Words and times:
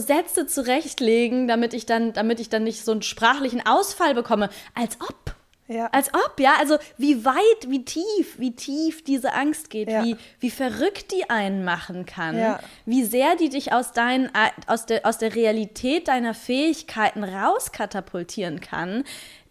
Sätze 0.00 0.46
zurechtlegen, 0.46 1.46
damit 1.48 1.74
ich 1.74 1.86
dann, 1.86 2.12
damit 2.12 2.40
ich 2.40 2.48
dann 2.48 2.64
nicht 2.64 2.84
so 2.84 2.92
einen 2.92 3.02
sprachlichen 3.02 3.64
Ausfall 3.66 4.14
bekomme. 4.14 4.48
Als 4.74 4.98
ob. 5.00 5.34
Ja. 5.68 5.86
Als 5.92 6.12
ob, 6.12 6.40
ja. 6.40 6.54
Also 6.58 6.78
wie 6.98 7.24
weit, 7.24 7.68
wie 7.68 7.84
tief, 7.84 8.38
wie 8.38 8.56
tief 8.56 9.04
diese 9.04 9.32
Angst 9.34 9.70
geht, 9.70 9.88
Ja. 9.88 10.04
wie, 10.04 10.16
wie 10.40 10.50
verrückt 10.50 11.12
die 11.12 11.30
einen 11.30 11.62
machen 11.64 12.06
kann, 12.06 12.36
Ja. 12.36 12.58
wie 12.86 13.04
sehr 13.04 13.36
die 13.36 13.50
dich 13.50 13.72
aus, 13.72 13.92
deinen, 13.92 14.30
aus, 14.66 14.86
der, 14.86 15.06
aus 15.06 15.18
der 15.18 15.36
Realität 15.36 16.08
deiner 16.08 16.34
Fähigkeiten 16.34 17.22
rauskatapultieren 17.22 18.60
kann. 18.60 19.04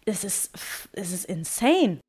Es 0.04 0.22
ist, 0.22 0.50
es 0.92 1.10
ist 1.12 1.24
insane. 1.24 2.00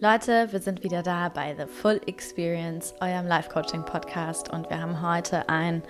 Leute, 0.00 0.48
wir 0.50 0.60
sind 0.60 0.82
wieder 0.82 1.02
da 1.02 1.28
bei 1.28 1.54
The 1.54 1.66
Full 1.66 2.00
Experience, 2.06 2.94
eurem 3.00 3.26
Life-Coaching-Podcast. 3.26 4.50
Und 4.50 4.70
wir 4.70 4.80
haben 4.80 5.02
heute 5.02 5.48
ein 5.50 5.82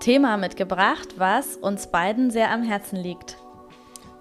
Thema 0.00 0.36
mitgebracht, 0.36 1.14
was 1.18 1.56
uns 1.56 1.86
beiden 1.86 2.30
sehr 2.30 2.50
am 2.50 2.62
Herzen 2.62 2.96
liegt. 2.96 3.38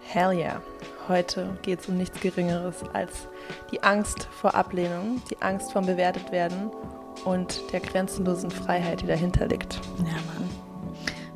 Hell 0.02 0.34
yeah. 0.34 0.62
Heute 1.08 1.58
geht 1.64 1.82
es 1.82 1.90
um 1.90 1.98
nichts 1.98 2.20
Geringeres 2.22 2.84
als 2.94 3.28
die 3.72 3.84
Angst 3.84 4.30
vor 4.32 4.56
Ablehnung, 4.56 5.22
die 5.30 5.42
Angst 5.42 5.74
vor 5.74 5.82
bewertet 5.82 6.32
werden 6.32 6.72
und 7.26 7.62
der 7.74 7.82
grenzenlosen 7.82 8.52
Freiheit, 8.52 9.02
die 9.02 9.08
dahinter 9.08 9.48
liegt. 9.48 9.82
Ja, 9.98 10.04
Mann. 10.04 10.63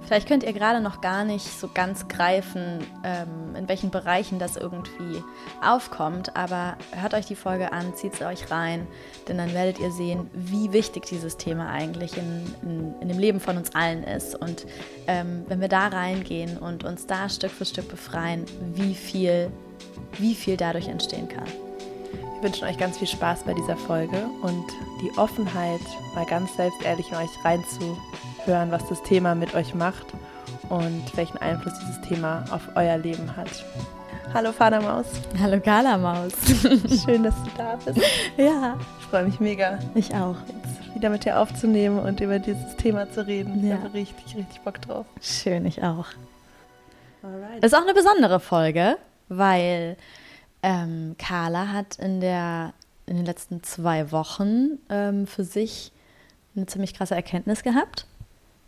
Vielleicht 0.07 0.29
könnt 0.29 0.43
ihr 0.43 0.53
gerade 0.53 0.79
noch 0.79 1.01
gar 1.01 1.25
nicht 1.25 1.59
so 1.59 1.67
ganz 1.67 2.07
greifen, 2.07 2.79
ähm, 3.03 3.57
in 3.57 3.67
welchen 3.67 3.91
Bereichen 3.91 4.39
das 4.39 4.55
irgendwie 4.55 5.21
aufkommt, 5.61 6.33
aber 6.37 6.77
hört 6.91 7.13
euch 7.13 7.25
die 7.25 7.35
Folge 7.35 7.73
an, 7.73 7.93
zieht 7.93 8.13
es 8.13 8.21
euch 8.21 8.49
rein, 8.49 8.87
denn 9.27 9.37
dann 9.37 9.53
werdet 9.53 9.79
ihr 9.79 9.91
sehen, 9.91 10.29
wie 10.33 10.71
wichtig 10.71 11.07
dieses 11.07 11.35
Thema 11.35 11.67
eigentlich 11.69 12.15
in, 12.15 12.45
in, 12.61 12.95
in 13.01 13.09
dem 13.09 13.19
Leben 13.19 13.41
von 13.41 13.57
uns 13.57 13.75
allen 13.75 14.03
ist. 14.03 14.33
Und 14.33 14.65
ähm, 15.07 15.43
wenn 15.49 15.59
wir 15.59 15.67
da 15.67 15.87
reingehen 15.87 16.57
und 16.57 16.85
uns 16.85 17.05
da 17.05 17.27
Stück 17.27 17.51
für 17.51 17.65
Stück 17.65 17.89
befreien, 17.89 18.45
wie 18.75 18.95
viel, 18.95 19.51
wie 20.19 20.35
viel 20.35 20.55
dadurch 20.55 20.87
entstehen 20.87 21.27
kann. 21.27 21.47
Wir 22.35 22.43
wünschen 22.43 22.65
euch 22.65 22.77
ganz 22.77 22.97
viel 22.97 23.09
Spaß 23.09 23.43
bei 23.43 23.53
dieser 23.53 23.75
Folge 23.75 24.23
und 24.41 24.65
die 25.01 25.17
Offenheit, 25.17 25.81
mal 26.15 26.25
ganz 26.27 26.55
selbst 26.55 26.81
ehrlich 26.83 27.11
in 27.11 27.17
euch 27.17 27.43
reinzuhören, 27.43 27.97
was 28.47 28.87
das 28.87 29.03
Thema 29.03 29.35
mit 29.35 29.53
euch 29.55 29.75
macht 29.75 30.05
und 30.69 31.03
welchen 31.17 31.37
Einfluss 31.39 31.73
dieses 31.79 31.99
Thema 32.01 32.45
auf 32.49 32.61
euer 32.75 32.97
Leben 32.97 33.35
hat. 33.35 33.49
Hallo 34.33 34.51
Vatermaus, 34.53 35.05
Hallo 35.41 35.59
Galamaus. 35.59 36.31
schön, 37.05 37.23
dass 37.23 37.35
du 37.43 37.49
da 37.57 37.75
bist. 37.83 37.99
ja, 38.37 38.77
Ich 38.99 39.05
freue 39.07 39.25
mich 39.25 39.39
mega, 39.41 39.79
ich 39.95 40.13
auch. 40.15 40.35
jetzt 40.47 40.95
wieder 40.95 41.09
mit 41.09 41.25
dir 41.25 41.39
aufzunehmen 41.39 41.99
und 41.99 42.21
über 42.21 42.39
dieses 42.39 42.77
Thema 42.77 43.11
zu 43.11 43.27
reden. 43.27 43.59
Ich 43.63 43.69
Ja. 43.69 43.77
habe 43.81 43.93
richtig, 43.93 44.35
richtig 44.37 44.61
Bock 44.61 44.81
drauf. 44.81 45.05
Schön, 45.21 45.65
ich 45.65 45.83
auch. 45.83 46.05
Alright. 47.23 47.63
Ist 47.65 47.75
auch 47.75 47.81
eine 47.83 47.93
besondere 47.93 48.39
Folge, 48.39 48.95
weil 49.27 49.97
ähm, 50.63 51.15
Carla 51.17 51.67
hat 51.73 51.97
in, 51.97 52.21
der, 52.21 52.73
in 53.07 53.17
den 53.17 53.25
letzten 53.25 53.61
zwei 53.63 54.11
Wochen 54.13 54.79
ähm, 54.89 55.27
für 55.27 55.43
sich 55.43 55.91
eine 56.55 56.65
ziemlich 56.65 56.93
krasse 56.93 57.15
Erkenntnis 57.15 57.61
gehabt. 57.63 58.05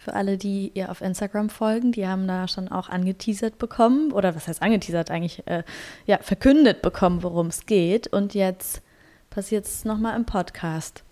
Für 0.02 0.14
alle, 0.14 0.38
die 0.38 0.72
ihr 0.76 0.90
auf 0.90 1.02
Instagram 1.02 1.50
folgen, 1.50 1.92
die 1.92 2.08
haben 2.08 2.26
da 2.26 2.48
schon 2.48 2.70
auch 2.70 2.88
angeteasert 2.88 3.58
bekommen, 3.58 4.14
oder 4.14 4.34
was 4.34 4.48
heißt 4.48 4.62
angeteasert 4.62 5.12
eigentlich, 5.12 5.46
äh, 5.46 5.64
ja, 6.06 6.18
verkündet 6.22 6.82
bekommen, 6.82 7.22
worum 7.22 7.48
es 7.48 7.66
geht. 7.66 8.08
Und 8.08 8.34
jetzt 8.34 8.82
passiert 9.30 9.66
es 9.66 9.84
nochmal 9.84 10.16
im 10.16 10.26
Podcast. 10.26 11.04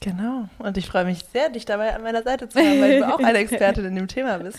Genau. 0.00 0.48
Und 0.58 0.76
ich 0.76 0.86
freue 0.86 1.04
mich 1.06 1.24
sehr, 1.32 1.48
dich 1.48 1.64
dabei 1.64 1.94
an 1.94 2.02
meiner 2.02 2.22
Seite 2.22 2.48
zu 2.48 2.58
haben, 2.58 2.80
weil 2.80 2.98
du 3.00 3.14
auch 3.14 3.18
eine 3.20 3.38
Expertin 3.38 3.84
in 3.86 3.94
dem 3.96 4.06
Thema 4.06 4.38
bist. 4.38 4.58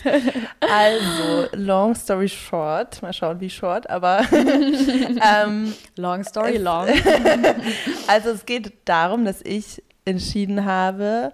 Also, 0.60 1.48
long 1.54 1.94
story 1.94 2.28
short, 2.28 3.00
mal 3.00 3.12
schauen, 3.12 3.40
wie 3.40 3.48
short, 3.50 3.88
aber 3.88 4.20
ähm, 4.32 5.72
Long 5.96 6.24
story 6.24 6.56
Es- 6.56 6.62
long. 6.62 6.88
also 8.08 8.30
es 8.30 8.44
geht 8.44 8.72
darum, 8.86 9.24
dass 9.24 9.40
ich 9.42 9.82
entschieden 10.04 10.64
habe, 10.64 11.32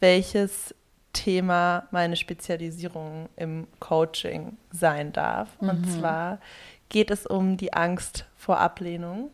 welches 0.00 0.74
Thema 1.18 1.88
meine 1.90 2.14
Spezialisierung 2.14 3.28
im 3.34 3.66
Coaching 3.80 4.56
sein 4.70 5.12
darf. 5.12 5.48
Und 5.58 5.84
zwar 5.90 6.38
geht 6.88 7.10
es 7.10 7.26
um 7.26 7.56
die 7.56 7.72
Angst 7.72 8.24
vor 8.36 8.60
Ablehnung, 8.60 9.30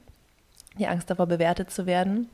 die 0.78 0.86
Angst 0.86 1.10
davor 1.10 1.26
bewertet 1.26 1.70
zu 1.70 1.84
werden 1.84 2.30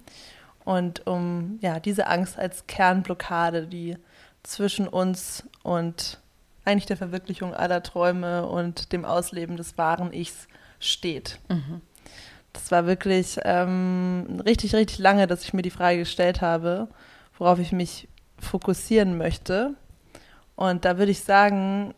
und 0.64 1.04
um 1.08 1.58
ja 1.62 1.80
diese 1.80 2.06
Angst 2.06 2.38
als 2.38 2.66
Kernblockade, 2.68 3.66
die 3.66 3.96
zwischen 4.44 4.86
uns 4.86 5.44
und 5.64 6.20
eigentlich 6.64 6.86
der 6.86 6.96
Verwirklichung 6.96 7.52
aller 7.52 7.82
Träume 7.82 8.46
und 8.46 8.92
dem 8.92 9.04
Ausleben 9.04 9.56
des 9.56 9.76
wahren 9.76 10.12
Ichs 10.12 10.46
steht. 10.78 11.40
Das 12.52 12.70
war 12.70 12.86
wirklich 12.86 13.38
ähm, 13.44 14.40
richtig, 14.46 14.74
richtig 14.74 14.98
lange, 14.98 15.26
dass 15.26 15.42
ich 15.42 15.52
mir 15.52 15.62
die 15.62 15.70
Frage 15.70 15.98
gestellt 15.98 16.40
habe, 16.40 16.88
worauf 17.36 17.58
ich 17.58 17.72
mich 17.72 18.06
fokussieren 18.40 19.16
möchte. 19.16 19.74
Und 20.56 20.84
da 20.84 20.98
würde 20.98 21.12
ich 21.12 21.20
sagen, 21.20 21.94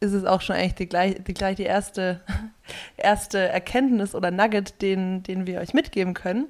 ist 0.00 0.12
es 0.12 0.24
auch 0.24 0.40
schon 0.40 0.56
eigentlich 0.56 0.74
die, 0.74 0.86
gleich, 0.86 1.22
die, 1.22 1.34
gleich 1.34 1.56
die 1.56 1.64
erste, 1.64 2.20
erste 2.96 3.38
Erkenntnis 3.38 4.14
oder 4.14 4.30
Nugget, 4.30 4.80
den, 4.82 5.22
den 5.22 5.46
wir 5.46 5.60
euch 5.60 5.74
mitgeben 5.74 6.14
können. 6.14 6.48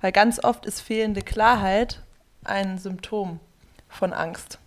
Weil 0.00 0.12
ganz 0.12 0.42
oft 0.42 0.66
ist 0.66 0.80
fehlende 0.80 1.22
Klarheit 1.22 2.00
ein 2.44 2.78
Symptom 2.78 3.40
von 3.88 4.12
Angst. 4.12 4.58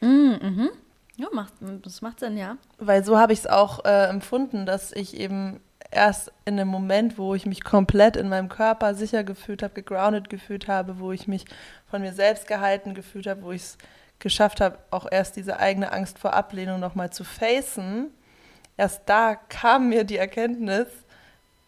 mm, 0.00 0.06
mhm. 0.06 0.70
Ja, 1.16 1.26
macht, 1.32 1.52
das 1.82 2.00
macht 2.00 2.20
Sinn, 2.20 2.36
ja. 2.36 2.56
Weil 2.78 3.04
so 3.04 3.18
habe 3.18 3.32
ich 3.32 3.40
es 3.40 3.46
auch 3.48 3.84
äh, 3.84 4.04
empfunden, 4.04 4.66
dass 4.66 4.92
ich 4.92 5.18
eben 5.18 5.60
erst 5.90 6.32
in 6.44 6.56
dem 6.56 6.68
Moment, 6.68 7.18
wo 7.18 7.34
ich 7.34 7.46
mich 7.46 7.64
komplett 7.64 8.16
in 8.16 8.28
meinem 8.28 8.48
Körper 8.48 8.94
sicher 8.94 9.24
gefühlt 9.24 9.62
habe, 9.62 9.74
gegroundet 9.74 10.28
gefühlt 10.28 10.68
habe, 10.68 10.98
wo 10.98 11.12
ich 11.12 11.28
mich 11.28 11.44
von 11.90 12.02
mir 12.02 12.12
selbst 12.12 12.46
gehalten 12.46 12.94
gefühlt 12.94 13.26
habe, 13.26 13.42
wo 13.42 13.52
ich 13.52 13.62
es 13.62 13.78
geschafft 14.18 14.60
habe, 14.60 14.78
auch 14.90 15.06
erst 15.10 15.36
diese 15.36 15.58
eigene 15.58 15.92
Angst 15.92 16.18
vor 16.18 16.34
Ablehnung 16.34 16.80
nochmal 16.80 17.10
zu 17.10 17.24
facen, 17.24 18.10
erst 18.76 19.02
da 19.06 19.34
kam 19.36 19.88
mir 19.88 20.04
die 20.04 20.16
Erkenntnis, 20.16 20.88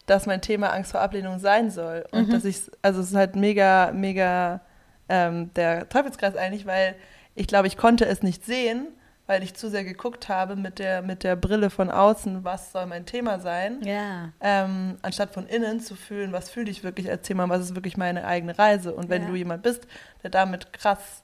dass 0.05 0.25
mein 0.25 0.41
Thema 0.41 0.73
Angst 0.73 0.91
vor 0.91 1.01
Ablehnung 1.01 1.39
sein 1.39 1.71
soll. 1.71 2.05
Und 2.11 2.33
dass 2.33 2.43
ich, 2.43 2.63
also 2.81 2.99
es 2.99 3.11
ist 3.11 3.15
halt 3.15 3.35
mega, 3.35 3.91
mega 3.93 4.59
ähm, 5.07 5.53
der 5.53 5.87
Teufelskreis 5.87 6.35
eigentlich, 6.35 6.65
weil 6.65 6.95
ich 7.35 7.47
glaube, 7.47 7.67
ich 7.67 7.77
konnte 7.77 8.05
es 8.05 8.21
nicht 8.21 8.45
sehen, 8.45 8.87
weil 9.31 9.43
ich 9.43 9.53
zu 9.53 9.69
sehr 9.69 9.85
geguckt 9.85 10.27
habe 10.27 10.57
mit 10.57 10.77
der, 10.77 11.01
mit 11.01 11.23
der 11.23 11.37
Brille 11.37 11.69
von 11.69 11.89
außen, 11.89 12.43
was 12.43 12.73
soll 12.73 12.85
mein 12.85 13.05
Thema 13.05 13.39
sein, 13.39 13.81
Ja. 13.81 14.33
ähm, 14.41 14.97
anstatt 15.03 15.33
von 15.33 15.47
innen 15.47 15.79
zu 15.79 15.95
fühlen, 15.95 16.33
was 16.33 16.49
fühle 16.49 16.69
ich 16.69 16.83
wirklich 16.83 17.09
als 17.09 17.21
Thema, 17.25 17.47
was 17.47 17.61
ist 17.61 17.75
wirklich 17.75 17.95
meine 17.95 18.25
eigene 18.25 18.59
Reise. 18.59 18.93
Und 18.93 19.07
wenn 19.07 19.21
Ja. 19.21 19.29
du 19.29 19.35
jemand 19.35 19.63
bist, 19.63 19.87
der 20.21 20.31
damit 20.31 20.73
krass 20.73 21.23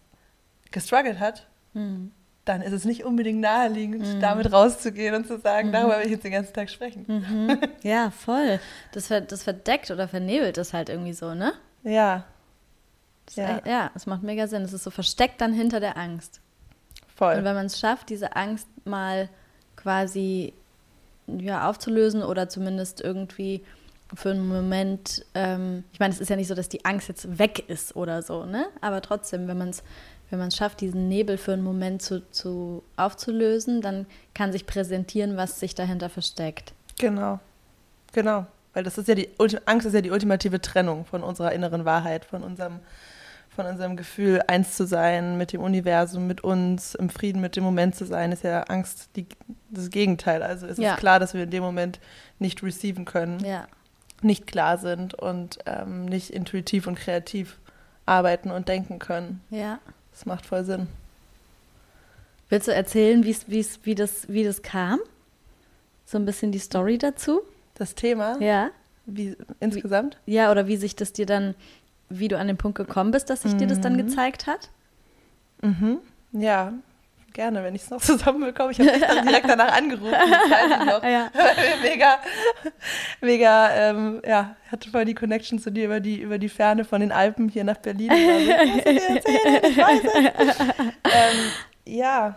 gestruggelt 0.71 1.19
hat, 1.19 1.47
Mhm. 1.73 2.11
dann 2.45 2.61
ist 2.61 2.71
es 2.71 2.85
nicht 2.85 3.03
unbedingt 3.03 3.41
naheliegend, 3.41 4.05
damit 4.23 4.53
rauszugehen 4.53 5.13
und 5.13 5.27
zu 5.27 5.37
sagen, 5.39 5.73
darüber 5.73 5.97
will 5.99 6.05
ich 6.05 6.11
jetzt 6.11 6.23
den 6.23 6.31
ganzen 6.31 6.53
Tag 6.53 6.69
sprechen. 6.69 7.03
Mhm. 7.09 7.59
Ja, 7.83 8.09
voll. 8.11 8.61
Das, 8.93 9.07
ver 9.07 9.19
das 9.19 9.43
verdeckt 9.43 9.91
oder 9.91 10.07
vernebelt 10.07 10.55
das 10.55 10.71
halt 10.73 10.87
irgendwie 10.87 11.11
so, 11.13 11.33
ne? 11.33 11.51
Ja, 11.83 12.23
Das 13.25 13.35
Ja. 13.35 13.49
ja. 13.49 13.61
ja, 13.65 13.91
es 13.95 14.05
macht 14.05 14.23
mega 14.23 14.47
Sinn. 14.47 14.61
Es 14.61 14.71
ist 14.71 14.85
so 14.85 14.91
versteckt 14.91 15.41
dann 15.41 15.51
hinter 15.51 15.81
der 15.81 15.97
Angst. 15.97 16.39
Und 17.19 17.33
voll. 17.35 17.43
wenn 17.43 17.55
man 17.55 17.65
es 17.65 17.79
schafft, 17.79 18.09
diese 18.09 18.35
Angst 18.35 18.67
mal 18.85 19.29
quasi 19.75 20.53
ja, 21.27 21.69
aufzulösen 21.69 22.23
oder 22.23 22.49
zumindest 22.49 23.01
irgendwie 23.01 23.63
für 24.13 24.31
einen 24.31 24.47
Moment, 24.47 25.25
ähm, 25.33 25.83
ich 25.91 25.99
meine, 25.99 26.13
es 26.13 26.21
ist 26.21 26.29
ja 26.29 26.37
nicht 26.37 26.47
so, 26.47 26.55
dass 26.55 26.69
die 26.69 26.85
Angst 26.85 27.09
jetzt 27.09 27.37
weg 27.37 27.67
ist 27.67 27.95
oder 27.95 28.21
so, 28.21 28.45
ne? 28.45 28.67
Aber 28.79 29.01
trotzdem, 29.01 29.47
wenn 29.47 29.57
man 29.57 29.69
es 29.69 29.83
wenn 30.29 30.39
man 30.39 30.49
es 30.49 30.57
schafft, 30.57 30.81
diesen 30.81 31.07
Nebel 31.07 31.37
für 31.37 31.53
einen 31.53 31.63
Moment 31.63 32.01
zu, 32.01 32.29
zu 32.31 32.83
aufzulösen, 32.97 33.81
dann 33.81 34.05
kann 34.33 34.51
sich 34.51 34.65
präsentieren, 34.65 35.37
was 35.37 35.59
sich 35.59 35.73
dahinter 35.73 36.09
versteckt. 36.09 36.73
Genau, 36.99 37.39
genau. 38.13 38.45
Weil 38.73 38.83
das 38.83 38.97
ist 38.97 39.07
ja 39.07 39.15
die 39.15 39.29
Angst 39.65 39.87
ist 39.87 39.93
ja 39.93 40.01
die 40.01 40.11
ultimative 40.11 40.61
Trennung 40.61 41.05
von 41.05 41.23
unserer 41.23 41.51
inneren 41.51 41.85
Wahrheit, 41.85 42.25
von 42.25 42.43
unserem, 42.43 42.79
von 43.57 43.65
unserem 43.65 43.97
Gefühl, 43.97 44.41
eins 44.47 44.75
zu 44.77 44.85
sein 44.87 45.37
mit 45.37 45.51
dem 45.51 45.61
Universum, 45.61 46.27
mit 46.27 46.41
uns, 46.45 46.95
im 46.95 47.09
Frieden 47.09 47.41
mit 47.41 47.55
dem 47.57 47.63
Moment 47.65 47.95
zu 47.95 48.05
sein, 48.05 48.31
ist 48.31 48.43
ja 48.43 48.61
Angst 48.63 49.09
die, 49.17 49.25
das 49.69 49.89
Gegenteil. 49.89 50.41
Also 50.41 50.65
es 50.67 50.77
Ja. 50.77 50.93
ist 50.93 50.99
klar, 50.99 51.19
dass 51.19 51.33
wir 51.33 51.43
in 51.43 51.49
dem 51.51 51.63
Moment 51.63 51.99
nicht 52.39 52.63
receiven 52.63 53.03
können, 53.03 53.39
Ja. 53.43 53.67
nicht 54.21 54.47
klar 54.47 54.77
sind 54.77 55.13
und 55.15 55.59
ähm, 55.65 56.05
nicht 56.05 56.29
intuitiv 56.29 56.87
und 56.87 56.95
kreativ 56.97 57.57
arbeiten 58.05 58.51
und 58.51 58.69
denken 58.69 58.99
können. 58.99 59.41
Ja. 59.49 59.79
Das 60.13 60.25
macht 60.25 60.45
voll 60.45 60.63
Sinn. 60.63 60.87
Willst 62.49 62.67
du 62.67 62.73
erzählen, 62.73 63.23
wie's, 63.25 63.45
wie's, 63.47 63.79
wie, 63.83 63.95
das, 63.95 64.29
wie 64.29 64.43
das 64.43 64.61
kam? 64.61 64.99
So 66.05 66.17
ein 66.17 66.25
bisschen 66.25 66.51
die 66.53 66.59
Story 66.59 66.97
dazu? 66.97 67.41
Das 67.75 67.93
Thema, 67.95 68.39
Ja. 68.39 68.69
wie 69.05 69.35
insgesamt? 69.59 70.17
Ja, 70.25 70.49
oder 70.51 70.67
wie 70.67 70.77
sich 70.77 70.95
das 70.95 71.11
dir 71.11 71.25
dann, 71.25 71.55
wie 72.09 72.27
du 72.27 72.37
an 72.37 72.47
den 72.47 72.57
Punkt 72.57 72.77
gekommen 72.77 73.11
bist, 73.11 73.29
dass 73.29 73.41
sich 73.43 73.55
dir 73.57 73.67
das 73.67 73.81
dann 73.81 73.93
Mhm. 73.93 73.97
gezeigt 74.07 74.47
hat? 74.47 74.69
Mhm. 75.61 75.99
Ja, 76.31 76.73
gerne, 77.33 77.63
wenn 77.63 77.75
ich 77.75 77.83
es 77.83 77.89
noch 77.89 78.01
zusammenbekomme. 78.01 78.71
Ich 78.71 78.79
habe 78.79 78.91
dich 78.91 79.01
dann 79.01 79.25
direkt 79.27 79.49
danach 79.49 79.75
angerufen, 79.75 80.11
das. 80.11 81.03
Ja. 81.03 81.29
mega, 81.81 82.17
mega, 83.21 83.71
ähm, 83.71 84.21
ja, 84.25 84.55
hatte 84.71 84.89
voll 84.89 85.05
die 85.05 85.13
Connection 85.15 85.59
zu 85.59 85.71
dir 85.71 85.85
über 85.85 85.99
die, 85.99 86.19
über 86.21 86.37
die 86.37 86.49
Ferne 86.49 86.85
von 86.85 87.01
den 87.01 87.11
Alpen 87.11 87.49
hier 87.49 87.63
nach 87.63 87.77
Berlin. 87.77 88.11
Ich 88.11 88.27
war 88.27 88.39
so, 88.39 88.47
"Was 88.49 88.83
soll 88.83 88.93
ich 88.93 89.09
erzählen? 89.09 89.61
Ich 89.71 89.77
weiß 89.77 90.01
es. 90.03 90.59
ähm, 91.03 91.51
ja. 91.85 92.35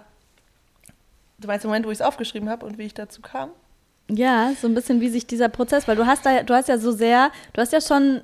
Du 1.39 1.47
meinst 1.49 1.65
den 1.65 1.69
Moment, 1.71 1.87
wo 1.87 1.91
ich 1.91 1.99
es 1.99 2.03
aufgeschrieben 2.03 2.49
habe 2.51 2.67
und 2.67 2.77
wie 2.79 2.83
ich 2.85 2.95
dazu 2.95 3.23
kam? 3.23 3.51
Ja, 4.11 4.53
so 4.61 4.67
ein 4.67 4.75
bisschen 4.75 5.01
wie 5.01 5.09
sich 5.09 5.27
dieser 5.27 5.49
Prozess, 5.49 5.87
weil 5.89 5.97
du 5.97 6.05
hast 6.05 6.27
da, 6.27 6.43
du 6.43 6.53
hast 6.55 6.69
ja 6.69 6.77
so 6.79 6.91
sehr, 6.93 7.31
du 7.53 7.61
hast 7.63 7.73
ja 7.73 7.81
schon, 7.81 8.23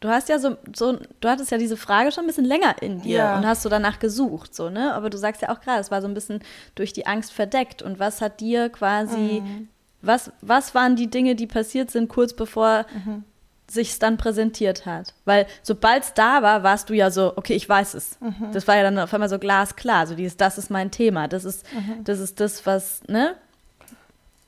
du 0.00 0.08
hast 0.08 0.28
ja 0.28 0.38
so, 0.38 0.56
so 0.74 0.98
du 1.20 1.28
hattest 1.28 1.50
ja 1.50 1.58
diese 1.58 1.76
Frage 1.76 2.12
schon 2.12 2.24
ein 2.24 2.26
bisschen 2.28 2.44
länger 2.44 2.80
in 2.82 3.00
dir 3.02 3.16
Ja. 3.18 3.36
und 3.36 3.46
hast 3.46 3.62
so 3.62 3.68
danach 3.68 3.98
gesucht, 3.98 4.54
so, 4.54 4.70
ne? 4.70 4.94
Aber 4.94 5.10
du 5.10 5.18
sagst 5.18 5.42
ja 5.42 5.50
auch 5.50 5.60
gerade, 5.60 5.80
es 5.80 5.90
war 5.90 6.00
so 6.02 6.08
ein 6.08 6.14
bisschen 6.14 6.40
durch 6.74 6.92
die 6.92 7.06
Angst 7.06 7.32
verdeckt. 7.32 7.82
Und 7.82 7.98
was 7.98 8.20
hat 8.20 8.40
dir 8.40 8.68
quasi, 8.68 9.42
was, 10.02 10.30
was 10.40 10.74
waren 10.74 10.94
die 10.96 11.08
Dinge, 11.10 11.34
die 11.34 11.46
passiert 11.48 11.90
sind, 11.90 12.08
kurz 12.08 12.32
bevor 12.32 12.86
sich's 13.70 13.98
dann 13.98 14.16
präsentiert 14.16 14.86
hat? 14.86 15.14
Weil 15.24 15.46
sobald 15.62 16.04
es 16.04 16.14
da 16.14 16.42
war, 16.42 16.62
warst 16.62 16.88
du 16.90 16.94
ja 16.94 17.10
so, 17.10 17.32
okay, 17.36 17.54
ich 17.54 17.68
weiß 17.68 17.94
es. 17.94 18.16
Das 18.52 18.66
war 18.68 18.76
ja 18.76 18.82
dann 18.84 18.98
auf 18.98 19.12
einmal 19.12 19.28
so 19.28 19.38
glasklar, 19.38 20.06
so 20.06 20.14
dieses, 20.14 20.36
das 20.36 20.58
ist 20.58 20.70
mein 20.70 20.90
Thema, 20.92 21.26
das 21.28 21.44
ist, 21.44 21.66
das 22.04 22.20
ist 22.20 22.38
das, 22.40 22.64
was, 22.66 23.02
ne? 23.08 23.34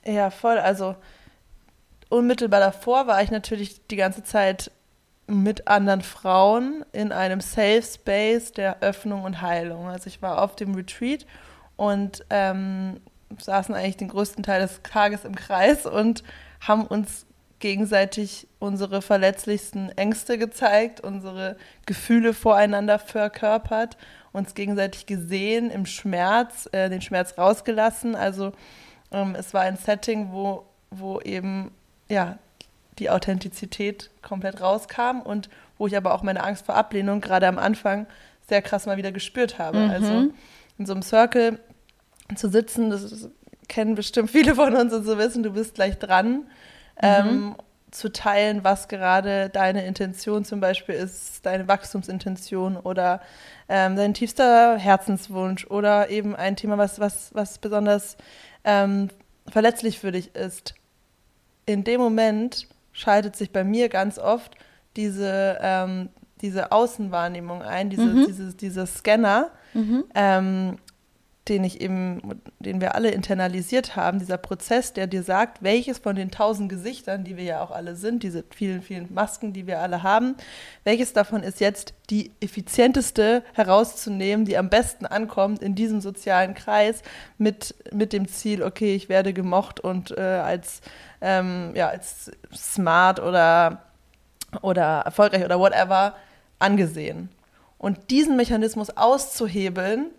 Ja, 0.05 0.31
voll. 0.31 0.59
Also 0.59 0.95
unmittelbar 2.09 2.61
davor 2.61 3.07
war 3.07 3.23
ich 3.23 3.31
natürlich 3.31 3.87
die 3.89 3.97
ganze 3.97 4.23
Zeit 4.25 4.71
mit 5.31 5.69
anderen 5.69 6.03
Frauen 6.03 6.85
in 6.93 7.13
einem 7.13 7.41
Safe 7.41 7.83
Space 7.83 8.53
der 8.53 8.83
Öffnung 8.83 9.25
und 9.25 9.41
Heilung. 9.41 9.89
Also 9.89 10.09
ich 10.09 10.21
war 10.21 10.43
auf 10.43 10.57
dem 10.57 10.75
Retreat 10.75 11.27
und 11.77 12.25
ähm, 12.31 13.01
saßen 13.39 13.75
eigentlich 13.75 13.97
den 13.97 14.09
größten 14.09 14.43
Teil 14.43 14.61
des 14.61 14.81
Tages 14.83 15.25
im 15.25 15.35
Kreis 15.35 15.87
und 15.87 16.25
haben 16.61 16.85
uns 16.87 17.27
gegenseitig 17.61 18.49
unsere 18.59 19.03
verletzlichsten 19.03 19.91
Ängste 19.91 20.39
gezeigt, 20.39 21.01
unsere 21.01 21.57
Gefühle 21.87 22.35
voreinander 22.35 22.99
verkörpert, 22.99 23.97
uns 24.33 24.55
gegenseitig 24.55 25.07
gesehen, 25.07 25.71
im 25.71 25.87
Schmerz, 25.87 26.69
äh, 26.73 26.89
den 26.89 27.03
Schmerz 27.03 27.37
rausgelassen. 27.39 28.15
Also 28.15 28.53
ähm, 29.13 29.37
es 29.39 29.55
war 29.55 29.63
ein 29.63 29.77
Setting, 29.77 30.33
wo, 30.33 30.65
wo 30.91 31.21
eben 31.21 31.71
ja, 32.09 32.39
die 32.99 33.11
Authentizität 33.11 34.11
komplett 34.23 34.61
rauskam 34.61 35.21
und 35.23 35.49
wo 35.79 35.87
ich 35.87 35.97
aber 35.97 36.15
auch 36.15 36.23
meine 36.23 36.45
Angst 36.45 36.67
vor 36.67 36.75
Ablehnung 36.75 37.21
gerade 37.21 37.47
am 37.47 37.59
Anfang 37.59 38.07
sehr 38.49 38.63
krass 38.63 38.87
mal 38.87 38.97
wieder 38.97 39.13
gespürt 39.13 39.59
habe. 39.59 39.79
Mhm. 39.79 39.91
Also 39.91 40.13
in 40.79 40.87
so 40.87 40.93
einem 40.93 41.03
Circle 41.03 41.59
zu 42.35 42.49
sitzen, 42.49 42.91
das 42.91 43.03
ist, 43.03 43.31
kennen 43.69 43.95
bestimmt 43.95 44.31
viele 44.31 44.55
von 44.55 44.75
uns 44.75 44.93
und 44.93 45.05
zu 45.05 45.19
wissen, 45.19 45.43
du 45.43 45.53
bist 45.53 45.75
gleich 45.75 45.99
dran, 45.99 46.47
ähm, 47.01 47.55
zu 47.91 48.13
teilen, 48.13 48.63
was 48.63 48.89
gerade 48.89 49.49
deine 49.49 49.85
Intention 49.85 50.45
zum 50.45 50.61
Beispiel 50.61 50.95
ist, 50.95 51.45
deine 51.45 51.67
Wachstumsintention 51.67 52.77
oder 52.77 53.21
ähm, 53.69 53.97
dein 53.97 54.15
tiefster 54.15 54.77
Herzenswunsch 54.77 55.67
oder 55.67 56.11
eben 56.11 56.37
ein 56.37 56.57
Thema, 56.57 56.79
was, 56.79 57.01
was, 57.01 57.35
was 57.35 57.59
besonders 57.59 58.17
ähm, 58.65 59.09
verletzlich 59.49 59.99
für 59.99 60.13
dich 60.13 60.35
ist. 60.35 60.75
In 61.67 61.85
dem 61.85 62.01
Moment 62.01 62.69
schaltet 63.01 63.35
sich 63.37 63.51
bei 63.53 63.65
mir 63.65 63.89
ganz 63.89 64.19
oft 64.19 64.55
diese, 64.97 65.59
ähm, 65.61 66.09
diese 66.43 66.73
Außenwahrnehmung 66.73 67.63
ein, 67.63 67.91
diese, 67.91 68.05
Mhm. 68.05 68.25
diese, 68.27 68.55
dieser 68.55 68.87
Scanner, 68.87 69.51
ähm, 70.15 70.77
den 71.49 71.65
ich 71.65 71.81
eben, 71.81 72.43
den 72.59 72.81
wir 72.81 72.95
alle 72.95 73.11
internalisiert 73.11 73.97
haben, 73.97 74.19
dieser 74.19 74.37
Prozess, 74.37 74.93
der 74.93 75.07
dir 75.07 75.23
sagt, 75.23 75.63
welches 75.63 75.99
von 75.99 76.15
den 76.15 76.31
tausend 76.31 76.69
Gesichtern, 76.69 77.25
die 77.25 77.37
wir 77.37 77.45
ja 77.45 77.63
auch 77.63 77.71
alle 77.71 77.97
sind, 77.97 78.23
diese 78.23 78.45
vielen, 78.55 78.83
vielen 78.83 79.13
Masken, 79.13 79.53
die 79.53 79.67
wir 79.67 79.81
alle 79.81 80.03
haben, 80.03 80.37
welches 80.85 81.13
davon 81.13 81.43
ist 81.43 81.61
jetzt 81.61 81.95
die 82.11 82.31
effizienteste 82.41 83.43
herauszunehmen, 83.55 84.45
die 84.45 84.59
am 84.59 84.69
besten 84.69 85.07
ankommt 85.07 85.63
in 85.63 85.75
diesem 85.75 86.01
sozialen 86.01 86.55
Kreis 86.55 87.03
mit, 87.39 87.75
mit 87.91 88.13
dem 88.13 88.29
Ziel, 88.29 88.63
okay, 88.63 88.95
ich 88.95 89.09
werde 89.09 89.33
gemocht 89.33 89.81
und 89.81 90.17
äh, 90.17 90.21
als, 90.21 90.83
ähm, 91.21 91.73
ja, 91.75 91.89
als 91.89 92.31
smart 92.55 93.19
oder, 93.19 93.85
oder 94.61 95.01
erfolgreich 95.01 95.45
oder 95.45 95.59
whatever 95.59 96.15
angesehen. 96.59 97.31
Und 97.79 98.11
diesen 98.11 98.37
Mechanismus 98.37 98.91
auszuhebeln, 98.91 100.11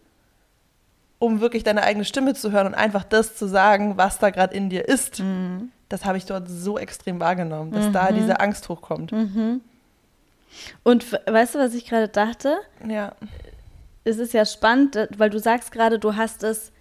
um 1.22 1.40
wirklich 1.40 1.64
deine 1.64 1.84
eigene 1.84 2.04
Stimme 2.04 2.34
zu 2.34 2.52
hören 2.52 2.68
und 2.68 2.74
einfach 2.74 3.04
das 3.04 3.36
zu 3.36 3.48
sagen, 3.48 3.96
was 3.96 4.18
da 4.18 4.32
gerade 4.32 4.56
in 4.56 4.70
dir 4.70 4.88
ist, 4.88 5.22
das 5.88 6.04
habe 6.06 6.18
ich 6.18 6.26
dort 6.26 6.50
so 6.50 6.78
extrem 6.80 7.20
wahrgenommen, 7.20 7.72
dass 7.72 7.92
da 7.92 8.12
diese 8.12 8.40
Angst 8.40 8.68
hochkommt. 8.70 9.12
Und 10.84 11.12
w- 11.12 11.18
weißt 11.28 11.56
du, 11.56 11.60
was 11.60 11.74
ich 11.74 11.86
gerade 11.86 12.08
dachte? 12.08 12.58
Ja, 12.88 13.14
Es 14.04 14.18
ist 14.18 14.34
ja 14.34 14.46
spannend, 14.46 14.96
äh, 14.96 15.08
weil 15.18 15.30
du 15.30 15.40
sagst 15.40 15.72
gerade, 15.72 16.00
du 16.00 16.16
hast 16.16 16.44
es 16.44 16.72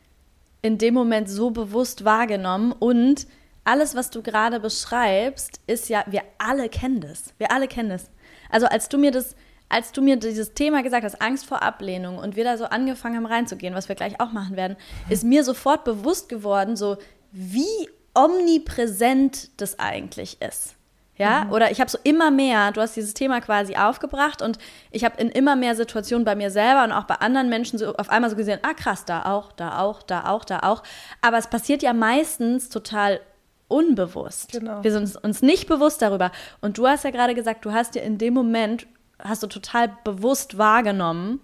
in 0.62 0.78
dem 0.78 0.94
Moment 0.94 1.28
so 1.28 1.50
bewusst 1.50 2.04
wahrgenommen 2.04 2.72
und 2.72 3.26
alles, 3.64 3.94
was 3.94 4.08
du 4.10 4.22
gerade 4.22 4.58
beschreibst, 4.58 5.60
ist 5.66 5.88
ja, 5.90 6.02
wir 6.06 6.22
alle 6.38 6.68
kennen 6.70 7.00
das. 7.00 7.34
Wir 7.38 7.52
alle 7.52 7.68
kennen 7.68 7.90
das. 7.90 8.10
Also 8.48 8.66
als 8.66 8.88
du 8.88 8.96
mir 8.98 9.10
das, 9.10 9.36
als 9.70 9.92
du 9.92 10.02
mir 10.02 10.16
dieses 10.16 10.52
Thema 10.52 10.82
gesagt 10.82 11.04
hast, 11.04 11.22
Angst 11.22 11.46
vor 11.46 11.62
Ablehnung 11.62 12.18
und 12.18 12.36
wir 12.36 12.44
da 12.44 12.58
so 12.58 12.64
angefangen 12.66 13.16
haben 13.16 13.26
reinzugehen, 13.26 13.74
was 13.74 13.88
wir 13.88 13.96
gleich 13.96 14.20
auch 14.20 14.32
machen 14.32 14.56
werden, 14.56 14.76
ist 15.08 15.24
mir 15.24 15.44
sofort 15.44 15.84
bewusst 15.84 16.28
geworden, 16.28 16.76
so 16.76 16.98
wie 17.32 17.88
omnipräsent 18.14 19.50
das 19.60 19.78
eigentlich 19.78 20.40
ist. 20.42 20.74
Ja, 21.16 21.48
oder 21.50 21.70
ich 21.70 21.80
habe 21.82 21.90
so 21.90 21.98
immer 22.02 22.30
mehr, 22.30 22.72
du 22.72 22.80
hast 22.80 22.96
dieses 22.96 23.12
Thema 23.12 23.42
quasi 23.42 23.76
aufgebracht 23.76 24.40
und 24.40 24.56
ich 24.90 25.04
habe 25.04 25.20
in 25.20 25.28
immer 25.28 25.54
mehr 25.54 25.76
Situationen 25.76 26.24
bei 26.24 26.34
mir 26.34 26.50
selber 26.50 26.82
und 26.82 26.92
auch 26.92 27.04
bei 27.04 27.16
anderen 27.16 27.50
Menschen 27.50 27.78
so 27.78 27.94
auf 27.94 28.08
einmal 28.08 28.30
so 28.30 28.36
gesehen, 28.36 28.58
ah 28.62 28.72
krass, 28.72 29.04
da 29.04 29.26
auch, 29.26 29.52
da 29.52 29.80
auch, 29.80 30.02
da 30.02 30.24
auch, 30.30 30.46
da 30.46 30.60
auch. 30.60 30.82
Aber 31.20 31.36
es 31.36 31.46
passiert 31.46 31.82
ja 31.82 31.92
meistens 31.92 32.70
total 32.70 33.20
unbewusst. 33.68 34.52
Genau. 34.52 34.82
Wir 34.82 34.92
sind 34.92 35.02
uns- 35.02 35.16
uns 35.16 35.42
nicht 35.42 35.68
bewusst 35.68 36.00
darüber. 36.00 36.32
Und 36.62 36.78
du 36.78 36.88
hast 36.88 37.04
ja 37.04 37.10
gerade 37.10 37.34
gesagt, 37.34 37.66
du 37.66 37.72
hast 37.72 37.94
dir 37.94 38.02
in 38.02 38.16
dem 38.16 38.32
Moment, 38.32 38.86
hast 39.24 39.42
du 39.42 39.46
total 39.46 39.92
bewusst 40.04 40.58
wahrgenommen, 40.58 41.40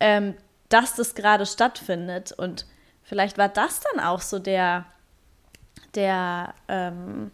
ähm, 0.00 0.34
dass 0.68 0.94
das 0.94 1.14
gerade 1.14 1.46
stattfindet. 1.46 2.32
Und 2.32 2.66
vielleicht 3.02 3.38
war 3.38 3.48
das 3.48 3.80
dann 3.80 4.04
auch 4.04 4.20
so 4.20 4.38
der, 4.38 4.86
der, 5.94 6.54
ähm, 6.68 7.30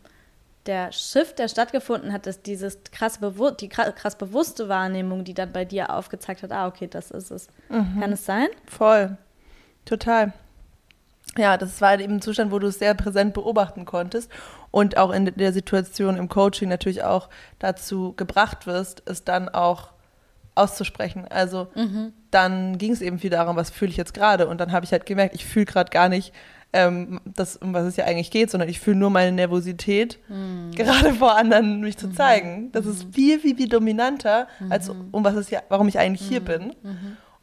der 0.66 0.92
Shift, 0.92 1.38
der 1.38 1.48
stattgefunden 1.48 2.12
hat, 2.12 2.26
dass 2.26 2.42
dieses 2.42 2.78
krass 2.92 3.18
die 3.20 3.70
kra- 3.70 3.92
krass 3.92 4.16
bewusste 4.16 4.68
Wahrnehmung, 4.68 5.24
die 5.24 5.34
dann 5.34 5.52
bei 5.52 5.64
dir 5.64 5.94
aufgezeigt 5.94 6.42
hat, 6.42 6.52
ah, 6.52 6.66
okay, 6.66 6.88
das 6.88 7.10
ist 7.10 7.30
es. 7.30 7.48
Kann 7.68 8.12
es 8.12 8.24
sein? 8.26 8.48
voll. 8.66 9.16
Total. 9.84 10.34
Ja, 11.38 11.56
das 11.56 11.80
war 11.80 11.98
eben 11.98 12.16
ein 12.16 12.22
Zustand, 12.22 12.50
wo 12.52 12.58
du 12.58 12.66
es 12.66 12.78
sehr 12.78 12.94
präsent 12.94 13.32
beobachten 13.32 13.84
konntest 13.84 14.30
und 14.70 14.96
auch 14.96 15.10
in 15.10 15.24
der 15.24 15.52
Situation 15.52 16.16
im 16.16 16.28
Coaching 16.28 16.68
natürlich 16.68 17.02
auch 17.02 17.28
dazu 17.58 18.12
gebracht 18.16 18.66
wirst, 18.66 19.02
es 19.06 19.24
dann 19.24 19.48
auch 19.48 19.90
auszusprechen. 20.54 21.26
Also 21.30 21.68
dann 22.30 22.78
ging 22.78 22.92
es 22.92 23.00
eben 23.00 23.18
viel 23.18 23.30
darum, 23.30 23.56
was 23.56 23.70
fühle 23.70 23.90
ich 23.90 23.96
jetzt 23.96 24.12
gerade? 24.14 24.46
Und 24.48 24.60
dann 24.60 24.72
habe 24.72 24.84
ich 24.84 24.92
halt 24.92 25.06
gemerkt, 25.06 25.34
ich 25.34 25.44
fühle 25.46 25.66
gerade 25.66 25.90
gar 25.90 26.08
nicht 26.08 26.32
ähm, 26.74 27.20
das, 27.24 27.56
um 27.56 27.72
was 27.72 27.86
es 27.86 27.96
ja 27.96 28.04
eigentlich 28.04 28.30
geht, 28.30 28.50
sondern 28.50 28.68
ich 28.68 28.78
fühle 28.80 28.96
nur 28.96 29.08
meine 29.08 29.32
Nervosität, 29.32 30.18
gerade 30.74 31.14
vor 31.14 31.34
anderen 31.36 31.80
mich 31.80 31.96
zu 31.96 32.10
zeigen. 32.10 32.70
Das 32.72 32.84
ist 32.84 33.06
viel, 33.14 33.38
viel, 33.40 33.56
viel 33.56 33.68
dominanter, 33.68 34.48
als 34.68 34.88
um 34.90 35.24
was 35.24 35.34
es 35.36 35.48
ja, 35.48 35.62
warum 35.70 35.88
ich 35.88 35.98
eigentlich 35.98 36.28
hier 36.28 36.40
bin. 36.40 36.74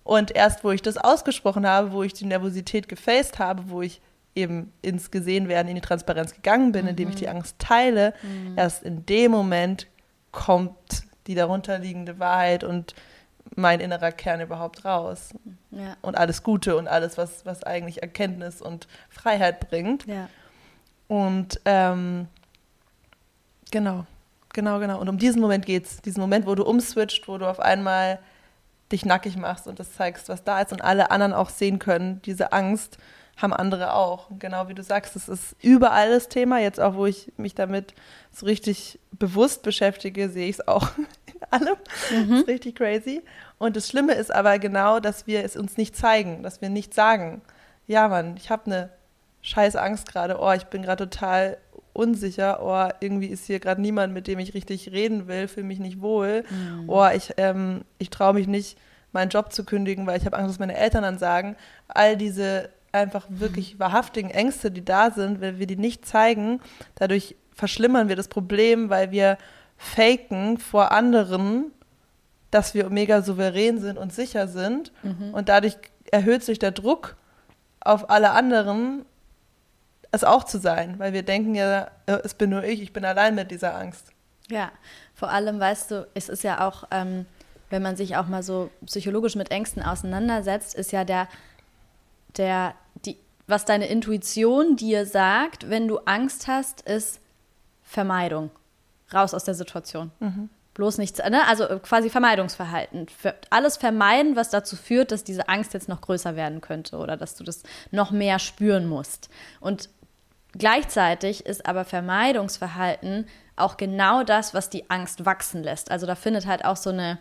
Und 0.03 0.29
erst, 0.35 0.63
wo 0.63 0.69
ich 0.71 0.83
das 0.83 0.97
ausgesprochen 0.97 1.65
habe, 1.65 1.91
wo 1.91 2.03
ich 2.03 2.13
die 2.13 2.25
Nervosität 2.25 2.87
gefaced 2.87 3.39
habe, 3.39 3.63
wo 3.69 3.81
ich 3.81 3.99
eben 4.35 4.71
ins 4.81 5.11
Gesehenwerden, 5.11 5.69
in 5.69 5.75
die 5.75 5.81
Transparenz 5.81 6.33
gegangen 6.33 6.71
bin, 6.71 6.87
indem 6.87 7.09
ich 7.09 7.15
die 7.15 7.29
Angst 7.29 7.57
teile, 7.57 8.13
erst 8.55 8.83
in 8.83 9.05
dem 9.05 9.31
Moment 9.31 9.87
kommt 10.31 11.05
die 11.27 11.35
darunterliegende 11.35 12.19
Wahrheit 12.19 12.63
und 12.63 12.93
mein 13.55 13.79
innerer 13.79 14.11
Kern 14.11 14.41
überhaupt 14.41 14.85
raus. 14.85 15.29
Ja. 15.71 15.95
Und 16.01 16.17
alles 16.17 16.43
Gute 16.43 16.75
und 16.77 16.87
alles, 16.87 17.17
was, 17.17 17.45
was 17.45 17.63
eigentlich 17.63 18.01
Erkenntnis 18.01 18.61
und 18.61 18.87
Freiheit 19.09 19.69
bringt. 19.69 20.05
Ja. 20.05 20.29
Und 21.07 21.61
ähm, 21.65 22.27
genau, 23.71 24.05
genau, 24.53 24.79
genau. 24.79 24.99
Und 24.99 25.09
um 25.09 25.17
diesen 25.17 25.41
Moment 25.41 25.65
geht's. 25.65 26.01
Diesen 26.01 26.19
Moment, 26.21 26.45
wo 26.45 26.55
du 26.55 26.63
umswitcht, 26.63 27.27
wo 27.27 27.37
du 27.37 27.47
auf 27.47 27.59
einmal 27.59 28.19
dich 28.91 29.05
nackig 29.05 29.37
machst 29.37 29.67
und 29.67 29.79
das 29.79 29.93
zeigst, 29.93 30.29
was 30.29 30.43
da 30.43 30.61
ist 30.61 30.71
und 30.71 30.83
alle 30.83 31.11
anderen 31.11 31.33
auch 31.33 31.49
sehen 31.49 31.79
können, 31.79 32.21
diese 32.23 32.51
Angst 32.51 32.97
haben 33.37 33.53
andere 33.53 33.93
auch. 33.93 34.29
Genau 34.39 34.69
wie 34.69 34.73
du 34.73 34.83
sagst, 34.83 35.15
es 35.15 35.27
ist 35.27 35.55
überall 35.61 36.09
das 36.09 36.29
Thema. 36.29 36.59
Jetzt 36.59 36.79
auch, 36.79 36.95
wo 36.95 37.05
ich 37.05 37.31
mich 37.37 37.55
damit 37.55 37.93
so 38.31 38.45
richtig 38.45 38.99
bewusst 39.11 39.63
beschäftige, 39.63 40.29
sehe 40.29 40.47
ich 40.47 40.59
es 40.59 40.67
auch 40.67 40.89
in 41.25 41.41
allem. 41.51 41.75
Das 42.09 42.39
ist 42.39 42.47
richtig 42.47 42.75
crazy. 42.75 43.21
Und 43.57 43.75
das 43.75 43.89
Schlimme 43.89 44.13
ist 44.13 44.33
aber 44.33 44.59
genau, 44.59 44.99
dass 44.99 45.27
wir 45.27 45.43
es 45.43 45.55
uns 45.55 45.77
nicht 45.77 45.95
zeigen, 45.95 46.43
dass 46.43 46.61
wir 46.61 46.69
nicht 46.69 46.93
sagen. 46.93 47.41
ja 47.87 48.07
Mann, 48.07 48.35
ich 48.37 48.49
habe 48.49 48.65
eine 48.67 48.89
scheiß 49.41 49.75
Angst 49.75 50.11
gerade, 50.11 50.39
oh, 50.39 50.51
ich 50.51 50.65
bin 50.65 50.81
gerade 50.81 51.03
total 51.03 51.57
unsicher, 51.93 52.59
oh, 52.61 52.93
irgendwie 52.99 53.27
ist 53.27 53.45
hier 53.45 53.59
gerade 53.59 53.79
niemand, 53.79 54.13
mit 54.13 54.27
dem 54.27 54.39
ich 54.39 54.53
richtig 54.53 54.91
reden 54.91 55.27
will, 55.27 55.47
fühle 55.47 55.67
mich 55.67 55.79
nicht 55.79 56.01
wohl, 56.01 56.43
mhm. 56.49 56.89
oh, 56.89 57.07
ich, 57.13 57.33
ähm, 57.37 57.85
ich 57.99 58.09
traue 58.09 58.33
mich 58.33 58.47
nicht, 58.47 58.77
meinen 59.13 59.29
Job 59.29 59.53
zu 59.53 59.63
kündigen, 59.63 60.05
weil 60.05 60.19
ich 60.19 60.25
habe 60.25 60.37
Angst, 60.37 60.49
was 60.49 60.59
meine 60.59 60.75
Eltern 60.75 61.03
dann 61.03 61.17
sagen. 61.17 61.55
All 61.87 62.17
diese 62.17 62.69
einfach 62.95 63.25
wirklich 63.29 63.79
wahrhaftigen 63.79 64.29
Ängste, 64.29 64.71
die 64.71 64.83
da 64.83 65.11
sind, 65.11 65.41
wenn 65.41 65.59
wir 65.59 65.67
die 65.67 65.77
nicht 65.77 66.05
zeigen, 66.05 66.61
dadurch 66.95 67.35
verschlimmern 67.53 68.09
wir 68.09 68.15
das 68.15 68.27
Problem, 68.27 68.89
weil 68.89 69.11
wir 69.11 69.37
faken 69.77 70.57
vor 70.57 70.91
anderen, 70.91 71.71
dass 72.51 72.73
wir 72.73 72.89
mega 72.89 73.21
souverän 73.21 73.79
sind 73.79 73.97
und 73.97 74.13
sicher 74.13 74.47
sind. 74.47 74.91
Mhm. 75.03 75.33
Und 75.33 75.49
dadurch 75.49 75.77
erhöht 76.11 76.43
sich 76.43 76.59
der 76.59 76.71
Druck 76.71 77.15
auf 77.81 78.09
alle 78.09 78.31
anderen, 78.31 79.05
es 80.11 80.23
auch 80.23 80.45
zu 80.45 80.59
sein, 80.59 80.97
weil 80.97 81.13
wir 81.13 81.23
denken 81.23 81.55
ja, 81.55 81.91
äh, 82.05 82.19
es 82.23 82.33
bin 82.33 82.49
nur 82.49 82.63
ich, 82.63 82.81
ich 82.81 82.93
bin 82.93 83.03
allein 83.05 83.35
mit 83.35 83.51
dieser 83.51 83.75
Angst. 83.75 84.11
Ja, 84.49 84.71
vor 85.13 85.29
allem 85.29 85.59
weißt 85.59 85.91
du, 85.91 86.07
es 86.13 86.29
ist 86.29 86.43
ja 86.43 86.65
auch, 86.67 86.85
ähm, 86.91 87.25
wenn 87.69 87.81
man 87.81 87.95
sich 87.95 88.15
auch 88.15 88.27
mal 88.27 88.43
so 88.43 88.69
psychologisch 88.85 89.35
mit 89.35 89.51
Ängsten 89.51 89.83
auseinandersetzt, 89.83 90.75
ist 90.75 90.91
ja 90.91 91.03
der, 91.03 91.27
der, 92.37 92.75
was 93.47 93.65
deine 93.65 93.87
Intuition 93.87 94.75
dir 94.75 95.05
sagt, 95.05 95.69
wenn 95.69 95.87
du 95.87 95.99
Angst 95.99 96.47
hast, 96.47 96.81
ist 96.81 97.21
Vermeidung. 97.83 98.51
Raus 99.13 99.33
aus 99.33 99.43
der 99.43 99.53
Situation. 99.53 100.11
Mhm. 100.19 100.49
Bloß 100.73 100.97
nichts, 100.97 101.19
ne? 101.19 101.47
also 101.47 101.63
äh, 101.63 101.79
quasi 101.79 102.09
Vermeidungsverhalten. 102.09 103.07
Alles 103.49 103.77
vermeiden, 103.77 104.35
was 104.35 104.49
dazu 104.49 104.75
führt, 104.75 105.11
dass 105.11 105.23
diese 105.23 105.47
Angst 105.47 105.73
jetzt 105.73 105.87
noch 105.87 106.01
größer 106.01 106.35
werden 106.35 106.59
könnte 106.59 106.97
oder 106.97 107.15
dass 107.15 107.35
du 107.35 107.45
das 107.45 107.63
noch 107.91 108.11
mehr 108.11 108.39
spüren 108.39 108.85
musst. 108.87 109.29
Und 109.61 109.89
gleichzeitig 110.51 111.45
ist 111.45 111.65
aber 111.65 111.85
Vermeidungsverhalten 111.85 113.27
auch 113.55 113.77
genau 113.77 114.23
das, 114.23 114.53
was 114.53 114.69
die 114.69 114.89
Angst 114.89 115.25
wachsen 115.25 115.63
lässt. 115.63 115.91
Also 115.91 116.05
da 116.05 116.15
findet 116.15 116.45
halt 116.45 116.65
auch 116.65 116.75
so 116.75 116.89
eine, 116.89 117.19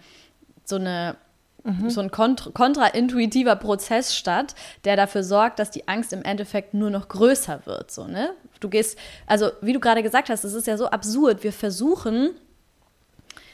so 0.64 0.76
eine 0.76 1.16
Mhm. 1.64 1.88
so 1.88 2.02
ein 2.02 2.10
kont 2.10 2.52
kontraintuitiver 2.52 3.56
Prozess 3.56 4.14
statt, 4.14 4.54
der 4.84 4.96
dafür 4.96 5.24
sorgt, 5.24 5.58
dass 5.58 5.70
die 5.70 5.88
Angst 5.88 6.12
im 6.12 6.22
Endeffekt 6.22 6.74
nur 6.74 6.90
noch 6.90 7.08
größer 7.08 7.64
wird. 7.64 7.90
So, 7.90 8.06
ne? 8.06 8.34
Du 8.60 8.68
gehst, 8.68 8.98
also 9.26 9.50
wie 9.62 9.72
du 9.72 9.80
gerade 9.80 10.02
gesagt 10.02 10.28
hast, 10.28 10.44
es 10.44 10.52
ist 10.52 10.66
ja 10.66 10.76
so 10.76 10.88
absurd. 10.88 11.42
Wir 11.42 11.54
versuchen 11.54 12.30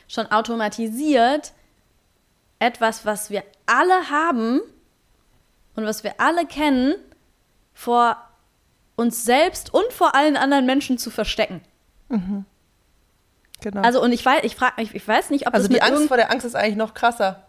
schon 0.08 0.26
automatisiert 0.26 1.52
etwas, 2.58 3.06
was 3.06 3.30
wir 3.30 3.44
alle 3.66 4.10
haben 4.10 4.60
und 5.76 5.84
was 5.84 6.02
wir 6.02 6.14
alle 6.18 6.46
kennen, 6.46 6.94
vor 7.74 8.16
uns 8.96 9.24
selbst 9.24 9.72
und 9.72 9.92
vor 9.92 10.16
allen 10.16 10.36
anderen 10.36 10.66
Menschen 10.66 10.98
zu 10.98 11.10
verstecken. 11.10 11.60
Mhm. 12.08 12.44
Genau. 13.60 13.82
Also 13.82 14.02
und 14.02 14.10
ich 14.10 14.26
weiß, 14.26 14.42
ich 14.42 14.56
frage, 14.56 14.82
ich, 14.82 14.94
ich 14.96 15.06
weiß 15.06 15.30
nicht, 15.30 15.46
ob 15.46 15.54
also 15.54 15.68
das 15.68 15.74
die 15.74 15.80
Angst 15.80 16.08
vor 16.08 16.16
der 16.16 16.32
Angst 16.32 16.44
ist 16.44 16.56
eigentlich 16.56 16.76
noch 16.76 16.92
krasser. 16.92 17.46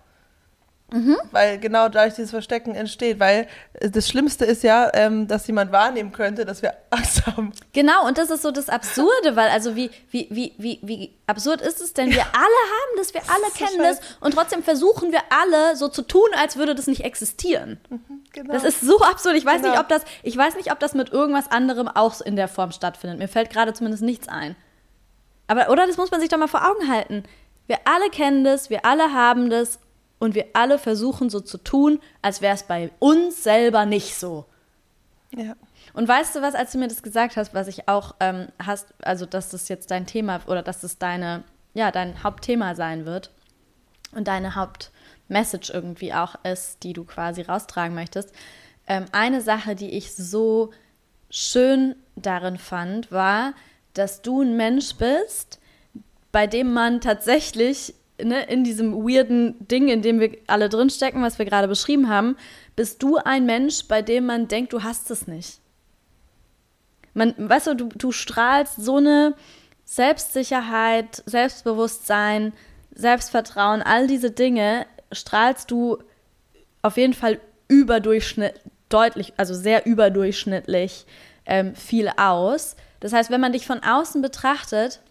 Mhm. 0.94 1.18
Weil 1.32 1.58
genau 1.58 1.88
dadurch 1.88 2.16
dieses 2.16 2.32
Verstecken 2.32 2.76
entsteht. 2.76 3.20
Weil 3.20 3.48
äh, 3.74 3.90
das 3.90 4.08
Schlimmste 4.08 4.46
ist 4.46 4.64
ja, 4.64 4.92
ähm, 4.94 5.28
dass 5.28 5.48
jemand 5.48 5.72
wahrnehmen 5.72 6.12
könnte, 6.12 6.46
dass 6.46 6.62
wir 6.62 6.74
Angst 6.90 7.26
haben. 7.26 7.54
Genau, 7.72 8.06
und 8.06 8.18
das 8.18 8.30
ist 8.30 8.42
so 8.42 8.52
das 8.52 8.68
Absurde, 8.68 9.36
weil 9.36 9.50
also 9.50 9.76
wie, 9.76 9.90
wie, 10.12 10.28
wie, 10.30 10.54
wie, 10.58 10.80
wie 10.84 11.14
absurd 11.28 11.62
ist 11.62 11.80
es 11.82 11.94
denn? 11.94 12.10
Wir 12.12 12.24
alle 12.24 12.44
haben 12.44 12.98
das, 12.98 13.14
wir 13.14 13.22
alle 13.22 13.44
das 13.46 13.54
kennen 13.54 13.82
das 13.82 14.00
und 14.20 14.34
trotzdem 14.34 14.64
versuchen 14.64 15.12
wir 15.12 15.22
alle 15.30 15.78
so 15.78 15.88
zu 15.88 16.02
tun, 16.02 16.28
als 16.38 16.58
würde 16.58 16.76
das 16.76 16.88
nicht 16.88 17.06
existieren. 17.06 17.80
Mhm, 17.90 18.24
genau. 18.34 18.54
Das 18.54 18.66
ist 18.66 18.82
so 18.82 19.00
absurd. 19.02 19.38
Ich 19.38 19.46
weiß 19.46 19.62
genau. 19.62 19.72
nicht, 19.72 19.80
ob 19.80 19.88
das, 19.88 20.04
ich 20.24 20.36
weiß 20.36 20.56
nicht, 20.56 20.72
ob 20.74 20.80
das 20.80 20.94
mit 20.94 21.10
irgendwas 21.10 21.50
anderem 21.50 21.88
auch 21.88 22.20
in 22.20 22.36
der 22.36 22.50
Form 22.50 22.72
stattfindet. 22.72 23.18
Mir 23.18 23.30
fällt 23.30 23.50
gerade 23.50 23.74
zumindest 23.74 24.04
nichts 24.04 24.28
ein. 24.28 24.58
Aber, 25.48 25.70
oder 25.70 25.88
das 25.88 25.98
muss 25.98 26.12
man 26.12 26.20
sich 26.20 26.30
doch 26.30 26.38
mal 26.38 26.48
vor 26.48 26.68
Augen 26.70 26.90
halten. 26.90 27.24
Wir 27.68 27.80
alle 27.86 28.10
kennen 28.10 28.44
das, 28.44 28.70
wir 28.70 28.86
alle 28.86 29.14
haben 29.14 29.50
das 29.50 29.80
und 30.22 30.36
wir 30.36 30.46
alle 30.54 30.78
versuchen 30.78 31.32
so 31.32 31.40
zu 31.40 31.58
tun, 31.58 32.00
als 32.22 32.42
wäre 32.42 32.54
es 32.54 32.62
bei 32.62 32.92
uns 33.00 33.42
selber 33.42 33.88
nicht 33.88 34.16
so. 34.16 34.46
Ja. 35.36 35.56
Und 35.94 36.08
weißt 36.08 36.36
du 36.36 36.44
was, 36.44 36.54
als 36.54 36.74
du 36.74 36.78
mir 36.78 36.88
das 36.88 37.02
gesagt 37.02 37.38
hast, 37.38 37.56
was 37.56 37.68
ich 37.68 37.88
auch 37.88 38.14
ähm, 38.20 38.50
hast, 38.64 38.94
also 39.02 39.26
dass 39.26 39.50
das 39.50 39.68
jetzt 39.68 39.90
dein 39.90 40.06
Thema 40.06 40.42
oder 40.46 40.62
dass 40.62 40.82
das 40.82 41.00
deine, 41.00 41.44
ja, 41.74 41.90
dein 41.92 42.24
Hauptthema 42.24 42.76
sein 42.76 43.08
wird 43.08 43.32
und 44.12 44.28
deine 44.28 44.54
Hauptmessage 44.54 45.74
irgendwie 45.74 46.14
auch 46.14 46.36
ist, 46.44 46.84
die 46.84 46.94
du 46.94 47.04
quasi 47.04 47.42
raustragen 47.42 47.96
möchtest. 47.96 48.32
Ähm, 48.86 49.06
eine 49.14 49.42
Sache, 49.42 49.74
die 49.74 49.90
ich 49.90 50.14
so 50.14 50.70
schön 51.32 51.96
darin 52.16 52.60
fand, 52.60 53.12
war, 53.12 53.54
dass 53.96 54.22
du 54.22 54.44
ein 54.44 54.56
Mensch 54.56 54.94
bist, 54.98 55.60
bei 56.32 56.46
dem 56.46 56.74
man 56.74 57.02
tatsächlich 57.02 57.96
ne, 58.24 58.44
in 58.46 58.64
diesem 58.64 58.94
weirden 58.94 59.56
Ding, 59.68 59.88
in 59.88 60.02
dem 60.02 60.20
wir 60.20 60.38
alle 60.48 60.70
drinstecken, 60.70 61.22
was 61.22 61.40
wir 61.40 61.46
gerade 61.46 61.68
beschrieben 61.68 62.10
haben, 62.10 62.36
bist 62.76 63.02
du 63.04 63.18
ein 63.18 63.46
Mensch, 63.46 63.88
bei 63.88 64.02
dem 64.02 64.26
man 64.26 64.48
denkt, 64.48 64.74
du 64.74 64.84
hast 64.84 65.12
es 65.12 65.28
nicht. 65.28 65.60
Man, 67.14 67.34
weißt 67.38 67.68
du, 67.68 67.76
du, 67.76 67.90
du 67.90 68.12
strahlst 68.12 68.78
so 68.78 68.98
eine 68.98 69.36
Selbstsicherheit, 69.84 71.24
Selbstbewusstsein, 71.26 72.54
Selbstvertrauen, 72.94 73.82
all 73.82 74.08
diese 74.08 74.32
Dinge 74.32 74.86
strahlst 75.12 75.72
du 75.72 75.98
auf 76.82 76.98
jeden 76.98 77.14
Fall 77.14 77.40
überdurchschnittlich, 77.68 78.62
deutlich, 78.90 79.34
also 79.38 79.54
sehr 79.54 79.86
überdurchschnittlich 79.86 81.06
ähm, 81.46 81.76
viel 81.76 82.10
aus. 82.18 82.76
Das 83.00 83.14
heißt, 83.14 83.30
wenn 83.32 83.42
man 83.42 83.54
dich 83.54 83.66
von 83.66 83.82
außen 83.84 84.22
betrachtet, 84.22 85.02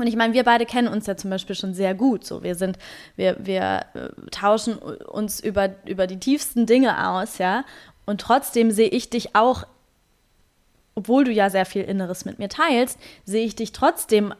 und 0.00 0.06
ich 0.06 0.16
meine, 0.16 0.34
wir 0.34 0.44
beide 0.44 0.66
kennen 0.66 0.88
uns 0.88 1.06
ja 1.06 1.16
zum 1.16 1.30
Beispiel 1.30 1.54
schon 1.54 1.74
sehr 1.74 1.94
gut. 1.94 2.24
So, 2.24 2.42
wir 2.42 2.54
sind, 2.54 2.78
wir, 3.16 3.36
wir 3.38 3.84
äh, 3.94 4.08
tauschen 4.30 4.78
uns 4.78 5.40
über, 5.40 5.70
über 5.84 6.06
die 6.06 6.18
tiefsten 6.18 6.66
Dinge 6.66 7.08
aus, 7.08 7.38
ja. 7.38 7.64
Und 8.06 8.20
trotzdem 8.20 8.70
sehe 8.70 8.88
ich 8.88 9.10
dich 9.10 9.36
auch, 9.36 9.66
obwohl 10.94 11.24
du 11.24 11.32
ja 11.32 11.50
sehr 11.50 11.66
viel 11.66 11.82
Inneres 11.82 12.24
mit 12.24 12.38
mir 12.38 12.48
teilst, 12.48 12.98
sehe 13.24 13.44
ich 13.44 13.54
dich 13.54 13.72
trotzdem 13.72 14.34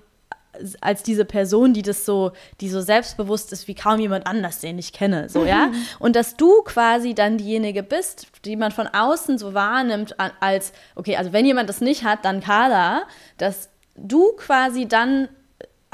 als 0.80 1.02
diese 1.02 1.24
Person, 1.24 1.74
die 1.74 1.82
das 1.82 2.04
so, 2.04 2.32
die 2.60 2.68
so 2.68 2.80
selbstbewusst 2.80 3.52
ist 3.52 3.68
wie 3.68 3.74
kaum 3.74 4.00
jemand 4.00 4.26
anders, 4.26 4.60
den 4.60 4.78
ich 4.78 4.92
kenne, 4.92 5.28
so, 5.28 5.44
ja. 5.44 5.66
Mhm. 5.66 5.74
Und 5.98 6.16
dass 6.16 6.36
du 6.36 6.62
quasi 6.62 7.14
dann 7.14 7.38
diejenige 7.38 7.82
bist, 7.82 8.26
die 8.44 8.56
man 8.56 8.72
von 8.72 8.88
außen 8.88 9.38
so 9.38 9.54
wahrnimmt 9.54 10.16
als, 10.40 10.72
okay, 10.96 11.16
also 11.16 11.32
wenn 11.32 11.46
jemand 11.46 11.68
das 11.68 11.80
nicht 11.80 12.04
hat, 12.04 12.24
dann 12.24 12.40
Carla, 12.40 13.02
dass 13.38 13.68
du 13.96 14.32
quasi 14.32 14.88
dann 14.88 15.28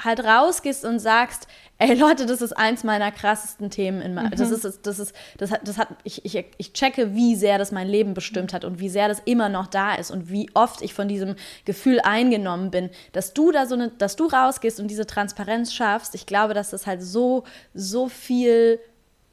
halt 0.03 0.23
rausgehst 0.23 0.85
und 0.85 0.99
sagst, 0.99 1.49
ey 1.79 1.95
Leute, 1.95 2.27
das 2.27 2.43
ist 2.43 2.53
eins 2.53 2.85
meiner 2.85 3.11
krassesten 3.11 3.71
Themen 3.71 4.03
in 4.03 4.13
meinem, 4.15 4.31
mhm. 4.31 4.37
das 4.37 4.51
ist, 4.51 4.87
das 4.87 4.99
ist, 4.99 5.15
das 5.39 5.51
hat, 5.51 5.67
das 5.67 5.79
hat, 5.79 5.89
ich, 6.05 6.25
ich, 6.25 6.45
ich 6.59 6.73
checke, 6.75 7.15
wie 7.15 7.35
sehr 7.35 7.57
das 7.59 7.73
mein 7.73 7.89
Leben 7.89 8.13
bestimmt 8.13 8.53
hat 8.53 8.65
und 8.65 8.79
wie 8.79 8.91
sehr 8.91 9.09
das 9.09 9.21
immer 9.25 9.49
noch 9.49 9.67
da 9.67 9.95
ist 9.95 10.11
und 10.11 10.31
wie 10.31 10.51
oft 10.55 10.83
ich 10.83 10.93
von 10.93 11.09
diesem 11.09 11.35
Gefühl 11.65 12.01
eingenommen 12.01 12.71
bin, 12.71 12.91
dass 13.13 13.33
du 13.33 13.53
da 13.53 13.67
so 13.67 13.75
eine, 13.75 13.89
dass 13.89 14.17
du 14.17 14.27
rausgehst 14.27 14.81
und 14.81 14.89
diese 14.89 15.07
Transparenz 15.07 15.73
schaffst. 15.73 16.15
Ich 16.15 16.27
glaube, 16.27 16.53
dass 16.53 16.71
das 16.71 16.87
halt 16.87 17.03
so, 17.03 17.45
so 17.73 18.09
viel 18.09 18.79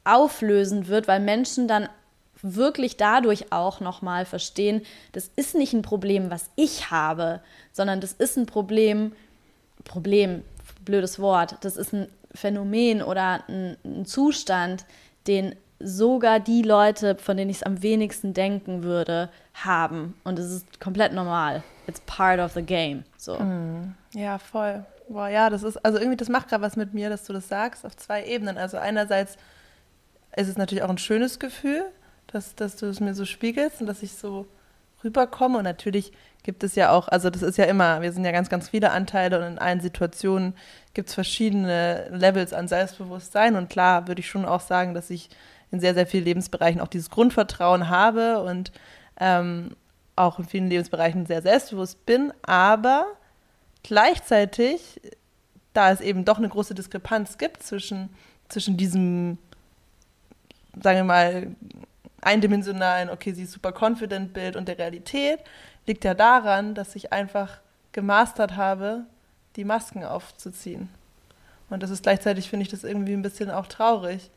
auflösen 0.06 0.88
wird, 0.88 1.08
weil 1.08 1.20
Menschen 1.20 1.68
dann 1.68 1.90
wirklich 2.42 2.98
dadurch 2.98 3.52
auch 3.52 3.80
nochmal 3.80 4.26
verstehen, 4.26 4.82
das 5.14 5.30
ist 5.36 5.56
nicht 5.56 5.74
ein 5.74 5.82
Problem, 5.82 6.30
was 6.30 6.50
ich 6.56 6.92
habe, 6.92 7.42
sondern 7.72 8.02
das 8.02 8.12
ist 8.12 8.38
ein 8.38 8.46
Problem, 8.46 9.14
Problem, 9.84 10.44
blödes 10.86 11.20
Wort, 11.20 11.58
das 11.62 11.78
ist 11.78 11.94
ein 11.94 12.08
Phänomen 12.34 13.02
oder 13.02 13.44
ein, 13.48 13.78
ein 13.84 14.06
Zustand, 14.06 14.86
den 15.28 15.56
sogar 15.80 16.40
die 16.40 16.62
Leute, 16.62 17.16
von 17.16 17.38
denen 17.38 17.50
ich 17.50 17.58
es 17.58 17.64
am 17.64 17.82
wenigsten 17.82 18.34
denken 18.34 18.84
würde, 18.84 19.30
haben. 19.54 20.16
Und 20.24 20.40
es 20.40 20.52
ist 20.52 20.80
komplett 20.80 21.14
normal. 21.14 21.64
It's 21.88 22.02
part 22.06 22.40
of 22.40 22.54
the 22.54 22.62
game. 22.62 23.04
So. 23.18 23.38
Mm, 23.38 23.96
ja, 24.14 24.38
voll. 24.38 24.86
Boah, 25.10 25.28
ja, 25.28 25.50
das 25.50 25.64
ist, 25.64 25.78
also 25.86 25.98
irgendwie, 25.98 26.18
das 26.18 26.30
macht 26.30 26.48
gerade 26.48 26.64
was 26.64 26.76
mit 26.76 26.94
mir, 26.94 27.10
dass 27.10 27.26
du 27.26 27.34
das 27.34 27.50
sagst, 27.50 27.86
auf 27.86 27.96
zwei 27.98 28.26
Ebenen. 28.26 28.58
Also 28.58 28.78
einerseits 28.78 29.38
ist 30.36 30.48
es 30.48 30.58
natürlich 30.58 30.84
auch 30.84 30.90
ein 30.90 30.98
schönes 30.98 31.40
Gefühl, 31.40 31.84
dass, 32.28 32.56
dass 32.56 32.78
du 32.78 32.88
es 32.88 33.00
mir 33.00 33.14
so 33.14 33.26
spiegelst 33.26 33.82
und 33.82 33.88
dass 33.88 34.02
ich 34.02 34.14
so 34.14 34.48
rüberkomme. 35.04 35.58
Und 35.58 35.64
natürlich 35.64 36.12
gibt 36.44 36.64
es 36.64 36.76
ja 36.76 36.92
auch, 36.92 37.08
also 37.08 37.30
das 37.30 37.42
ist 37.42 37.58
ja 37.58 37.66
immer, 37.66 38.02
wir 38.02 38.12
sind 38.12 38.26
ja 38.26 38.32
ganz, 38.32 38.50
ganz 38.50 38.70
viele 38.70 38.92
Anteile 38.92 39.40
und 39.40 39.54
in 39.54 39.60
allen 39.60 39.82
Situationen 39.82 40.54
gibt 40.94 41.10
es 41.10 41.16
verschiedene 41.16 42.10
Levels 42.10 42.54
an 42.54 42.68
Selbstbewusstsein. 42.68 43.56
Und 43.56 43.70
klar 43.70 44.08
würde 44.08 44.20
ich 44.20 44.30
schon 44.30 44.46
auch 44.46 44.62
sagen, 44.62 44.94
dass 44.94 45.10
ich 45.10 45.30
in 45.72 45.80
sehr, 45.80 45.94
sehr 45.94 46.06
vielen 46.06 46.26
Lebensbereichen 46.26 46.82
auch 46.82 46.88
dieses 46.88 47.10
Grundvertrauen 47.10 47.90
habe 47.90 48.42
und 48.44 48.72
ähm, 49.20 49.76
auch 50.16 50.38
in 50.38 50.46
vielen 50.46 50.70
Lebensbereichen 50.70 51.26
sehr 51.26 51.42
selbstbewusst 51.42 52.06
bin. 52.06 52.32
Aber 52.44 53.08
gleichzeitig, 53.82 55.02
da 55.74 55.92
es 55.92 56.02
eben 56.02 56.26
doch 56.26 56.38
eine 56.38 56.50
große 56.50 56.76
Diskrepanz 56.76 57.38
gibt 57.38 57.64
zwischen, 57.64 58.10
zwischen 58.50 58.78
diesem, 58.78 59.40
sagen 60.82 61.00
wir 61.00 61.04
mal, 61.06 61.48
eindimensionalen, 62.24 63.10
okay, 63.10 63.34
sie 63.34 63.44
ist 63.44 63.52
super 63.52 63.74
confident 63.74 64.34
Bild 64.34 64.56
und 64.56 64.68
der 64.68 64.78
Realität 64.78 65.40
liegt 65.86 66.04
ja 66.04 66.14
daran, 66.14 66.76
dass 66.76 66.96
ich 66.96 67.14
einfach 67.14 67.60
gemastert 67.92 68.56
habe, 68.56 69.04
die 69.56 69.66
Masken 69.66 70.04
aufzuziehen. 70.04 70.90
Und 71.70 71.84
das 71.84 71.90
ist 71.90 72.04
gleichzeitig, 72.04 72.50
finde 72.50 72.64
ich 72.64 72.70
das 72.70 72.84
irgendwie 72.84 73.14
ein 73.14 73.22
bisschen 73.22 73.50
auch 73.50 73.68
traurig. 73.68 74.32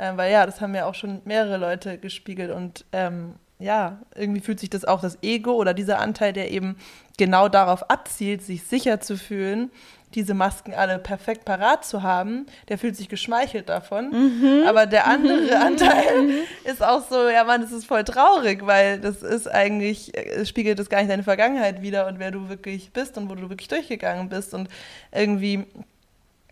Äh, 0.00 0.16
weil 0.16 0.32
ja, 0.32 0.46
das 0.46 0.60
haben 0.60 0.74
ja 0.74 0.86
auch 0.86 0.94
schon 0.94 1.20
mehrere 1.24 1.58
Leute 1.58 1.98
gespiegelt 1.98 2.50
und 2.50 2.84
ähm, 2.92 3.34
ja, 3.60 3.98
irgendwie 4.14 4.40
fühlt 4.40 4.58
sich 4.58 4.70
das 4.70 4.84
auch 4.84 5.00
das 5.00 5.18
Ego 5.22 5.52
oder 5.52 5.74
dieser 5.74 6.00
Anteil, 6.00 6.32
der 6.32 6.50
eben 6.50 6.76
genau 7.18 7.48
darauf 7.48 7.90
abzielt, 7.90 8.42
sich 8.42 8.64
sicher 8.64 9.00
zu 9.00 9.16
fühlen, 9.16 9.70
diese 10.14 10.34
Masken 10.34 10.74
alle 10.74 10.98
perfekt 10.98 11.44
parat 11.44 11.84
zu 11.84 12.02
haben, 12.02 12.46
der 12.68 12.78
fühlt 12.78 12.96
sich 12.96 13.08
geschmeichelt 13.08 13.68
davon. 13.68 14.10
Mhm. 14.10 14.64
Aber 14.66 14.86
der 14.86 15.06
andere 15.06 15.60
Anteil 15.60 16.22
mhm. 16.22 16.34
ist 16.64 16.82
auch 16.82 17.06
so, 17.08 17.28
ja 17.28 17.44
Mann, 17.44 17.60
das 17.60 17.70
ist 17.70 17.84
voll 17.84 18.02
traurig, 18.02 18.66
weil 18.66 18.98
das 18.98 19.22
ist 19.22 19.46
eigentlich, 19.46 20.12
es 20.16 20.48
spiegelt 20.48 20.78
das 20.78 20.88
gar 20.88 20.98
nicht 20.98 21.10
deine 21.10 21.22
Vergangenheit 21.22 21.82
wieder 21.82 22.06
und 22.08 22.18
wer 22.18 22.30
du 22.30 22.48
wirklich 22.48 22.90
bist 22.92 23.16
und 23.18 23.30
wo 23.30 23.34
du 23.34 23.48
wirklich 23.50 23.68
durchgegangen 23.68 24.28
bist. 24.28 24.52
Und 24.52 24.68
irgendwie, 25.12 25.64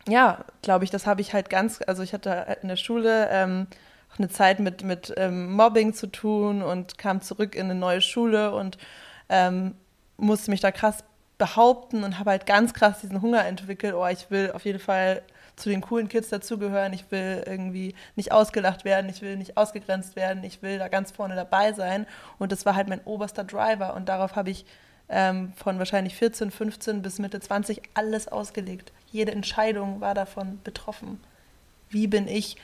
ja, 0.07 0.45
glaube 0.63 0.85
ich, 0.85 0.91
das 0.91 1.07
habe 1.07 1.21
ich 1.21 1.33
halt 1.33 1.51
ganz, 1.51 1.81
also 1.87 2.03
ich 2.03 2.13
hatte 2.13 2.47
halt 2.47 2.59
in 2.63 2.69
der 2.69 2.77
Schule 2.77 3.29
ähm, 3.33 3.67
eine 4.17 4.29
Zeit 4.29 4.61
mit, 4.61 4.83
mit 4.83 5.13
ähm, 5.17 5.53
Mobbing 5.53 5.93
zu 5.95 6.07
tun 6.07 6.63
und 6.63 6.99
kam 6.99 7.21
zurück 7.21 7.55
in 7.55 7.67
eine 7.67 7.75
neue 7.75 8.01
Schule 8.01 8.55
und 8.55 8.79
ähm, 9.29 9.75
musste 10.17 10.51
mich 10.51 10.61
da 10.61 10.71
krass 10.73 11.05
behaupten 11.39 12.03
und 12.03 12.19
habe 12.19 12.31
halt 12.31 12.47
ganz 12.47 12.75
krass 12.75 13.01
diesen 13.01 13.23
Hunger 13.23 13.45
entwickelt, 13.47 13.95
oh, 13.95 14.07
ich 14.07 14.31
will 14.31 14.51
auf 14.53 14.65
jeden 14.65 14.81
Fall 14.81 15.23
zu 15.55 15.69
den 15.69 15.81
coolen 15.81 16.09
Kids 16.09 16.29
dazugehören, 16.29 16.93
ich 16.93 17.11
will 17.11 17.43
irgendwie 17.47 17.95
nicht 18.17 18.33
ausgelacht 18.33 18.85
werden, 18.85 19.09
ich 19.11 19.23
will 19.23 19.37
nicht 19.37 19.57
ausgegrenzt 19.57 20.17
werden, 20.17 20.45
ich 20.45 20.63
will 20.63 20.79
da 20.79 20.89
ganz 20.89 21.11
vorne 21.11 21.35
dabei 21.35 21.73
sein. 21.73 22.07
Und 22.39 22.53
das 22.53 22.65
war 22.65 22.75
halt 22.75 22.89
mein 22.89 23.01
oberster 23.05 23.45
Driver 23.45 23.95
und 23.95 24.09
darauf 24.09 24.37
habe 24.37 24.51
ich 24.51 24.65
ähm, 25.09 25.53
von 25.57 25.79
wahrscheinlich 25.79 26.15
14, 26.17 26.51
15 26.51 27.03
bis 27.03 27.19
Mitte 27.19 27.41
20 27.41 27.83
alles 27.95 28.29
ausgelegt. 28.29 28.93
Jede 29.11 29.33
Entscheidung 29.33 30.01
war 30.01 30.15
davon 30.15 30.61
betroffen. 30.63 31.21
Wie 31.89 32.07
bin 32.07 32.29
ich 32.29 32.57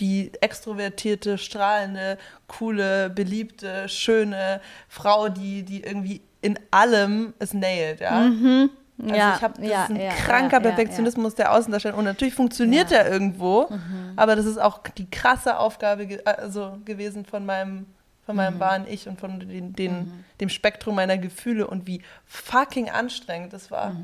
die 0.00 0.32
extrovertierte, 0.40 1.38
strahlende, 1.38 2.18
coole, 2.46 3.10
beliebte, 3.10 3.88
schöne 3.88 4.60
Frau, 4.88 5.28
die, 5.28 5.62
die 5.62 5.82
irgendwie 5.82 6.20
in 6.40 6.58
allem 6.70 7.34
es 7.38 7.52
nailt, 7.52 8.00
ja. 8.00 8.20
Mhm. 8.20 8.70
Also 9.00 9.14
ja, 9.14 9.36
ich 9.36 9.42
habe 9.42 9.66
ja, 9.66 9.84
ein 9.84 9.96
ja, 9.96 10.10
kranker 10.10 10.58
Perfektionismus 10.58 11.36
der 11.36 11.52
Außendarstellung 11.52 12.00
und 12.00 12.04
natürlich 12.04 12.34
funktioniert 12.34 12.90
der 12.90 13.08
irgendwo, 13.08 13.68
mhm. 13.70 14.14
aber 14.16 14.34
das 14.34 14.44
ist 14.44 14.58
auch 14.58 14.80
die 14.88 15.08
krasse 15.08 15.58
Aufgabe 15.58 16.06
ge 16.06 16.20
also 16.24 16.78
gewesen 16.84 17.24
von 17.24 17.46
meinem 17.46 17.86
von 18.26 18.34
meinem 18.34 18.56
mhm. 18.56 18.60
wahren 18.60 18.86
Ich 18.88 19.08
und 19.08 19.20
von 19.20 19.38
den, 19.40 19.72
den 19.72 19.92
mhm. 19.92 20.24
dem 20.40 20.48
Spektrum 20.48 20.96
meiner 20.96 21.16
Gefühle 21.16 21.66
und 21.66 21.86
wie 21.86 22.02
fucking 22.26 22.90
anstrengend 22.90 23.52
das 23.52 23.70
war. 23.70 23.96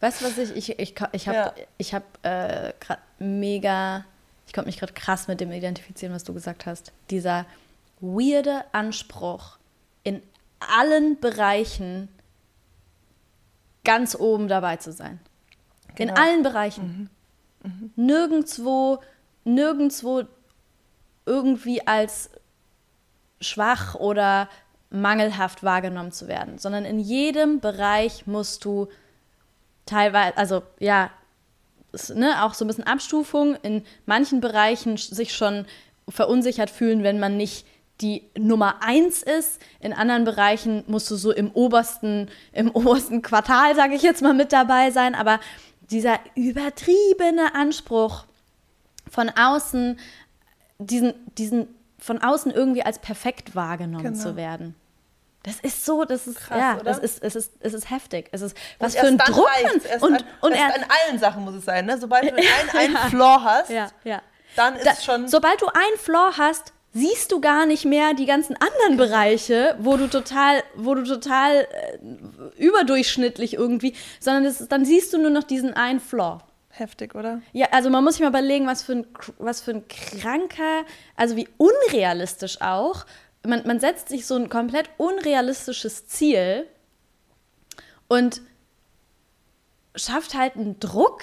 Weißt 0.00 0.20
du, 0.20 0.26
was 0.26 0.38
ich, 0.38 0.56
ich, 0.56 0.78
ich, 0.78 0.94
ich 1.12 1.28
habe 1.28 1.54
ja. 1.78 1.92
hab, 1.92 2.24
äh, 2.24 2.72
gerade 2.78 3.00
mega, 3.18 4.04
ich 4.46 4.52
konnte 4.52 4.68
mich 4.68 4.78
gerade 4.78 4.92
krass 4.92 5.26
mit 5.26 5.40
dem 5.40 5.50
identifizieren, 5.50 6.14
was 6.14 6.24
du 6.24 6.32
gesagt 6.32 6.66
hast. 6.66 6.92
Dieser 7.10 7.46
weirde 8.00 8.64
Anspruch, 8.72 9.58
in 10.04 10.22
allen 10.60 11.18
Bereichen 11.18 12.08
ganz 13.84 14.14
oben 14.14 14.48
dabei 14.48 14.76
zu 14.76 14.92
sein. 14.92 15.18
Genau. 15.96 16.12
In 16.12 16.18
allen 16.18 16.42
Bereichen. 16.42 17.10
Mhm. 17.62 17.70
Mhm. 17.70 17.92
Nirgendwo, 17.96 19.00
nirgendwo 19.44 20.22
irgendwie 21.26 21.86
als 21.86 22.30
schwach 23.40 23.94
oder 23.94 24.48
mangelhaft 24.90 25.62
wahrgenommen 25.62 26.12
zu 26.12 26.28
werden, 26.28 26.58
sondern 26.58 26.84
in 26.84 26.98
jedem 26.98 27.60
Bereich 27.60 28.26
musst 28.26 28.64
du 28.64 28.88
teilweise, 29.88 30.36
also 30.36 30.62
ja, 30.78 31.10
ne, 32.14 32.44
auch 32.44 32.54
so 32.54 32.64
ein 32.64 32.68
bisschen 32.68 32.86
Abstufung, 32.86 33.56
in 33.62 33.84
manchen 34.06 34.40
Bereichen 34.40 34.96
sich 34.96 35.34
schon 35.34 35.66
verunsichert 36.08 36.70
fühlen, 36.70 37.02
wenn 37.02 37.18
man 37.18 37.36
nicht 37.36 37.66
die 38.00 38.30
Nummer 38.38 38.76
eins 38.80 39.22
ist. 39.22 39.60
In 39.80 39.92
anderen 39.92 40.24
Bereichen 40.24 40.84
musst 40.86 41.10
du 41.10 41.16
so 41.16 41.32
im 41.32 41.50
obersten, 41.50 42.28
im 42.52 42.70
obersten 42.74 43.22
Quartal, 43.22 43.74
sage 43.74 43.94
ich 43.94 44.02
jetzt 44.02 44.22
mal, 44.22 44.34
mit 44.34 44.52
dabei 44.52 44.90
sein. 44.90 45.14
Aber 45.14 45.40
dieser 45.90 46.20
übertriebene 46.34 47.54
Anspruch 47.54 48.24
von 49.10 49.30
außen, 49.30 49.98
diesen, 50.78 51.14
diesen 51.38 51.68
von 51.98 52.18
außen 52.18 52.52
irgendwie 52.52 52.82
als 52.82 53.00
perfekt 53.00 53.56
wahrgenommen 53.56 54.04
genau. 54.04 54.22
zu 54.22 54.36
werden. 54.36 54.74
Das 55.42 55.60
ist 55.60 55.84
so, 55.84 56.04
das 56.04 56.26
ist 56.26 56.40
Krass, 56.40 56.58
ja, 56.58 56.74
oder? 56.74 56.84
das 56.84 56.98
ist 56.98 57.22
es 57.22 57.36
ist 57.36 57.52
es 57.60 57.72
ist 57.72 57.90
heftig. 57.90 58.28
Es 58.32 58.42
ist 58.42 58.56
was 58.78 58.96
für 58.96 59.06
ein 59.06 59.18
Druck 59.18 59.48
erst 59.88 60.02
und 60.02 60.16
an, 60.16 60.24
und 60.40 60.52
er, 60.52 60.66
an 60.74 60.84
allen 60.88 61.18
Sachen 61.18 61.44
muss 61.44 61.54
es 61.54 61.64
sein, 61.64 61.86
ne? 61.86 61.96
Sobald 61.98 62.24
du 62.24 62.34
einen, 62.34 62.46
einen 62.76 62.94
ja. 62.94 63.08
Flaw 63.08 63.44
hast, 63.44 63.70
ja, 63.70 63.88
ja. 64.04 64.20
dann 64.56 64.76
ist 64.76 64.86
da, 64.86 64.94
schon 64.96 65.28
Sobald 65.28 65.62
du 65.62 65.66
einen 65.66 65.96
Flaw 65.96 66.36
hast, 66.36 66.72
siehst 66.92 67.32
du 67.32 67.40
gar 67.40 67.66
nicht 67.66 67.84
mehr 67.84 68.14
die 68.14 68.26
ganzen 68.26 68.56
anderen 68.56 68.96
Bereiche, 68.96 69.76
wo 69.78 69.96
du 69.96 70.08
total, 70.08 70.62
wo 70.74 70.94
du 70.94 71.04
total 71.04 71.66
äh, 71.70 71.98
überdurchschnittlich 72.56 73.54
irgendwie, 73.54 73.94
sondern 74.20 74.44
ist, 74.44 74.70
dann 74.72 74.84
siehst 74.84 75.12
du 75.12 75.18
nur 75.18 75.30
noch 75.30 75.44
diesen 75.44 75.74
einen 75.74 76.00
Flaw. 76.00 76.38
Heftig, 76.70 77.14
oder? 77.14 77.40
Ja, 77.52 77.68
also 77.72 77.90
man 77.90 78.04
muss 78.04 78.14
sich 78.14 78.22
mal 78.22 78.28
überlegen, 78.28 78.66
was 78.66 78.82
für 78.82 78.92
ein, 78.92 79.06
was 79.38 79.60
für 79.60 79.72
ein 79.72 79.84
kranker, 79.88 80.84
also 81.16 81.34
wie 81.34 81.48
unrealistisch 81.56 82.60
auch. 82.60 83.04
Man, 83.46 83.66
man 83.66 83.80
setzt 83.80 84.08
sich 84.08 84.26
so 84.26 84.34
ein 84.34 84.48
komplett 84.48 84.90
unrealistisches 84.96 86.06
Ziel 86.08 86.66
und 88.08 88.40
schafft 89.94 90.34
halt 90.34 90.56
einen 90.56 90.80
Druck, 90.80 91.22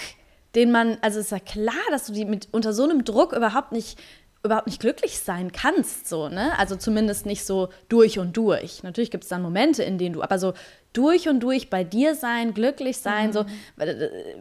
den 0.56 0.72
man, 0.72 0.98
also 1.02 1.20
ist 1.20 1.32
ja 1.32 1.40
klar, 1.40 1.76
dass 1.92 2.08
du 2.08 2.14
die 2.14 2.26
mit 2.26 2.48
unter 2.52 2.74
so 2.74 2.84
einem 2.84 3.04
Druck 3.04 3.34
überhaupt 3.34 3.72
nicht 3.72 4.00
überhaupt 4.46 4.68
nicht 4.68 4.80
glücklich 4.80 5.20
sein 5.20 5.52
kannst, 5.52 6.08
so, 6.08 6.30
ne? 6.30 6.58
Also 6.60 6.76
zumindest 6.76 7.26
nicht 7.26 7.44
so 7.44 7.70
durch 7.90 8.20
und 8.20 8.38
durch. 8.38 8.84
Natürlich 8.84 9.10
gibt 9.10 9.24
es 9.24 9.30
dann 9.30 9.42
Momente, 9.42 9.84
in 9.84 9.98
denen 9.98 10.14
du, 10.14 10.22
aber 10.22 10.38
so 10.38 10.54
durch 10.94 11.28
und 11.28 11.42
durch 11.42 11.70
bei 11.70 11.84
dir 11.84 12.16
sein, 12.16 12.54
glücklich 12.54 13.00
sein, 13.00 13.30
mhm. 13.30 13.34
so, 13.34 13.46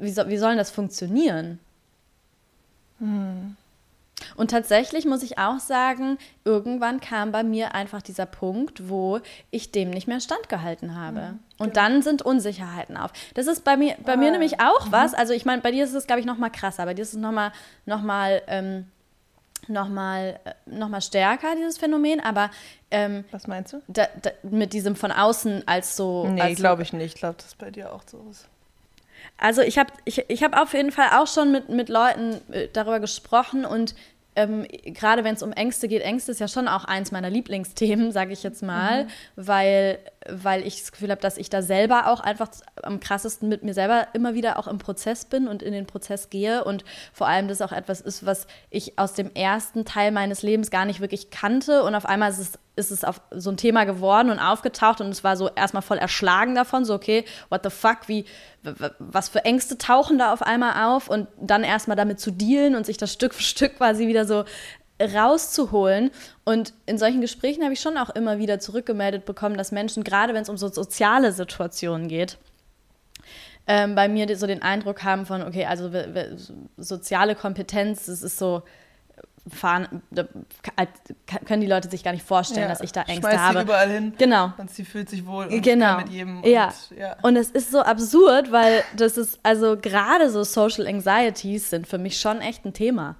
wie, 0.00 0.10
so, 0.10 0.28
wie 0.28 0.36
soll 0.36 0.56
das 0.56 0.70
funktionieren? 0.70 1.58
Mhm. 2.98 3.56
Und 4.36 4.50
tatsächlich 4.50 5.04
muss 5.04 5.22
ich 5.22 5.38
auch 5.38 5.58
sagen, 5.58 6.18
irgendwann 6.44 7.00
kam 7.00 7.32
bei 7.32 7.42
mir 7.42 7.74
einfach 7.74 8.02
dieser 8.02 8.26
Punkt, 8.26 8.88
wo 8.88 9.20
ich 9.50 9.72
dem 9.72 9.90
nicht 9.90 10.06
mehr 10.06 10.20
standgehalten 10.20 10.96
habe. 10.96 11.20
Mhm, 11.20 11.38
und 11.58 11.74
genau. 11.74 11.74
dann 11.74 12.02
sind 12.02 12.22
Unsicherheiten 12.22 12.96
auf. 12.96 13.12
Das 13.34 13.46
ist 13.46 13.64
bei 13.64 13.76
mir, 13.76 13.96
bei 14.04 14.14
ah. 14.14 14.16
mir 14.16 14.30
nämlich 14.30 14.60
auch 14.60 14.86
mhm. 14.86 14.92
was. 14.92 15.14
Also 15.14 15.32
ich 15.32 15.44
meine, 15.44 15.62
bei 15.62 15.70
dir 15.70 15.84
ist 15.84 15.94
es, 15.94 16.06
glaube 16.06 16.20
ich, 16.20 16.26
noch 16.26 16.38
mal 16.38 16.50
krasser. 16.50 16.84
Bei 16.84 16.94
dir 16.94 17.02
ist 17.02 17.14
es 17.14 17.20
noch 17.20 17.32
mal, 17.32 17.52
noch 17.86 18.02
mal 18.02 18.42
ähm, 18.46 18.86
nochmal 19.68 20.40
äh, 20.44 20.52
noch 20.66 20.88
mal 20.88 21.00
stärker, 21.00 21.54
dieses 21.56 21.78
Phänomen, 21.78 22.20
aber 22.20 22.50
ähm, 22.90 23.24
Was 23.30 23.46
meinst 23.46 23.72
du? 23.72 23.82
Da, 23.88 24.06
da, 24.22 24.30
mit 24.42 24.72
diesem 24.72 24.96
von 24.96 25.10
außen 25.10 25.66
als 25.66 25.96
so. 25.96 26.26
Nee, 26.28 26.54
glaube 26.54 26.82
ich 26.82 26.92
nicht. 26.92 27.14
Ich 27.14 27.20
glaube, 27.20 27.36
das 27.36 27.46
ist 27.46 27.58
bei 27.58 27.70
dir 27.70 27.92
auch 27.92 28.02
so 28.06 28.24
ist. 28.30 28.48
Also 29.36 29.62
ich 29.62 29.78
habe 29.78 29.92
ich, 30.04 30.24
ich 30.28 30.42
hab 30.42 30.56
auf 30.56 30.74
jeden 30.74 30.92
Fall 30.92 31.08
auch 31.18 31.26
schon 31.26 31.50
mit, 31.50 31.68
mit 31.68 31.88
Leuten 31.88 32.40
äh, 32.52 32.68
darüber 32.72 33.00
gesprochen 33.00 33.64
und 33.64 33.94
ähm, 34.36 34.66
gerade 34.84 35.24
wenn 35.24 35.34
es 35.34 35.42
um 35.42 35.52
Ängste 35.52 35.88
geht, 35.88 36.02
Ängste 36.02 36.32
ist 36.32 36.40
ja 36.40 36.48
schon 36.48 36.68
auch 36.68 36.84
eins 36.84 37.12
meiner 37.12 37.30
Lieblingsthemen, 37.30 38.12
sage 38.12 38.32
ich 38.32 38.42
jetzt 38.42 38.62
mal, 38.62 39.04
mhm. 39.04 39.08
weil, 39.36 39.98
weil 40.28 40.66
ich 40.66 40.80
das 40.80 40.92
Gefühl 40.92 41.10
habe, 41.10 41.20
dass 41.20 41.36
ich 41.36 41.50
da 41.50 41.62
selber 41.62 42.08
auch 42.08 42.20
einfach 42.20 42.48
am 42.82 43.00
krassesten 43.00 43.48
mit 43.48 43.62
mir 43.62 43.74
selber 43.74 44.08
immer 44.12 44.34
wieder 44.34 44.58
auch 44.58 44.66
im 44.66 44.78
Prozess 44.78 45.24
bin 45.24 45.48
und 45.48 45.62
in 45.62 45.72
den 45.72 45.86
Prozess 45.86 46.30
gehe 46.30 46.64
und 46.64 46.84
vor 47.12 47.28
allem 47.28 47.48
das 47.48 47.62
auch 47.62 47.72
etwas 47.72 48.00
ist, 48.00 48.26
was 48.26 48.46
ich 48.70 48.98
aus 48.98 49.14
dem 49.14 49.32
ersten 49.34 49.84
Teil 49.84 50.10
meines 50.10 50.42
Lebens 50.42 50.70
gar 50.70 50.84
nicht 50.84 51.00
wirklich 51.00 51.30
kannte 51.30 51.82
und 51.82 51.94
auf 51.94 52.06
einmal 52.06 52.30
ist 52.30 52.38
es 52.38 52.58
ist 52.76 52.90
es 52.90 53.04
auf 53.04 53.20
so 53.30 53.50
ein 53.50 53.56
Thema 53.56 53.84
geworden 53.84 54.30
und 54.30 54.38
aufgetaucht 54.38 55.00
und 55.00 55.08
es 55.08 55.22
war 55.22 55.36
so 55.36 55.48
erstmal 55.48 55.82
voll 55.82 55.98
erschlagen 55.98 56.54
davon, 56.54 56.84
so 56.84 56.94
okay, 56.94 57.24
what 57.48 57.62
the 57.62 57.70
fuck, 57.70 58.08
wie, 58.08 58.24
was 58.98 59.28
für 59.28 59.44
Ängste 59.44 59.78
tauchen 59.78 60.18
da 60.18 60.32
auf 60.32 60.42
einmal 60.42 60.84
auf 60.86 61.08
und 61.08 61.28
dann 61.40 61.62
erstmal 61.62 61.96
damit 61.96 62.18
zu 62.18 62.30
dealen 62.30 62.74
und 62.74 62.84
sich 62.84 62.96
das 62.96 63.12
Stück 63.12 63.34
für 63.34 63.42
Stück 63.42 63.76
quasi 63.76 64.08
wieder 64.08 64.24
so 64.24 64.44
rauszuholen. 65.00 66.10
Und 66.44 66.72
in 66.86 66.98
solchen 66.98 67.20
Gesprächen 67.20 67.62
habe 67.62 67.72
ich 67.72 67.80
schon 67.80 67.98
auch 67.98 68.10
immer 68.10 68.38
wieder 68.38 68.60
zurückgemeldet 68.60 69.24
bekommen, 69.24 69.56
dass 69.56 69.72
Menschen, 69.72 70.04
gerade 70.04 70.34
wenn 70.34 70.42
es 70.42 70.48
um 70.48 70.56
so 70.56 70.68
soziale 70.68 71.32
Situationen 71.32 72.08
geht, 72.08 72.38
ähm, 73.66 73.94
bei 73.94 74.08
mir 74.08 74.36
so 74.36 74.46
den 74.46 74.62
Eindruck 74.62 75.04
haben 75.04 75.26
von, 75.26 75.42
okay, 75.42 75.64
also 75.64 75.90
soziale 76.76 77.34
Kompetenz, 77.34 78.06
das 78.06 78.22
ist 78.22 78.38
so, 78.38 78.62
fahren, 79.48 80.02
können 81.44 81.60
die 81.60 81.66
Leute 81.66 81.90
sich 81.90 82.02
gar 82.02 82.12
nicht 82.12 82.24
vorstellen, 82.24 82.62
ja, 82.62 82.68
dass 82.68 82.80
ich 82.80 82.92
da 82.92 83.02
Ängste 83.02 83.30
schmeißt 83.30 83.38
habe. 83.38 83.58
Sie 83.58 83.64
überall 83.64 83.90
hin. 83.90 84.14
Genau. 84.16 84.52
Und 84.56 84.70
sie 84.70 84.84
fühlt 84.84 85.10
sich 85.10 85.26
wohl 85.26 85.46
und 85.46 85.62
genau. 85.62 85.98
mit 85.98 86.08
jedem. 86.08 86.42
Ja. 86.44 86.68
Und, 86.68 86.98
ja. 86.98 87.16
und 87.22 87.36
es 87.36 87.50
ist 87.50 87.70
so 87.70 87.80
absurd, 87.80 88.52
weil 88.52 88.82
das 88.96 89.18
ist, 89.18 89.38
also 89.42 89.76
gerade 89.76 90.30
so 90.30 90.44
Social 90.44 90.86
Anxieties 90.86 91.70
sind 91.70 91.86
für 91.86 91.98
mich 91.98 92.18
schon 92.18 92.40
echt 92.40 92.64
ein 92.64 92.72
Thema. 92.72 93.16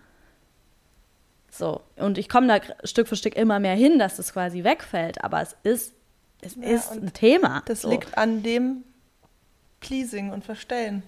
So. 1.50 1.82
Und 1.96 2.18
ich 2.18 2.28
komme 2.28 2.48
da 2.48 2.86
Stück 2.86 3.06
für 3.06 3.16
Stück 3.16 3.36
immer 3.36 3.60
mehr 3.60 3.74
hin, 3.74 3.98
dass 3.98 4.16
das 4.16 4.32
quasi 4.32 4.64
wegfällt. 4.64 5.22
Aber 5.22 5.42
es 5.42 5.56
ist, 5.62 5.94
es 6.40 6.56
Ja, 6.56 6.62
ist 6.62 6.90
ein 6.90 7.12
Thema. 7.12 7.62
Das 7.66 7.82
so. 7.82 7.90
liegt 7.90 8.16
an 8.16 8.42
dem 8.42 8.82
Pleasing 9.80 10.32
und 10.32 10.44
Verstellen. 10.44 11.02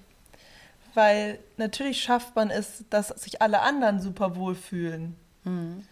Weil 0.96 1.38
natürlich 1.58 2.00
schafft 2.02 2.34
man 2.34 2.50
es, 2.50 2.84
dass 2.90 3.08
sich 3.08 3.42
alle 3.42 3.60
anderen 3.60 4.00
super 4.00 4.34
wohl 4.36 4.54
fühlen. 4.54 5.14
Mhm. 5.44 5.84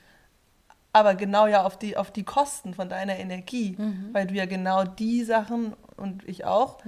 Aber 0.93 1.15
genau 1.15 1.47
ja 1.47 1.65
auf 1.65 1.79
die, 1.79 1.97
auf 1.97 2.11
die 2.13 2.23
Kosten 2.23 2.73
von 2.75 2.89
deiner 2.89 3.17
Energie. 3.19 3.75
Mhm. 3.79 4.11
Weil 4.13 4.27
du 4.27 4.35
ja 4.35 4.47
genau 4.47 4.85
die 4.85 5.25
Sachen, 5.25 5.75
und 5.97 6.27
ich 6.29 6.45
auch, 6.45 6.79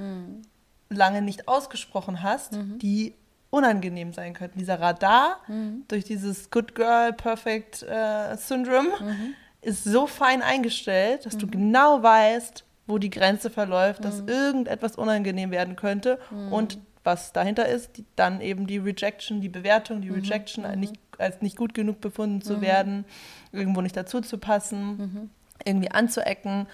lange 0.88 1.22
nicht 1.22 1.48
ausgesprochen 1.48 2.22
hast, 2.22 2.52
Mhm. 2.52 2.78
die 2.78 3.14
unangenehm 3.50 4.12
sein 4.12 4.32
könnten. 4.34 4.58
Dieser 4.58 4.80
Radar 4.80 5.38
Mhm. 5.48 5.84
durch 5.88 6.04
dieses 6.04 6.50
Good 6.50 6.74
Girl 6.74 7.12
Perfect 7.12 7.82
äh, 7.82 8.36
Syndrome 8.36 8.90
Mhm. 9.00 9.34
ist 9.62 9.84
so 9.84 10.06
fein 10.06 10.42
eingestellt, 10.42 11.26
dass 11.26 11.36
du 11.36 11.46
genau 11.46 12.02
weißt, 12.02 12.64
wo 12.86 12.98
die 12.98 13.10
Grenze 13.10 13.50
verläuft, 13.50 14.04
dass 14.04 14.22
Mhm. 14.22 14.28
irgendetwas 14.28 14.94
unangenehm 14.96 15.50
werden 15.50 15.74
könnte 15.74 16.18
und 16.50 16.78
was 17.06 17.32
dahinter 17.32 17.66
ist, 17.66 17.96
die, 17.96 18.04
dann 18.16 18.40
eben 18.42 18.66
die 18.66 18.78
Rejection, 18.78 19.40
die 19.40 19.48
Bewertung, 19.48 19.98
Mhm. 19.98 20.02
die 20.02 20.10
Rejection, 20.10 20.78
Nicht, 20.78 20.94
als 21.18 21.40
nicht 21.40 21.56
gut 21.56 21.72
genug 21.72 22.00
befunden 22.02 22.42
zu 22.42 22.60
werden, 22.60 23.04
irgendwo 23.52 23.80
nicht 23.80 23.96
dazu 23.96 24.20
zu 24.20 24.36
passen, 24.38 24.96
Mhm. 24.96 25.30
irgendwie 25.64 25.90
anzuecken. 25.90 26.66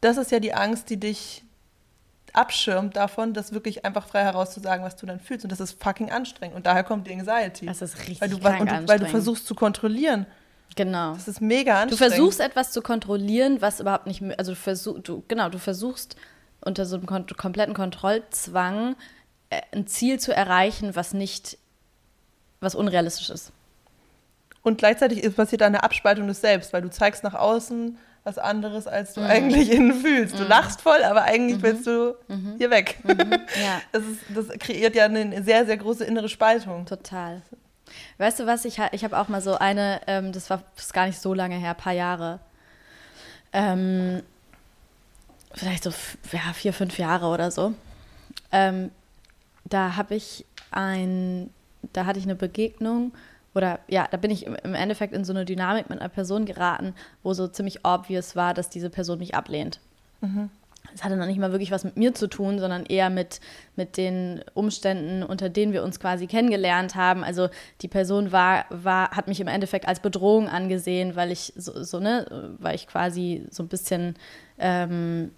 Das 0.00 0.16
ist 0.16 0.30
ja 0.30 0.40
die 0.40 0.54
Angst, 0.54 0.88
die 0.90 0.96
dich 0.98 1.44
abschirmt 2.32 2.94
davon, 2.96 3.32
das 3.34 3.52
wirklich 3.52 3.84
einfach 3.84 4.06
frei 4.06 4.22
herauszusagen, 4.22 4.84
was 4.84 4.96
du 4.96 5.06
dann 5.06 5.18
fühlst. 5.18 5.44
Und 5.44 5.50
das 5.50 5.60
ist 5.60 5.82
fucking 5.82 6.10
anstrengend. 6.10 6.56
Und 6.56 6.66
daher 6.66 6.84
kommt 6.84 7.06
die 7.06 7.12
Anxiety. 7.12 7.66
Das 7.66 7.82
ist 7.82 7.98
richtig 8.00 8.20
weil 8.20 8.28
du, 8.28 8.36
und 8.36 8.70
du, 8.70 8.88
weil 8.88 8.98
du 8.98 9.06
versuchst 9.06 9.46
zu 9.46 9.54
kontrollieren. 9.54 10.26
Genau. 10.76 11.14
Das 11.14 11.26
ist 11.26 11.40
mega 11.40 11.72
Du 11.72 11.80
anstrengend. 11.90 12.14
versuchst 12.14 12.40
etwas 12.40 12.70
zu 12.70 12.82
kontrollieren, 12.82 13.60
was 13.60 13.80
überhaupt 13.80 14.06
nicht, 14.06 14.22
also 14.38 14.52
du 14.52 14.56
versuchst, 14.56 15.08
du, 15.08 15.24
genau, 15.26 15.48
du 15.48 15.58
versuchst 15.58 16.16
unter 16.68 16.86
so 16.86 16.96
einem 16.96 17.06
kon 17.06 17.26
kompletten 17.36 17.74
Kontrollzwang 17.74 18.94
äh, 19.50 19.60
ein 19.72 19.86
Ziel 19.88 20.20
zu 20.20 20.32
erreichen, 20.34 20.94
was 20.94 21.12
nicht, 21.14 21.58
was 22.60 22.74
unrealistisch 22.76 23.30
ist. 23.30 23.50
Und 24.62 24.78
gleichzeitig 24.78 25.34
passiert 25.34 25.62
da 25.62 25.66
eine 25.66 25.82
Abspaltung 25.82 26.28
des 26.28 26.40
Selbst, 26.40 26.72
weil 26.72 26.82
du 26.82 26.90
zeigst 26.90 27.24
nach 27.24 27.34
außen 27.34 27.98
was 28.24 28.36
anderes, 28.38 28.86
als 28.86 29.16
Mhm. 29.16 29.20
du 29.22 29.26
eigentlich 29.28 29.70
innen 29.70 29.94
fühlst. 29.94 30.38
Du 30.38 30.44
lachst 30.44 30.82
voll, 30.82 31.02
aber 31.04 31.22
eigentlich 31.22 31.62
willst 31.62 31.86
du 31.86 32.14
hier 32.58 32.68
weg. 32.70 32.98
Ja, 33.06 33.80
Das, 33.92 34.02
ist, 34.04 34.20
das 34.34 34.48
kreiert 34.58 34.94
ja 34.94 35.06
eine 35.06 35.42
sehr, 35.42 35.64
sehr 35.64 35.76
große 35.78 36.04
innere 36.04 36.28
Spaltung. 36.28 36.84
total. 36.84 37.40
Weißt 38.18 38.38
du 38.40 38.46
was, 38.46 38.66
ich, 38.66 38.78
ich 38.92 39.02
habe 39.04 39.16
auch 39.18 39.28
mal 39.28 39.40
so 39.40 39.56
eine, 39.56 40.00
ähm, 40.06 40.32
das 40.32 40.50
war 40.50 40.62
das 40.76 40.92
gar 40.92 41.06
nicht 41.06 41.18
so 41.18 41.32
lange 41.32 41.56
her, 41.56 41.72
paar 41.72 41.94
Jahre, 41.94 42.40
ähm, 43.54 44.22
vielleicht 45.54 45.84
so 45.84 45.90
ja, 46.32 46.52
vier, 46.52 46.72
fünf 46.72 46.98
Jahre 46.98 47.26
oder 47.26 47.50
so. 47.50 47.74
Ähm, 48.52 48.90
da 49.64 49.96
habe 49.96 50.14
ich 50.14 50.44
ein, 50.70 51.50
da 51.92 52.06
hatte 52.06 52.18
ich 52.18 52.24
eine 52.24 52.34
Begegnung 52.34 53.12
oder 53.54 53.80
ja, 53.88 54.06
da 54.10 54.16
bin 54.16 54.30
ich 54.30 54.46
im 54.46 54.74
Endeffekt 54.74 55.14
in 55.14 55.24
so 55.24 55.32
eine 55.32 55.44
Dynamik 55.44 55.90
mit 55.90 56.00
einer 56.00 56.08
Person 56.08 56.44
geraten, 56.44 56.94
wo 57.22 57.34
so 57.34 57.48
ziemlich 57.48 57.84
obvious 57.84 58.36
war, 58.36 58.54
dass 58.54 58.70
diese 58.70 58.90
Person 58.90 59.18
mich 59.18 59.34
ablehnt. 59.34 59.80
Es 60.94 61.04
hatte 61.04 61.16
noch 61.16 61.26
nicht 61.26 61.38
mal 61.38 61.52
wirklich 61.52 61.70
was 61.70 61.84
mit 61.84 61.96
mir 61.96 62.14
zu 62.14 62.28
tun, 62.28 62.58
sondern 62.58 62.86
eher 62.86 63.10
mit, 63.10 63.40
mit 63.76 63.96
den 63.96 64.42
Umständen, 64.54 65.22
unter 65.22 65.48
denen 65.48 65.72
wir 65.72 65.82
uns 65.82 66.00
quasi 66.00 66.26
kennengelernt 66.26 66.94
haben. 66.94 67.24
Also 67.24 67.48
die 67.82 67.88
Person 67.88 68.32
war, 68.32 68.64
war, 68.70 69.10
hat 69.10 69.28
mich 69.28 69.40
im 69.40 69.48
Endeffekt 69.48 69.86
als 69.86 70.00
Bedrohung 70.00 70.48
angesehen, 70.48 71.14
weil 71.16 71.30
ich 71.30 71.52
so, 71.56 71.82
so 71.82 72.00
ne, 72.00 72.54
weil 72.58 72.74
ich 72.74 72.86
quasi 72.86 73.44
so 73.50 73.62
ein 73.62 73.68
bisschen 73.68 74.14
ähm, 74.58 75.30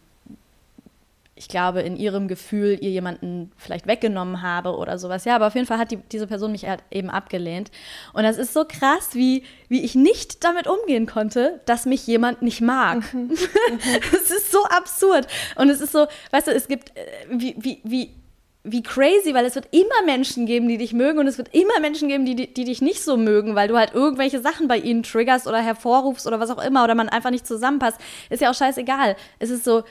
ich 1.40 1.48
glaube, 1.48 1.81
in 1.81 1.96
ihrem 1.96 2.29
Gefühl 2.29 2.76
ihr 2.83 2.90
jemanden 2.90 3.50
vielleicht 3.57 3.87
weggenommen 3.87 4.42
habe 4.42 4.76
oder 4.76 4.98
sowas. 4.98 5.24
Ja, 5.24 5.37
aber 5.37 5.46
auf 5.46 5.55
jeden 5.55 5.66
Fall 5.66 5.79
hat 5.79 5.90
die, 5.90 5.96
diese 5.96 6.26
Person 6.26 6.53
mich 6.53 6.66
halt 6.66 6.83
eben 6.90 7.09
abgelehnt. 7.09 7.70
Und 8.12 8.24
das 8.24 8.37
ist 8.37 8.53
so 8.53 8.66
krass, 8.68 9.14
wie, 9.14 9.44
wie 9.68 9.83
ich 9.83 9.94
nicht 9.94 10.44
damit 10.44 10.66
umgehen 10.66 11.07
konnte, 11.07 11.62
dass 11.64 11.87
mich 11.87 12.07
jemand 12.07 12.42
nicht 12.42 12.61
mag. 12.61 13.03
Es 14.12 14.31
ist 14.31 14.53
so 14.53 14.64
absurd. 14.64 15.26
Und 15.57 15.70
es 15.70 15.81
ist 15.81 15.92
so, 15.92 16.07
weißt 16.31 16.48
du, 16.48 16.53
es 16.53 16.68
gibt, 16.68 16.90
äh, 16.90 17.07
wie, 17.31 17.55
wie, 17.59 17.81
wie, 17.85 18.11
wie 18.62 18.83
crazy, 18.83 19.33
weil 19.33 19.46
es 19.46 19.55
wird 19.55 19.68
immer 19.70 20.05
Menschen 20.05 20.44
geben, 20.44 20.68
die 20.68 20.76
dich 20.76 20.92
mögen 20.92 21.18
und 21.18 21.26
es 21.26 21.38
wird 21.38 21.55
immer 21.55 21.81
Menschen 21.81 22.09
geben, 22.09 22.26
die, 22.26 22.35
die, 22.35 22.53
die 22.53 22.64
dich 22.64 22.83
nicht 22.83 23.03
so 23.03 23.16
mögen, 23.16 23.55
weil 23.55 23.68
du 23.68 23.79
halt 23.79 23.94
irgendwelche 23.94 24.40
Sachen 24.40 24.68
bei 24.68 24.76
ihnen 24.76 25.03
triggerst 25.03 25.46
oder 25.46 25.59
hervorrufst 25.59 26.26
oder 26.26 26.38
was 26.38 26.50
auch 26.50 26.62
immer 26.62 26.85
oder 26.85 26.94
man 26.94 27.09
einfach 27.09 27.31
nicht 27.31 27.46
zusammenpasst. 27.46 27.98
Ist 28.29 28.42
ja 28.42 28.50
auch 28.50 28.55
scheißegal. 28.55 29.16
Es 29.38 29.48
ist 29.48 29.64
so, 29.64 29.85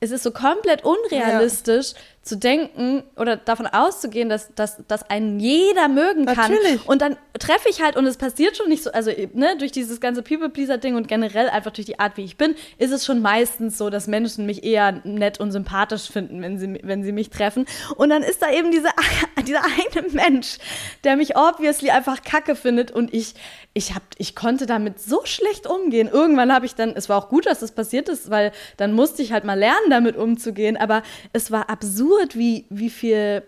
es 0.00 0.10
ist 0.10 0.22
so 0.22 0.30
komplett 0.30 0.84
unrealistisch 0.84 1.92
zu 2.22 2.36
denken 2.36 3.04
oder 3.16 3.36
davon 3.36 3.66
auszugehen, 3.66 4.28
dass, 4.28 4.54
dass, 4.54 4.82
dass 4.86 5.08
einen 5.08 5.40
jeder 5.40 5.88
mögen 5.88 6.26
kann. 6.26 6.52
Natürlich. 6.52 6.86
Und 6.86 7.00
dann 7.00 7.16
treffe 7.38 7.68
ich 7.70 7.82
halt, 7.82 7.96
und 7.96 8.06
es 8.06 8.18
passiert 8.18 8.56
schon 8.56 8.68
nicht 8.68 8.82
so, 8.82 8.92
also 8.92 9.10
ne, 9.32 9.56
durch 9.58 9.72
dieses 9.72 10.00
ganze 10.00 10.22
People-Pleaser-Ding 10.22 10.94
und 10.94 11.08
generell 11.08 11.48
einfach 11.48 11.70
durch 11.70 11.86
die 11.86 11.98
Art, 11.98 12.16
wie 12.16 12.24
ich 12.24 12.36
bin, 12.36 12.54
ist 12.76 12.92
es 12.92 13.06
schon 13.06 13.22
meistens 13.22 13.78
so, 13.78 13.88
dass 13.88 14.06
Menschen 14.06 14.44
mich 14.44 14.62
eher 14.62 15.00
nett 15.04 15.40
und 15.40 15.52
sympathisch 15.52 16.10
finden, 16.10 16.42
wenn 16.42 16.58
sie, 16.58 16.78
wenn 16.82 17.02
sie 17.02 17.12
mich 17.12 17.30
treffen. 17.30 17.64
Und 17.96 18.10
dann 18.10 18.22
ist 18.22 18.42
da 18.42 18.52
eben 18.52 18.72
diese, 18.72 18.88
dieser 19.46 19.62
eine 19.64 20.08
Mensch, 20.10 20.58
der 21.04 21.16
mich 21.16 21.34
obviously 21.36 21.90
einfach 21.90 22.22
kacke 22.22 22.56
findet 22.56 22.90
und 22.90 23.14
ich, 23.14 23.34
ich, 23.72 23.94
hab, 23.94 24.02
ich 24.18 24.34
konnte 24.36 24.66
damit 24.66 25.00
so 25.00 25.22
schlecht 25.24 25.66
umgehen. 25.66 26.10
Irgendwann 26.12 26.52
habe 26.52 26.66
ich 26.66 26.74
dann, 26.74 26.90
es 26.94 27.08
war 27.08 27.16
auch 27.16 27.30
gut, 27.30 27.46
dass 27.46 27.60
das 27.60 27.72
passiert 27.72 28.10
ist, 28.10 28.28
weil 28.28 28.52
dann 28.76 28.92
musste 28.92 29.22
ich 29.22 29.32
halt 29.32 29.44
mal 29.44 29.58
lernen, 29.58 29.88
damit 29.88 30.16
umzugehen. 30.16 30.76
Aber 30.76 31.02
es 31.32 31.50
war 31.50 31.70
absurd, 31.70 32.07
wie, 32.34 32.64
wie 32.70 32.90
viel, 32.90 33.42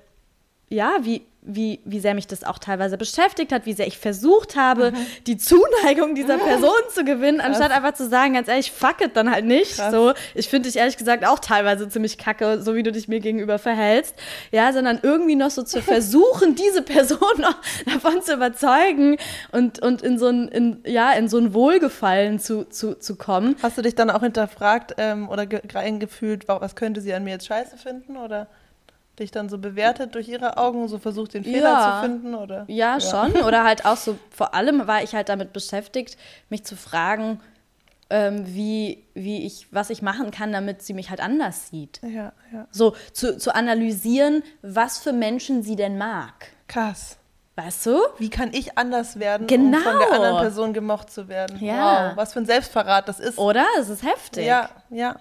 ja, 0.69 0.99
wie, 1.03 1.23
wie, 1.43 1.81
wie 1.87 2.01
sehr 2.01 2.15
mich 2.15 2.27
das 2.27 2.45
auch 2.45 2.59
teilweise 2.59 2.99
beschäftigt 2.99 3.51
hat, 3.51 3.65
wie 3.65 3.73
sehr 3.73 3.87
ich 3.87 3.99
versucht 3.99 4.57
habe, 4.57 4.93
die 5.27 5.39
Zuneigung 5.39 6.15
dieser 6.15 6.37
Person 6.37 6.71
zu 6.93 7.03
gewinnen, 7.05 7.41
anstatt 7.41 7.71
einfach 7.73 7.95
zu 7.95 8.09
sagen, 8.09 8.35
ganz 8.35 8.47
ehrlich, 8.49 8.71
fuck 8.71 9.01
it, 9.01 9.17
dann 9.17 9.31
halt 9.31 9.47
nicht. 9.47 9.77
Krass. 9.77 9.91
So, 9.91 10.13
ich 10.35 10.49
finde 10.49 10.69
dich 10.69 10.77
ehrlich 10.77 10.99
gesagt 10.99 11.27
auch 11.27 11.39
teilweise 11.39 11.89
ziemlich 11.89 12.19
kacke, 12.19 12.61
so 12.61 12.75
wie 12.75 12.83
du 12.83 12.93
dich 12.93 13.09
mir 13.09 13.21
gegenüber 13.21 13.59
verhältst. 13.59 14.15
Ja, 14.51 14.73
sondern 14.75 15.01
irgendwie 15.03 15.35
noch 15.35 15.51
so 15.51 15.63
zu 15.63 15.81
versuchen, 15.83 16.55
diese 16.57 16.83
Person 16.83 17.19
noch 17.39 17.57
davon 17.87 18.21
zu 18.23 18.35
überzeugen 18.35 19.17
und, 19.53 19.81
und 19.81 20.03
in 20.03 20.19
so 20.19 20.27
ein, 20.29 20.49
in, 20.49 20.83
ja, 20.87 21.13
in 21.13 21.29
so 21.29 21.39
ein 21.39 21.55
Wohlgefallen 21.55 22.39
zu, 22.39 22.65
zu, 22.65 22.99
zu 22.99 23.17
kommen. 23.17 23.57
Hast 23.63 23.79
du 23.79 23.83
dich 23.83 23.95
dann 23.95 24.11
auch 24.11 24.21
hinterfragt 24.21 24.95
ähm, 24.99 25.29
oder 25.29 25.47
ge- 25.47 25.63
reingefühlt, 25.73 26.49
wa- 26.49 26.61
was 26.61 26.77
könnte 26.77 27.01
sie 27.01 27.15
an 27.15 27.25
mir 27.25 27.31
jetzt 27.31 27.47
scheiße 27.47 27.79
finden? 27.79 28.19
Oder 28.19 28.47
dich 29.21 29.31
dann 29.31 29.49
so 29.49 29.59
bewertet 29.59 30.15
durch 30.15 30.29
ihre 30.29 30.57
Augen, 30.57 30.89
so 30.89 30.99
versucht, 30.99 31.35
den 31.35 31.45
Fehler 31.45 31.71
Ja. 31.73 31.95
zu 32.03 32.09
finden? 32.09 32.35
Oder? 32.35 32.65
Ja, 32.67 32.99
schon. 33.01 33.33
Oder 33.43 33.65
halt 33.65 33.85
auch 33.87 33.97
so, 33.97 34.19
vor 34.31 34.55
allem 34.55 34.87
war 34.87 35.03
ich 35.03 35.15
halt 35.15 35.29
damit 35.29 35.53
beschäftigt, 35.53 36.17
mich 36.49 36.65
zu 36.65 36.77
fragen, 36.77 37.41
ähm, 38.13 38.45
wie, 38.47 39.05
wie 39.15 39.47
ich, 39.47 39.69
was 39.71 39.89
ich 39.91 40.03
machen 40.03 40.33
kann, 40.33 40.51
damit 40.53 40.83
sie 40.83 40.95
mich 40.95 41.11
halt 41.11 41.21
anders 41.21 41.69
sieht. 41.69 42.01
Ja, 42.03 42.33
ja. 42.53 42.67
So 42.73 42.95
zu, 43.13 43.39
zu 43.39 43.55
analysieren, 43.55 44.43
was 44.63 44.99
für 44.99 45.13
Menschen 45.13 45.63
sie 45.63 45.77
denn 45.77 45.97
mag. 45.97 46.49
Krass. 46.67 47.17
Weißt 47.57 47.87
du? 47.87 47.99
Wie 48.19 48.31
kann 48.31 48.53
ich 48.53 48.79
anders 48.79 49.19
werden, 49.19 49.43
um 49.43 49.47
Genau. 49.49 49.79
von 49.79 49.99
der 49.99 50.13
anderen 50.13 50.39
Person 50.41 50.73
gemocht 50.73 51.11
zu 51.13 51.29
werden? 51.29 51.59
Ja. 51.63 52.11
Wow, 52.11 52.17
was 52.17 52.33
für 52.33 52.41
ein 52.41 52.47
Selbstverrat 52.47 53.07
das 53.07 53.21
ist. 53.21 53.39
Oder? 53.39 53.67
Es 53.79 53.89
ist 53.91 54.03
heftig. 54.03 54.47
Ja, 54.47 54.71
ja. 54.89 55.17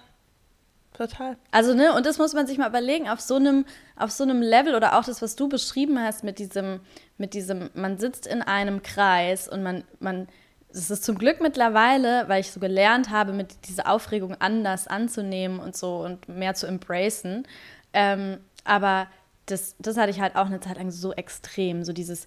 Total. 1.00 1.38
Also, 1.50 1.72
ne, 1.72 1.94
und 1.94 2.04
das 2.04 2.18
muss 2.18 2.34
man 2.34 2.46
sich 2.46 2.58
mal 2.58 2.68
überlegen, 2.68 3.08
auf 3.08 3.20
so 3.22 3.36
einem, 3.36 3.64
auf 3.96 4.10
so 4.10 4.22
einem 4.22 4.42
Level 4.42 4.74
oder 4.74 4.98
auch 4.98 5.04
das, 5.04 5.22
was 5.22 5.34
du 5.34 5.48
beschrieben 5.48 5.98
hast 5.98 6.24
mit 6.24 6.38
diesem, 6.38 6.80
mit 7.16 7.32
diesem, 7.32 7.70
man 7.72 7.96
sitzt 7.96 8.26
in 8.26 8.42
einem 8.42 8.82
Kreis 8.82 9.48
und 9.48 9.62
man, 9.62 9.84
man, 9.98 10.28
es 10.68 10.90
ist 10.90 11.02
zum 11.02 11.16
Glück 11.16 11.40
mittlerweile, 11.40 12.28
weil 12.28 12.42
ich 12.42 12.50
so 12.52 12.60
gelernt 12.60 13.08
habe, 13.08 13.32
mit 13.32 13.66
diese 13.66 13.86
Aufregung 13.86 14.36
anders 14.40 14.88
anzunehmen 14.88 15.58
und 15.58 15.74
so 15.74 16.04
und 16.04 16.28
mehr 16.28 16.52
zu 16.52 16.66
embracen. 16.66 17.48
Ähm, 17.94 18.36
aber 18.64 19.06
das, 19.46 19.76
das 19.78 19.96
hatte 19.96 20.10
ich 20.10 20.20
halt 20.20 20.36
auch 20.36 20.46
eine 20.46 20.60
Zeit 20.60 20.76
lang 20.76 20.90
so 20.90 21.14
extrem, 21.14 21.82
so 21.82 21.94
dieses, 21.94 22.26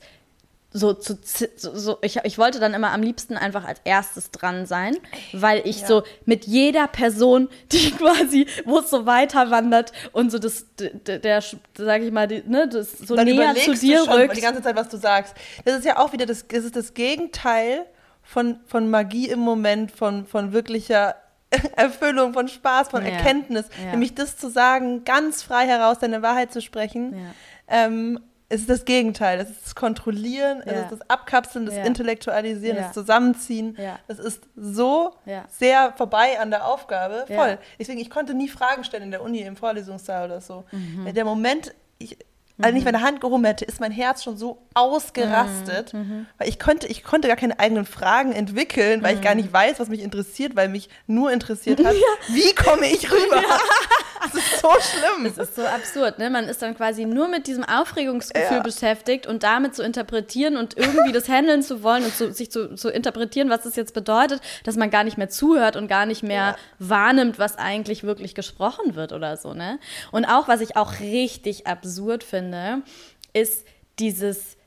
so 0.75 0.93
zu 0.93 1.17
so, 1.55 1.75
so 1.77 1.97
ich, 2.01 2.17
ich 2.23 2.37
wollte 2.39 2.59
dann 2.59 2.73
immer 2.73 2.91
am 2.91 3.03
liebsten 3.03 3.37
einfach 3.37 3.63
als 3.63 3.79
erstes 3.83 4.31
dran 4.31 4.65
sein, 4.65 4.97
weil 5.31 5.61
ich 5.65 5.81
Ja. 5.81 5.87
so 5.87 6.03
mit 6.25 6.45
jeder 6.45 6.87
Person, 6.87 7.47
die 7.71 7.91
quasi, 7.91 8.47
wo 8.65 8.79
es 8.79 8.89
so 8.89 9.05
weiter 9.05 9.51
wandert 9.51 9.91
und 10.13 10.31
so 10.31 10.39
das, 10.39 10.65
der, 10.79 11.19
der 11.19 11.43
sag 11.77 12.01
ich 12.01 12.11
mal, 12.11 12.27
die, 12.27 12.43
ne, 12.47 12.67
das 12.67 12.91
so 12.97 13.15
Dann 13.15 13.25
näher 13.27 13.53
zu 13.55 13.73
dir 13.75 13.99
du 13.99 14.05
schon 14.05 14.13
rückt. 14.21 14.35
die 14.35 14.41
ganze 14.41 14.61
Zeit, 14.63 14.75
was 14.75 14.89
du 14.89 14.97
sagst. 14.97 15.35
Das 15.63 15.77
ist 15.77 15.85
ja 15.85 15.97
auch 15.99 16.11
wieder 16.11 16.25
das, 16.25 16.47
das, 16.47 16.63
ist 16.65 16.75
das 16.75 16.93
Gegenteil 16.95 17.85
von, 18.23 18.59
von 18.65 18.89
Magie 18.89 19.29
im 19.29 19.39
Moment, 19.39 19.91
von, 19.91 20.25
von 20.25 20.53
wirklicher 20.53 21.15
Erfüllung, 21.75 22.33
von 22.33 22.47
Spaß, 22.47 22.89
von 22.89 23.03
Ja. 23.05 23.11
Erkenntnis. 23.11 23.65
Ja. 23.83 23.91
Nämlich 23.91 24.15
das 24.15 24.37
zu 24.37 24.49
sagen, 24.49 25.03
ganz 25.05 25.43
frei 25.43 25.67
heraus 25.67 25.99
deine 25.99 26.23
Wahrheit 26.23 26.51
zu 26.51 26.61
sprechen. 26.61 27.15
Ähm, 27.67 28.19
es 28.53 28.61
ist 28.61 28.69
das 28.69 28.85
Gegenteil. 28.85 29.39
Es 29.39 29.49
ist 29.49 29.65
das 29.65 29.75
Kontrollieren, 29.75 30.61
Ja. 30.65 30.71
es 30.73 30.81
ist 30.83 30.91
das 31.01 31.09
Abkapseln, 31.09 31.65
das 31.65 31.75
Ja. 31.75 31.83
Intellektualisieren, 31.83 32.77
Ja. 32.77 32.83
das 32.83 32.93
Zusammenziehen. 32.93 33.77
Es 34.07 34.19
ist 34.19 34.43
so 34.55 35.13
sehr 35.49 35.93
vorbei 35.97 36.39
an 36.39 36.49
der 36.51 36.65
Aufgabe. 36.67 37.25
Voll. 37.27 37.57
Deswegen, 37.79 37.99
ich 37.99 38.09
konnte 38.09 38.33
nie 38.33 38.47
Fragen 38.49 38.83
stellen 38.83 39.03
in 39.03 39.11
der 39.11 39.21
Uni, 39.23 39.39
im 39.41 39.55
Vorlesungssaal 39.55 40.25
oder 40.25 40.41
so. 40.41 40.65
Mhm. 40.71 41.13
Der 41.13 41.25
Moment, 41.25 41.73
ich, 41.97 42.17
als 42.61 42.75
ich 42.75 42.83
meine 42.85 43.01
Hand 43.01 43.19
gehoben 43.21 43.43
hätte, 43.45 43.65
ist 43.65 43.79
mein 43.79 43.91
Herz 43.91 44.23
schon 44.23 44.37
so 44.37 44.61
ausgerastet, 44.73 45.93
Mhm. 45.93 46.27
weil 46.37 46.47
ich 46.49 46.59
konnte, 46.59 46.87
ich 46.87 47.03
konnte 47.03 47.27
gar 47.27 47.37
keine 47.37 47.59
eigenen 47.59 47.85
Fragen 47.85 48.31
entwickeln, 48.31 49.03
weil 49.03 49.13
ich 49.13 49.19
Mhm. 49.19 49.23
gar 49.23 49.35
nicht 49.35 49.51
weiß, 49.53 49.79
was 49.79 49.89
mich 49.89 50.01
interessiert, 50.01 50.55
weil 50.55 50.69
mich 50.69 50.89
nur 51.07 51.31
interessiert 51.31 51.83
hat, 51.83 51.95
wie 52.29 52.53
komme 52.55 52.87
ich 52.87 53.03
rüber. 53.11 53.41
Das 54.25 54.35
ist 54.35 54.61
so 54.61 54.69
schlimm. 54.79 55.25
Das 55.35 55.49
ist 55.49 55.55
so 55.57 55.63
absurd, 55.65 56.17
ne? 56.17 56.29
Man 56.29 56.45
ist 56.45 56.61
dann 56.61 56.75
quasi 56.77 57.03
nur 57.03 57.27
mit 57.27 57.45
diesem 57.45 57.65
Aufregungsgefühl 57.65 58.57
Ja. 58.57 58.63
beschäftigt 58.63 59.27
und 59.27 59.43
damit 59.43 59.75
zu 59.75 59.83
interpretieren 59.83 60.55
und 60.55 60.77
irgendwie 60.77 61.11
das 61.11 61.27
handeln 61.27 61.61
zu 61.61 61.83
wollen 61.83 62.05
und 62.05 62.15
zu, 62.15 62.31
sich 62.31 62.49
zu, 62.49 62.73
zu 62.75 62.87
interpretieren, 62.89 63.49
was 63.49 63.63
das 63.63 63.75
jetzt 63.75 63.93
bedeutet, 63.93 64.39
dass 64.63 64.77
man 64.77 64.89
gar 64.89 65.03
nicht 65.03 65.17
mehr 65.17 65.27
zuhört 65.27 65.75
und 65.75 65.89
gar 65.89 66.05
nicht 66.05 66.23
mehr 66.23 66.35
Ja. 66.51 66.55
wahrnimmt, 66.79 67.37
was 67.37 67.57
eigentlich 67.57 68.05
wirklich 68.05 68.33
gesprochen 68.33 68.95
wird 68.95 69.11
oder 69.11 69.35
so, 69.35 69.53
ne? 69.53 69.77
Und 70.11 70.23
auch, 70.23 70.47
was 70.47 70.61
ich 70.61 70.77
auch 70.77 71.01
richtig 71.01 71.67
absurd 71.67 72.23
finde, 72.23 72.42
ist 73.33 73.65
dieses 73.99 74.57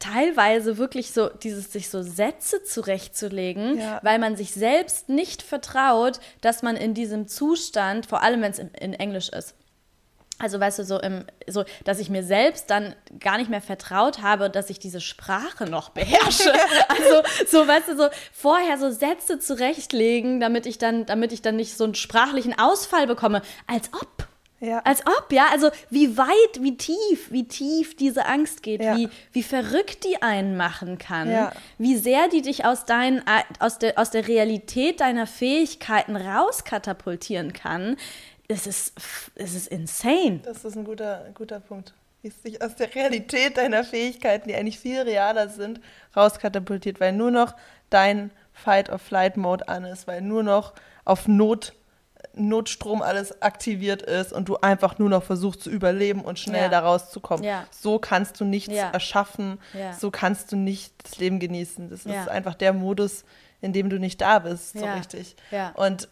teilweise 0.00 0.78
wirklich 0.78 1.12
so 1.12 1.28
dieses 1.28 1.72
sich 1.72 1.88
so 1.88 2.02
Sätze 2.02 2.64
zurechtzulegen, 2.64 3.78
Ja. 3.78 4.00
weil 4.02 4.18
man 4.18 4.36
sich 4.36 4.52
selbst 4.52 5.08
nicht 5.08 5.42
vertraut, 5.42 6.18
dass 6.40 6.62
man 6.62 6.76
in 6.76 6.92
diesem 6.94 7.28
Zustand, 7.28 8.06
vor 8.06 8.22
allem 8.22 8.42
wenn 8.42 8.50
es 8.50 8.58
in, 8.58 8.68
in 8.74 8.94
Englisch 8.94 9.28
ist, 9.28 9.54
also 10.38 10.60
weißt 10.60 10.80
du, 10.80 10.84
so, 10.84 11.00
im, 11.00 11.24
so, 11.46 11.64
dass 11.84 11.98
ich 11.98 12.10
mir 12.10 12.22
selbst 12.22 12.68
dann 12.68 12.94
gar 13.20 13.38
nicht 13.38 13.48
mehr 13.48 13.62
vertraut 13.62 14.20
habe, 14.20 14.50
dass 14.50 14.68
ich 14.68 14.78
diese 14.78 15.00
Sprache 15.00 15.64
noch 15.64 15.90
beherrsche. 15.90 16.52
also 16.88 17.22
so, 17.46 17.66
weißt 17.66 17.88
du, 17.88 17.96
so 17.96 18.08
vorher 18.34 18.76
so 18.76 18.90
Sätze 18.90 19.38
zurechtlegen, 19.38 20.38
damit 20.40 20.66
ich 20.66 20.76
dann, 20.76 21.06
damit 21.06 21.32
ich 21.32 21.40
dann 21.40 21.56
nicht 21.56 21.74
so 21.76 21.84
einen 21.84 21.94
sprachlichen 21.94 22.58
Ausfall 22.58 23.06
bekomme. 23.06 23.40
Als 23.66 23.90
ob. 23.94 24.28
Ja. 24.60 24.78
Als 24.84 25.02
ob, 25.06 25.30
ja. 25.32 25.46
Also 25.52 25.70
wie 25.90 26.16
weit, 26.16 26.60
wie 26.60 26.76
tief, 26.76 27.30
wie 27.30 27.46
tief 27.46 27.94
diese 27.96 28.24
Angst 28.26 28.62
geht, 28.62 28.80
Ja. 28.82 28.96
wie, 28.96 29.08
wie 29.32 29.42
verrückt 29.42 30.04
die 30.04 30.22
einen 30.22 30.56
machen 30.56 30.96
kann, 30.98 31.30
Ja. 31.30 31.52
wie 31.78 31.96
sehr 31.96 32.28
die 32.28 32.40
dich 32.42 32.64
aus, 32.64 32.86
deinen, 32.86 33.22
aus, 33.60 33.78
der, 33.78 33.98
aus 33.98 34.10
der 34.10 34.26
Realität 34.28 35.00
deiner 35.00 35.26
Fähigkeiten 35.26 36.16
rauskatapultieren 36.16 37.52
kann. 37.52 37.96
Es 38.48 38.66
ist, 38.66 38.94
es 39.34 39.54
ist 39.54 39.68
insane. 39.68 40.40
Das 40.44 40.64
ist 40.64 40.76
ein 40.76 40.84
guter, 40.84 41.26
guter 41.34 41.60
Punkt. 41.60 41.92
Wie 42.22 42.28
es 42.28 42.42
sich 42.42 42.62
aus 42.62 42.74
der 42.76 42.94
Realität 42.94 43.56
deiner 43.56 43.84
Fähigkeiten, 43.84 44.48
die 44.48 44.54
eigentlich 44.54 44.78
viel 44.78 45.00
realer 45.02 45.48
sind, 45.48 45.80
rauskatapultiert, 46.16 46.98
weil 47.00 47.12
nur 47.12 47.30
noch 47.30 47.54
dein 47.90 48.30
Fight-or-Flight-Mode 48.52 49.68
an 49.68 49.84
ist, 49.84 50.06
weil 50.06 50.22
nur 50.22 50.42
noch 50.42 50.72
auf 51.04 51.28
Not, 51.28 51.72
Notstrom 52.36 53.02
alles 53.02 53.42
aktiviert 53.42 54.02
ist 54.02 54.32
und 54.32 54.48
du 54.48 54.56
einfach 54.58 54.98
nur 54.98 55.08
noch 55.08 55.22
versuchst 55.22 55.62
zu 55.62 55.70
überleben 55.70 56.20
und 56.22 56.38
schnell 56.38 56.64
Ja. 56.64 56.68
da 56.68 56.80
rauszukommen. 56.80 57.44
Ja. 57.44 57.64
So 57.70 57.98
kannst 57.98 58.38
du 58.40 58.44
nichts 58.44 58.72
Ja. 58.74 58.90
erschaffen, 58.90 59.58
Ja. 59.72 59.92
so 59.94 60.10
kannst 60.10 60.52
du 60.52 60.56
nicht 60.56 60.92
das 61.02 61.18
Leben 61.18 61.40
genießen. 61.40 61.88
Das 61.90 62.04
ist 62.06 62.28
einfach 62.28 62.54
der 62.54 62.72
Modus, 62.72 63.24
in 63.60 63.72
dem 63.72 63.88
du 63.90 63.98
nicht 63.98 64.20
da 64.20 64.38
bist, 64.40 64.78
so 64.78 64.84
richtig. 64.84 65.34
Und 65.74 66.08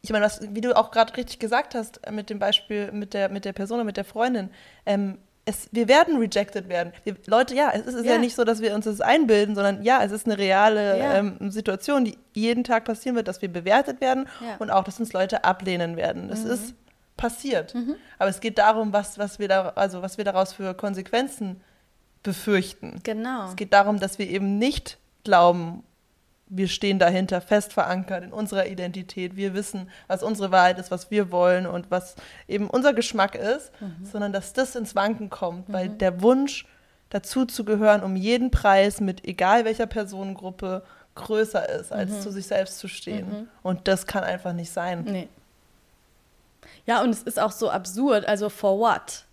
ich 0.00 0.10
meine, 0.10 0.24
was, 0.24 0.40
wie 0.54 0.60
du 0.60 0.76
auch 0.76 0.90
gerade 0.92 1.16
richtig 1.16 1.40
gesagt 1.40 1.74
hast, 1.74 2.06
äh, 2.06 2.12
mit 2.12 2.30
dem 2.30 2.38
Beispiel 2.38 2.92
mit 2.92 3.14
der, 3.14 3.28
mit 3.28 3.44
der 3.44 3.52
Person 3.52 3.80
und 3.80 3.86
mit 3.86 3.96
der 3.96 4.04
Freundin, 4.04 4.50
ähm, 4.86 5.18
es, 5.48 5.68
wir 5.72 5.88
werden 5.88 6.18
rejected 6.18 6.68
werden. 6.68 6.92
Wir, 7.04 7.16
Leute, 7.26 7.54
ja, 7.54 7.70
es 7.72 7.86
ist, 7.86 8.04
ja. 8.04 8.12
Ja. 8.12 8.18
nicht 8.18 8.36
so, 8.36 8.44
dass 8.44 8.60
wir 8.60 8.74
uns 8.74 8.84
das 8.84 9.00
einbilden, 9.00 9.54
sondern 9.54 9.82
ja, 9.82 10.02
es 10.04 10.12
ist 10.12 10.26
eine 10.26 10.36
reale 10.36 10.98
Ja. 10.98 11.14
ähm, 11.14 11.50
Situation, 11.50 12.04
die 12.04 12.18
jeden 12.34 12.64
Tag 12.64 12.84
passieren 12.84 13.16
wird, 13.16 13.28
dass 13.28 13.40
wir 13.40 13.50
bewertet 13.52 14.00
werden 14.00 14.26
Ja. 14.40 14.56
und 14.58 14.70
auch, 14.70 14.84
dass 14.84 15.00
uns 15.00 15.12
Leute 15.12 15.44
ablehnen 15.44 15.96
werden. 15.96 16.28
Das 16.28 16.44
ist 16.44 16.74
passiert. 17.16 17.74
Aber 18.18 18.30
es 18.30 18.40
geht 18.40 18.58
darum, 18.58 18.92
was, 18.92 19.18
was, 19.18 19.38
wir 19.38 19.48
da, 19.48 19.70
also 19.74 20.02
was 20.02 20.18
wir 20.18 20.24
daraus 20.24 20.52
für 20.52 20.74
Konsequenzen 20.74 21.60
befürchten. 22.22 23.00
Genau. 23.02 23.48
Es 23.48 23.56
geht 23.56 23.72
darum, 23.72 23.98
dass 23.98 24.18
wir 24.18 24.28
eben 24.28 24.58
nicht 24.58 24.98
glauben, 25.24 25.82
wir 26.50 26.68
stehen 26.68 26.98
dahinter 26.98 27.40
fest 27.40 27.72
verankert 27.72 28.24
in 28.24 28.32
unserer 28.32 28.66
Identität. 28.66 29.36
Wir 29.36 29.54
wissen, 29.54 29.90
was 30.06 30.22
unsere 30.22 30.50
Wahrheit 30.50 30.78
ist, 30.78 30.90
was 30.90 31.10
wir 31.10 31.30
wollen 31.30 31.66
und 31.66 31.90
was 31.90 32.14
eben 32.46 32.68
unser 32.70 32.92
Geschmack 32.94 33.34
ist, 33.34 33.70
sondern 34.02 34.32
dass 34.32 34.52
das 34.54 34.74
ins 34.76 34.94
Wanken 34.94 35.28
kommt, 35.30 35.70
weil 35.72 35.88
der 35.88 36.22
Wunsch, 36.22 36.66
dazu 37.10 37.46
zu 37.46 37.64
gehören, 37.64 38.02
um 38.02 38.16
jeden 38.16 38.50
Preis 38.50 39.00
mit 39.00 39.26
egal 39.26 39.64
welcher 39.64 39.86
Personengruppe 39.86 40.82
größer 41.14 41.66
ist, 41.68 41.90
als 41.90 42.22
zu 42.22 42.30
sich 42.30 42.46
selbst 42.46 42.78
zu 42.78 42.86
stehen. 42.88 43.48
Und 43.62 43.88
das 43.88 44.06
kann 44.06 44.24
einfach 44.24 44.52
nicht 44.52 44.70
sein. 44.72 45.04
Nee. 45.04 45.28
Ja, 46.86 47.02
und 47.02 47.10
es 47.10 47.22
ist 47.22 47.40
auch 47.40 47.52
so 47.52 47.70
absurd. 47.70 48.26
Also, 48.26 48.48
for 48.50 48.78
what? 48.78 49.24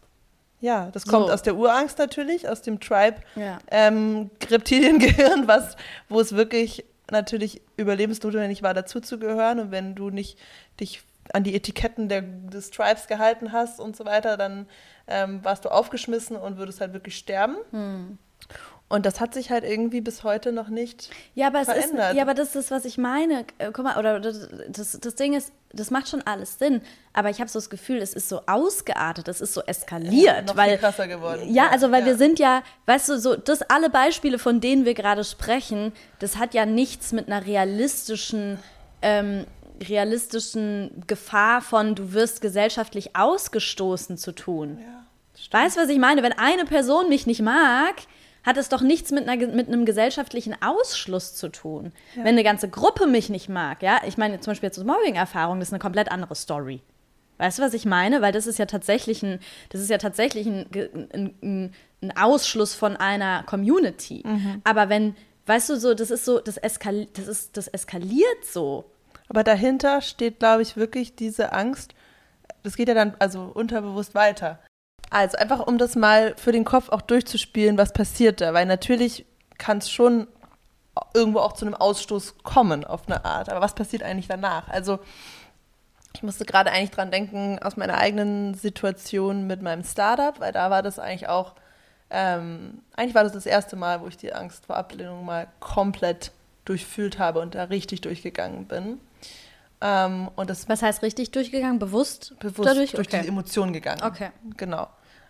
Ja, 0.62 0.90
das 0.94 1.06
kommt 1.06 1.28
So. 1.28 1.34
aus 1.34 1.42
der 1.44 1.56
Urangst 1.56 1.98
natürlich, 2.00 2.48
aus 2.48 2.62
dem 2.62 2.80
Tribe 2.80 3.18
Ja. 3.36 3.60
ähm, 3.70 4.30
Reptiliengehirn, 4.50 5.48
was, 5.48 5.76
wo 6.10 6.20
es 6.22 6.34
wirklich 6.34 6.86
natürlich 7.12 7.62
überlebensnotwendig 7.78 8.64
war, 8.64 8.74
dazuzugehören. 8.74 9.60
Und 9.60 9.72
wenn 9.72 9.96
du 9.96 10.10
nicht 10.10 10.38
dich 10.80 11.04
an 11.34 11.44
die 11.44 11.56
Etiketten 11.56 12.08
der, 12.10 12.22
des 12.22 12.72
Tribes 12.72 13.08
gehalten 13.08 13.52
hast 13.52 13.80
und 13.80 13.96
so 13.96 14.06
weiter, 14.06 14.38
dann 14.38 14.68
ähm, 15.08 15.44
warst 15.44 15.66
du 15.66 15.70
aufgeschmissen 15.70 16.36
und 16.36 16.58
würdest 16.58 16.82
halt 16.82 16.94
wirklich 16.94 17.18
sterben. 17.18 17.58
Hm. 17.72 18.18
Und 18.88 19.08
das 19.08 19.20
hat 19.20 19.34
sich 19.34 19.50
halt 19.50 19.64
irgendwie 19.64 20.00
bis 20.00 20.24
heute 20.24 20.52
noch 20.52 20.68
nicht. 20.70 21.10
Ja, 21.34 21.48
aber 21.48 21.60
es 21.62 21.68
ist, 21.68 21.74
verändert. 21.74 22.16
ja, 22.16 22.22
aber 22.22 22.36
das 22.36 22.56
ist, 22.56 22.70
was 22.70 22.86
ich 22.86 23.00
meine. 23.00 23.44
Äh, 23.58 23.72
Guck 23.74 23.84
mal, 23.84 23.98
oder 23.98 24.20
das, 24.20 24.48
das, 24.70 25.00
das 25.00 25.16
Ding 25.16 25.34
ist, 25.34 25.52
das 25.74 25.90
macht 25.90 26.08
schon 26.08 26.22
alles 26.22 26.60
Sinn. 26.60 26.82
Aber 27.12 27.32
ich 27.32 27.40
habe 27.40 27.50
so 27.50 27.58
das 27.58 27.72
Gefühl, 27.72 27.98
es 27.98 28.14
ist 28.14 28.30
so 28.30 28.42
ausgeartet, 28.46 29.28
es 29.28 29.42
ist 29.42 29.56
so 29.56 29.62
eskaliert, 29.64 30.46
noch 30.48 30.56
weil 30.56 30.70
viel 30.70 30.78
krasser 30.78 31.08
geworden. 31.08 31.52
Ja, 31.52 31.70
also 31.70 31.90
weil 31.92 32.02
Ja. 32.02 32.06
wir 32.08 32.16
sind 32.18 32.38
ja, 32.38 32.62
weißt 32.86 33.10
du, 33.10 33.18
so 33.20 33.36
das 33.36 33.64
alle 33.64 33.90
Beispiele, 33.90 34.38
von 34.38 34.62
denen 34.62 34.86
wir 34.86 34.94
gerade 34.94 35.24
sprechen, 35.24 35.92
das 36.20 36.38
hat 36.38 36.54
ja 36.54 36.68
nichts 36.68 37.12
mit 37.12 37.26
einer 37.28 37.44
realistischen 37.46 38.60
ähm, 39.02 39.46
realistischen 40.10 41.04
Gefahr 41.08 41.62
von 41.62 41.96
du 41.96 42.14
wirst 42.14 42.40
gesellschaftlich 42.42 43.16
ausgestoßen 43.16 44.18
zu 44.18 44.32
tun. 44.34 44.80
Ja, 44.82 45.06
Weißt 45.52 45.76
du, 45.76 45.82
was 45.82 45.90
ich 45.90 46.00
meine? 46.00 46.24
Wenn 46.24 46.32
eine 46.34 46.64
Person 46.66 47.10
mich 47.10 47.28
nicht 47.28 47.42
mag, 47.42 47.96
hat 48.46 48.58
es 48.58 48.70
doch 48.70 48.82
nichts 48.82 49.12
mit, 49.12 49.28
einer, 49.28 49.48
mit 49.48 49.68
einem 49.68 49.86
gesellschaftlichen 49.86 50.56
Ausschluss 50.62 51.36
zu 51.36 51.50
tun. 51.50 51.92
Wenn 52.16 52.28
eine 52.28 52.44
ganze 52.44 52.70
Gruppe 52.70 53.08
mich 53.08 53.30
nicht 53.30 53.50
mag, 53.50 53.82
ja, 53.82 54.02
ich 54.06 54.18
meine 54.18 54.40
zum 54.40 54.52
Beispiel 54.52 54.68
jetzt 54.68 54.84
Mobbing-Erfahrung, 54.84 55.60
das 55.60 55.70
ist 55.70 55.74
eine 55.74 55.80
komplett 55.80 56.12
andere 56.12 56.36
Story. 56.36 56.82
Weißt 57.38 57.60
du, 57.60 57.64
was 57.64 57.74
ich 57.74 57.86
meine? 57.86 58.22
Weil 58.22 58.32
das 58.32 58.48
ist 58.48 58.60
ja 58.60 58.66
tatsächlich 58.66 59.24
ein, 59.24 59.40
das 59.70 59.82
ist 59.82 59.90
ja 59.90 59.98
tatsächlich 59.98 60.48
ein, 60.48 60.68
ein, 61.42 61.74
ein, 62.02 62.18
Ausschluss 62.18 62.76
von 62.76 62.96
einer 62.96 63.44
Community. 63.44 64.24
Aber 64.64 64.90
wenn, 64.90 65.16
weißt 65.48 65.70
du, 65.70 65.78
so, 65.78 65.94
das 65.94 66.12
ist 66.12 66.24
so, 66.24 66.40
das, 66.40 66.58
eskal 66.58 67.08
das, 67.14 67.28
ist, 67.28 67.58
das 67.58 67.68
eskaliert 67.68 68.46
so. 68.46 68.86
Aber 69.28 69.44
dahinter 69.44 70.02
steht, 70.02 70.40
glaube 70.40 70.62
ich, 70.62 70.78
wirklich 70.78 71.16
diese 71.16 71.52
Angst. 71.52 71.96
Das 72.64 72.78
geht 72.78 72.88
ja 72.88 72.94
dann 72.94 73.16
also 73.20 73.52
unterbewusst 73.54 74.16
weiter. 74.16 74.60
Also 75.16 75.38
einfach, 75.38 75.66
um 75.66 75.78
das 75.78 75.96
mal 75.96 76.36
für 76.36 76.52
den 76.52 76.66
Kopf 76.66 76.90
auch 76.90 77.00
durchzuspielen, 77.00 77.78
was 77.78 77.94
passiert 77.94 78.42
da. 78.42 78.54
Weil 78.54 78.66
natürlich 78.66 79.26
kann 79.58 79.78
es 79.78 79.90
schon 79.90 80.28
irgendwo 81.14 81.40
auch 81.40 81.54
zu 81.54 81.66
einem 81.66 81.74
Ausstoß 81.74 82.40
kommen 82.44 82.84
auf 82.84 83.08
eine 83.08 83.24
Art. 83.24 83.48
Aber 83.48 83.62
was 83.62 83.76
passiert 83.76 84.04
eigentlich 84.04 84.28
danach? 84.28 84.68
Also 84.68 85.00
ich 86.14 86.22
musste 86.22 86.44
gerade 86.44 86.70
eigentlich 86.70 86.92
dran 86.92 87.12
denken 87.12 87.60
aus 87.64 87.78
meiner 87.78 87.98
eigenen 87.98 88.56
Situation 88.56 89.48
mit 89.48 89.62
meinem 89.62 89.86
Startup, 89.86 90.38
weil 90.42 90.52
da 90.52 90.70
war 90.70 90.84
das 90.84 91.00
eigentlich 91.00 91.30
auch, 91.30 91.54
ähm, 92.10 92.82
eigentlich 92.98 93.16
war 93.16 93.24
das 93.24 93.32
das 93.32 93.46
erste 93.46 93.78
Mal, 93.78 94.02
wo 94.02 94.08
ich 94.08 94.18
die 94.18 94.34
Angst 94.34 94.66
vor 94.66 94.76
Ablehnung 94.76 95.24
mal 95.24 95.48
komplett 95.62 96.34
durchfühlt 96.66 97.20
habe 97.20 97.40
und 97.40 97.56
da 97.56 97.64
richtig 97.64 98.02
durchgegangen 98.02 98.66
bin. 98.66 99.00
Ähm, 99.80 100.30
und 100.36 100.50
das 100.50 100.68
Was 100.68 100.82
heißt 100.82 101.04
richtig 101.04 101.32
durchgegangen? 101.32 101.80
Bewusst? 101.80 102.38
bewusst 102.40 102.76
durch 102.76 102.94
okay. 102.94 103.20
diese 103.20 103.28
Emotionen 103.30 103.72
gegangen. 103.72 104.02
Okay. 104.04 104.32
Genau. 104.58 104.90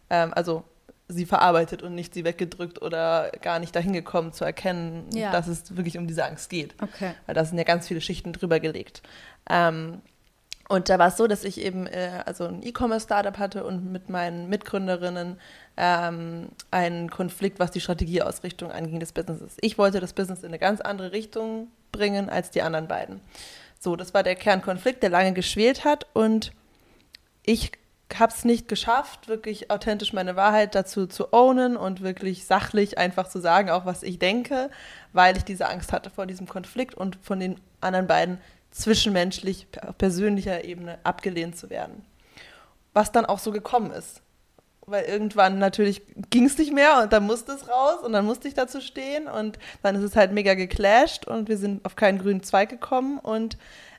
Ähm, 0.10 0.34
also 0.34 0.64
sie 1.08 1.26
verarbeitet 1.26 1.84
und 1.84 1.94
nicht 1.94 2.14
sie 2.14 2.24
weggedrückt 2.24 2.82
oder 2.82 3.32
gar 3.42 3.60
nicht 3.60 3.76
dahin 3.76 3.94
gekommen 3.94 4.34
zu 4.34 4.44
erkennen, 4.44 5.08
Ja. 5.14 5.32
dass 5.32 5.48
es 5.48 5.76
wirklich 5.76 5.98
um 5.98 6.08
diese 6.08 6.26
Angst 6.26 6.50
geht. 6.50 6.74
Okay. 6.82 7.12
Weil 7.26 7.36
da 7.36 7.46
sind 7.46 7.58
ja 7.58 7.64
ganz 7.64 7.88
viele 7.88 8.02
Schichten 8.02 8.34
drüber 8.34 8.60
gelegt. 8.60 9.04
Ähm, 9.50 10.02
und 10.68 10.90
da 10.90 10.98
war 10.98 11.10
es 11.10 11.18
so, 11.18 11.28
dass 11.28 11.44
ich 11.44 11.62
eben 11.62 11.86
äh, 11.86 12.24
also 12.26 12.46
ein 12.46 12.64
E-Commerce-Startup 12.64 13.38
hatte 13.38 13.64
und 13.66 13.92
mit 13.92 14.10
meinen 14.10 14.50
Mitgründerinnen 14.50 15.40
ähm, 15.78 16.50
einen 16.72 17.12
Konflikt, 17.12 17.60
was 17.60 17.70
die 17.70 17.82
Strategieausrichtung 17.82 18.72
anging 18.72 19.00
des 19.00 19.12
Businesses. 19.12 19.58
Ich 19.62 19.78
wollte 19.78 20.00
das 20.00 20.14
Business 20.14 20.40
in 20.40 20.48
eine 20.48 20.58
ganz 20.58 20.82
andere 20.82 21.12
Richtung 21.12 21.68
bringen 21.92 22.32
als 22.32 22.50
die 22.50 22.64
anderen 22.64 22.88
beiden. 22.88 23.22
So, 23.80 23.96
das 23.96 24.16
war 24.16 24.24
der 24.24 24.36
Kernkonflikt, 24.36 25.04
der 25.04 25.12
lange 25.12 25.34
geschwelt 25.34 25.86
hat 25.86 26.08
und 26.14 26.52
ich 27.46 27.72
habe 28.14 28.32
es 28.32 28.46
nicht 28.46 28.68
geschafft, 28.68 29.28
wirklich 29.28 29.72
authentisch 29.72 30.14
meine 30.14 30.36
Wahrheit 30.36 30.76
dazu 30.76 31.08
zu 31.08 31.34
ownen 31.34 31.76
und 31.76 32.02
wirklich 32.02 32.46
sachlich 32.46 32.98
einfach 32.98 33.28
zu 33.28 33.40
sagen, 33.40 33.70
auch 33.70 33.86
was 33.86 34.04
ich 34.04 34.20
denke, 34.20 34.70
weil 35.12 35.36
ich 35.38 35.44
diese 35.44 35.68
Angst 35.68 35.92
hatte 35.92 36.10
vor 36.10 36.26
diesem 36.26 36.48
Konflikt 36.48 36.94
und 36.94 37.18
von 37.22 37.40
den 37.40 37.60
anderen 37.82 38.08
beiden 38.08 38.38
zwischenmenschlich, 38.72 39.68
auf 39.82 39.98
persönlicher 39.98 40.66
Ebene 40.66 41.00
abgelehnt 41.04 41.58
zu 41.58 41.70
werden. 41.70 42.06
Was 42.94 43.12
dann 43.12 43.26
auch 43.26 43.40
so 43.40 43.52
gekommen 43.52 43.92
ist. 43.92 44.22
Weil 44.88 45.06
irgendwann 45.06 45.58
natürlich 45.58 46.04
ging 46.30 46.46
es 46.46 46.58
nicht 46.60 46.72
mehr 46.72 47.02
und 47.02 47.12
dann 47.12 47.26
musste 47.26 47.54
es 47.54 47.68
raus 47.68 48.04
und 48.04 48.14
dann 48.14 48.24
musste 48.24 48.48
ich 48.48 48.54
dazu 48.54 48.82
stehen 48.82 49.28
und 49.28 49.58
dann 49.82 49.96
ist 49.96 50.04
es 50.04 50.16
halt 50.16 50.32
mega 50.32 50.54
geclasht 50.54 51.26
und 51.26 51.50
wir 51.50 51.58
sind 51.58 51.84
auf 51.86 51.96
keinen 51.96 52.20
grünen 52.20 52.44
Zweig 52.44 52.70
gekommen 52.70 53.18
und 53.18 53.58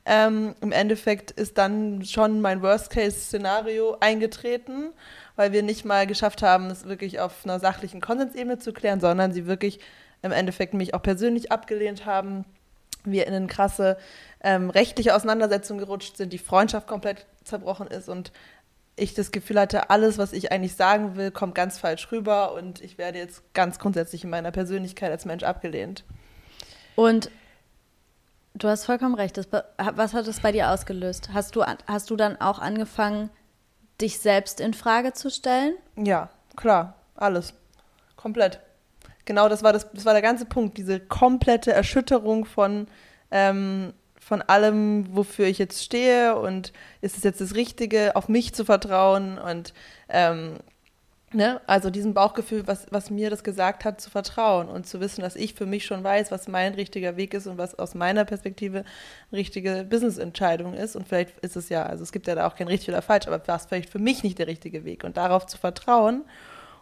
ähm, 0.09 0.55
Im 0.61 0.71
Endeffekt 0.71 1.33
ist 1.33 1.59
dann 1.59 2.05
schon 2.05 2.41
mein 2.41 2.63
Worst-Case-Szenario 2.63 3.97
eingetreten, 3.99 4.93
weil 5.35 5.51
wir 5.51 5.65
nicht 5.65 5.85
mal 5.85 6.07
geschafft 6.07 6.43
haben, 6.43 6.67
es 6.67 6.85
wirklich 6.85 7.19
auf 7.19 7.45
einer 7.45 7.59
sachlichen 7.59 8.01
Konsensebene 8.01 8.61
zu 8.61 8.73
klären, 8.73 9.01
sondern 9.01 9.33
sie 9.33 9.47
wirklich 9.47 9.81
im 10.23 10.31
Endeffekt 10.31 10.75
mich 10.75 10.95
auch 10.95 11.03
persönlich 11.03 11.51
abgelehnt 11.51 12.07
haben. 12.07 12.45
Wir 13.05 13.27
in 13.27 13.35
eine 13.35 13.49
krasse 13.49 13.99
ähm, 14.43 14.71
rechtliche 14.71 15.15
Auseinandersetzung 15.15 15.79
gerutscht 15.79 16.17
sind, 16.17 16.33
die 16.33 16.39
Freundschaft 16.39 16.87
komplett 16.87 17.27
zerbrochen 17.43 17.89
ist 17.89 18.09
und 18.09 18.31
ich 18.95 19.13
das 19.13 19.33
Gefühl 19.33 19.61
hatte, 19.61 19.91
alles, 19.91 20.19
was 20.19 20.33
ich 20.33 20.53
eigentlich 20.53 20.77
sagen 20.77 21.17
will, 21.17 21.33
kommt 21.33 21.57
ganz 21.57 21.79
falsch 21.79 22.13
rüber 22.13 22.55
und 22.55 22.81
ich 22.81 22.97
werde 22.97 23.19
jetzt 23.19 23.43
ganz 23.55 23.81
grundsätzlich 23.81 24.23
in 24.23 24.31
meiner 24.31 24.53
Persönlichkeit 24.53 25.11
als 25.11 25.25
Mensch 25.25 25.43
abgelehnt. 25.43 26.05
Und 26.95 27.31
Du 28.59 28.69
hast 28.69 28.87
vollkommen 28.87 29.15
recht. 29.15 29.37
Das, 29.37 29.49
was 29.51 30.15
hat 30.15 30.27
das 30.27 30.41
bei 30.41 30.51
dir 30.51 30.71
ausgelöst? 30.71 31.31
Hast 31.35 31.57
du, 31.57 31.63
hast 31.87 32.09
du 32.09 32.17
dann 32.17 32.41
auch 32.41 32.59
angefangen, 32.59 33.29
dich 34.01 34.19
selbst 34.19 34.61
in 34.61 34.73
Frage 34.73 35.13
zu 35.13 35.31
stellen? 35.31 35.75
Ja, 35.97 36.31
klar, 36.57 36.95
alles. 37.15 37.53
Komplett. 38.17 38.61
Genau, 39.27 39.51
das 39.51 39.63
war, 39.63 39.75
das, 39.75 39.91
das 39.93 40.07
war 40.07 40.15
der 40.15 40.23
ganze 40.23 40.47
Punkt, 40.47 40.79
diese 40.79 41.01
komplette 41.01 41.73
Erschütterung 41.73 42.47
von, 42.47 42.87
ähm, 43.31 43.93
von 44.19 44.41
allem, 44.41 45.15
wofür 45.15 45.47
ich 45.47 45.59
jetzt 45.59 45.85
stehe 45.85 46.37
und 46.37 46.73
ist 47.03 47.19
es 47.19 47.25
jetzt 47.25 47.43
das 47.43 47.57
Richtige, 47.57 48.17
auf 48.17 48.29
mich 48.29 48.55
zu 48.55 48.65
vertrauen 48.65 49.39
und 49.39 49.75
ähm, 50.09 50.61
Ne? 51.33 51.61
Also 51.67 51.91
diesem 51.91 52.15
Bauchgefühl, 52.15 52.69
was, 52.69 52.87
was 52.91 53.11
mir 53.11 53.31
das 53.31 53.43
gesagt 53.43 53.85
hat, 53.85 54.01
zu 54.01 54.11
vertrauen 54.11 54.69
und 54.69 54.87
zu 54.87 55.01
wissen, 55.01 55.23
dass 55.23 55.35
ich 55.35 55.55
für 55.55 55.67
mich 55.67 55.85
schon 55.85 56.05
weiß, 56.05 56.31
was 56.31 56.47
mein 56.47 56.75
richtiger 56.75 57.17
Weg 57.17 57.35
ist 57.35 57.49
und 57.49 57.59
was 57.59 57.77
aus 57.77 57.97
meiner 57.97 58.25
Perspektive 58.25 58.85
richtige 59.33 59.85
Business-Entscheidung 59.89 60.75
ist. 60.75 60.95
Und 60.95 61.09
vielleicht 61.09 61.37
ist 61.41 61.57
es 61.57 61.69
ja, 61.69 61.83
also 61.85 62.05
es 62.05 62.13
gibt 62.13 62.29
ja 62.29 62.37
da 62.37 62.47
auch 62.47 62.55
kein 62.55 62.69
richtig 62.69 62.91
oder 62.91 63.03
falsch, 63.03 63.27
aber 63.27 63.43
was 63.47 63.67
vielleicht 63.67 63.91
für 63.91 63.99
mich 63.99 64.23
nicht 64.23 64.39
der 64.39 64.47
richtige 64.47 64.85
Weg 64.85 65.03
und 65.03 65.17
darauf 65.17 65.47
zu 65.47 65.59
vertrauen 65.59 66.25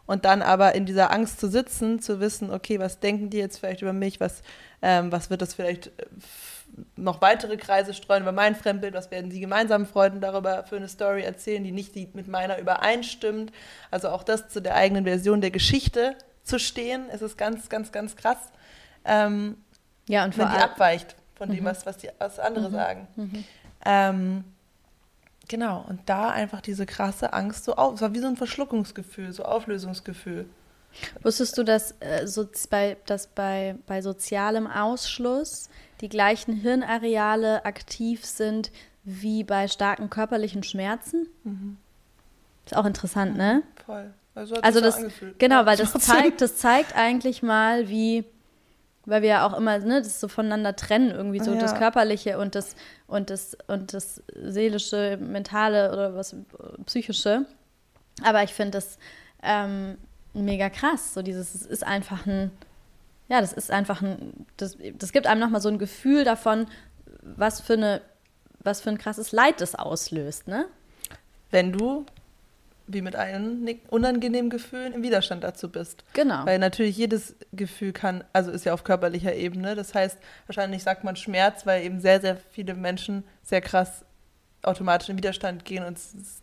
und 0.07 0.27
dann 0.27 0.43
aber 0.43 0.75
in 0.75 0.85
dieser 0.85 1.11
Angst 1.11 1.41
zu 1.41 1.49
sitzen, 1.49 2.01
zu 2.01 2.21
wissen, 2.21 2.51
okay, 2.51 2.79
was 2.79 3.01
denken 3.01 3.31
die 3.31 3.39
jetzt 3.39 3.59
vielleicht 3.59 3.81
über 3.81 3.95
mich, 3.95 4.21
was, 4.21 4.43
ähm, 4.83 5.11
was 5.11 5.31
wird 5.31 5.41
das 5.41 5.55
vielleicht 5.55 5.87
äh, 5.87 6.07
noch 6.97 7.21
weitere 7.21 7.57
Kreise 7.57 7.95
streuen 7.95 8.23
über 8.23 8.33
mein 8.33 8.55
Fremdbild, 8.55 8.95
was 8.95 9.11
werden 9.11 9.31
die 9.31 9.41
gemeinsamen 9.41 9.87
Freuden 9.87 10.21
darüber 10.21 10.65
für 10.65 10.77
eine 10.77 10.89
Story 10.89 11.23
erzählen, 11.23 11.63
die 11.63 11.73
nicht 11.73 11.95
die 11.95 12.09
mit 12.15 12.29
meiner 12.29 12.59
übereinstimmt. 12.59 13.53
Also 13.91 14.09
auch 14.09 14.23
das 14.23 14.49
zu 14.49 14.61
der 14.61 14.75
eigenen 14.75 15.05
Version 15.05 15.41
der 15.41 15.51
Geschichte 15.51 16.17
zu 16.43 16.59
stehen, 16.59 17.09
ist 17.11 17.23
es 17.23 17.37
ganz, 17.37 17.69
ganz, 17.69 17.93
ganz 17.93 18.17
krass. 18.17 18.39
Ähm, 19.05 19.57
ja, 20.09 20.25
und 20.25 20.37
wenn 20.37 20.49
die 20.49 20.57
abweicht 20.57 21.17
von 21.35 21.51
dem, 21.51 21.61
mhm. 21.61 21.67
was, 21.67 21.87
was, 21.87 21.99
die, 21.99 22.11
was 22.19 22.39
andere 22.39 22.69
mhm. 22.69 22.73
sagen. 22.73 23.09
Mhm. 23.17 23.45
Ähm, 23.87 24.45
genau, 25.49 25.85
und 25.89 26.01
da 26.07 26.31
einfach 26.31 26.61
diese 26.61 26.87
krasse 26.87 27.33
Angst 27.33 27.65
so 27.65 27.77
auf, 27.77 27.95
es 27.95 28.01
war 28.01 28.15
wie 28.15 28.21
so 28.21 28.27
ein 28.27 28.37
Verschluckungsgefühl, 28.37 29.33
so 29.33 29.45
Auflösungsgefühl. 29.45 30.47
Wusstest 31.23 31.59
du, 31.59 31.63
dass, 31.63 31.95
äh, 32.01 32.27
so 32.27 32.47
bei, 32.71 32.97
dass 33.07 33.27
bei, 33.27 33.77
bei 33.87 34.03
sozialem 34.03 34.67
Ausschluss 34.67 35.69
die 36.01 36.09
gleichen 36.09 36.55
Hirnareale 36.55 37.65
aktiv 37.65 38.25
sind 38.25 38.71
wie 39.05 39.45
bei 39.45 39.69
starken 39.69 40.11
körperlichen 40.11 40.63
Schmerzen? 40.63 41.29
Mhm. 41.45 41.77
Ist 42.65 42.77
auch 42.77 42.87
interessant, 42.87 43.37
ne? 43.37 43.63
Voll. 43.85 44.13
Also, 44.35 44.57
also 44.57 44.81
das, 44.81 45.01
genau, 45.39 45.65
weil 45.65 45.77
das 45.77 45.93
zeigt, 45.99 46.41
das 46.41 46.57
zeigt 46.57 46.97
eigentlich 46.97 47.43
mal, 47.43 47.89
wie, 47.89 48.25
weil 49.05 49.23
wir 49.23 49.29
ja 49.29 49.47
auch 49.47 49.57
immer, 49.57 49.79
ne, 49.79 50.03
das 50.03 50.19
so 50.19 50.27
voneinander 50.29 50.75
trennen, 50.75 51.11
irgendwie 51.11 51.41
so 51.41 51.53
ja. 51.53 51.61
das 51.61 51.77
Körperliche 51.77 52.39
und 52.39 52.55
das, 52.55 52.75
und 53.07 53.31
das, 53.31 53.57
und 53.69 53.95
das 53.95 54.23
seelische, 54.35 55.19
mentale 55.21 55.93
oder 55.93 56.15
was, 56.17 56.35
psychische. 56.87 57.47
Aber 58.23 58.43
ich 58.43 58.53
finde 58.53 58.73
das 58.73 58.99
ähm, 59.43 59.99
mega 60.35 60.69
krass. 60.69 61.15
So 61.15 61.23
dieses, 61.23 61.55
es 61.55 61.63
ist 61.63 61.85
einfach 61.85 62.27
ein, 62.27 62.51
ja, 63.29 63.41
das 63.41 63.53
ist 63.53 63.71
einfach 63.71 64.03
ein, 64.03 64.47
das, 64.57 64.77
das 64.99 65.13
gibt 65.13 65.27
einem 65.27 65.41
nochmal 65.41 65.61
so 65.61 65.69
ein 65.69 65.79
Gefühl 65.79 66.25
davon, 66.25 66.67
was 67.23 67.61
für 67.61 67.75
eine, 67.75 68.03
was 68.61 68.81
für 68.81 68.91
ein 68.91 68.99
krasses 68.99 69.33
Leid 69.33 69.61
das 69.61 69.75
auslöst, 69.75 70.49
ne? 70.49 70.67
Wenn 71.51 71.73
du, 71.73 72.05
wie 72.87 73.01
mit 73.01 73.17
allen 73.17 73.67
unangenehmen 73.89 74.51
Gefühlen, 74.51 74.93
im 74.93 75.03
Widerstand 75.03 75.45
dazu 75.45 75.71
bist. 75.71 76.05
Genau. 76.13 76.45
Weil 76.45 76.59
natürlich 76.59 76.97
jedes 76.97 77.35
Gefühl 77.53 77.93
kann, 77.93 78.25
also 78.33 78.51
ist 78.51 78.65
ja 78.65 78.75
auf 78.75 78.85
körperlicher 78.85 79.35
Ebene, 79.35 79.75
das 79.75 79.95
heißt, 79.95 80.19
wahrscheinlich 80.47 80.83
sagt 80.83 81.05
man 81.05 81.17
Schmerz, 81.17 81.65
weil 81.65 81.85
eben 81.85 82.01
sehr, 82.01 82.21
sehr 82.21 82.37
viele 82.37 82.75
Menschen 82.75 83.25
sehr 83.43 83.61
krass 83.61 84.05
automatisch 84.67 85.09
in 85.09 85.17
Widerstand 85.17 85.65
gehen 85.65 85.85
und 85.85 85.99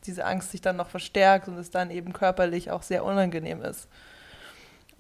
diese 0.05 0.25
Angst 0.25 0.51
sich 0.51 0.61
dann 0.61 0.75
noch 0.77 0.89
verstärkt 0.89 1.47
und 1.47 1.57
es 1.57 1.71
dann 1.71 1.91
eben 1.91 2.13
körperlich 2.13 2.71
auch 2.71 2.83
sehr 2.83 3.03
unangenehm 3.03 3.61
ist. 3.61 3.87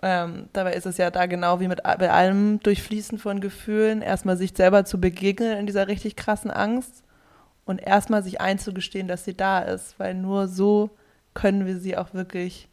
Ähm, 0.03 0.49
dabei 0.53 0.73
ist 0.73 0.87
es 0.87 0.97
ja 0.97 1.11
da 1.11 1.27
genau 1.27 1.59
wie 1.59 1.67
mit 1.67 1.83
bei 1.83 2.09
allem 2.09 2.59
Durchfließen 2.61 3.19
von 3.19 3.39
Gefühlen, 3.39 4.01
erstmal 4.01 4.35
sich 4.35 4.53
selber 4.55 4.83
zu 4.83 4.99
begegnen 4.99 5.57
in 5.57 5.67
dieser 5.67 5.87
richtig 5.87 6.15
krassen 6.15 6.49
Angst 6.49 7.03
und 7.65 7.79
erstmal 7.79 8.23
sich 8.23 8.41
einzugestehen, 8.41 9.07
dass 9.07 9.25
sie 9.25 9.35
da 9.35 9.59
ist, 9.59 9.99
weil 9.99 10.15
nur 10.15 10.47
so 10.47 10.89
können 11.33 11.65
wir 11.67 11.77
sie 11.77 11.97
auch 11.97 12.13
wirklich 12.13 12.67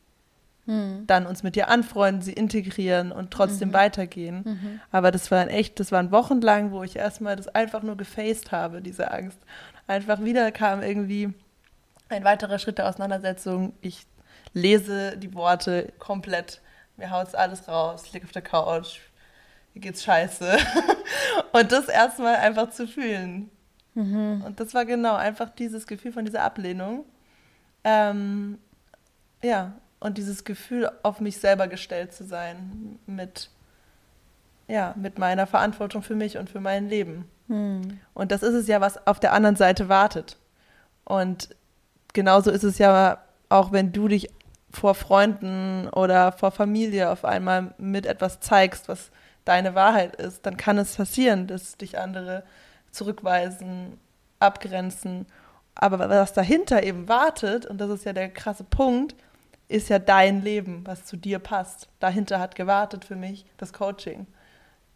hm. 0.64 1.04
dann 1.06 1.26
uns 1.26 1.42
mit 1.42 1.56
ihr 1.56 1.68
anfreunden, 1.68 2.22
sie 2.22 2.32
integrieren 2.32 3.12
und 3.12 3.30
trotzdem 3.30 3.70
mhm. 3.70 3.74
weitergehen. 3.74 4.42
Mhm. 4.44 4.80
Aber 4.90 5.10
das 5.10 5.30
waren 5.30 5.48
echt, 5.48 5.80
das 5.80 5.92
waren 5.92 6.10
Wochen 6.10 6.40
lang, 6.40 6.72
wo 6.72 6.82
ich 6.82 6.96
erstmal 6.96 7.36
das 7.36 7.48
einfach 7.48 7.82
nur 7.82 7.96
gefaced 7.96 8.52
habe, 8.52 8.82
diese 8.82 9.10
Angst 9.10 9.38
einfach 9.88 10.22
wieder 10.22 10.52
kam 10.52 10.82
irgendwie 10.82 11.34
ein 12.08 12.24
weiterer 12.24 12.58
Schritt 12.58 12.78
der 12.78 12.88
Auseinandersetzung. 12.88 13.72
Ich 13.80 14.06
lese 14.52 15.16
die 15.16 15.34
Worte 15.34 15.92
komplett, 15.98 16.60
mir 16.96 17.10
haut 17.10 17.34
alles 17.34 17.68
raus, 17.68 18.12
liege 18.12 18.26
auf 18.26 18.32
der 18.32 18.42
Couch, 18.42 19.00
mir 19.74 19.80
geht's 19.80 20.04
scheiße. 20.04 20.58
und 21.52 21.72
das 21.72 21.88
erstmal 21.88 22.36
einfach 22.36 22.70
zu 22.70 22.86
fühlen. 22.86 23.50
Mhm. 23.94 24.42
Und 24.46 24.60
das 24.60 24.74
war 24.74 24.84
genau 24.84 25.16
einfach 25.16 25.50
dieses 25.50 25.86
Gefühl 25.86 26.12
von 26.12 26.24
dieser 26.24 26.42
Ablehnung. 26.42 27.04
Ähm, 27.84 28.58
ja, 29.42 29.72
und 30.00 30.18
dieses 30.18 30.44
Gefühl, 30.44 30.90
auf 31.02 31.20
mich 31.20 31.38
selber 31.38 31.66
gestellt 31.66 32.12
zu 32.12 32.24
sein, 32.24 32.98
mit, 33.06 33.50
ja, 34.68 34.94
mit 34.96 35.18
meiner 35.18 35.46
Verantwortung 35.46 36.02
für 36.02 36.14
mich 36.14 36.38
und 36.38 36.50
für 36.50 36.60
mein 36.60 36.88
Leben. 36.88 37.28
Hm. 37.48 38.00
Und 38.14 38.32
das 38.32 38.42
ist 38.42 38.54
es 38.54 38.68
ja, 38.68 38.80
was 38.80 39.06
auf 39.06 39.20
der 39.20 39.32
anderen 39.32 39.56
Seite 39.56 39.88
wartet. 39.88 40.36
Und 41.04 41.50
genauso 42.12 42.50
ist 42.50 42.64
es 42.64 42.78
ja 42.78 43.22
auch, 43.48 43.72
wenn 43.72 43.92
du 43.92 44.08
dich 44.08 44.30
vor 44.70 44.94
Freunden 44.94 45.88
oder 45.88 46.32
vor 46.32 46.50
Familie 46.50 47.10
auf 47.10 47.24
einmal 47.24 47.74
mit 47.78 48.06
etwas 48.06 48.40
zeigst, 48.40 48.88
was 48.88 49.10
deine 49.44 49.74
Wahrheit 49.74 50.16
ist, 50.16 50.44
dann 50.44 50.58
kann 50.58 50.76
es 50.76 50.96
passieren, 50.96 51.46
dass 51.46 51.78
dich 51.78 51.98
andere 51.98 52.44
zurückweisen, 52.90 53.98
abgrenzen. 54.40 55.26
Aber 55.74 55.98
was 55.98 56.34
dahinter 56.34 56.82
eben 56.82 57.08
wartet, 57.08 57.64
und 57.64 57.78
das 57.78 57.90
ist 57.90 58.04
ja 58.04 58.12
der 58.12 58.28
krasse 58.28 58.64
Punkt, 58.64 59.14
ist 59.68 59.88
ja 59.88 59.98
dein 59.98 60.42
Leben, 60.42 60.82
was 60.86 61.04
zu 61.04 61.16
dir 61.16 61.38
passt. 61.38 61.88
Dahinter 62.00 62.40
hat 62.40 62.54
gewartet 62.54 63.04
für 63.04 63.16
mich 63.16 63.46
das 63.56 63.72
Coaching. 63.72 64.26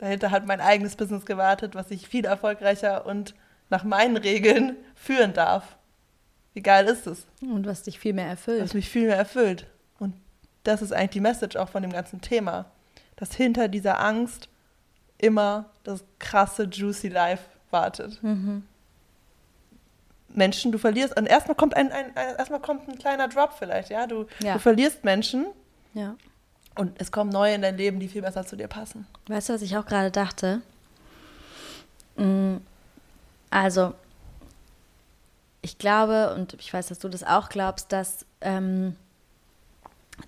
Dahinter 0.02 0.32
hat 0.32 0.48
mein 0.48 0.60
eigenes 0.60 0.96
Business 0.96 1.24
gewartet, 1.24 1.76
was 1.76 1.92
ich 1.92 2.08
viel 2.08 2.24
erfolgreicher 2.24 3.06
und 3.06 3.36
nach 3.70 3.84
meinen 3.84 4.16
Regeln 4.16 4.74
führen 4.96 5.32
darf. 5.32 5.76
Wie 6.54 6.60
geil 6.60 6.88
ist 6.88 7.06
es? 7.06 7.28
Und 7.40 7.66
was 7.66 7.84
dich 7.84 8.00
viel 8.00 8.12
mehr 8.12 8.26
erfüllt. 8.26 8.64
Was 8.64 8.74
mich 8.74 8.90
viel 8.90 9.06
mehr 9.06 9.16
erfüllt. 9.16 9.68
Und 10.00 10.16
das 10.64 10.82
ist 10.82 10.92
eigentlich 10.92 11.10
die 11.10 11.20
Message 11.20 11.54
auch 11.54 11.68
von 11.68 11.82
dem 11.82 11.92
ganzen 11.92 12.20
Thema. 12.20 12.66
Dass 13.14 13.36
hinter 13.36 13.68
dieser 13.68 14.00
Angst 14.00 14.48
immer 15.18 15.66
das 15.84 16.02
krasse, 16.18 16.64
juicy 16.64 17.06
Life 17.06 17.44
wartet. 17.70 18.20
Mhm. 18.24 18.64
Menschen, 20.30 20.72
du 20.72 20.78
verlierst, 20.78 21.16
und 21.16 21.26
erstmal 21.26 21.54
kommt 21.54 21.76
ein, 21.76 21.92
ein, 21.92 22.12
erstmal 22.16 22.58
kommt 22.58 22.88
ein 22.88 22.98
kleiner 22.98 23.28
Drop 23.28 23.52
vielleicht, 23.56 23.90
ja. 23.90 24.08
Du, 24.08 24.26
ja. 24.42 24.54
du 24.54 24.58
verlierst 24.58 25.04
Menschen. 25.04 25.46
Ja. 25.94 26.16
Und 26.74 26.98
es 27.00 27.12
kommen 27.12 27.30
neue 27.30 27.54
in 27.54 27.62
dein 27.62 27.76
Leben, 27.76 28.00
die 28.00 28.08
viel 28.08 28.22
besser 28.22 28.46
zu 28.46 28.56
dir 28.56 28.68
passen. 28.68 29.06
Weißt 29.26 29.48
du, 29.48 29.54
was 29.54 29.62
ich 29.62 29.76
auch 29.76 29.84
gerade 29.84 30.10
dachte? 30.10 30.62
Mm, 32.16 32.56
also, 33.50 33.94
ich, 35.60 35.78
glaube, 35.78 36.34
und 36.34 36.54
ich 36.54 36.72
weiß, 36.72 36.88
dass 36.88 36.98
du 36.98 37.08
das 37.08 37.24
auch 37.24 37.50
glaubst, 37.50 37.92
dass, 37.92 38.24
ähm, 38.40 38.96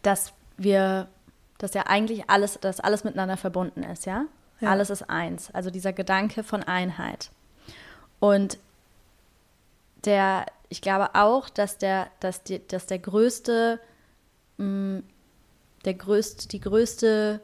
dass 0.03 0.33
wir, 0.57 1.09
dass 1.59 1.75
ja 1.75 1.87
eigentlich 1.87 2.29
alles, 2.29 2.59
dass 2.61 2.81
alles 2.81 3.05
miteinander 3.05 3.37
verbunden 3.37 3.83
ist, 3.83 4.05
ja? 4.05 4.27
ja? 4.61 4.71
Alles 4.71 4.91
ist 4.91 5.09
eins. 5.09 5.51
Also 5.53 5.71
dieser 5.71 5.93
Gedanke 5.93 6.43
von 6.43 6.63
Einheit. 6.63 7.31
Und 8.21 8.59
der, 10.05 10.45
ich 10.69 10.83
glaube 10.83 11.15
auch, 11.15 11.49
dass 11.49 11.79
der, 11.79 12.09
dass 12.21 12.43
die, 12.43 12.67
dass 12.67 12.87
der 12.87 12.99
größte, 12.99 13.81
mh, 14.59 14.67
mm, 14.67 15.03
der 15.85 15.95
größte, 15.95 16.49
die 16.49 16.61
größte 16.61 17.41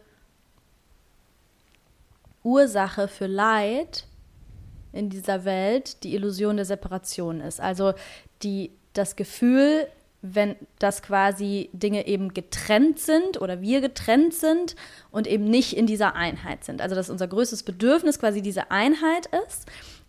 Ursache 2.43 3.09
für 3.09 3.26
Leid 3.26 4.07
in 4.93 5.11
dieser 5.11 5.45
Welt 5.45 6.03
die 6.03 6.14
Illusion 6.14 6.57
der 6.57 6.64
Separation 6.64 7.41
ist. 7.41 7.61
Also 7.61 7.95
die, 8.43 8.72
das 8.93 9.16
Gefühl, 9.16 9.86
wenn 10.22 10.57
das 10.78 11.03
quasi 11.03 11.70
Dinge 11.72 12.07
eben 12.07 12.34
getrennt 12.34 12.99
sind 12.99 13.41
oder 13.41 13.61
wir 13.61 13.80
getrennt 13.80 14.34
sind 14.34 14.76
und 15.11 15.26
eben 15.26 15.45
nicht 15.45 15.76
in 15.76 15.86
dieser 15.86 16.14
Einheit 16.14 16.64
sind. 16.64 16.82
Also 16.82 16.95
dass 16.95 17.09
unser 17.09 17.28
größtes 17.28 17.62
Bedürfnis 17.62 18.18
quasi 18.18 18.43
diese 18.43 18.70
Einheit 18.70 19.26
ist. 19.47 19.66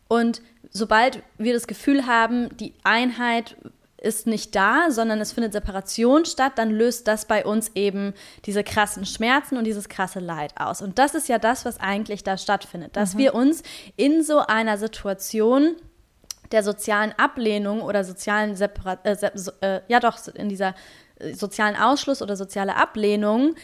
Und 0.08 0.42
sobald 0.70 1.24
wir 1.38 1.54
das 1.54 1.68
Gefühl 1.68 2.08
haben, 2.08 2.56
die 2.58 2.74
Einheit 2.84 3.56
ist 4.02 4.28
nicht 4.28 4.56
da, 4.56 4.90
sondern 4.90 5.22
es 5.22 5.32
findet 5.32 5.54
Separation 5.54 6.26
statt, 6.26 6.54
dann 6.56 6.72
löst 6.72 7.08
das 7.08 7.26
bei 7.26 7.46
uns 7.46 7.72
eben 7.76 8.14
diese 8.46 8.64
krassen 8.64 9.06
Schmerzen 9.06 9.58
und 9.58 9.64
dieses 9.64 9.90
krasse 9.90 10.20
Leid 10.20 10.54
aus. 10.58 10.82
Und 10.82 10.98
das 11.00 11.14
ist 11.14 11.30
ja 11.30 11.38
das, 11.38 11.66
was 11.66 11.80
eigentlich 11.80 12.24
da 12.24 12.38
stattfindet, 12.38 12.96
dass 12.96 13.14
mhm. 13.14 13.20
wir 13.20 13.36
uns 13.36 13.64
in 13.96 14.24
so 14.24 14.40
einer 14.40 14.78
Situation 14.78 15.76
der 16.52 16.64
sozialen 16.64 17.14
Ablehnung 17.18 17.82
oder 17.82 18.04
sozialen 18.04 18.56
Separa 18.56 18.98
äh, 19.04 19.16
äh, 19.62 19.82
ja 19.88 20.00
doch 20.00 20.18
in 20.34 20.50
dieser 20.50 20.76
äh, 21.20 21.34
sozialen 21.34 21.76
Ausschluss 21.76 22.22
oder 22.22 22.36
soziale 22.36 22.76
Ablehnung 22.76 23.56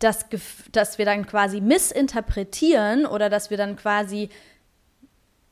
dass, 0.00 0.26
dass 0.72 0.98
wir 0.98 1.04
dann 1.04 1.26
quasi 1.26 1.60
missinterpretieren 1.60 3.06
oder 3.06 3.30
dass 3.30 3.48
wir 3.48 3.56
dann 3.56 3.76
quasi 3.76 4.28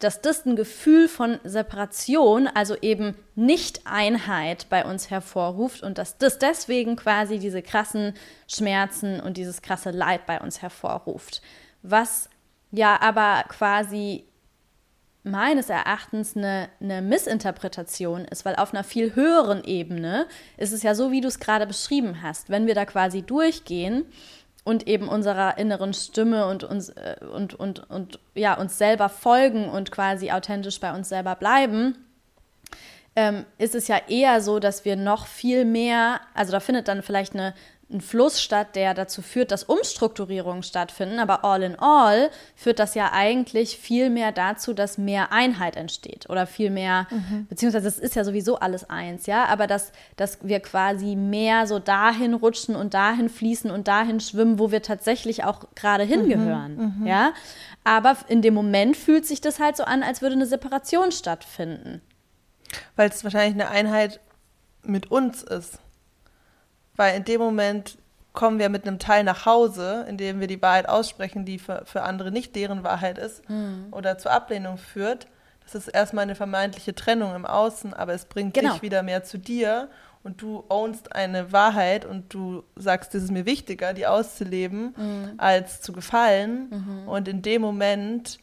dass 0.02 0.20
das 0.20 0.44
ein 0.44 0.56
Gefühl 0.56 1.08
von 1.08 1.38
Separation, 1.44 2.48
also 2.48 2.76
eben 2.80 3.14
Nicht-Einheit 3.36 4.66
bei 4.68 4.84
uns 4.84 5.10
hervorruft 5.10 5.82
und 5.82 5.98
dass 5.98 6.18
das 6.18 6.38
deswegen 6.38 6.96
quasi 6.96 7.38
diese 7.38 7.62
krassen 7.62 8.14
Schmerzen 8.48 9.20
und 9.20 9.36
dieses 9.36 9.62
krasse 9.62 9.90
Leid 9.90 10.26
bei 10.26 10.40
uns 10.40 10.60
hervorruft. 10.60 11.40
Was 11.82 12.28
ja 12.72 13.00
aber 13.00 13.44
quasi 13.48 14.24
meines 15.24 15.70
Erachtens 15.70 16.36
eine, 16.36 16.68
eine 16.80 17.00
Missinterpretation 17.00 18.24
ist, 18.24 18.44
weil 18.44 18.56
auf 18.56 18.74
einer 18.74 18.82
viel 18.82 19.14
höheren 19.14 19.62
Ebene 19.62 20.26
ist 20.56 20.72
es 20.72 20.82
ja 20.82 20.96
so, 20.96 21.12
wie 21.12 21.20
du 21.20 21.28
es 21.28 21.38
gerade 21.38 21.66
beschrieben 21.66 22.22
hast. 22.22 22.50
Wenn 22.50 22.66
wir 22.66 22.74
da 22.74 22.84
quasi 22.84 23.22
durchgehen, 23.22 24.04
und 24.64 24.86
eben 24.86 25.08
unserer 25.08 25.58
inneren 25.58 25.92
Stimme 25.92 26.46
und 26.46 26.64
uns 26.64 26.90
äh, 26.90 27.16
und, 27.32 27.54
und, 27.54 27.90
und 27.90 28.20
ja, 28.34 28.54
uns 28.54 28.78
selber 28.78 29.08
folgen 29.08 29.68
und 29.68 29.90
quasi 29.90 30.30
authentisch 30.30 30.78
bei 30.80 30.94
uns 30.94 31.08
selber 31.08 31.34
bleiben, 31.34 31.96
ähm, 33.14 33.44
ist 33.58 33.74
es 33.74 33.88
ja 33.88 34.00
eher 34.08 34.40
so, 34.40 34.58
dass 34.58 34.84
wir 34.84 34.96
noch 34.96 35.26
viel 35.26 35.64
mehr, 35.64 36.20
also 36.34 36.52
da 36.52 36.60
findet 36.60 36.88
dann 36.88 37.02
vielleicht 37.02 37.34
eine, 37.34 37.54
ein 37.92 38.00
Fluss 38.00 38.40
statt, 38.40 38.74
der 38.74 38.94
dazu 38.94 39.22
führt, 39.22 39.50
dass 39.50 39.64
Umstrukturierungen 39.64 40.62
stattfinden. 40.62 41.18
Aber 41.18 41.44
all 41.44 41.62
in 41.62 41.78
all 41.78 42.30
führt 42.56 42.78
das 42.78 42.94
ja 42.94 43.10
eigentlich 43.12 43.76
viel 43.76 44.10
mehr 44.10 44.32
dazu, 44.32 44.72
dass 44.72 44.98
mehr 44.98 45.32
Einheit 45.32 45.76
entsteht 45.76 46.28
oder 46.28 46.46
viel 46.46 46.70
mehr, 46.70 47.06
mhm. 47.10 47.46
beziehungsweise 47.48 47.88
es 47.88 47.98
ist 47.98 48.16
ja 48.16 48.24
sowieso 48.24 48.58
alles 48.58 48.88
eins, 48.88 49.26
ja, 49.26 49.46
aber 49.46 49.66
dass, 49.66 49.92
dass 50.16 50.38
wir 50.42 50.60
quasi 50.60 51.16
mehr 51.16 51.66
so 51.66 51.78
dahin 51.78 52.34
rutschen 52.34 52.76
und 52.76 52.94
dahin 52.94 53.28
fließen 53.28 53.70
und 53.70 53.88
dahin 53.88 54.20
schwimmen, 54.20 54.58
wo 54.58 54.70
wir 54.70 54.82
tatsächlich 54.82 55.44
auch 55.44 55.66
gerade 55.74 56.04
hingehören, 56.04 56.76
mhm, 56.76 56.94
mhm. 57.00 57.06
ja. 57.06 57.32
Aber 57.84 58.16
in 58.28 58.42
dem 58.42 58.54
Moment 58.54 58.96
fühlt 58.96 59.26
sich 59.26 59.40
das 59.40 59.58
halt 59.58 59.76
so 59.76 59.84
an, 59.84 60.02
als 60.02 60.22
würde 60.22 60.36
eine 60.36 60.46
Separation 60.46 61.10
stattfinden. 61.10 62.00
Weil 62.96 63.08
es 63.08 63.24
wahrscheinlich 63.24 63.60
eine 63.60 63.70
Einheit 63.70 64.20
mit 64.84 65.10
uns 65.10 65.42
ist. 65.42 65.81
Weil 66.96 67.16
in 67.16 67.24
dem 67.24 67.40
Moment 67.40 67.98
kommen 68.32 68.58
wir 68.58 68.68
mit 68.68 68.86
einem 68.86 68.98
Teil 68.98 69.24
nach 69.24 69.46
Hause, 69.46 70.06
in 70.08 70.16
dem 70.16 70.40
wir 70.40 70.46
die 70.46 70.62
Wahrheit 70.62 70.88
aussprechen, 70.88 71.44
die 71.44 71.58
für, 71.58 71.82
für 71.84 72.02
andere 72.02 72.30
nicht 72.30 72.56
deren 72.56 72.82
Wahrheit 72.82 73.18
ist 73.18 73.48
mhm. 73.48 73.88
oder 73.90 74.18
zur 74.18 74.32
Ablehnung 74.32 74.78
führt. 74.78 75.26
Das 75.64 75.74
ist 75.74 75.88
erstmal 75.88 76.22
eine 76.22 76.34
vermeintliche 76.34 76.94
Trennung 76.94 77.34
im 77.34 77.46
Außen, 77.46 77.94
aber 77.94 78.14
es 78.14 78.24
bringt 78.24 78.54
genau. 78.54 78.72
dich 78.72 78.82
wieder 78.82 79.02
mehr 79.02 79.22
zu 79.22 79.38
dir 79.38 79.88
und 80.22 80.40
du 80.40 80.64
ownst 80.68 81.14
eine 81.14 81.52
Wahrheit 81.52 82.04
und 82.04 82.32
du 82.32 82.62
sagst, 82.76 83.14
das 83.14 83.24
ist 83.24 83.30
mir 83.30 83.44
wichtiger, 83.44 83.92
die 83.92 84.06
auszuleben, 84.06 84.94
mhm. 84.96 85.32
als 85.38 85.80
zu 85.80 85.92
gefallen. 85.92 86.68
Mhm. 86.70 87.08
Und 87.08 87.28
in 87.28 87.42
dem 87.42 87.62
Moment 87.62 88.38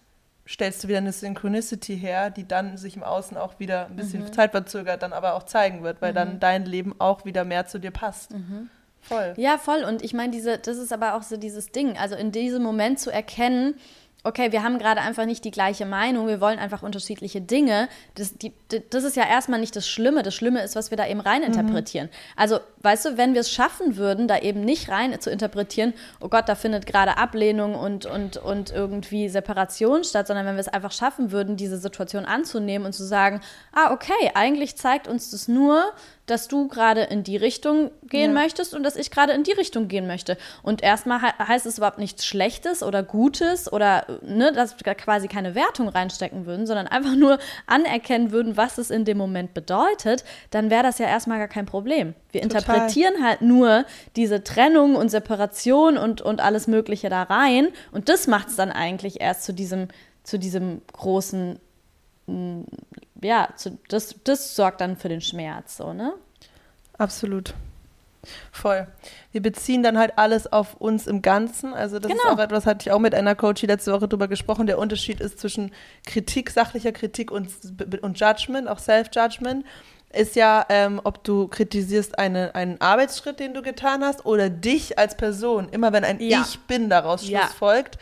stellst 0.50 0.84
du 0.84 0.88
wieder 0.88 0.97
eine 0.97 1.12
Synchronicity 1.12 1.97
her, 1.97 2.32
die 2.32 2.47
dann 2.47 2.78
sich 2.78 2.95
im 2.95 3.04
Außen 3.04 3.38
auch 3.38 3.60
wieder 3.60 3.86
ein 3.86 3.95
bisschen 3.95 4.24
mhm. 4.24 4.34
zeitverzögert 4.34 5.04
dann 5.04 5.14
aber 5.14 5.36
auch 5.36 5.43
zeigen 5.43 5.84
wird, 5.84 6.02
weil 6.02 6.12
mhm. 6.12 6.16
dann 6.16 6.39
dein 6.39 6.66
Leben 6.66 6.95
auch 7.00 7.24
wieder 7.24 7.45
mehr 7.45 7.68
zu 7.68 7.80
dir 7.80 7.91
passt. 7.91 8.34
Mhm. 8.34 8.70
Voll. 9.02 9.34
Ja, 9.38 9.58
voll. 9.58 9.84
Und 9.84 10.02
ich 10.02 10.14
meine, 10.14 10.32
diese, 10.32 10.58
das 10.58 10.78
ist 10.78 10.91
aber 10.91 11.16
auch 11.16 11.24
so 11.24 11.38
dieses 11.38 11.72
Ding, 11.72 11.97
also 11.97 12.16
in 12.16 12.32
diesem 12.32 12.64
Moment 12.64 13.00
zu 13.00 13.12
erkennen, 13.12 13.76
okay, 14.24 14.51
wir 14.51 14.63
haben 14.63 14.80
gerade 14.80 15.01
einfach 15.01 15.26
nicht 15.26 15.45
die 15.45 15.51
gleiche 15.51 15.86
Meinung, 15.86 16.28
wir 16.28 16.41
wollen 16.41 16.59
einfach 16.59 16.84
unterschiedliche 16.84 17.39
Dinge. 17.39 17.88
Das, 18.15 18.38
die, 18.38 18.53
das 18.89 19.03
ist 19.05 19.15
ja 19.15 19.24
erstmal 19.24 19.59
nicht 19.59 19.76
das 19.76 19.88
Schlimme. 19.88 20.24
Das 20.24 20.36
Schlimme 20.36 20.61
ist, 20.61 20.76
was 20.76 20.91
wir 20.91 20.97
da 20.97 21.07
eben 21.07 21.22
reininterpretieren. 21.22 22.07
Mhm. 22.07 22.34
Also, 22.36 22.59
weißt 22.82 23.05
du, 23.05 23.17
wenn 23.17 23.34
wir 23.34 23.41
es 23.41 23.51
schaffen 23.51 23.95
würden, 23.95 24.28
da 24.28 24.38
eben 24.38 24.61
nicht 24.61 24.89
rein 24.89 25.17
zu 25.22 25.30
interpretieren, 25.30 25.93
oh 26.20 26.28
Gott, 26.28 26.49
da 26.49 26.55
findet 26.55 26.86
gerade 26.86 27.17
Ablehnung 27.17 27.76
und, 27.76 28.05
und, 28.05 28.38
und 28.38 28.72
irgendwie 28.72 29.30
Separation 29.30 30.03
statt, 30.03 30.28
sondern 30.28 30.45
wenn 30.45 30.55
wir 30.55 30.61
es 30.61 30.67
einfach 30.67 30.91
schaffen 30.91 31.32
würden, 31.32 31.55
diese 31.55 31.78
Situation 31.78 32.26
anzunehmen 32.26 32.86
und 32.86 32.93
zu 32.93 33.05
sagen, 33.05 33.39
ah, 33.72 33.93
okay, 33.93 34.32
eigentlich 34.34 34.76
zeigt 34.76 35.07
uns 35.07 35.32
das 35.32 35.47
nur, 35.47 35.93
dass 36.30 36.48
du 36.48 36.68
gerade 36.68 37.02
in 37.02 37.24
die 37.24 37.38
Richtung 37.38 37.92
gehen 38.04 38.34
ja. 38.34 38.42
möchtest 38.42 38.74
und 38.74 38.84
dass 38.84 38.96
ich 38.96 39.12
gerade 39.12 39.34
in 39.34 39.44
die 39.44 39.52
Richtung 39.52 39.88
gehen 39.88 40.08
möchte. 40.08 40.38
Und 40.64 40.84
erstmal 40.84 41.22
he 41.22 41.28
heißt 41.40 41.66
es 41.66 41.78
überhaupt 41.78 41.98
nichts 41.98 42.26
Schlechtes 42.26 42.84
oder 42.84 43.04
Gutes 43.04 43.72
oder 43.72 44.06
ne, 44.22 44.52
dass 44.52 44.76
wir 44.84 44.94
quasi 44.96 45.28
keine 45.28 45.56
Wertung 45.56 45.90
reinstecken 45.90 46.46
würden, 46.46 46.68
sondern 46.68 46.88
einfach 46.88 47.16
nur 47.16 47.40
anerkennen 47.68 48.32
würden, 48.32 48.58
was 48.58 48.78
es 48.78 48.90
in 48.90 49.06
dem 49.06 49.18
Moment 49.18 49.54
bedeutet, 49.54 50.24
dann 50.52 50.70
wäre 50.70 50.84
das 50.84 51.00
ja 51.00 51.08
erstmal 51.08 51.40
gar 51.40 51.48
kein 51.48 51.66
Problem. 51.66 52.14
Wir 52.32 52.42
Total. 52.42 52.60
interpretieren 52.60 53.24
halt 53.24 53.42
nur 53.42 53.86
diese 54.16 54.44
Trennung 54.44 54.96
und 54.96 55.10
Separation 55.10 55.98
und, 55.98 56.22
und 56.22 56.42
alles 56.42 56.68
Mögliche 56.68 57.10
da 57.10 57.24
rein. 57.24 57.70
Und 57.92 58.10
das 58.10 58.28
macht 58.28 58.50
es 58.50 58.56
dann 58.56 58.72
eigentlich 58.72 59.22
erst 59.22 59.44
zu 59.44 59.54
diesem, 59.54 59.88
zu 60.24 60.38
diesem 60.38 60.82
großen 60.94 61.60
ja, 63.22 63.49
das, 63.88 64.15
das 64.24 64.55
sorgt 64.55 64.82
dann 64.82 64.97
für 64.97 65.09
den 65.09 65.22
Schmerz, 65.22 65.78
so, 65.78 65.93
ne? 65.93 66.13
Absolut. 66.97 67.53
Voll. 68.51 68.88
Wir 69.32 69.41
beziehen 69.41 69.82
dann 69.82 69.97
halt 69.97 70.17
alles 70.17 70.51
auf 70.51 70.76
uns 70.76 71.07
im 71.07 71.22
Ganzen. 71.22 71.74
Also 71.74 71.99
das 71.99 72.11
genau. 72.11 72.24
ist 72.24 72.30
auch 72.30 72.39
etwas, 72.39 72.65
hatte 72.65 72.88
ich 72.88 72.91
auch 72.91 72.99
mit 72.99 73.15
einer 73.15 73.36
Coach 73.36 73.61
letzte 73.63 73.93
Woche 73.93 74.07
drüber 74.07 74.28
gesprochen. 74.28 74.67
Der 74.67 74.78
Unterschied 74.78 75.22
ist 75.22 75.39
zwischen 75.39 75.72
Kritik, 76.05 76.49
sachlicher 76.49 76.91
Kritik 76.91 77.32
und, 77.32 77.49
und 78.01 78.20
Judgment, 78.20 78.67
auch 78.67 78.80
Self-Judgment, 78.80 79.65
ist 80.11 80.36
ja, 80.36 80.65
ähm, 80.70 80.99
ob 81.03 81.24
du 81.24 81.47
kritisierst 81.47 82.17
eine, 82.17 82.55
einen 82.55 82.82
Arbeitsschritt, 82.82 83.39
den 83.39 83.53
du 83.53 83.61
getan 83.61 84.03
hast, 84.03 84.26
oder 84.26 84.49
dich 84.49 84.97
als 84.97 85.15
Person. 85.15 85.70
Immer 85.70 85.93
wenn 85.93 86.03
ein 86.03 86.20
ja. 86.20 86.41
Ich 86.41 86.59
bin 86.61 86.89
daraus 86.89 87.22
Schluss 87.22 87.32
ja. 87.32 87.47
folgt, 87.47 87.97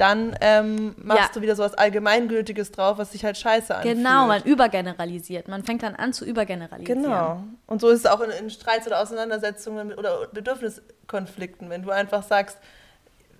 dann 0.00 0.34
ähm, 0.40 0.94
machst 0.96 1.20
ja. 1.20 1.28
du 1.34 1.42
wieder 1.42 1.54
so 1.56 1.62
was 1.62 1.74
Allgemeingültiges 1.74 2.72
drauf, 2.72 2.96
was 2.96 3.12
sich 3.12 3.24
halt 3.24 3.36
scheiße 3.36 3.74
anfühlt. 3.74 3.96
Genau, 3.96 4.26
man 4.26 4.42
übergeneralisiert. 4.42 5.48
Man 5.48 5.62
fängt 5.62 5.82
dann 5.82 5.94
an 5.94 6.14
zu 6.14 6.24
übergeneralisieren. 6.24 7.02
Genau. 7.02 7.44
Und 7.66 7.82
so 7.82 7.88
ist 7.90 8.00
es 8.00 8.06
auch 8.06 8.20
in, 8.20 8.30
in 8.30 8.48
Streits 8.48 8.86
oder 8.86 9.00
Auseinandersetzungen 9.00 9.88
mit, 9.88 9.98
oder 9.98 10.26
Bedürfniskonflikten. 10.32 11.68
Wenn 11.68 11.82
du 11.82 11.90
einfach 11.90 12.22
sagst, 12.22 12.56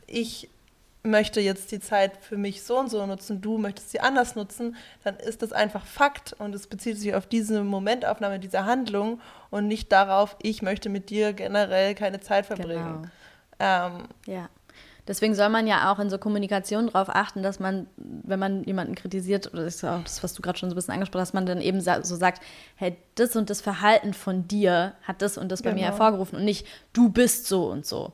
ich 0.06 0.50
möchte 1.02 1.40
jetzt 1.40 1.72
die 1.72 1.80
Zeit 1.80 2.12
für 2.20 2.36
mich 2.36 2.62
so 2.62 2.78
und 2.78 2.90
so 2.90 3.06
nutzen, 3.06 3.40
du 3.40 3.56
möchtest 3.56 3.90
sie 3.90 4.00
anders 4.00 4.36
nutzen, 4.36 4.76
dann 5.02 5.16
ist 5.16 5.40
das 5.40 5.52
einfach 5.52 5.86
Fakt 5.86 6.34
und 6.38 6.54
es 6.54 6.66
bezieht 6.66 6.98
sich 6.98 7.14
auf 7.14 7.26
diese 7.26 7.64
Momentaufnahme 7.64 8.38
dieser 8.38 8.66
Handlung 8.66 9.20
und 9.48 9.66
nicht 9.66 9.90
darauf, 9.92 10.36
ich 10.42 10.60
möchte 10.60 10.90
mit 10.90 11.08
dir 11.08 11.32
generell 11.32 11.94
keine 11.94 12.20
Zeit 12.20 12.44
verbringen. 12.44 13.08
Genau. 13.58 13.96
Ähm, 13.96 14.08
ja. 14.26 14.48
Deswegen 15.10 15.34
soll 15.34 15.48
man 15.48 15.66
ja 15.66 15.90
auch 15.92 15.98
in 15.98 16.08
so 16.08 16.18
Kommunikation 16.18 16.86
darauf 16.86 17.08
achten, 17.08 17.42
dass 17.42 17.58
man, 17.58 17.88
wenn 17.96 18.38
man 18.38 18.62
jemanden 18.62 18.94
kritisiert, 18.94 19.52
oder 19.52 19.64
das 19.64 19.74
ist 19.74 19.84
auch 19.84 20.04
das, 20.04 20.22
was 20.22 20.34
du 20.34 20.40
gerade 20.40 20.56
schon 20.56 20.70
so 20.70 20.74
ein 20.74 20.76
bisschen 20.76 20.94
angesprochen 20.94 21.22
hast, 21.22 21.34
man 21.34 21.46
dann 21.46 21.60
eben 21.60 21.80
so 21.80 22.14
sagt, 22.14 22.40
hey, 22.76 22.96
das 23.16 23.34
und 23.34 23.50
das 23.50 23.60
Verhalten 23.60 24.14
von 24.14 24.46
dir 24.46 24.94
hat 25.02 25.20
das 25.20 25.36
und 25.36 25.50
das 25.50 25.62
bei 25.62 25.70
genau. 25.70 25.80
mir 25.82 25.86
hervorgerufen 25.88 26.38
und 26.38 26.44
nicht, 26.44 26.64
du 26.92 27.08
bist 27.08 27.48
so 27.48 27.64
und 27.72 27.84
so. 27.84 28.12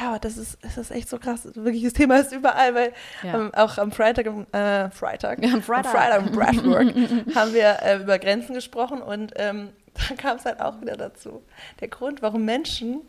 Ja, 0.00 0.10
aber 0.10 0.20
das 0.20 0.36
ist, 0.36 0.58
das 0.62 0.78
ist 0.78 0.92
echt 0.92 1.08
so 1.08 1.18
krass. 1.18 1.48
Wirklich, 1.56 1.82
das 1.82 1.92
Thema 1.92 2.20
ist 2.20 2.32
überall, 2.32 2.72
weil 2.72 2.92
Ja. 3.24 3.40
ähm, 3.40 3.52
auch 3.52 3.76
am 3.78 3.90
Freitag, 3.90 4.26
äh, 4.52 4.90
Freitag, 4.90 5.42
Am 5.42 5.54
am 5.54 5.62
Freitag. 5.62 5.90
Freitag 5.90 6.26
im 6.26 6.32
Breathwork 6.32 6.86
haben 7.34 7.52
wir 7.52 7.82
äh, 7.82 8.00
über 8.00 8.20
Grenzen 8.20 8.54
gesprochen 8.54 9.02
und 9.02 9.32
ähm, 9.34 9.70
da 10.08 10.14
kam 10.14 10.36
es 10.36 10.44
halt 10.44 10.60
auch 10.60 10.80
wieder 10.80 10.96
dazu. 10.96 11.42
Der 11.80 11.88
Grund, 11.88 12.22
warum 12.22 12.44
Menschen 12.44 13.00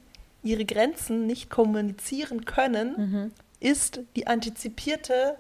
ihre 0.44 0.66
Grenzen 0.66 1.26
nicht 1.26 1.50
kommunizieren 1.50 2.46
können, 2.46 2.96
Mhm. 2.98 3.32
ist 3.60 4.02
die 4.16 4.28
antizipierte 4.28 5.36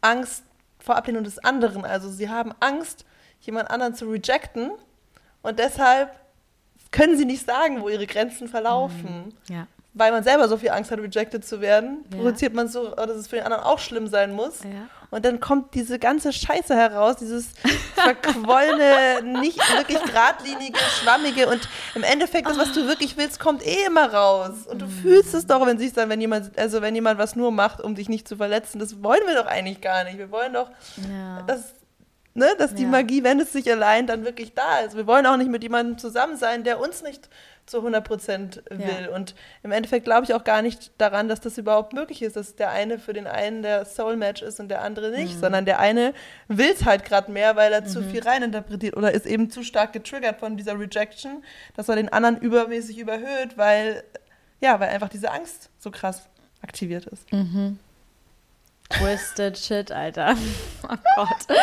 Angst 0.00 0.42
vor 0.78 0.96
Ablehnung 0.96 1.24
des 1.24 1.38
anderen. 1.38 1.84
Also 1.84 2.10
sie 2.10 2.28
haben 2.28 2.52
Angst, 2.60 3.04
jemand 3.40 3.70
anderen 3.70 3.94
zu 3.94 4.08
rejecten 4.08 4.70
und 5.42 5.58
deshalb 5.58 6.10
können 6.90 7.16
sie 7.18 7.24
nicht 7.24 7.44
sagen, 7.44 7.82
wo 7.82 7.88
ihre 7.88 8.06
Grenzen 8.06 8.48
verlaufen. 8.48 9.34
Ja. 9.48 9.66
Weil 9.94 10.12
man 10.12 10.22
selber 10.22 10.48
so 10.48 10.56
viel 10.56 10.70
Angst 10.70 10.90
hat, 10.90 10.98
rejected 10.98 11.44
zu 11.44 11.60
werden, 11.60 12.04
Ja. 12.10 12.16
provoziert 12.18 12.54
man 12.54 12.68
so, 12.68 12.90
dass 12.94 13.10
es 13.10 13.26
für 13.28 13.36
den 13.36 13.44
anderen 13.44 13.64
auch 13.64 13.78
schlimm 13.78 14.06
sein 14.08 14.32
muss. 14.32 14.62
Ja. 14.62 14.88
Und 15.10 15.24
dann 15.24 15.38
kommt 15.40 15.74
diese 15.74 15.98
ganze 15.98 16.32
Scheiße 16.32 16.74
heraus, 16.74 17.16
dieses 17.16 17.48
verquollene, 17.94 19.22
nicht 19.40 19.58
wirklich 19.76 20.02
geradlinige, 20.02 20.78
schwammige 21.00 21.48
und 21.48 21.68
im 21.94 22.02
Endeffekt 22.02 22.48
das, 22.48 22.58
was 22.58 22.72
du 22.72 22.86
wirklich 22.86 23.16
willst, 23.16 23.38
kommt 23.40 23.64
eh 23.66 23.84
immer 23.86 24.12
raus. 24.12 24.66
Und 24.68 24.82
du 24.82 24.86
fühlst 24.88 25.34
es 25.34 25.46
doch, 25.46 25.64
wenn 25.66 25.78
sich 25.78 25.92
dann, 25.92 26.08
wenn 26.08 26.20
jemand, 26.20 26.58
also 26.58 26.82
wenn 26.82 26.94
jemand 26.94 27.18
was 27.18 27.36
nur 27.36 27.50
macht, 27.52 27.80
um 27.80 27.94
dich 27.94 28.08
nicht 28.08 28.26
zu 28.28 28.36
verletzen, 28.36 28.78
das 28.78 29.02
wollen 29.02 29.22
wir 29.26 29.34
doch 29.34 29.46
eigentlich 29.46 29.80
gar 29.80 30.04
nicht. 30.04 30.18
Wir 30.18 30.30
wollen 30.30 30.52
doch, 30.52 30.70
Ja. 30.96 31.42
dass, 31.42 31.74
ne, 32.34 32.48
dass 32.58 32.74
die 32.74 32.82
Ja. 32.84 32.88
Magie, 32.88 33.22
wenn 33.24 33.40
es 33.40 33.52
sich 33.52 33.70
allein, 33.70 34.06
dann 34.06 34.24
wirklich 34.24 34.54
da 34.54 34.80
ist. 34.80 34.96
Wir 34.96 35.06
wollen 35.06 35.26
auch 35.26 35.36
nicht 35.36 35.50
mit 35.50 35.62
jemandem 35.62 35.98
zusammen 35.98 36.36
sein, 36.36 36.64
der 36.64 36.80
uns 36.80 37.02
nicht 37.02 37.28
zu 37.66 37.78
100 37.78 38.04
Prozent 38.06 38.62
will. 38.70 39.08
Ja. 39.08 39.14
Und 39.14 39.34
im 39.62 39.72
Endeffekt 39.72 40.04
glaube 40.04 40.24
ich 40.24 40.34
auch 40.34 40.44
gar 40.44 40.62
nicht 40.62 40.92
daran, 40.98 41.28
dass 41.28 41.40
das 41.40 41.58
überhaupt 41.58 41.92
möglich 41.92 42.22
ist, 42.22 42.36
dass 42.36 42.54
der 42.54 42.70
eine 42.70 42.98
für 42.98 43.12
den 43.12 43.26
einen 43.26 43.62
der 43.62 43.84
Soul-Match 43.84 44.42
ist 44.42 44.60
und 44.60 44.68
der 44.68 44.82
andere 44.82 45.10
nicht, 45.10 45.34
Mhm. 45.36 45.40
sondern 45.40 45.64
der 45.66 45.78
eine 45.80 46.14
will 46.48 46.70
es 46.72 46.84
halt 46.84 47.04
gerade 47.04 47.30
mehr, 47.32 47.56
weil 47.56 47.72
er 47.72 47.84
zu 47.84 48.02
viel 48.02 48.22
reininterpretiert 48.22 48.96
oder 48.96 49.12
ist 49.12 49.26
eben 49.26 49.50
zu 49.50 49.62
stark 49.64 49.92
getriggert 49.92 50.38
von 50.38 50.56
dieser 50.56 50.78
Rejection, 50.78 51.42
dass 51.76 51.88
er 51.88 51.96
den 51.96 52.08
anderen 52.12 52.38
übermäßig 52.38 52.98
überhöht, 52.98 53.56
weil, 53.56 54.04
ja, 54.60 54.78
weil 54.80 54.90
einfach 54.90 55.08
diese 55.08 55.30
Angst 55.32 55.68
so 55.78 55.90
krass 55.90 56.28
aktiviert 56.62 57.06
ist. 57.06 57.32
Mhm. 57.32 57.78
Twisted 58.88 59.58
Shit, 59.58 59.90
Alter. 59.90 60.36
Oh 60.88 60.94
Gott. 61.16 61.56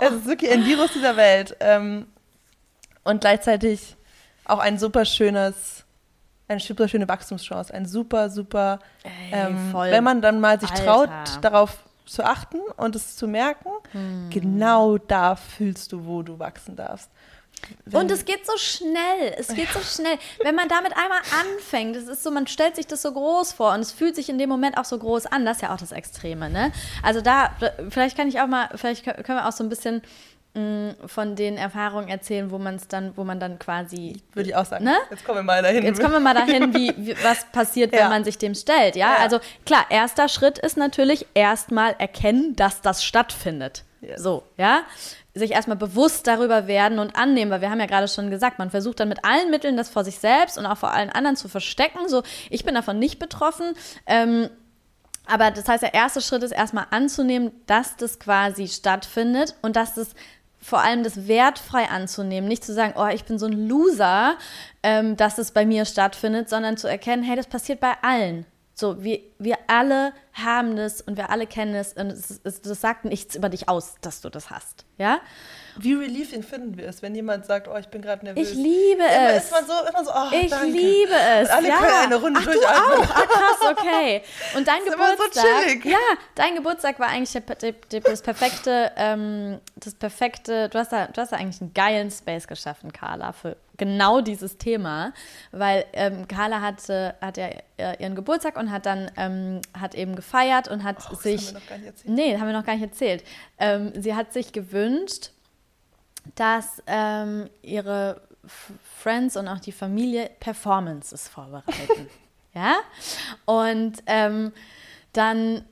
Es 0.00 0.12
ist 0.12 0.26
wirklich 0.26 0.52
ein 0.52 0.64
Virus 0.64 0.92
dieser 0.92 1.16
Welt. 1.16 1.56
Ähm, 1.58 2.06
und 3.02 3.20
gleichzeitig 3.22 3.96
auch 4.44 4.58
ein 4.58 4.78
super 4.78 5.04
schönes, 5.04 5.84
eine 6.48 6.60
super 6.60 6.88
schöne 6.88 7.06
Wachstumschance. 7.08 7.72
Ein 7.72 7.86
super, 7.86 8.30
super, 8.30 8.78
Ey, 9.02 9.10
ähm, 9.32 9.72
wenn 9.72 10.04
man 10.04 10.20
dann 10.22 10.40
mal 10.40 10.58
sich 10.60 10.70
Alter. 10.70 10.84
traut, 10.84 11.10
darauf 11.44 11.78
zu 12.06 12.24
achten 12.24 12.58
und 12.76 12.96
es 12.96 13.16
zu 13.16 13.28
merken, 13.28 13.68
Hm. 13.92 14.30
genau 14.30 14.98
da 14.98 15.36
fühlst 15.36 15.92
du, 15.92 16.04
wo 16.06 16.22
du 16.22 16.38
wachsen 16.40 16.74
darfst. 16.74 17.08
Wenn- 17.84 18.00
Und 18.00 18.10
es 18.10 18.24
geht 18.24 18.44
so 18.46 18.56
schnell, 18.56 19.34
es 19.36 19.48
geht 19.48 19.68
so 19.68 19.80
schnell. 19.80 20.16
Wenn 20.42 20.54
man 20.54 20.66
damit 20.68 20.92
einmal 20.96 21.18
anfängt, 21.40 21.94
es 21.94 22.08
ist 22.08 22.22
so, 22.22 22.30
man 22.30 22.46
stellt 22.46 22.74
sich 22.74 22.86
das 22.86 23.02
so 23.02 23.12
groß 23.12 23.52
vor 23.52 23.74
und 23.74 23.80
es 23.80 23.92
fühlt 23.92 24.16
sich 24.16 24.28
in 24.30 24.38
dem 24.38 24.48
Moment 24.48 24.78
auch 24.78 24.86
so 24.86 24.98
groß 24.98 25.26
an. 25.26 25.44
Das 25.44 25.58
ist 25.58 25.62
ja 25.62 25.72
auch 25.74 25.76
das 25.78 25.92
Extreme, 25.92 26.48
ne? 26.48 26.72
Also 27.02 27.20
da, 27.20 27.50
vielleicht 27.90 28.16
kann 28.16 28.28
ich 28.28 28.40
auch 28.40 28.46
mal, 28.46 28.70
vielleicht 28.76 29.04
können 29.04 29.38
wir 29.38 29.46
auch 29.46 29.52
so 29.52 29.62
ein 29.62 29.68
bisschen 29.68 30.00
von 31.06 31.36
den 31.36 31.56
Erfahrungen 31.56 32.08
erzählen, 32.08 32.50
wo 32.50 32.58
man 32.58 32.74
es 32.74 32.88
dann, 32.88 33.16
wo 33.16 33.22
man 33.22 33.38
dann 33.38 33.60
quasi 33.60 34.20
würde 34.32 34.48
ich 34.48 34.56
auch 34.56 34.64
sagen. 34.64 34.84
Ne? 34.84 34.96
Jetzt 35.08 35.24
kommen 35.24 35.38
wir 35.38 35.42
mal 35.44 35.62
dahin. 35.62 35.84
Jetzt 35.84 36.00
kommen 36.00 36.12
wir 36.12 36.20
mal 36.20 36.34
dahin, 36.34 36.74
wie, 36.74 36.92
wie, 36.96 37.14
was 37.22 37.44
passiert, 37.52 37.92
wenn 37.92 38.00
Ja. 38.00 38.08
man 38.08 38.24
sich 38.24 38.36
dem 38.36 38.56
stellt. 38.56 38.96
Ja? 38.96 39.12
Ja. 39.12 39.18
also 39.20 39.38
klar, 39.64 39.86
erster 39.90 40.28
Schritt 40.28 40.58
ist 40.58 40.76
natürlich 40.76 41.26
erstmal 41.34 41.94
erkennen, 41.98 42.56
dass 42.56 42.80
das 42.80 43.04
stattfindet. 43.04 43.84
Yes. 44.00 44.22
So, 44.22 44.42
ja. 44.56 44.80
Sich 45.34 45.52
erstmal 45.52 45.76
bewusst 45.76 46.26
darüber 46.26 46.66
werden 46.66 46.98
und 46.98 47.14
annehmen, 47.14 47.52
weil 47.52 47.60
wir 47.60 47.70
haben 47.70 47.78
ja 47.78 47.86
gerade 47.86 48.08
schon 48.08 48.30
gesagt, 48.30 48.58
man 48.58 48.70
versucht 48.70 48.98
dann 48.98 49.08
mit 49.08 49.24
allen 49.24 49.50
Mitteln 49.50 49.76
das 49.76 49.88
vor 49.88 50.02
sich 50.02 50.18
selbst 50.18 50.58
und 50.58 50.66
auch 50.66 50.78
vor 50.78 50.90
allen 50.90 51.10
anderen 51.10 51.36
zu 51.36 51.46
verstecken. 51.48 52.08
So, 52.08 52.24
ich 52.48 52.64
bin 52.64 52.74
davon 52.74 52.98
nicht 52.98 53.20
betroffen. 53.20 53.74
Ähm, 54.06 54.50
aber 55.26 55.52
das 55.52 55.68
heißt, 55.68 55.84
der 55.84 55.94
erste 55.94 56.20
Schritt 56.22 56.42
ist 56.42 56.50
erstmal 56.50 56.86
anzunehmen, 56.90 57.52
dass 57.66 57.96
das 57.96 58.18
quasi 58.18 58.66
stattfindet 58.66 59.54
und 59.62 59.76
dass 59.76 59.94
das 59.94 60.14
vor 60.60 60.80
allem 60.80 61.02
das 61.02 61.26
wertfrei 61.26 61.88
anzunehmen, 61.88 62.48
nicht 62.48 62.64
zu 62.64 62.74
sagen, 62.74 62.94
oh, 62.96 63.06
ich 63.06 63.24
bin 63.24 63.38
so 63.38 63.46
ein 63.46 63.68
Loser, 63.68 64.36
ähm, 64.82 65.16
dass 65.16 65.38
es 65.38 65.52
bei 65.52 65.64
mir 65.64 65.84
stattfindet, 65.84 66.48
sondern 66.48 66.76
zu 66.76 66.86
erkennen, 66.86 67.22
hey, 67.22 67.36
das 67.36 67.46
passiert 67.46 67.80
bei 67.80 67.94
allen. 68.02 68.44
So, 68.74 69.02
wir, 69.02 69.20
wir 69.38 69.58
alle 69.66 70.12
haben 70.32 70.76
das 70.76 71.02
und 71.02 71.16
wir 71.16 71.30
alle 71.30 71.46
kennen 71.46 71.74
es 71.74 71.92
und 71.92 72.10
es, 72.12 72.40
es, 72.44 72.62
das 72.62 72.80
sagt 72.80 73.04
nichts 73.04 73.34
über 73.34 73.48
dich 73.48 73.68
aus, 73.68 73.96
dass 74.00 74.20
du 74.20 74.30
das 74.30 74.50
hast. 74.50 74.84
Ja? 74.96 75.20
Wie 75.78 75.94
relieving 75.94 76.42
finden 76.42 76.76
wir 76.76 76.88
es, 76.88 77.02
wenn 77.02 77.14
jemand 77.14 77.46
sagt, 77.46 77.68
oh, 77.68 77.76
ich 77.76 77.88
bin 77.88 78.02
gerade 78.02 78.24
nervös? 78.24 78.50
Ich 78.50 78.56
liebe 78.56 79.02
Immer 79.02 79.30
es. 79.34 79.44
ist 79.44 79.50
man 79.52 79.66
so, 79.66 79.72
immer 79.88 80.04
so, 80.04 80.10
oh, 80.12 80.36
Ich 80.42 80.50
danke. 80.50 80.66
liebe 80.66 81.12
es. 81.14 81.48
Und 81.48 81.54
alle 81.54 81.68
ja. 81.68 81.76
können 81.76 81.92
eine 82.04 82.16
Runde 82.16 82.40
Ach, 82.42 82.46
du 82.46 82.52
durchatmen. 82.52 82.98
auch. 83.08 83.14
Ah, 83.16 83.26
krass, 83.26 83.70
okay. 83.78 84.22
Und 84.56 84.66
dein 84.68 84.82
ist 84.86 84.94
immer 84.94 85.06
so 85.10 85.12
Geburtstag. 85.16 85.44
chillig. 85.64 85.84
ja, 85.84 85.98
dein 86.34 86.54
Geburtstag 86.54 86.98
war 87.00 87.08
eigentlich 87.08 87.32
das 88.04 88.22
perfekte, 88.22 88.92
ähm, 88.96 89.60
das 89.76 89.94
perfekte. 89.94 90.68
Du 90.68 90.78
hast 90.78 90.92
da, 90.92 91.06
du 91.06 91.20
hast 91.20 91.32
da 91.32 91.36
eigentlich 91.36 91.60
einen 91.60 91.74
geilen 91.74 92.10
Space 92.10 92.46
geschaffen, 92.46 92.92
Carla, 92.92 93.32
für 93.32 93.56
genau 93.76 94.20
dieses 94.20 94.58
Thema, 94.58 95.14
weil 95.52 95.86
ähm, 95.94 96.28
Carla 96.28 96.60
hatte, 96.60 97.14
hat 97.22 97.38
ja 97.38 97.48
ihren 97.98 98.14
Geburtstag 98.14 98.58
und 98.58 98.70
hat 98.70 98.84
dann 98.84 99.10
ähm, 99.16 99.62
hat 99.78 99.94
eben 99.94 100.14
gefeiert 100.16 100.68
und 100.68 100.84
hat 100.84 100.96
Oh, 101.06 101.12
das 101.12 101.22
sich 101.22 101.46
haben 101.46 101.54
wir 101.54 101.60
noch 101.60 101.66
gar 101.68 101.78
nicht 101.78 101.86
erzählt. 101.86 102.14
Nee, 102.14 102.32
das 102.32 102.40
haben 102.42 102.48
wir 102.48 102.58
noch 102.58 102.66
gar 102.66 102.74
nicht 102.74 102.82
erzählt. 102.82 103.24
Ähm, 103.58 103.92
sie 103.96 104.14
hat 104.14 104.34
sich 104.34 104.52
gewünscht, 104.52 105.30
dass 106.34 106.82
ähm, 106.86 107.48
ihre 107.62 108.22
F 108.44 108.72
Friends 109.00 109.36
und 109.36 109.48
auch 109.48 109.60
die 109.60 109.72
Familie 109.72 110.30
Performances 110.40 111.28
vorbereiten. 111.28 112.08
ja? 112.54 112.76
Und 113.44 114.02
ähm, 114.06 114.52
dann 115.12 115.64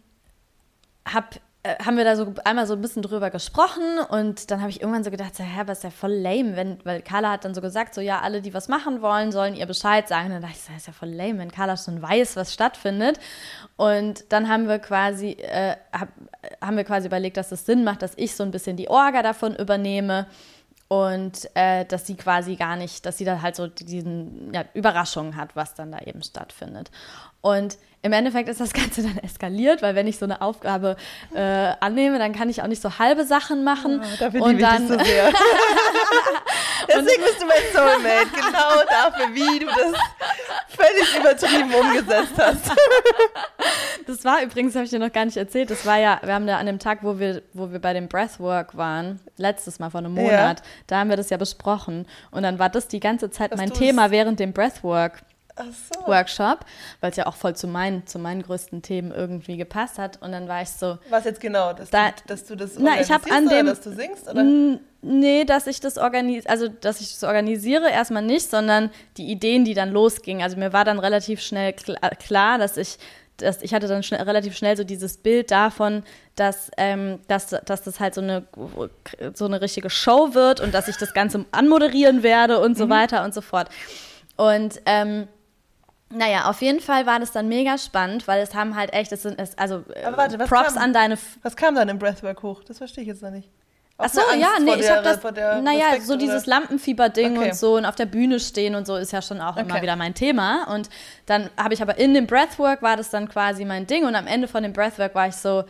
hab, 1.07 1.37
äh, 1.37 1.39
haben 1.65 1.97
wir 1.97 2.05
da 2.05 2.15
so 2.15 2.35
einmal 2.45 2.67
so 2.67 2.75
ein 2.75 2.81
bisschen 2.81 3.03
drüber 3.03 3.31
gesprochen 3.31 3.99
und 4.11 4.51
dann 4.51 4.61
habe 4.61 4.71
ich 4.71 4.81
irgendwann 4.81 5.03
so 5.03 5.11
gedacht, 5.11 5.35
so, 5.35 5.43
hä, 5.43 5.63
was 5.67 5.79
ist 5.79 5.85
ja 5.85 5.91
voll 5.91 6.13
lame, 6.13 6.55
wenn, 6.57 6.79
weil 6.85 7.03
Carla 7.03 7.33
hat 7.33 7.45
dann 7.45 7.55
so 7.55 7.61
gesagt, 7.61 7.95
so 7.95 8.01
ja, 8.01 8.21
alle, 8.21 8.41
die 8.41 8.55
was 8.55 8.69
machen 8.69 9.03
wollen, 9.03 9.33
sollen 9.33 9.55
ihr 9.55 9.67
Bescheid 9.67 10.07
sagen. 10.07 10.27
Und 10.27 10.33
dann 10.35 10.43
dachte 10.43 10.55
ich, 10.57 10.67
das 10.67 10.77
ist 10.77 10.87
ja 10.87 10.93
voll 10.93 11.11
lame, 11.11 11.39
wenn 11.39 11.51
Carla 11.51 11.77
schon 11.77 12.01
weiß, 12.01 12.37
was 12.37 12.55
stattfindet. 12.55 13.19
Und 13.77 14.33
dann 14.33 14.49
haben 14.49 14.69
wir 14.69 14.79
quasi, 14.79 15.33
äh, 15.33 15.77
hab, 15.93 16.09
haben 16.61 16.77
wir 16.77 16.85
quasi 16.85 17.09
überlegt, 17.09 17.37
dass 17.37 17.51
es 17.51 17.67
Sinn 17.67 17.83
macht, 17.83 18.03
dass 18.03 18.13
ich 18.17 18.37
so 18.37 18.45
ein 18.45 18.53
bisschen 18.53 18.77
die 18.77 18.89
Orga 18.89 19.23
davon 19.23 19.57
übernehme 19.57 20.27
und 20.87 21.51
äh, 21.55 21.85
dass 21.85 22.07
sie 22.07 22.17
quasi 22.17 22.57
gar 22.57 22.77
nicht, 22.77 23.05
dass 23.05 23.19
sie 23.19 23.25
da 23.25 23.43
halt 23.43 23.57
so 23.57 23.67
diesen 23.67 24.55
ja, 24.55 24.65
Überraschungen 24.75 25.37
hat, 25.37 25.55
was 25.55 25.75
dann 25.75 25.93
da 25.93 25.99
eben 25.99 26.23
stattfindet. 26.23 26.91
Und 27.41 27.79
im 28.03 28.13
Endeffekt 28.13 28.49
ist 28.49 28.61
das 28.61 28.73
Ganze 28.73 29.03
dann 29.03 29.19
eskaliert, 29.19 29.83
weil 29.83 29.95
wenn 29.95 30.07
ich 30.07 30.19
so 30.19 30.25
eine 30.25 30.41
Aufgabe 30.41 30.97
äh, 31.35 31.73
annehme, 31.81 32.19
dann 32.19 32.33
kann 32.33 32.49
ich 32.49 32.63
auch 32.63 32.67
nicht 32.67 32.81
so 32.81 32.99
halbe 32.99 33.25
Sachen 33.25 33.65
machen. 33.65 34.01
Oh, 34.03 34.17
dafür 34.19 34.43
und 34.43 34.51
liebe 34.51 34.63
ich 34.63 34.69
dann, 34.69 34.89
dich 34.89 34.99
so 34.99 35.05
sehr. 35.05 35.33
Deswegen 36.89 37.23
bist 37.23 37.43
du 37.43 37.47
mein 37.47 37.63
Soulmate. 37.73 38.29
Genau 38.35 38.85
dafür, 38.89 39.35
wie 39.35 39.59
du 39.59 39.67
das 39.67 40.01
völlig 40.69 41.19
übertrieben 41.19 41.75
umgesetzt 41.75 42.35
hast. 42.37 42.73
Das 44.07 44.25
war 44.25 44.43
übrigens, 44.43 44.75
habe 44.75 44.87
ich 44.87 44.91
dir 44.91 44.99
noch 44.99 45.13
gar 45.13 45.27
nicht 45.27 45.37
erzählt, 45.37 45.71
das 45.71 45.85
war 45.85 45.99
ja, 45.99 46.19
wir 46.23 46.33
haben 46.33 46.47
da 46.47 46.57
an 46.57 46.65
dem 46.65 46.79
Tag, 46.79 47.01
wo 47.03 47.19
wir, 47.19 47.43
wo 47.53 47.71
wir 47.73 47.79
bei 47.79 47.93
dem 47.93 48.09
Breathwork 48.09 48.75
waren, 48.75 49.21
letztes 49.37 49.79
Mal 49.79 49.91
vor 49.91 49.99
einem 49.99 50.15
Monat, 50.15 50.63
da 50.87 51.01
haben 51.01 51.11
wir 51.11 51.19
das 51.19 51.29
ja 51.29 51.37
besprochen. 51.37 52.07
Und 52.31 52.43
dann 52.43 52.59
war 52.59 52.71
das 52.71 52.89
die 52.89 53.01
ganze 53.01 53.31
Zeit 53.31 53.55
mein 53.55 53.71
Thema 53.71 54.11
während 54.11 54.41
dem 54.41 54.55
Breathwork. 54.55 55.21
So. 55.59 56.07
Workshop, 56.07 56.61
weil 57.01 57.11
es 57.11 57.17
ja 57.17 57.27
auch 57.27 57.37
voll 57.37 57.55
zu 57.57 57.67
meinen, 57.67 58.07
zu 58.07 58.19
meinen 58.19 58.43
größten 58.43 58.83
Themen 58.83 59.11
irgendwie 59.13 59.57
gepasst 59.57 59.99
hat. 59.99 60.21
Und 60.23 60.33
dann 60.33 60.47
war 60.49 60.63
ich 60.63 60.69
so, 60.71 60.99
Was 61.11 61.25
jetzt 61.25 61.41
genau? 61.41 61.73
Dass, 61.73 61.91
Da- 61.91 62.11
du, 62.11 62.15
dass 62.27 62.45
du 62.45 62.57
das 62.57 62.73
Na, 62.79 63.01
ich 63.01 63.11
hab 63.11 63.31
an 63.31 63.47
oder 63.47 63.57
dem- 63.57 63.67
dass 63.67 63.81
du 63.81 63.93
singst? 63.95 64.29
Oder? 64.29 64.45
Nee, 65.01 65.45
dass 65.45 65.67
ich 65.67 65.81
das 65.81 65.97
organisiere, 65.99 66.49
also 66.51 66.69
dass 66.69 67.01
ich 67.01 67.13
das 67.13 67.23
organisiere, 67.25 67.91
erstmal 67.91 68.23
nicht, 68.23 68.51
sondern 68.51 68.91
die 69.17 69.31
Ideen, 69.31 69.65
die 69.65 69.75
dann 69.75 69.91
losgingen. 69.93 70.43
Also 70.43 70.57
mir 70.57 70.73
war 70.73 70.85
dann 70.85 70.99
relativ 70.99 71.41
schnell 71.41 71.71
kl- 71.73 71.99
klar, 72.17 72.59
dass 72.59 72.77
ich, 72.77 72.99
dass 73.37 73.63
ich 73.63 73.73
hatte 73.75 73.87
dann 73.87 74.03
schnell, 74.03 74.23
relativ 74.23 74.57
schnell 74.57 74.77
so 74.77 74.83
dieses 74.83 75.17
Bild 75.19 75.53
davon, 75.53 76.03
dass, 76.35 76.73
ähm, 76.77 77.21
dass, 77.29 77.47
dass 77.65 77.83
das 77.83 78.01
halt 78.01 78.15
so 78.15 78.21
eine, 78.21 78.45
so 79.35 79.45
eine 79.45 79.61
richtige 79.61 79.91
Show 79.91 80.35
wird 80.35 80.61
und 80.61 80.75
dass 80.75 80.89
ich 80.89 80.97
das 80.97 81.15
Ganze 81.15 81.45
anmoderieren 81.53 82.25
werde 82.25 82.59
und 82.59 82.77
so 82.77 82.89
weiter 82.89 83.23
und 83.25 83.33
so 83.35 83.41
fort. 83.41 83.69
Und 84.37 84.81
ähm, 84.87 85.29
naja, 86.11 86.49
auf 86.49 86.63
jeden 86.63 86.81
Fall 86.81 87.07
war 87.07 87.21
das 87.21 87.33
dann 87.33 87.49
mega 87.49 87.77
spannend, 87.77 88.27
weil 88.27 88.41
es 88.43 88.55
haben 88.55 88.77
halt 88.77 88.93
echt, 88.93 89.13
es 89.13 89.23
sind, 89.23 89.39
es, 89.39 89.57
also 89.59 89.85
äh, 89.95 90.05
Aber 90.05 90.17
warte, 90.17 90.39
was 90.39 90.49
Props 90.49 90.75
kam- 90.75 90.83
an 90.83 90.93
deine 90.93 91.19
Was 91.43 91.57
kam 91.57 91.75
dann 91.75 91.89
im 91.89 91.99
Breathwork 91.99 92.43
hoch? 92.43 92.63
Das 92.65 92.79
verstehe 92.79 93.03
ich 93.03 93.09
jetzt 93.09 93.23
noch 93.23 93.31
nicht. 93.31 93.49
Ach 94.01 94.09
so, 94.09 94.21
ja, 94.39 94.51
nee, 94.61 94.77
ich 94.77 94.89
habe 94.89 95.03
das, 95.03 95.21
naja, 95.25 95.87
Respekt, 95.87 96.07
so 96.07 96.17
dieses 96.17 96.47
Lampenfieber-Ding 96.47 97.37
okay. 97.37 97.49
und 97.49 97.57
so 97.57 97.75
und 97.75 97.85
auf 97.85 97.97
der 97.97 98.07
Bühne 98.07 98.39
stehen 98.39 98.77
und 98.77 98.87
so 98.87 98.95
ist 98.95 99.11
ja 99.11 99.21
schon 99.21 99.41
auch 99.41 99.57
okay. 99.57 99.63
immer 99.63 99.83
wieder 99.83 99.97
mein 99.97 100.15
Thema. 100.15 100.73
Und 100.73 100.89
dann 101.27 101.51
habe 101.57 101.75
ich 101.75 101.83
aber 101.83 101.99
in 101.99 102.15
dem 102.15 102.29
Breathwork 102.29 102.81
war 102.81 102.97
das 102.97 103.11
dann 103.11 103.29
quasi 103.29 103.65
mein 103.65 103.89
Ding 103.89 104.05
und 104.05 104.15
am 104.15 104.29
Ende 104.29 104.47
von 104.47 104.63
dem 104.63 104.73
Breathwork 104.73 105.17
war 105.17 105.27
ich 105.27 105.35
so, 105.35 105.65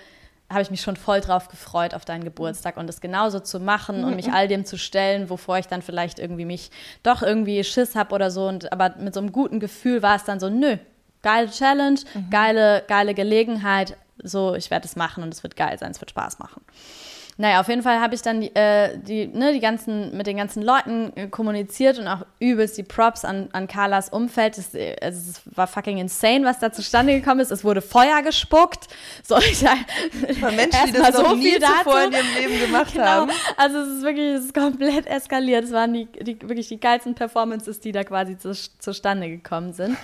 habe 0.50 0.62
ich 0.62 0.70
mich 0.70 0.80
schon 0.80 0.96
voll 0.96 1.20
drauf 1.20 1.48
gefreut 1.48 1.92
auf 1.94 2.04
deinen 2.04 2.24
Geburtstag 2.24 2.78
und 2.78 2.86
das 2.86 3.00
genauso 3.00 3.40
zu 3.40 3.60
machen 3.60 4.02
und 4.04 4.16
mich 4.16 4.32
all 4.32 4.48
dem 4.48 4.64
zu 4.64 4.78
stellen, 4.78 5.28
wovor 5.28 5.58
ich 5.58 5.66
dann 5.66 5.82
vielleicht 5.82 6.18
irgendwie 6.18 6.46
mich 6.46 6.70
doch 7.02 7.22
irgendwie 7.22 7.62
Schiss 7.64 7.94
habe 7.94 8.14
oder 8.14 8.30
so. 8.30 8.46
Und 8.48 8.72
aber 8.72 8.94
mit 8.98 9.12
so 9.12 9.20
einem 9.20 9.32
guten 9.32 9.60
Gefühl 9.60 10.02
war 10.02 10.16
es 10.16 10.24
dann 10.24 10.40
so, 10.40 10.48
nö, 10.48 10.78
geile 11.22 11.50
Challenge, 11.50 12.00
mhm. 12.14 12.30
geile, 12.30 12.82
geile 12.88 13.12
Gelegenheit. 13.14 13.96
So, 14.22 14.54
ich 14.54 14.70
werde 14.70 14.86
es 14.86 14.96
machen 14.96 15.22
und 15.22 15.34
es 15.34 15.42
wird 15.42 15.54
geil 15.54 15.78
sein, 15.78 15.90
es 15.90 16.00
wird 16.00 16.10
Spaß 16.10 16.38
machen. 16.38 16.62
Naja, 17.40 17.60
auf 17.60 17.68
jeden 17.68 17.84
Fall 17.84 18.00
habe 18.00 18.16
ich 18.16 18.22
dann 18.22 18.40
die, 18.40 18.52
äh, 18.56 18.98
die, 18.98 19.28
ne, 19.28 19.52
die 19.52 19.60
ganzen, 19.60 20.16
mit 20.16 20.26
den 20.26 20.36
ganzen 20.36 20.60
Leuten 20.60 21.12
äh, 21.14 21.28
kommuniziert 21.28 21.96
und 22.00 22.08
auch 22.08 22.26
übelst 22.40 22.76
die 22.76 22.82
Props 22.82 23.24
an, 23.24 23.48
an 23.52 23.68
Carlas 23.68 24.08
Umfeld. 24.08 24.58
Es, 24.58 24.74
äh, 24.74 24.96
also 25.00 25.30
es 25.30 25.56
war 25.56 25.68
fucking 25.68 25.98
insane, 25.98 26.44
was 26.44 26.58
da 26.58 26.72
zustande 26.72 27.14
gekommen 27.14 27.38
ist. 27.38 27.52
Es 27.52 27.62
wurde 27.62 27.80
Feuer 27.80 28.22
gespuckt. 28.22 28.88
So, 29.22 29.36
ich 29.38 29.58
Von 30.40 30.56
Menschen, 30.56 30.86
die 30.86 30.92
das 30.94 31.12
noch 31.16 31.30
so 31.30 31.36
nie 31.36 31.60
zuvor 31.60 32.02
in 32.02 32.12
ihrem 32.12 32.34
Leben 32.36 32.60
gemacht 32.60 32.92
genau. 32.92 33.04
haben. 33.04 33.30
Also 33.56 33.78
es 33.78 33.98
ist 33.98 34.02
wirklich 34.02 34.34
es 34.34 34.44
ist 34.46 34.54
komplett 34.54 35.06
eskaliert. 35.06 35.62
Es 35.62 35.70
waren 35.70 35.92
die, 35.92 36.06
die, 36.06 36.40
wirklich 36.42 36.66
die 36.66 36.80
geilsten 36.80 37.14
Performances, 37.14 37.78
die 37.78 37.92
da 37.92 38.02
quasi 38.02 38.36
zu, 38.36 38.52
zustande 38.80 39.28
gekommen 39.28 39.72
sind. 39.74 39.96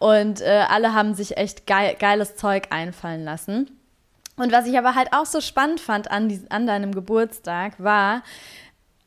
Und 0.00 0.40
äh, 0.40 0.64
alle 0.68 0.94
haben 0.94 1.14
sich 1.14 1.36
echt 1.36 1.68
geil, 1.68 1.94
geiles 1.96 2.34
Zeug 2.34 2.64
einfallen 2.70 3.22
lassen. 3.22 3.78
Und 4.36 4.52
was 4.52 4.66
ich 4.66 4.78
aber 4.78 4.94
halt 4.94 5.12
auch 5.12 5.26
so 5.26 5.40
spannend 5.40 5.80
fand 5.80 6.10
an, 6.10 6.28
die, 6.28 6.42
an 6.48 6.66
deinem 6.66 6.92
Geburtstag 6.92 7.74
war, 7.78 8.22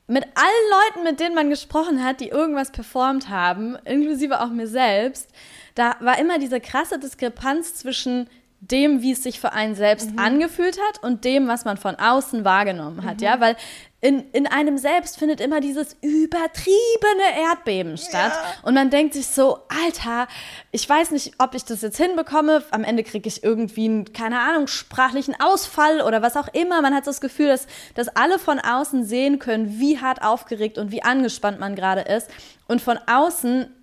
mit 0.07 0.23
allen 0.23 0.71
Leuten, 0.71 1.03
mit 1.03 1.19
denen 1.19 1.33
man 1.33 1.49
gesprochen 1.49 2.03
hat, 2.03 2.19
die 2.19 2.29
irgendwas 2.29 2.71
performt 2.71 3.29
haben, 3.29 3.75
inklusive 3.85 4.39
auch 4.41 4.49
mir 4.49 4.67
selbst, 4.67 5.31
da 5.73 5.95
war 5.99 6.19
immer 6.19 6.37
diese 6.37 6.61
krasse 6.61 6.99
Diskrepanz 6.99 7.73
zwischen 7.75 8.29
dem, 8.71 9.01
wie 9.01 9.11
es 9.11 9.23
sich 9.23 9.39
für 9.39 9.53
einen 9.53 9.75
selbst 9.75 10.11
mhm. 10.11 10.19
angefühlt 10.19 10.77
hat 10.89 11.03
und 11.03 11.23
dem, 11.23 11.47
was 11.47 11.65
man 11.65 11.77
von 11.77 11.95
außen 11.95 12.43
wahrgenommen 12.43 13.05
hat, 13.05 13.17
mhm. 13.17 13.23
ja, 13.23 13.39
weil 13.39 13.55
in, 14.01 14.29
in 14.33 14.45
einem 14.45 14.77
selbst 14.77 15.17
findet 15.17 15.41
immer 15.41 15.61
dieses 15.61 15.95
übertriebene 16.01 17.41
Erdbeben 17.49 17.97
statt. 17.97 18.33
Ja. 18.33 18.53
Und 18.61 18.75
man 18.75 18.91
denkt 18.91 19.15
sich 19.15 19.25
so, 19.25 19.59
Alter, 19.67 20.27
ich 20.71 20.87
weiß 20.87 21.09
nicht, 21.09 21.33
ob 21.39 21.55
ich 21.55 21.65
das 21.65 21.81
jetzt 21.81 21.97
hinbekomme. 21.97 22.63
Am 22.69 22.83
Ende 22.83 23.03
kriege 23.03 23.27
ich 23.27 23.43
irgendwie 23.43 23.85
einen, 23.85 24.13
keine 24.13 24.41
Ahnung, 24.41 24.67
sprachlichen 24.67 25.35
Ausfall 25.39 26.01
oder 26.01 26.21
was 26.21 26.37
auch 26.37 26.49
immer. 26.53 26.83
Man 26.83 26.93
hat 26.93 27.07
das 27.07 27.19
Gefühl, 27.19 27.47
dass, 27.47 27.65
dass 27.95 28.09
alle 28.09 28.37
von 28.37 28.59
außen 28.59 29.05
sehen 29.05 29.39
können, 29.39 29.79
wie 29.79 29.99
hart 29.99 30.21
aufgeregt 30.21 30.77
und 30.77 30.91
wie 30.91 31.01
angespannt 31.01 31.59
man 31.59 31.75
gerade 31.75 32.01
ist. 32.01 32.29
Und 32.67 32.81
von 32.81 32.99
außen 33.07 33.73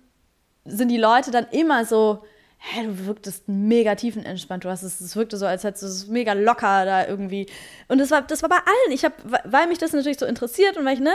sind 0.63 0.87
die 0.87 0.97
Leute 0.97 1.31
dann 1.31 1.47
immer 1.51 1.83
so, 1.83 2.23
hä, 2.65 2.85
du 2.85 3.05
wirktest 3.05 3.47
mega 3.47 3.95
tiefenentspannt. 3.95 4.63
Du 4.63 4.69
hast 4.69 4.83
es, 4.83 5.01
es 5.01 5.15
wirkte 5.17 5.35
so, 5.35 5.45
als 5.45 5.65
hättest 5.65 5.83
du 5.83 5.87
es 5.87 6.07
mega 6.07 6.31
locker 6.31 6.85
da 6.85 7.05
irgendwie. 7.05 7.47
Und 7.89 7.97
das 7.97 8.09
war, 8.09 8.21
das 8.21 8.41
war 8.41 8.49
bei 8.49 8.55
allen. 8.55 8.91
Ich 8.91 9.03
habe, 9.03 9.15
weil 9.43 9.67
mich 9.67 9.79
das 9.79 9.91
natürlich 9.91 10.17
so 10.17 10.25
interessiert 10.25 10.77
und 10.77 10.85
weil 10.85 10.93
ich, 10.93 11.01
ne, 11.01 11.11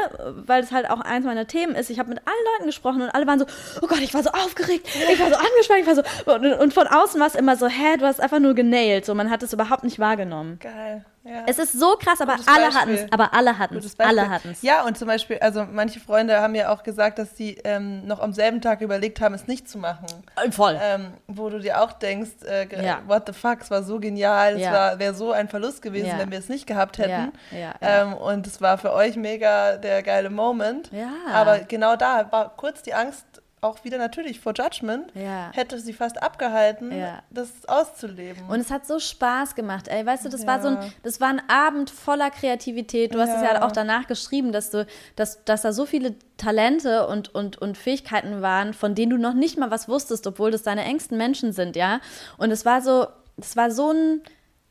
weil 0.46 0.62
es 0.62 0.72
halt 0.72 0.90
auch 0.90 1.00
eins 1.00 1.24
meiner 1.24 1.46
Themen 1.46 1.74
ist, 1.74 1.88
ich 1.88 1.98
habe 1.98 2.10
mit 2.10 2.18
allen 2.18 2.44
Leuten 2.52 2.66
gesprochen 2.66 3.00
und 3.00 3.08
alle 3.10 3.26
waren 3.26 3.38
so, 3.38 3.46
oh 3.80 3.86
Gott, 3.86 4.00
ich 4.00 4.12
war 4.12 4.22
so 4.22 4.30
aufgeregt, 4.30 4.86
ich 5.10 5.18
war 5.18 5.30
so 5.30 5.36
angespannt, 5.36 5.80
ich 5.80 5.86
war 5.86 5.94
so. 5.94 6.02
Und, 6.32 6.60
und 6.60 6.74
von 6.74 6.86
außen 6.86 7.18
war 7.18 7.26
es 7.26 7.34
immer 7.34 7.56
so, 7.56 7.66
hä, 7.66 7.96
du 7.96 8.04
hast 8.04 8.20
einfach 8.20 8.40
nur 8.40 8.54
genailt. 8.54 9.06
So, 9.06 9.14
man 9.14 9.30
hat 9.30 9.42
es 9.42 9.54
überhaupt 9.54 9.84
nicht 9.84 9.98
wahrgenommen. 9.98 10.58
Geil. 10.60 11.04
Ja. 11.28 11.44
Es 11.46 11.58
ist 11.58 11.78
so 11.78 11.96
krass, 11.96 12.20
aber 12.22 12.36
alle 12.46 12.72
hatten 12.74 12.94
es. 12.94 13.12
Aber 13.12 13.34
alle 13.34 13.58
hatten 13.58 13.76
es. 13.76 14.00
Alle 14.00 14.30
hatten 14.30 14.50
es. 14.50 14.62
Ja, 14.62 14.84
und 14.84 14.96
zum 14.96 15.08
Beispiel, 15.08 15.38
also 15.40 15.66
manche 15.70 16.00
Freunde 16.00 16.40
haben 16.40 16.54
ja 16.54 16.72
auch 16.72 16.82
gesagt, 16.82 17.18
dass 17.18 17.36
sie 17.36 17.58
ähm, 17.64 18.06
noch 18.06 18.20
am 18.20 18.32
selben 18.32 18.62
Tag 18.62 18.80
überlegt 18.80 19.20
haben, 19.20 19.34
es 19.34 19.46
nicht 19.46 19.68
zu 19.68 19.76
machen. 19.78 20.06
Äh, 20.42 20.50
voll. 20.50 20.78
Ähm, 20.82 21.12
wo 21.26 21.50
du 21.50 21.58
dir 21.58 21.82
auch 21.82 21.92
denkst, 21.92 22.44
äh, 22.48 22.66
ja. 22.82 23.02
what 23.06 23.24
the 23.26 23.34
fuck, 23.34 23.60
es 23.60 23.70
war 23.70 23.82
so 23.82 24.00
genial, 24.00 24.54
es 24.54 24.62
ja. 24.62 24.98
wäre 24.98 25.14
so 25.14 25.32
ein 25.32 25.48
Verlust 25.48 25.82
gewesen, 25.82 26.12
wenn 26.16 26.30
wir 26.30 26.38
es 26.38 26.48
nicht 26.48 26.66
gehabt 26.66 26.98
hätten. 26.98 27.32
Ähm, 27.80 28.14
und 28.14 28.46
es 28.46 28.60
war 28.62 28.78
für 28.78 28.92
euch 28.92 29.16
mega 29.16 29.76
der 29.76 30.02
geile 30.02 30.30
Moment. 30.30 30.90
Ja. 30.92 31.10
Aber 31.32 31.58
genau 31.58 31.96
da 31.96 32.26
war 32.30 32.56
kurz 32.56 32.82
die 32.82 32.94
Angst 32.94 33.26
auch 33.60 33.84
wieder 33.84 33.98
natürlich 33.98 34.40
vor 34.40 34.52
Judgment, 34.56 35.12
ja. 35.14 35.50
hätte 35.52 35.78
sie 35.78 35.92
fast 35.92 36.22
abgehalten, 36.22 36.96
ja. 36.96 37.22
das 37.30 37.50
auszuleben. 37.66 38.44
Und 38.48 38.60
es 38.60 38.70
hat 38.70 38.86
so 38.86 38.98
Spaß 38.98 39.54
gemacht, 39.54 39.88
ey. 39.88 40.04
Weißt 40.04 40.24
du, 40.24 40.28
das 40.28 40.42
ja. 40.42 40.46
war 40.46 40.62
so 40.62 40.68
ein, 40.68 40.92
das 41.02 41.20
war 41.20 41.28
ein 41.28 41.42
Abend 41.48 41.90
voller 41.90 42.30
Kreativität. 42.30 43.14
Du 43.14 43.20
hast 43.20 43.34
es 43.34 43.42
ja 43.42 43.64
auch 43.66 43.72
danach 43.72 44.06
geschrieben, 44.06 44.52
dass 44.52 44.70
du, 44.70 44.86
dass, 45.16 45.44
dass 45.44 45.62
da 45.62 45.72
so 45.72 45.86
viele 45.86 46.14
Talente 46.36 47.06
und, 47.08 47.34
und, 47.34 47.58
und 47.58 47.76
Fähigkeiten 47.76 48.42
waren, 48.42 48.74
von 48.74 48.94
denen 48.94 49.10
du 49.10 49.18
noch 49.18 49.34
nicht 49.34 49.58
mal 49.58 49.70
was 49.70 49.88
wusstest, 49.88 50.26
obwohl 50.26 50.50
das 50.50 50.62
deine 50.62 50.84
engsten 50.84 51.18
Menschen 51.18 51.52
sind, 51.52 51.76
ja. 51.76 52.00
Und 52.36 52.50
es 52.50 52.64
war 52.64 52.80
so, 52.80 53.06
es 53.36 53.56
war 53.56 53.70
so 53.70 53.92
ein 53.92 54.22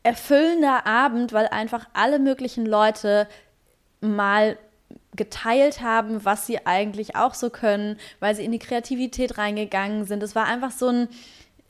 erfüllender 0.02 0.86
Abend, 0.86 1.32
weil 1.32 1.48
einfach 1.48 1.86
alle 1.92 2.18
möglichen 2.18 2.64
Leute 2.64 3.28
mal 4.00 4.56
geteilt 5.18 5.82
haben, 5.82 6.24
was 6.24 6.46
sie 6.46 6.66
eigentlich 6.66 7.16
auch 7.16 7.34
so 7.34 7.50
können, 7.50 7.98
weil 8.20 8.34
sie 8.34 8.44
in 8.44 8.52
die 8.52 8.58
Kreativität 8.58 9.36
reingegangen 9.36 10.06
sind. 10.06 10.22
Es 10.22 10.34
war 10.34 10.46
einfach 10.46 10.70
so 10.70 10.88
ein, 10.88 11.08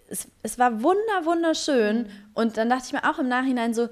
es, 0.08 0.28
es 0.44 0.58
war 0.58 0.82
wunder, 0.82 1.24
wunderschön. 1.24 2.02
Mhm. 2.02 2.06
Und 2.34 2.56
dann 2.56 2.70
dachte 2.70 2.84
ich 2.86 2.92
mir 2.92 3.10
auch 3.10 3.18
im 3.18 3.28
Nachhinein 3.28 3.74
so, 3.74 3.88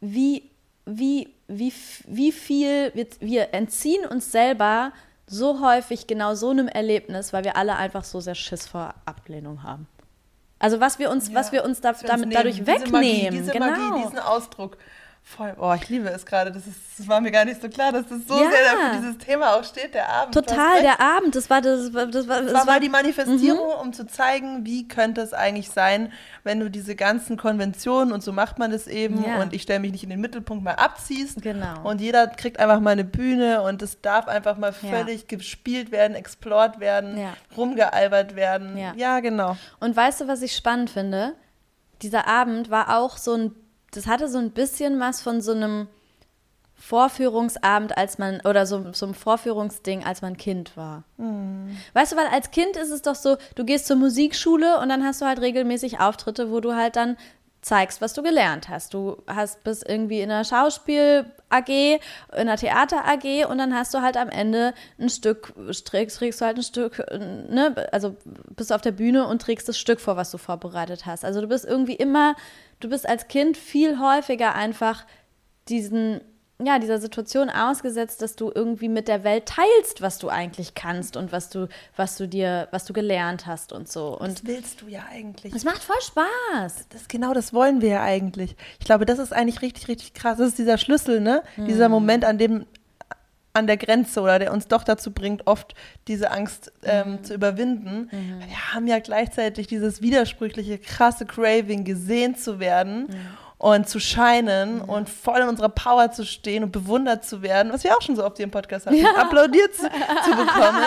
wie, 0.00 0.50
wie, 0.86 1.34
wie, 1.48 1.72
wie 2.06 2.30
viel, 2.32 2.92
wir, 2.94 3.06
wir 3.18 3.54
entziehen 3.54 4.06
uns 4.06 4.30
selber 4.30 4.92
so 5.26 5.60
häufig 5.60 6.06
genau 6.06 6.34
so 6.34 6.50
einem 6.50 6.68
Erlebnis, 6.68 7.32
weil 7.32 7.44
wir 7.44 7.56
alle 7.56 7.76
einfach 7.76 8.04
so 8.04 8.20
sehr 8.20 8.34
Schiss 8.34 8.66
vor 8.66 8.94
Ablehnung 9.06 9.62
haben. 9.62 9.88
Also 10.58 10.78
was 10.78 10.98
wir 10.98 11.10
uns, 11.10 11.28
ja, 11.28 11.34
was 11.34 11.50
wir 11.50 11.64
uns 11.64 11.80
da, 11.80 11.92
damit, 11.92 12.28
nehmen, 12.28 12.32
dadurch 12.32 12.66
wegnehmen. 12.66 12.92
Diese 12.92 12.92
Magie, 12.92 13.30
diese 13.30 13.52
genau. 13.52 13.66
Magie, 13.66 14.02
diesen 14.04 14.18
Ausdruck. 14.20 14.78
Voll, 15.24 15.54
oh, 15.58 15.72
ich 15.72 15.88
liebe 15.88 16.08
es 16.08 16.26
gerade. 16.26 16.50
Das, 16.50 16.64
das 16.98 17.08
war 17.08 17.20
mir 17.20 17.30
gar 17.30 17.44
nicht 17.44 17.62
so 17.62 17.68
klar, 17.68 17.92
dass 17.92 18.06
das 18.08 18.26
so 18.26 18.34
ja. 18.34 18.50
sehr 18.50 18.90
für 18.90 18.96
dieses 19.00 19.18
Thema 19.18 19.54
auch 19.54 19.64
steht, 19.64 19.94
der 19.94 20.08
Abend. 20.08 20.34
Total, 20.34 20.82
der 20.82 21.00
Abend. 21.00 21.34
Das 21.36 21.48
war 21.48 21.62
das, 21.62 21.90
das, 21.92 22.10
das 22.10 22.28
war, 22.28 22.42
das 22.42 22.52
war, 22.52 22.66
war 22.66 22.80
die 22.80 22.88
Manifestierung, 22.88 23.68
mhm. 23.68 23.80
um 23.80 23.92
zu 23.92 24.06
zeigen, 24.06 24.66
wie 24.66 24.88
könnte 24.88 25.20
es 25.22 25.32
eigentlich 25.32 25.70
sein, 25.70 26.12
wenn 26.42 26.60
du 26.60 26.70
diese 26.70 26.96
ganzen 26.96 27.38
Konventionen 27.38 28.12
und 28.12 28.22
so 28.22 28.32
macht 28.32 28.58
man 28.58 28.72
es 28.72 28.88
eben 28.88 29.24
ja. 29.24 29.40
und 29.40 29.54
ich 29.54 29.62
stelle 29.62 29.80
mich 29.80 29.92
nicht 29.92 30.04
in 30.04 30.10
den 30.10 30.20
Mittelpunkt 30.20 30.64
mal 30.64 30.74
abziehst. 30.74 31.40
Genau. 31.40 31.80
Und 31.84 32.00
jeder 32.00 32.26
kriegt 32.26 32.58
einfach 32.58 32.80
mal 32.80 32.90
eine 32.90 33.04
Bühne 33.04 33.62
und 33.62 33.80
es 33.80 34.02
darf 34.02 34.28
einfach 34.28 34.58
mal 34.58 34.72
völlig 34.72 35.22
ja. 35.30 35.38
gespielt 35.38 35.92
werden, 35.92 36.14
explored 36.14 36.78
werden, 36.78 37.18
rumgealbert 37.56 38.34
werden. 38.34 38.76
Ja, 38.96 39.20
genau. 39.20 39.56
Und 39.80 39.96
weißt 39.96 40.20
du, 40.22 40.28
was 40.28 40.42
ich 40.42 40.54
spannend 40.54 40.90
finde? 40.90 41.34
Dieser 42.02 42.26
Abend 42.26 42.68
war 42.68 42.98
auch 42.98 43.16
so 43.16 43.34
ein 43.34 43.54
das 43.92 44.06
hatte 44.06 44.28
so 44.28 44.38
ein 44.38 44.50
bisschen 44.50 45.00
was 45.00 45.22
von 45.22 45.40
so 45.40 45.52
einem 45.52 45.88
Vorführungsabend, 46.74 47.96
als 47.96 48.18
man, 48.18 48.40
oder 48.40 48.66
so, 48.66 48.92
so 48.92 49.06
einem 49.06 49.14
Vorführungsding, 49.14 50.04
als 50.04 50.20
man 50.20 50.36
Kind 50.36 50.76
war. 50.76 51.04
Mhm. 51.16 51.76
Weißt 51.92 52.12
du, 52.12 52.16
weil 52.16 52.26
als 52.26 52.50
Kind 52.50 52.76
ist 52.76 52.90
es 52.90 53.02
doch 53.02 53.14
so, 53.14 53.36
du 53.54 53.64
gehst 53.64 53.86
zur 53.86 53.96
Musikschule 53.96 54.80
und 54.80 54.88
dann 54.88 55.04
hast 55.04 55.20
du 55.20 55.26
halt 55.26 55.40
regelmäßig 55.40 56.00
Auftritte, 56.00 56.50
wo 56.50 56.58
du 56.60 56.74
halt 56.74 56.96
dann 56.96 57.16
zeigst, 57.60 58.00
was 58.00 58.12
du 58.12 58.22
gelernt 58.22 58.68
hast. 58.68 58.92
Du 58.92 59.22
hast 59.28 59.62
bis 59.62 59.82
irgendwie 59.82 60.20
in 60.20 60.30
einer 60.30 60.44
Schauspiel 60.44 61.24
AG, 61.48 61.68
in 61.68 62.00
einer 62.32 62.56
Theater 62.56 63.04
AG 63.06 63.46
und 63.48 63.58
dann 63.58 63.72
hast 63.74 63.94
du 63.94 64.02
halt 64.02 64.16
am 64.16 64.28
Ende 64.28 64.74
ein 64.98 65.08
Stück, 65.08 65.54
trägst, 65.84 66.16
trägst 66.16 66.40
du 66.40 66.44
halt 66.44 66.56
ein 66.56 66.64
Stück, 66.64 66.98
ne, 66.98 67.88
also 67.92 68.16
bist 68.56 68.70
du 68.70 68.74
auf 68.74 68.80
der 68.80 68.90
Bühne 68.90 69.28
und 69.28 69.40
trägst 69.40 69.68
das 69.68 69.78
Stück 69.78 70.00
vor, 70.00 70.16
was 70.16 70.32
du 70.32 70.38
vorbereitet 70.38 71.06
hast. 71.06 71.24
Also 71.24 71.40
du 71.40 71.46
bist 71.46 71.64
irgendwie 71.64 71.94
immer 71.94 72.34
du 72.82 72.88
bist 72.88 73.08
als 73.08 73.28
Kind 73.28 73.56
viel 73.56 73.98
häufiger 73.98 74.54
einfach 74.54 75.06
diesen 75.68 76.20
ja, 76.64 76.78
dieser 76.78 77.00
Situation 77.00 77.50
ausgesetzt, 77.50 78.22
dass 78.22 78.36
du 78.36 78.50
irgendwie 78.54 78.88
mit 78.88 79.08
der 79.08 79.24
Welt 79.24 79.46
teilst, 79.46 80.00
was 80.00 80.18
du 80.18 80.28
eigentlich 80.28 80.74
kannst 80.74 81.16
und 81.16 81.32
was 81.32 81.50
du, 81.50 81.68
was 81.96 82.16
du 82.16 82.28
dir, 82.28 82.68
was 82.70 82.84
du 82.84 82.92
gelernt 82.92 83.46
hast 83.46 83.72
und 83.72 83.90
so. 83.90 84.18
Und 84.18 84.42
das 84.42 84.46
willst 84.46 84.80
du 84.80 84.88
ja 84.88 85.04
eigentlich. 85.10 85.54
Es 85.54 85.64
macht 85.64 85.82
voll 85.82 86.00
Spaß. 86.00 86.86
Das, 86.90 87.08
genau, 87.08 87.34
das 87.34 87.52
wollen 87.52 87.80
wir 87.80 87.88
ja 87.88 88.02
eigentlich. 88.02 88.54
Ich 88.78 88.86
glaube, 88.86 89.06
das 89.06 89.18
ist 89.18 89.32
eigentlich 89.32 89.62
richtig, 89.62 89.88
richtig 89.88 90.14
krass. 90.14 90.38
Das 90.38 90.48
ist 90.48 90.58
dieser 90.58 90.78
Schlüssel, 90.78 91.20
ne? 91.20 91.42
Hm. 91.56 91.66
Dieser 91.66 91.88
Moment, 91.88 92.24
an 92.24 92.38
dem 92.38 92.66
an 93.54 93.66
der 93.66 93.76
Grenze 93.76 94.20
oder 94.20 94.38
der 94.38 94.52
uns 94.52 94.68
doch 94.68 94.84
dazu 94.84 95.10
bringt, 95.10 95.46
oft 95.46 95.74
diese 96.08 96.30
Angst 96.30 96.72
ähm, 96.84 97.12
mhm. 97.12 97.24
zu 97.24 97.34
überwinden. 97.34 98.08
Mhm. 98.10 98.40
Wir 98.48 98.74
haben 98.74 98.86
ja 98.86 98.98
gleichzeitig 98.98 99.66
dieses 99.66 100.00
widersprüchliche, 100.00 100.78
krasse 100.78 101.26
Craving, 101.26 101.84
gesehen 101.84 102.34
zu 102.34 102.60
werden. 102.60 103.08
Mhm. 103.08 103.16
Und 103.58 103.88
zu 103.88 104.00
scheinen 104.00 104.78
mhm. 104.78 104.84
und 104.86 105.08
voll 105.08 105.38
in 105.38 105.46
unserer 105.46 105.68
Power 105.68 106.10
zu 106.10 106.26
stehen 106.26 106.64
und 106.64 106.72
bewundert 106.72 107.24
zu 107.24 107.42
werden, 107.42 107.72
was 107.72 107.84
wir 107.84 107.96
auch 107.96 108.02
schon 108.02 108.16
so 108.16 108.24
oft 108.24 108.36
hier 108.36 108.42
im 108.42 108.50
Podcast 108.50 108.86
haben, 108.86 108.96
ja. 108.96 109.14
applaudiert 109.14 109.72
zu, 109.72 109.82
zu, 109.82 110.30
bekommen. 110.30 110.82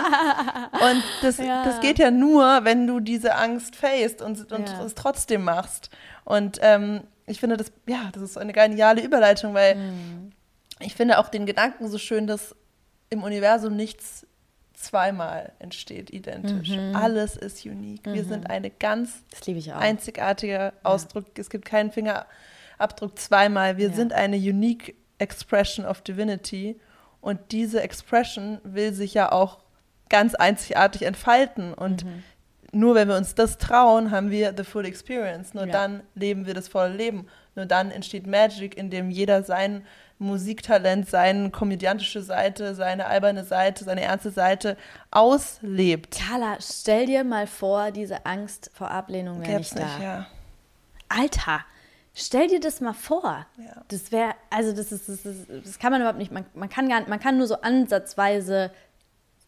Und 0.74 1.04
das, 1.22 1.38
ja. 1.38 1.64
das 1.64 1.80
geht 1.80 2.00
ja 2.00 2.12
nur, 2.12 2.66
wenn 2.66 2.86
du 2.86 3.00
diese 3.00 3.36
Angst 3.36 3.78
faced 3.78 4.22
und, 4.22 4.52
und 4.52 4.68
ja. 4.68 4.84
es 4.84 4.94
trotzdem 4.94 5.46
machst. 5.46 5.90
Und 6.26 6.60
ähm, 6.62 7.04
ich 7.28 7.40
finde, 7.40 7.56
das, 7.56 7.72
ja, 7.88 8.10
das 8.12 8.22
ist 8.22 8.38
eine 8.38 8.52
geniale 8.52 9.02
Überleitung, 9.02 9.54
weil 9.54 9.76
mhm 9.76 10.35
ich 10.80 10.96
finde 10.96 11.20
auch 11.20 11.30
den 11.30 11.46
Gedanken 11.46 11.88
so 11.90 11.98
schön, 11.98 12.28
dass 12.28 12.56
im 13.10 13.24
Universum 13.24 13.76
nichts 13.76 14.26
zweimal 14.74 15.54
entsteht, 15.60 16.12
identisch. 16.12 16.70
Mhm. 16.70 16.96
Alles 16.96 17.38
ist 17.38 17.66
unique. 17.66 18.06
Mhm. 18.06 18.14
Wir 18.14 18.26
sind 18.26 18.50
eine 18.50 18.70
ganz 18.70 19.24
einzigartige 19.74 20.74
Ausdruck. 20.84 21.26
Ja. 21.28 21.42
Es 21.42 21.50
gibt 21.50 21.66
keinen 21.66 21.92
Fingerabdruck 21.92 23.18
zweimal. 23.18 23.78
Wir 23.78 23.90
ja. 23.90 23.94
sind 23.94 24.14
eine 24.14 24.36
unique 24.36 24.96
expression 25.18 25.86
of 25.86 26.02
divinity. 26.02 26.80
Und 27.22 27.40
diese 27.52 27.82
Expression 27.82 28.60
will 28.64 28.94
sich 28.94 29.14
ja 29.14 29.32
auch 29.32 29.60
ganz 30.10 30.36
einzigartig 30.36 31.04
entfalten. 31.04 31.74
Und 31.74 32.06
mhm. 32.06 32.24
nur 32.72 32.96
wenn 32.96 33.08
wir 33.08 33.16
uns 33.16 33.34
das 33.34 33.58
trauen, 33.58 34.12
haben 34.12 34.30
wir 34.30 34.54
the 34.56 34.64
full 34.64 34.86
experience. 34.86 35.54
Nur 35.54 35.66
ja. 35.66 35.72
dann 35.72 36.04
leben 36.14 36.46
wir 36.46 36.54
das 36.54 36.68
volle 36.68 36.94
Leben. 36.94 37.28
Nur 37.56 37.66
dann 37.66 37.92
entsteht 37.92 38.28
Magic, 38.28 38.78
in 38.78 38.90
dem 38.90 39.10
jeder 39.10 39.44
sein 39.44 39.86
Musiktalent, 40.18 41.10
seine 41.10 41.52
komödiantische 41.52 42.22
Seite, 42.22 42.74
seine 42.74 43.08
alberne 43.08 43.44
Seite, 43.44 43.84
seine 43.84 44.02
ernste 44.02 44.32
Seite 44.32 44.78
auslebt. 45.12 46.18
Carla, 46.18 46.58
stell 46.62 47.06
dir 47.06 47.24
mal 47.24 47.48
vor, 47.48 47.92
diese 47.92 48.26
Angst 48.26 48.72
vor 48.74 48.92
Ablehnung 48.92 49.42
wäre 49.42 49.58
nicht 49.58 49.78
da. 49.78 50.00
ja. 50.02 50.28
Alter, 51.10 51.60
stell 52.14 52.48
dir 52.48 52.60
das 52.60 52.80
mal 52.80 52.94
vor. 52.94 53.46
Ja. 53.58 53.84
Das 53.90 54.12
wäre, 54.12 54.36
also 54.50 54.72
das 54.72 54.92
ist, 54.92 55.10
das 55.10 55.26
ist, 55.26 55.48
das 55.50 55.80
kann 55.80 55.92
man 55.92 56.02
überhaupt 56.02 56.20
nicht, 56.20 56.32
man, 56.32 56.46
man 56.54 56.70
kann 56.70 56.88
gar 56.88 57.08
man 57.08 57.20
kann 57.20 57.38
nur 57.38 57.48
so 57.48 57.62
ansatzweise 57.62 58.72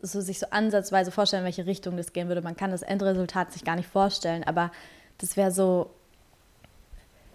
so 0.01 0.21
sich 0.21 0.39
so 0.39 0.47
ansatzweise 0.49 1.11
vorstellen, 1.11 1.41
in 1.41 1.45
welche 1.45 1.65
Richtung 1.65 1.97
das 1.97 2.13
gehen 2.13 2.27
würde. 2.27 2.41
Man 2.41 2.55
kann 2.55 2.71
das 2.71 2.81
Endresultat 2.81 3.51
sich 3.51 3.63
gar 3.63 3.75
nicht 3.75 3.89
vorstellen, 3.89 4.43
aber 4.43 4.71
das 5.17 5.37
wäre 5.37 5.51
so, 5.51 5.89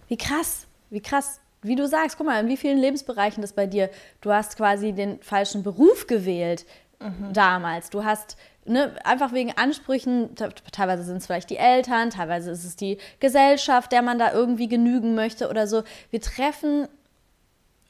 wie 0.07 0.17
krass, 0.17 0.65
wie 0.89 1.01
krass 1.01 1.39
wie 1.63 1.75
du 1.75 1.87
sagst, 1.87 2.17
guck 2.17 2.27
mal, 2.27 2.41
in 2.41 2.47
wie 2.47 2.57
vielen 2.57 2.77
Lebensbereichen 2.77 3.41
das 3.41 3.53
bei 3.53 3.65
dir, 3.65 3.89
du 4.21 4.31
hast 4.31 4.57
quasi 4.57 4.93
den 4.93 5.21
falschen 5.21 5.63
Beruf 5.63 6.07
gewählt 6.07 6.65
mhm. 6.99 7.33
damals. 7.33 7.89
Du 7.89 8.03
hast 8.03 8.37
ne, 8.65 8.93
einfach 9.03 9.33
wegen 9.33 9.51
Ansprüchen, 9.55 10.35
teilweise 10.71 11.03
sind 11.03 11.17
es 11.17 11.25
vielleicht 11.25 11.49
die 11.49 11.57
Eltern, 11.57 12.09
teilweise 12.09 12.51
ist 12.51 12.63
es 12.63 12.75
die 12.75 12.97
Gesellschaft, 13.19 13.91
der 13.91 14.01
man 14.01 14.19
da 14.19 14.33
irgendwie 14.33 14.67
genügen 14.67 15.15
möchte 15.15 15.49
oder 15.49 15.67
so. 15.67 15.83
Wir 16.09 16.21
treffen. 16.21 16.87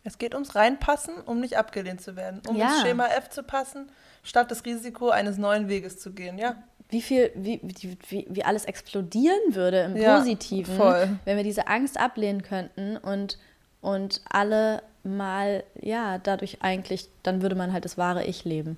Es 0.05 0.17
geht 0.17 0.33
ums 0.33 0.53
Reinpassen, 0.53 1.15
um 1.25 1.39
nicht 1.39 1.57
abgelehnt 1.57 2.01
zu 2.01 2.17
werden, 2.17 2.41
um 2.49 2.57
ja. 2.57 2.67
ins 2.67 2.81
Schema 2.81 3.07
F 3.07 3.29
zu 3.29 3.41
passen, 3.41 3.89
statt 4.21 4.51
das 4.51 4.65
Risiko 4.65 5.09
eines 5.09 5.37
neuen 5.37 5.69
Weges 5.69 5.97
zu 5.97 6.11
gehen, 6.11 6.37
ja 6.37 6.57
wie 6.93 7.01
viel, 7.01 7.31
wie, 7.35 7.59
wie, 7.63 8.27
wie 8.29 8.43
alles 8.45 8.65
explodieren 8.65 9.55
würde 9.55 9.81
im 9.81 9.97
ja, 9.97 10.19
Positiven, 10.19 10.77
voll. 10.77 11.09
wenn 11.25 11.35
wir 11.35 11.43
diese 11.43 11.67
Angst 11.67 11.99
ablehnen 11.99 12.43
könnten 12.43 12.97
und 12.97 13.37
und 13.83 14.21
alle 14.29 14.81
mal, 15.03 15.63
ja, 15.79 16.17
dadurch 16.17 16.59
eigentlich, 16.61 17.09
dann 17.21 17.41
würde 17.41 17.55
man 17.55 17.73
halt 17.73 17.85
das 17.85 17.97
wahre 17.97 18.23
Ich 18.23 18.45
leben. 18.45 18.77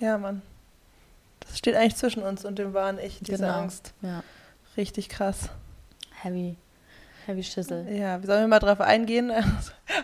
Ja, 0.00 0.18
Mann. 0.18 0.42
Das 1.40 1.58
steht 1.58 1.76
eigentlich 1.76 1.96
zwischen 1.96 2.22
uns 2.22 2.44
und 2.44 2.58
dem 2.58 2.74
wahren 2.74 2.98
Ich, 2.98 3.20
diese 3.20 3.38
genau. 3.38 3.52
Angst. 3.60 3.92
Ja. 4.00 4.22
Richtig 4.76 5.10
krass. 5.10 5.50
Heavy. 6.22 6.56
Heavy 7.26 7.42
Schüssel. 7.42 7.86
Ja, 7.90 8.18
sollen 8.22 8.42
wir 8.42 8.48
mal 8.48 8.58
drauf 8.58 8.80
eingehen? 8.80 9.30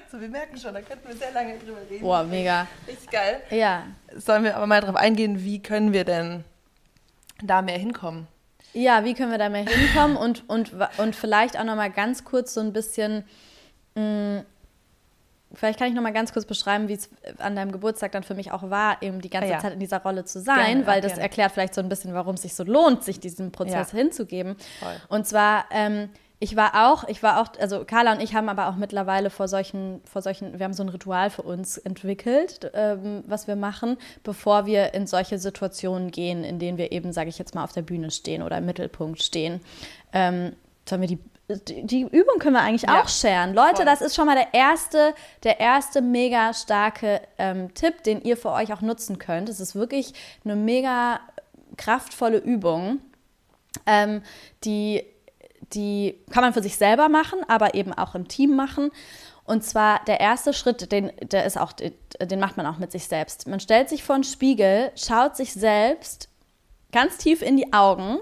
Also, 0.05 0.21
wir 0.21 0.29
merken 0.29 0.59
schon, 0.59 0.75
da 0.75 0.83
könnten 0.83 1.09
wir 1.09 1.17
sehr 1.17 1.33
lange 1.33 1.59
drüber 1.59 1.79
reden. 1.91 2.03
Boah, 2.03 2.23
mega. 2.23 2.69
Richtig 2.87 3.11
geil. 3.11 3.41
Ja. 3.51 3.85
Sollen 4.15 4.45
wir 4.45 4.57
aber 4.57 4.67
mal 4.67 4.83
drauf 4.83 4.95
eingehen, 4.95 5.43
wie 5.43 5.61
können 5.61 5.93
wir 5.95 6.05
denn 6.05 6.45
da 7.43 7.63
mehr 7.63 7.79
hinkommen? 7.79 8.29
Ja, 8.75 9.05
wie 9.05 9.15
können 9.15 9.31
wir 9.31 9.39
da 9.39 9.49
mehr 9.49 9.65
hinkommen 9.65 10.17
und, 10.17 10.49
und, 10.49 10.73
und 10.99 11.17
vielleicht 11.17 11.59
auch 11.59 11.65
nochmal 11.65 11.91
ganz 11.91 12.25
kurz 12.25 12.55
so 12.55 12.61
ein 12.61 12.73
bisschen 12.75 13.25
vielleicht 15.55 15.79
kann 15.79 15.89
ich 15.89 15.95
noch 15.95 16.03
mal 16.03 16.13
ganz 16.13 16.33
kurz 16.33 16.45
beschreiben, 16.45 16.89
wie 16.89 16.95
es 16.95 17.11
an 17.39 17.57
deinem 17.57 17.73
Geburtstag 17.73 18.13
dann 18.13 18.23
für 18.23 18.35
mich 18.35 18.53
auch 18.53 18.71
war, 18.71 19.03
eben 19.03 19.21
die 19.21 19.31
ganze 19.31 19.51
ja. 19.51 19.59
Zeit 19.59 19.73
in 19.73 19.81
dieser 19.81 20.03
Rolle 20.03 20.25
zu 20.25 20.41
sein, 20.41 20.67
gerne, 20.67 20.87
weil 20.87 21.01
das 21.01 21.13
gerne. 21.13 21.23
erklärt 21.23 21.53
vielleicht 21.53 21.75
so 21.75 21.81
ein 21.81 21.89
bisschen, 21.89 22.15
warum 22.15 22.35
es 22.35 22.43
sich 22.43 22.55
so 22.55 22.65
lohnt, 22.65 23.05
sich 23.05 23.21
diesem 23.21 23.53
Prozess 23.53 23.93
ja. 23.93 23.99
hinzugeben. 23.99 24.57
Voll. 24.81 24.95
Und 25.09 25.27
zwar, 25.27 25.65
ähm, 25.71 26.09
ich 26.39 26.57
war 26.57 26.91
auch, 26.91 27.07
ich 27.07 27.23
war 27.23 27.41
auch, 27.41 27.49
also 27.61 27.85
Carla 27.85 28.13
und 28.13 28.21
ich 28.21 28.35
haben 28.35 28.49
aber 28.49 28.69
auch 28.69 28.75
mittlerweile 28.75 29.31
vor 29.31 29.47
solchen, 29.47 30.01
vor 30.05 30.23
solchen, 30.23 30.59
wir 30.59 30.65
haben 30.65 30.73
so 30.73 30.83
ein 30.83 30.89
Ritual 30.89 31.31
für 31.31 31.43
uns 31.43 31.79
entwickelt, 31.79 32.71
ähm, 32.75 33.23
was 33.27 33.47
wir 33.47 33.55
machen, 33.55 33.97
bevor 34.25 34.67
wir 34.67 34.95
in 34.95 35.07
solche 35.07 35.39
Situationen 35.39 36.11
gehen, 36.11 36.43
in 36.43 36.59
denen 36.59 36.79
wir 36.79 36.91
eben, 36.91 37.13
sage 37.13 37.29
ich 37.29 37.39
jetzt 37.39 37.55
mal, 37.55 37.63
auf 37.63 37.73
der 37.73 37.83
Bühne 37.83 38.11
stehen 38.11 38.43
oder 38.43 38.59
im 38.59 38.67
Mittelpunkt 38.67 39.23
stehen. 39.23 39.61
Ähm, 40.13 40.53
sollen 40.89 41.03
wir 41.03 41.09
die 41.09 41.21
die 41.59 42.03
Übung 42.03 42.39
können 42.39 42.55
wir 42.55 42.63
eigentlich 42.63 42.83
ja, 42.83 43.03
auch 43.03 43.09
sharen. 43.09 43.55
Leute, 43.55 43.77
voll. 43.77 43.85
das 43.85 44.01
ist 44.01 44.15
schon 44.15 44.27
mal 44.27 44.35
der 44.35 44.53
erste, 44.53 45.15
der 45.43 45.61
erste 45.61 46.01
mega 46.01 46.53
starke 46.55 47.21
ähm, 47.39 47.73
Tipp, 47.75 48.03
den 48.03 48.23
ihr 48.23 48.37
für 48.37 48.51
euch 48.51 48.73
auch 48.73 48.81
nutzen 48.81 49.19
könnt. 49.19 49.49
Es 49.49 49.61
ist 49.61 49.75
wirklich 49.75 50.15
eine 50.45 50.57
mega 50.57 51.21
kraftvolle 51.77 52.39
Übung, 52.39 53.01
ähm, 53.87 54.23
die, 54.65 55.05
die 55.73 56.19
kann 56.31 56.43
man 56.43 56.53
für 56.53 56.63
sich 56.63 56.77
selber 56.77 57.09
machen, 57.09 57.41
aber 57.49 57.75
eben 57.75 57.93
auch 57.93 58.15
im 58.15 58.29
Team 58.29 58.57
machen. 58.57 58.91
Und 59.45 59.65
zwar 59.65 60.05
der 60.05 60.21
erste 60.21 60.53
Schritt, 60.53 60.93
den, 60.93 61.11
der 61.21 61.45
ist 61.45 61.59
auch, 61.59 61.73
den 61.73 62.41
macht 62.41 62.57
man 62.57 62.67
auch 62.67 62.79
mit 62.79 62.93
sich 62.93 63.09
selbst. 63.09 63.49
Man 63.49 63.61
stellt 63.61 63.89
sich 63.89 64.05
vor 64.05 64.15
einen 64.15 64.25
Spiegel, 64.25 64.93
schaut 64.95 65.37
sich 65.37 65.53
selbst 65.53 66.29
ganz 66.93 67.17
tief 67.17 67.43
in 67.43 67.57
die 67.57 67.73
Augen 67.73 68.19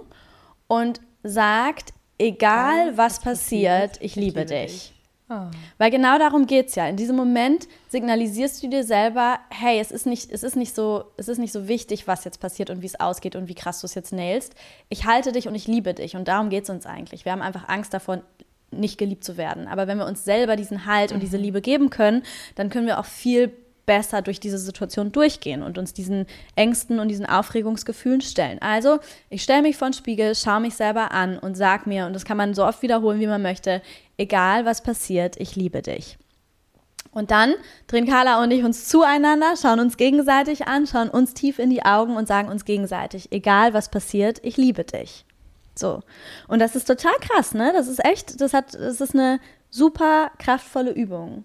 und 0.66 1.01
sagt, 1.22 1.93
egal 2.20 2.96
was 2.96 3.18
passiert, 3.18 3.96
ich 4.00 4.14
liebe 4.14 4.44
dich. 4.44 4.92
Oh. 5.28 5.46
Weil 5.78 5.92
genau 5.92 6.18
darum 6.18 6.46
geht 6.46 6.68
es 6.68 6.74
ja. 6.74 6.88
In 6.88 6.96
diesem 6.96 7.14
Moment 7.14 7.68
signalisierst 7.88 8.62
du 8.62 8.68
dir 8.68 8.82
selber, 8.82 9.38
hey, 9.48 9.78
es 9.78 9.92
ist, 9.92 10.04
nicht, 10.04 10.30
es, 10.32 10.42
ist 10.42 10.56
nicht 10.56 10.74
so, 10.74 11.04
es 11.16 11.28
ist 11.28 11.38
nicht 11.38 11.52
so 11.52 11.68
wichtig, 11.68 12.08
was 12.08 12.24
jetzt 12.24 12.40
passiert 12.40 12.68
und 12.68 12.82
wie 12.82 12.86
es 12.86 12.98
ausgeht 12.98 13.36
und 13.36 13.48
wie 13.48 13.54
krass 13.54 13.80
du 13.80 13.86
es 13.86 13.94
jetzt 13.94 14.12
nailst. 14.12 14.54
Ich 14.88 15.06
halte 15.06 15.30
dich 15.30 15.46
und 15.46 15.54
ich 15.54 15.68
liebe 15.68 15.94
dich. 15.94 16.16
Und 16.16 16.26
darum 16.26 16.50
geht 16.50 16.64
es 16.64 16.70
uns 16.70 16.84
eigentlich. 16.84 17.24
Wir 17.24 17.32
haben 17.32 17.42
einfach 17.42 17.68
Angst 17.68 17.94
davor, 17.94 18.22
nicht 18.72 18.98
geliebt 18.98 19.22
zu 19.22 19.36
werden. 19.36 19.68
Aber 19.68 19.86
wenn 19.86 19.98
wir 19.98 20.06
uns 20.06 20.24
selber 20.24 20.56
diesen 20.56 20.84
Halt 20.84 21.12
und 21.12 21.20
diese 21.20 21.38
mhm. 21.38 21.44
Liebe 21.44 21.60
geben 21.60 21.90
können, 21.90 22.24
dann 22.56 22.68
können 22.68 22.86
wir 22.86 22.98
auch 22.98 23.04
viel 23.04 23.52
besser 23.91 24.22
durch 24.22 24.38
diese 24.38 24.59
Situation 24.59 25.11
durchgehen 25.11 25.64
und 25.64 25.76
uns 25.76 25.93
diesen 25.93 26.26
Ängsten 26.55 27.01
und 27.01 27.09
diesen 27.09 27.26
Aufregungsgefühlen 27.26 28.20
stellen. 28.20 28.62
Also, 28.62 29.01
ich 29.30 29.43
stelle 29.43 29.62
mich 29.62 29.76
vor 29.76 29.88
den 29.88 29.95
Spiegel, 29.95 30.36
schaue 30.36 30.61
mich 30.61 30.76
selber 30.76 31.11
an 31.11 31.41
und 31.41 31.57
sage 31.57 31.88
mir, 31.88 32.07
und 32.07 32.12
das 32.12 32.24
kann 32.24 32.36
man 32.36 32.55
so 32.55 32.64
oft 32.64 32.82
wiederholen, 32.82 33.18
wie 33.18 33.26
man 33.26 33.43
möchte, 33.43 33.82
egal 34.16 34.64
was 34.64 34.80
passiert, 34.84 35.41
ich 35.41 35.57
liebe 35.57 35.82
dich. 35.82 36.18
Und 37.11 37.32
dann 37.32 37.55
drehen 37.88 38.07
Carla 38.07 38.41
und 38.41 38.53
ich 38.53 38.62
uns 38.62 38.86
zueinander, 38.86 39.55
schauen 39.61 39.80
uns 39.80 39.97
gegenseitig 39.97 40.68
an, 40.68 40.86
schauen 40.86 41.11
uns 41.11 41.34
tief 41.34 41.59
in 41.59 41.70
die 41.70 41.84
Augen 41.84 42.16
und 42.16 42.28
sagen 42.28 42.49
uns 42.49 42.64
gegenseitig, 42.64 43.32
egal 43.32 43.74
was 43.74 43.88
passiert, 43.88 44.38
ich 44.45 44.57
liebe 44.57 44.84
dich. 44.84 45.24
So. 45.74 46.05
Und 46.47 46.61
das 46.61 46.76
ist 46.76 46.84
total 46.84 47.14
krass, 47.20 47.55
ne? 47.55 47.72
Das 47.74 47.88
ist 47.88 48.05
echt, 48.05 48.41
das 48.41 48.55
hat, 48.55 48.72
das 48.74 49.01
ist 49.01 49.14
eine 49.16 49.41
super 49.68 50.30
kraftvolle 50.38 50.93
Übung. 50.93 51.43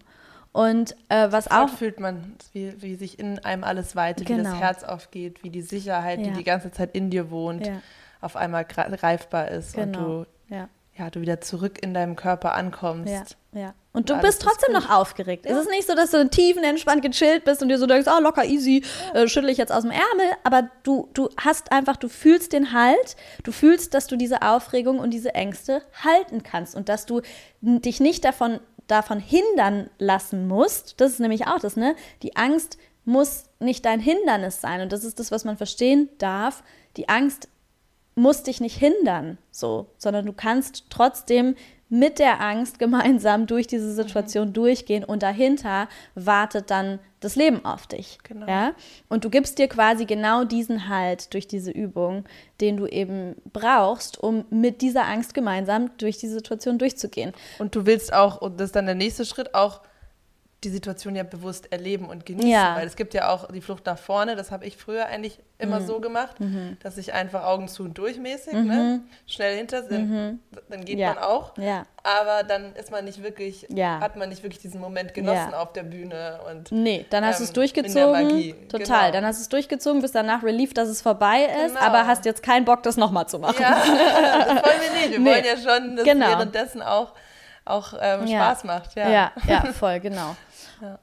Und 0.56 0.95
äh, 1.10 1.34
was 1.34 1.45
Dort 1.45 1.70
auch. 1.70 1.78
fühlt 1.78 1.99
man, 1.99 2.38
wie, 2.53 2.82
wie 2.82 2.95
sich 2.95 3.20
in 3.20 3.39
einem 3.39 3.66
alles 3.66 3.93
weitet, 3.93 4.26
genau. 4.26 4.39
wie 4.39 4.43
das 4.43 4.53
genau. 4.53 4.66
Herz 4.66 4.84
aufgeht, 4.86 5.43
wie 5.43 5.49
die 5.49 5.62
Sicherheit, 5.62 6.20
ja. 6.20 6.28
die 6.28 6.32
die 6.32 6.45
ganze 6.45 6.72
Zeit 6.72 6.95
in 6.95 7.10
dir 7.10 7.30
wohnt, 7.30 7.68
ja. 7.68 7.82
auf 8.22 8.38
einmal 8.38 8.64
greifbar 8.64 9.49
ist 9.49 9.74
genau. 9.74 9.99
und 9.99 10.26
du, 10.49 10.56
ja. 10.56 10.70
ja. 10.97 11.10
du 11.10 11.20
wieder 11.20 11.41
zurück 11.41 11.84
in 11.84 11.93
deinem 11.93 12.16
Körper 12.16 12.53
ankommst. 12.53 13.36
Ja, 13.51 13.60
ja. 13.60 13.74
Und 13.91 14.10
du 14.10 14.18
bist 14.22 14.41
trotzdem 14.41 14.72
noch 14.72 14.89
aufgeregt. 14.89 15.45
Es 15.45 15.58
ist 15.58 15.70
nicht 15.70 15.88
so, 15.88 15.93
dass 15.93 16.12
du 16.12 16.30
tiefenentspannt 16.30 17.01
gechillt 17.01 17.43
bist 17.43 17.62
und 17.62 17.68
dir 17.68 17.78
so 17.78 17.86
denkst, 17.86 18.10
oh, 18.10 18.22
locker, 18.22 18.45
easy, 18.45 18.82
äh, 19.14 19.28
schüttel 19.28 19.49
ich 19.49 19.58
jetzt 19.58 19.74
aus 19.74 19.82
dem 19.82 19.91
Ärmel. 19.91 20.32
Aber 20.45 20.70
du, 20.84 21.10
du 21.14 21.28
hast 21.36 21.74
einfach, 21.74 21.97
du 21.97 22.08
fühlst 22.08 22.53
den 22.53 22.72
Halt, 22.72 23.18
du 23.43 23.51
fühlst, 23.51 23.93
dass 23.93 24.08
du 24.08 24.16
diese 24.16 24.41
Aufregung 24.41 24.99
und 24.99 25.12
diese 25.12 25.36
Ängste 25.36 25.82
halten 26.01 26.43
kannst 26.43 26.76
und 26.76 26.88
dass 26.88 27.06
du 27.06 27.22
dich 27.60 27.99
nicht 27.99 28.24
davon 28.24 28.62
davon 28.88 29.20
hindern 29.20 29.90
lassen 29.98 30.48
musst, 30.48 31.00
das 31.02 31.14
ist 31.14 31.20
nämlich 31.20 31.48
auch 31.48 31.60
das, 31.60 31.76
ne? 31.76 31.96
Die 32.22 32.36
Angst 32.36 32.78
muss 33.06 33.46
nicht 33.60 33.86
dein 33.86 34.00
Hindernis 34.00 34.62
sein. 34.62 34.82
Und 34.82 34.92
das 34.92 35.04
ist 35.04 35.20
das, 35.20 35.32
was 35.32 35.46
man 35.46 35.58
verstehen 35.58 36.10
darf. 36.18 36.64
Die 36.98 37.08
Angst 37.08 37.48
muss 38.16 38.44
dich 38.44 38.62
nicht 38.62 38.78
hindern, 38.78 39.38
so, 39.52 39.88
sondern 39.98 40.26
du 40.26 40.34
kannst 40.34 40.86
trotzdem 40.90 41.56
mit 41.90 42.20
der 42.20 42.42
Angst 42.42 42.80
gemeinsam 42.80 43.46
durch 43.46 43.68
diese 43.68 43.94
Situation 43.94 44.50
mhm. 44.50 44.54
durchgehen 44.54 45.04
und 45.04 45.24
dahinter 45.24 45.88
wartet 46.16 46.72
dann 46.72 47.00
das 47.20 47.36
Leben 47.36 47.64
auf 47.64 47.88
dich. 47.88 48.20
Genau. 48.24 48.48
Ja? 48.48 48.74
Und 49.10 49.26
du 49.26 49.30
gibst 49.30 49.58
dir 49.58 49.68
quasi 49.68 50.06
genau 50.06 50.44
diesen 50.44 50.90
Halt 50.90 51.34
durch 51.34 51.48
diese 51.48 51.72
Übung, 51.72 52.26
den 52.62 52.78
du 52.78 52.88
eben 52.88 53.36
brauchst, 53.52 54.22
um 54.22 54.46
mit 54.50 54.82
dieser 54.82 55.06
Angst 55.06 55.34
gemeinsam 55.34 55.92
durch 55.98 56.18
die 56.18 56.28
Situation 56.28 56.78
durchzugehen. 56.78 57.34
Und 57.60 57.76
du 57.76 57.86
willst 57.86 58.14
auch, 58.14 58.42
und 58.42 58.60
das 58.60 58.68
ist 58.68 58.76
dann 58.76 58.86
der 58.86 58.96
nächste 58.96 59.26
Schritt, 59.26 59.54
auch 59.54 59.82
die 60.66 60.70
Situation 60.72 61.16
ja 61.16 61.24
bewusst 61.24 61.72
erleben 61.72 62.07
und 62.09 62.26
genießen. 62.26 62.49
Ja. 62.49 62.76
Weil 62.76 62.88
es 62.88 62.95
gibt 62.95 63.13
ja 63.13 63.30
auch 63.30 63.47
die 63.51 63.61
Flucht 63.61 63.86
nach 63.86 63.97
vorne, 63.97 64.36
das 64.36 64.51
habe 64.51 64.66
ich 64.66 64.76
früher 64.76 65.05
eigentlich 65.05 65.39
immer 65.57 65.80
Mhm. 65.80 65.86
so 65.88 65.99
gemacht, 66.01 66.36
dass 66.84 66.97
ich 66.97 67.13
einfach 67.13 67.45
Augen 67.45 67.68
zu 67.70 67.84
und 67.84 67.97
durchmäßig, 67.97 68.51
ne? 68.53 69.01
schnell 69.26 69.55
hinter 69.55 69.84
sind, 69.84 70.39
dann 70.70 70.84
geht 70.84 70.95
Mhm. 70.95 71.01
Ja. 71.01 71.13
man 71.13 71.24
auch. 71.24 71.57
Ja. 71.57 71.84
Aber 72.03 72.43
dann 72.43 72.74
ist 72.76 72.91
man 72.91 73.05
nicht 73.05 73.24
wirklich, 73.24 73.66
Ja. 73.70 73.99
hat 74.01 74.18
man 74.18 74.28
nicht 74.30 74.43
wirklich 74.43 74.61
diesen 74.61 74.82
Moment 74.82 75.13
genossen 75.13 75.53
auf 75.53 75.72
der 75.74 75.84
Bühne 75.84 76.39
und 76.51 76.72
Nee, 76.72 77.05
dann 77.09 77.24
hast 77.26 77.39
du 77.39 77.43
es 77.45 77.49
Ähm, 77.49 77.53
in 77.53 77.53
der 77.53 77.61
durchgezogen. 78.24 78.68
Total. 78.68 78.99
genau. 79.01 79.11
Dann 79.13 79.26
hast 79.26 79.38
du 79.39 79.41
es 79.43 79.49
durchgezogen, 79.49 80.01
bist 80.01 80.13
danach 80.16 80.43
relieved, 80.43 80.78
dass 80.78 80.89
es 80.89 81.01
vorbei 81.01 81.45
ist, 81.66 81.76
Genau. 81.76 81.86
aber 81.86 82.05
hast 82.05 82.26
jetzt 82.26 82.43
keinen 82.43 82.66
Bock, 82.66 82.84
das 82.84 82.97
nochmal 82.97 83.28
zu 83.28 83.39
machen. 83.39 83.55
ja, 83.61 83.72
das 83.80 84.47
wollen 84.49 84.82
wir 84.82 84.99
nicht. 84.99 85.11
Wir 85.11 85.20
Nee. 85.20 85.32
wollen 85.32 85.45
ja 85.45 85.57
schon, 85.57 85.95
dass 85.95 86.05
Genau. 86.05 86.28
währenddessen 86.28 86.82
auch, 86.82 87.13
auch 87.63 87.93
ähm, 87.99 88.28
Ja. 88.28 88.39
Spaß 88.51 88.63
macht. 88.66 88.95
Ja. 88.95 89.09
Ja, 89.09 89.32
ja, 89.47 89.61
voll, 89.74 89.99
genau. 90.01 90.36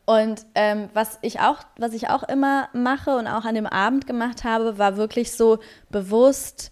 Und 0.04 0.46
ähm, 0.54 0.88
was 0.94 1.18
ich 1.22 1.40
auch, 1.40 1.58
was 1.76 1.92
ich 1.92 2.08
auch 2.08 2.22
immer 2.24 2.68
mache 2.72 3.16
und 3.16 3.26
auch 3.26 3.44
an 3.44 3.54
dem 3.54 3.66
Abend 3.66 4.06
gemacht 4.06 4.44
habe, 4.44 4.78
war 4.78 4.96
wirklich 4.96 5.32
so 5.32 5.58
bewusst 5.90 6.70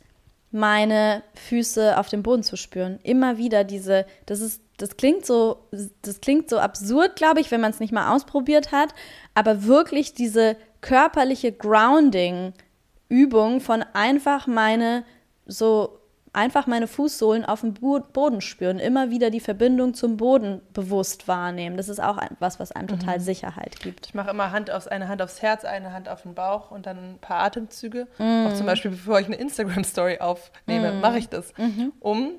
meine 0.51 1.23
Füße 1.35 1.99
auf 1.99 2.09
dem 2.09 2.23
Boden 2.23 2.43
zu 2.43 2.57
spüren. 2.57 2.99
Immer 3.03 3.39
wieder 3.39 3.65
diese, 3.65 4.07
das 4.27 4.41
ist, 4.41 4.63
das 4.79 4.97
klingt 4.97 5.27
so, 5.27 5.69
das 6.03 6.21
klingt 6.21 6.51
so 6.51 6.59
absurd, 6.59 7.17
glaube 7.17 7.41
ich, 7.41 7.51
wenn 7.51 7.61
man 7.61 7.71
es 7.71 7.81
nicht 7.81 7.93
mal 7.93 8.15
ausprobiert 8.15 8.73
hat, 8.73 8.95
aber 9.35 9.65
wirklich 9.65 10.15
diese 10.15 10.57
körperliche 10.81 11.53
Grounding-Übung 11.53 13.61
von 13.61 13.85
einfach 13.93 14.47
meine 14.47 15.05
so 15.47 16.00
einfach 16.33 16.67
meine 16.69 16.87
Fußsohlen 16.87 17.45
auf 17.45 17.63
dem 17.63 17.75
Bo- 17.75 17.99
Boden 18.13 18.41
spüren, 18.41 18.79
immer 18.79 19.11
wieder 19.11 19.31
die 19.31 19.41
Verbindung 19.41 19.95
zum 19.95 20.17
Boden 20.17 20.61
bewusst 20.73 21.27
wahrnehmen. 21.27 21.77
Das 21.77 21.89
ist 21.89 22.01
auch 22.01 22.19
ein- 22.19 22.37
was, 22.39 22.61
was 22.61 22.71
einem 22.71 22.87
total 22.89 23.19
Sicherheit 23.21 23.81
gibt. 23.81 24.07
Ich 24.07 24.15
mache 24.15 24.31
immer 24.31 24.53
Hand 24.53 24.71
aufs, 24.71 24.87
eine 24.87 25.09
Hand 25.09 25.23
aufs 25.23 25.43
Herz, 25.43 25.65
eine 25.65 25.93
Hand 25.93 26.09
auf 26.09 26.23
den 26.23 26.35
Bauch 26.35 26.71
und 26.71 26.87
dann 26.87 27.15
ein 27.15 27.19
paar 27.19 27.41
Atemzüge. 27.41 28.07
Mm. 28.19 28.47
Auch 28.47 28.55
zum 28.55 28.67
Beispiel, 28.67 28.93
bevor 28.93 29.19
ich 29.19 29.27
eine 29.27 29.37
Instagram-Story 29.37 30.19
aufnehme, 30.21 30.93
mache 30.93 31.19
ich 31.19 31.29
das, 31.29 31.53
Mhm. 31.59 31.93
um 31.99 32.31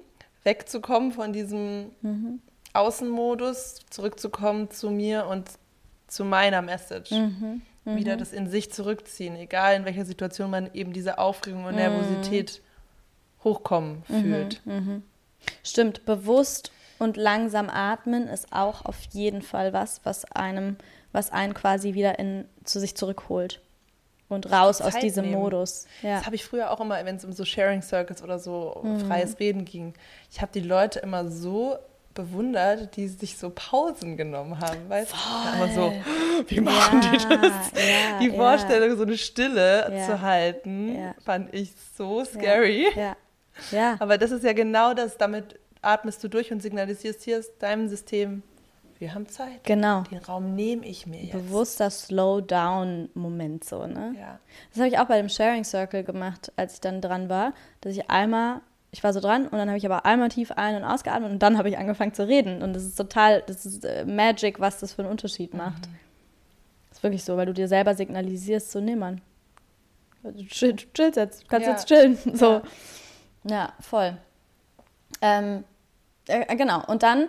wegzukommen 0.43 1.11
von 1.11 1.33
diesem 1.33 1.91
Außenmodus, 2.73 3.75
zurückzukommen 3.89 4.69
zu 4.71 4.89
mir 4.89 5.27
und 5.27 5.49
zu 6.07 6.23
meiner 6.25 6.61
Message. 6.61 7.11
Mhm. 7.11 7.61
Wieder 7.83 8.15
das 8.15 8.31
in 8.31 8.47
sich 8.49 8.71
zurückziehen, 8.71 9.35
egal 9.35 9.75
in 9.75 9.85
welcher 9.85 10.05
Situation 10.05 10.49
man 10.51 10.69
eben 10.73 10.93
diese 10.93 11.17
Aufregung 11.17 11.65
und 11.65 11.75
Nervosität 11.75 12.61
hochkommen 13.43 14.03
Mhm. 14.07 14.21
fühlt. 14.21 14.61
Stimmt, 15.63 16.05
bewusst 16.05 16.71
und 16.99 17.17
langsam 17.17 17.69
atmen 17.69 18.27
ist 18.27 18.47
auch 18.53 18.85
auf 18.85 18.97
jeden 19.11 19.41
Fall 19.41 19.73
was, 19.73 20.01
was 20.03 20.25
einem, 20.31 20.77
was 21.11 21.31
einen 21.31 21.53
quasi 21.53 21.93
wieder 21.95 22.19
in, 22.19 22.45
zu 22.63 22.79
sich 22.79 22.95
zurückholt 22.95 23.59
und 24.29 24.51
raus 24.51 24.81
aus 24.81 24.97
diesem 24.99 25.25
nehmen. 25.25 25.41
Modus. 25.41 25.87
Ja. 26.03 26.17
Das 26.17 26.25
habe 26.25 26.35
ich 26.35 26.45
früher 26.45 26.69
auch 26.71 26.79
immer, 26.79 27.03
wenn 27.03 27.15
es 27.15 27.25
um 27.25 27.33
so 27.33 27.43
Sharing 27.43 27.81
Circles 27.81 28.21
oder 28.21 28.37
so 28.39 28.79
Mhm. 28.83 28.99
freies 29.07 29.39
Reden 29.39 29.65
ging. 29.65 29.93
Ich 30.31 30.41
habe 30.41 30.51
die 30.53 30.59
Leute 30.61 30.99
immer 30.99 31.27
so 31.27 31.75
bewundert, 32.13 32.95
die 32.97 33.07
sich 33.07 33.37
so 33.37 33.49
Pausen 33.49 34.17
genommen 34.17 34.59
haben, 34.59 34.87
weißt 34.89 35.11
du? 35.13 35.73
So, 35.73 35.93
wie 36.47 36.59
machen 36.59 37.01
die 37.01 37.17
das? 37.17 37.71
ja, 37.73 38.19
die 38.21 38.27
ja. 38.27 38.33
Vorstellung, 38.35 38.97
so 38.97 39.03
eine 39.03 39.17
Stille 39.17 39.91
Ja. 39.91 40.05
zu 40.05 40.21
halten, 40.21 40.95
Ja. 40.95 41.15
fand 41.25 41.53
ich 41.53 41.71
so 41.97 42.23
scary. 42.25 42.87
Ja. 42.95 43.15
Ja. 43.71 43.95
Aber 43.99 44.17
das 44.17 44.31
ist 44.31 44.43
ja 44.43 44.53
genau 44.53 44.93
das, 44.93 45.17
damit 45.17 45.59
atmest 45.81 46.23
du 46.23 46.27
durch 46.27 46.51
und 46.51 46.61
signalisierst 46.61 47.23
hier 47.23 47.37
ist 47.39 47.51
deinem 47.59 47.87
System, 47.89 48.43
wir 48.99 49.15
haben 49.15 49.27
Zeit. 49.27 49.63
Genau. 49.63 50.03
Den 50.11 50.19
Raum 50.19 50.53
nehme 50.55 50.85
ich 50.85 51.07
mir 51.07 51.21
jetzt. 51.23 51.31
Bewusster 51.33 51.89
Slow-Down-Moment 51.89 53.63
so, 53.63 53.87
ne? 53.87 54.13
Ja. 54.19 54.39
Das 54.71 54.79
habe 54.79 54.89
ich 54.89 54.99
auch 54.99 55.05
bei 55.05 55.17
dem 55.17 55.29
Sharing 55.29 55.63
Circle 55.63 56.03
gemacht, 56.03 56.51
als 56.55 56.75
ich 56.75 56.81
dann 56.81 57.01
dran 57.01 57.27
war, 57.29 57.53
dass 57.81 57.95
ich 57.95 58.09
einmal, 58.09 58.61
ich 58.91 59.03
war 59.03 59.11
so 59.13 59.19
dran 59.19 59.45
und 59.47 59.53
dann 59.57 59.69
habe 59.69 59.77
ich 59.77 59.85
aber 59.85 60.05
einmal 60.05 60.29
tief 60.29 60.51
ein- 60.51 60.75
und 60.75 60.83
ausgeatmet 60.83 61.31
und 61.31 61.39
dann 61.39 61.57
habe 61.57 61.69
ich 61.69 61.77
angefangen 61.77 62.13
zu 62.13 62.27
reden. 62.27 62.61
Und 62.61 62.73
das 62.73 62.83
ist 62.83 62.95
total, 62.95 63.41
das 63.47 63.65
ist 63.65 63.85
äh, 63.85 64.05
Magic, 64.05 64.59
was 64.59 64.79
das 64.79 64.93
für 64.93 65.01
einen 65.01 65.11
Unterschied 65.11 65.53
macht. 65.55 65.83
Das 66.89 66.99
ist 66.99 67.03
wirklich 67.03 67.23
so, 67.23 67.37
weil 67.37 67.47
du 67.47 67.53
dir 67.53 67.67
selber 67.67 67.95
signalisierst, 67.95 68.71
so, 68.71 68.79
nee, 68.81 68.95
Mann, 68.95 69.21
du 70.23 70.45
chill, 70.45 70.73
du 70.73 70.83
chillst 70.93 71.17
jetzt, 71.17 71.43
du 71.43 71.47
kannst 71.47 71.65
Ja. 71.67 71.73
jetzt 71.73 71.87
chillen. 71.87 72.17
So. 72.37 72.51
Ja. 72.53 72.61
Ja, 73.43 73.73
voll. 73.79 74.17
Ähm, 75.21 75.63
äh, 76.27 76.55
genau, 76.55 76.83
und 76.87 77.03
dann 77.03 77.27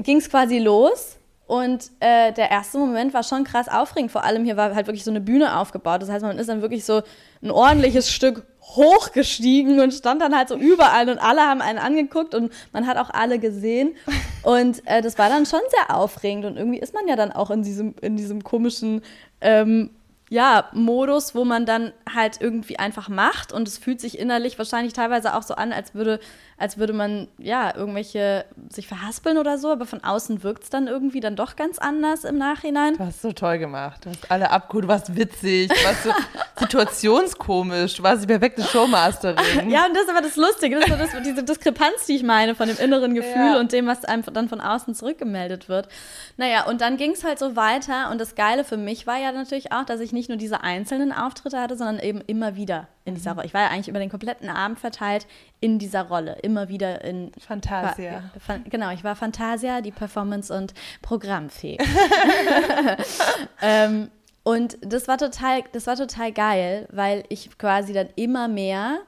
ging 0.00 0.18
es 0.18 0.28
quasi 0.30 0.58
los. 0.58 1.18
Und 1.46 1.90
äh, 2.00 2.32
der 2.32 2.50
erste 2.50 2.78
Moment 2.78 3.12
war 3.12 3.22
schon 3.22 3.44
krass 3.44 3.68
aufregend. 3.68 4.10
Vor 4.10 4.24
allem 4.24 4.44
hier 4.44 4.56
war 4.56 4.74
halt 4.74 4.86
wirklich 4.86 5.04
so 5.04 5.10
eine 5.10 5.20
Bühne 5.20 5.58
aufgebaut. 5.58 6.00
Das 6.00 6.08
heißt, 6.08 6.24
man 6.24 6.38
ist 6.38 6.48
dann 6.48 6.62
wirklich 6.62 6.84
so 6.84 7.02
ein 7.42 7.50
ordentliches 7.50 8.10
Stück 8.10 8.46
hochgestiegen 8.62 9.80
und 9.80 9.92
stand 9.92 10.22
dann 10.22 10.34
halt 10.34 10.48
so 10.48 10.56
überall 10.56 11.10
und 11.10 11.18
alle 11.18 11.42
haben 11.42 11.60
einen 11.60 11.78
angeguckt 11.78 12.34
und 12.34 12.52
man 12.72 12.86
hat 12.86 12.96
auch 12.96 13.10
alle 13.10 13.38
gesehen. 13.38 13.96
Und 14.44 14.86
äh, 14.86 15.02
das 15.02 15.18
war 15.18 15.28
dann 15.28 15.44
schon 15.44 15.60
sehr 15.68 15.96
aufregend 15.96 16.46
und 16.46 16.56
irgendwie 16.56 16.78
ist 16.78 16.94
man 16.94 17.06
ja 17.06 17.16
dann 17.16 17.32
auch 17.32 17.50
in 17.50 17.62
diesem, 17.62 17.94
in 18.00 18.16
diesem 18.16 18.42
komischen 18.42 19.02
ähm, 19.40 19.90
ja, 20.32 20.70
Modus, 20.72 21.34
wo 21.34 21.44
man 21.44 21.66
dann 21.66 21.92
halt 22.10 22.40
irgendwie 22.40 22.78
einfach 22.78 23.10
macht 23.10 23.52
und 23.52 23.68
es 23.68 23.76
fühlt 23.76 24.00
sich 24.00 24.18
innerlich 24.18 24.56
wahrscheinlich 24.56 24.94
teilweise 24.94 25.34
auch 25.34 25.42
so 25.42 25.56
an, 25.56 25.74
als 25.74 25.94
würde, 25.94 26.20
als 26.62 26.78
würde 26.78 26.92
man 26.92 27.26
ja 27.38 27.74
irgendwelche 27.76 28.44
sich 28.70 28.86
verhaspeln 28.86 29.36
oder 29.36 29.58
so, 29.58 29.72
aber 29.72 29.84
von 29.84 30.04
außen 30.04 30.44
wirkt 30.44 30.62
es 30.62 30.70
dann 30.70 30.86
irgendwie 30.86 31.18
dann 31.18 31.34
doch 31.34 31.56
ganz 31.56 31.78
anders 31.78 32.22
im 32.22 32.38
Nachhinein. 32.38 32.94
Du 32.96 33.04
hast 33.04 33.20
so 33.20 33.32
toll 33.32 33.58
gemacht. 33.58 34.04
Du 34.04 34.10
hast 34.10 34.30
alle 34.30 34.48
abgeholt, 34.52 34.84
du 34.84 34.88
warst 34.88 35.16
witzig, 35.16 35.68
du 35.68 35.84
warst 35.84 36.04
so 36.04 36.10
situationskomisch, 36.60 37.94
du 37.96 38.02
warst 38.04 38.22
die 38.22 38.26
perfekte 38.26 38.62
Showmasterin. 38.62 39.70
Ja, 39.70 39.86
und 39.86 39.94
das 39.94 40.04
ist 40.04 40.10
aber 40.10 40.20
das 40.22 40.36
Lustige, 40.36 40.76
das 40.78 40.88
ist 40.88 41.10
so 41.12 41.16
das, 41.18 41.22
diese 41.24 41.42
Diskrepanz, 41.42 42.06
die 42.06 42.14
ich 42.16 42.22
meine, 42.22 42.54
von 42.54 42.68
dem 42.68 42.78
inneren 42.78 43.14
Gefühl 43.14 43.32
Ja. 43.54 43.58
und 43.60 43.72
dem, 43.72 43.86
was 43.86 44.04
einem 44.04 44.22
dann 44.32 44.48
von 44.48 44.60
außen 44.60 44.94
zurückgemeldet 44.94 45.68
wird. 45.68 45.88
Naja, 46.36 46.64
und 46.66 46.80
dann 46.80 46.96
ging 46.96 47.10
es 47.12 47.24
halt 47.24 47.38
so 47.40 47.56
weiter 47.56 48.10
und 48.10 48.20
das 48.20 48.34
Geile 48.36 48.62
für 48.64 48.76
mich 48.76 49.06
war 49.06 49.18
ja 49.18 49.32
natürlich 49.32 49.72
auch, 49.72 49.84
dass 49.84 50.00
ich 50.00 50.12
nicht 50.12 50.28
nur 50.28 50.38
diese 50.38 50.60
einzelnen 50.62 51.12
Auftritte 51.12 51.60
hatte, 51.60 51.76
sondern 51.76 51.98
eben 51.98 52.20
immer 52.20 52.54
wieder 52.56 52.86
in 53.04 53.14
Mhm. 53.14 53.16
dieser 53.18 53.32
Rolle. 53.32 53.46
Ich 53.46 53.54
war 53.54 53.62
ja 53.62 53.68
eigentlich 53.68 53.88
über 53.88 53.98
den 53.98 54.10
kompletten 54.10 54.48
Abend 54.48 54.78
verteilt 54.78 55.26
in 55.60 55.78
dieser 55.78 56.02
Rolle, 56.02 56.36
immer 56.42 56.68
wieder 56.68 57.04
in 57.04 57.32
Fantasia. 57.38 58.30
Fan- 58.38 58.64
genau, 58.68 58.90
ich 58.90 59.02
war 59.04 59.16
Fantasia, 59.16 59.80
die 59.80 59.90
Performance- 59.92 60.52
und 60.54 60.72
Programmfee. 61.02 61.78
ähm, 63.62 64.10
und 64.44 64.76
das 64.80 65.08
war 65.08 65.18
total, 65.18 65.62
das 65.72 65.86
war 65.86 65.96
total 65.96 66.32
geil, 66.32 66.88
weil 66.90 67.24
ich 67.28 67.56
quasi 67.58 67.92
dann 67.92 68.08
immer 68.16 68.48
mehr, 68.48 68.98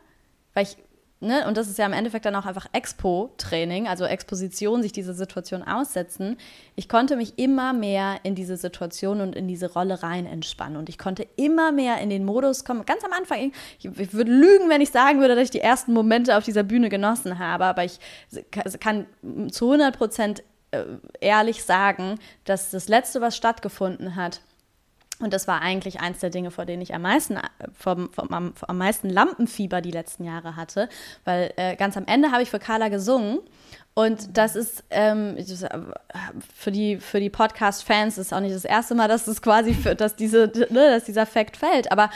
weil 0.55 0.65
ich, 0.65 0.77
ne, 1.21 1.47
und 1.47 1.57
das 1.57 1.69
ist 1.69 1.79
ja 1.79 1.87
im 1.87 1.93
Endeffekt 1.93 2.25
dann 2.25 2.37
auch 2.37 2.47
einfach 2.47 2.67
Expo-Training, 2.73 3.89
also 3.89 4.05
Exposition, 4.05 4.83
sich 4.83 4.93
dieser 4.93 5.15
Situation 5.15 5.63
aussetzen. 5.63 6.37
Ich 6.77 6.89
konnte 6.89 7.17
mich 7.17 7.39
immer 7.39 7.73
mehr 7.73 8.21
in 8.23 8.35
diese 8.35 8.57
Situation 8.57 9.21
und 9.21 9.35
in 9.35 9.49
diese 9.49 9.73
Rolle 9.73 10.03
rein 10.03 10.27
entspannen. 10.27 10.77
Und 10.77 10.89
ich 10.89 10.99
konnte 10.99 11.27
immer 11.37 11.73
mehr 11.73 11.99
in 11.99 12.11
den 12.11 12.25
Modus 12.25 12.65
kommen. 12.65 12.85
Ganz 12.87 13.05
am 13.05 13.13
Anfang, 13.13 13.53
ich, 13.79 13.99
ich 13.99 14.13
würde 14.13 14.31
lügen, 14.31 14.69
wenn 14.69 14.81
ich 14.81 14.91
sagen 14.91 15.21
würde, 15.21 15.35
dass 15.35 15.45
ich 15.45 15.51
die 15.51 15.61
ersten 15.61 15.93
Momente 15.93 16.37
auf 16.37 16.45
dieser 16.45 16.63
Bühne 16.63 16.89
genossen 16.89 17.39
habe, 17.39 17.65
aber 17.65 17.85
ich 17.85 17.99
kann 18.81 19.07
zu 19.51 19.67
100 19.67 19.97
Prozent 19.97 20.43
äh, 20.71 20.85
ehrlich 21.21 21.65
sagen, 21.65 22.19
dass 22.45 22.71
das 22.71 22.89
Letzte, 22.89 23.21
was 23.21 23.37
stattgefunden 23.37 24.17
hat, 24.17 24.41
und 25.21 25.33
das 25.33 25.47
war 25.47 25.61
eigentlich 25.63 26.01
eins 26.01 26.19
der 26.19 26.31
Dinge, 26.31 26.51
vor 26.51 26.65
denen 26.65 26.83
ich 26.83 26.95
am 26.95 27.03
meisten, 27.03 27.37
äh, 27.37 27.43
vom, 27.73 28.13
vom, 28.13 28.33
am, 28.33 28.55
am 28.67 28.79
meisten 28.79 29.09
Lampenfieber 29.09 29.81
die 29.81 29.93
letzten 29.93 30.25
Jahre 30.25 30.57
hatte. 30.57 30.89
Weil 31.25 31.53
äh, 31.57 31.77
ganz 31.77 31.97
am 31.97 32.07
Ende 32.07 32.33
habe 32.33 32.43
ich 32.43 32.51
für 32.51 32.59
Carla 32.59 32.89
gesungen. 32.89 33.39
Und 33.95 34.37
das 34.37 34.57
ist 34.57 34.83
ähm, 34.91 35.37
äh, 35.37 35.45
für 36.53 36.73
die, 36.73 36.97
für 36.97 37.21
die 37.21 37.31
Podcast-Fans 37.31 38.19
ist 38.19 38.35
auch 38.35 38.41
nicht 38.41 38.55
das 38.55 38.65
erste 38.65 38.97
Mal, 38.97 39.07
dass 39.07 39.29
es 39.29 39.41
quasi 39.41 39.73
für, 39.73 39.95
dass, 39.95 40.17
diese, 40.17 40.51
ne, 40.71 40.91
dass 40.91 41.05
dieser 41.05 41.27
Fakt 41.27 41.57
fällt. 41.57 41.93
Aber 41.93 42.11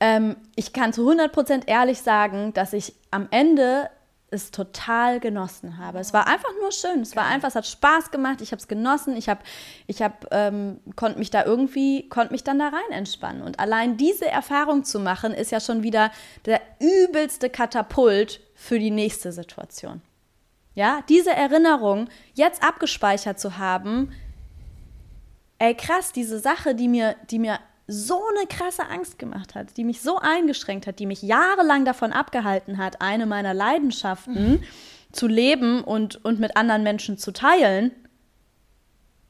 ähm, 0.00 0.36
ich 0.56 0.72
kann 0.72 0.92
zu 0.92 1.08
100% 1.08 1.68
ehrlich 1.68 2.00
sagen, 2.00 2.52
dass 2.52 2.72
ich 2.72 2.94
am 3.12 3.28
Ende 3.30 3.90
es 4.30 4.50
total 4.50 5.20
genossen 5.20 5.78
habe. 5.78 5.98
Es 5.98 6.12
war 6.12 6.26
einfach 6.26 6.50
nur 6.60 6.70
schön. 6.70 7.00
Es 7.00 7.16
war 7.16 7.24
einfach, 7.24 7.48
es 7.48 7.54
hat 7.54 7.66
Spaß 7.66 8.10
gemacht. 8.10 8.40
Ich 8.42 8.52
habe 8.52 8.60
es 8.60 8.68
genossen. 8.68 9.16
Ich 9.16 9.28
habe, 9.28 9.40
ich 9.86 10.02
habe, 10.02 10.14
ähm, 10.30 10.80
konnte 10.96 11.18
mich 11.18 11.30
da 11.30 11.44
irgendwie, 11.44 12.08
konnte 12.08 12.32
mich 12.32 12.44
dann 12.44 12.58
da 12.58 12.68
rein 12.68 12.90
entspannen. 12.90 13.42
Und 13.42 13.58
allein 13.58 13.96
diese 13.96 14.26
Erfahrung 14.26 14.84
zu 14.84 15.00
machen, 15.00 15.32
ist 15.32 15.50
ja 15.50 15.60
schon 15.60 15.82
wieder 15.82 16.10
der 16.44 16.60
übelste 16.78 17.48
Katapult 17.48 18.40
für 18.54 18.78
die 18.78 18.90
nächste 18.90 19.32
Situation. 19.32 20.02
Ja, 20.74 21.02
diese 21.08 21.30
Erinnerung 21.30 22.08
jetzt 22.34 22.62
abgespeichert 22.62 23.40
zu 23.40 23.56
haben, 23.56 24.12
ey 25.58 25.74
krass, 25.74 26.12
diese 26.12 26.38
Sache, 26.38 26.74
die 26.74 26.88
mir, 26.88 27.16
die 27.30 27.38
mir 27.38 27.58
so 27.90 28.22
eine 28.36 28.46
krasse 28.46 28.86
Angst 28.86 29.18
gemacht 29.18 29.54
hat, 29.54 29.78
die 29.78 29.84
mich 29.84 30.02
so 30.02 30.18
eingeschränkt 30.18 30.86
hat, 30.86 30.98
die 30.98 31.06
mich 31.06 31.22
jahrelang 31.22 31.86
davon 31.86 32.12
abgehalten 32.12 32.76
hat, 32.76 33.00
eine 33.00 33.24
meiner 33.24 33.54
Leidenschaften 33.54 34.62
zu 35.10 35.26
leben 35.26 35.82
und, 35.82 36.22
und 36.22 36.38
mit 36.38 36.56
anderen 36.56 36.82
Menschen 36.82 37.16
zu 37.16 37.32
teilen, 37.32 37.92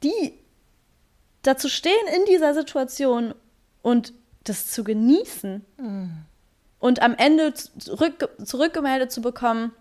die 0.03 0.35
dazu 1.43 1.69
stehen 1.69 1.93
in 2.17 2.25
dieser 2.27 2.53
Situation 2.53 3.33
und 3.81 4.13
das 4.43 4.71
zu 4.73 4.83
genießen 4.83 5.65
mm. 5.77 6.07
und 6.81 7.01
am 7.01 7.15
Ende 7.15 7.55
zurück, 7.55 8.29
zurückgemeldet 8.45 9.13
zu 9.13 9.23
bekommen, 9.23 9.73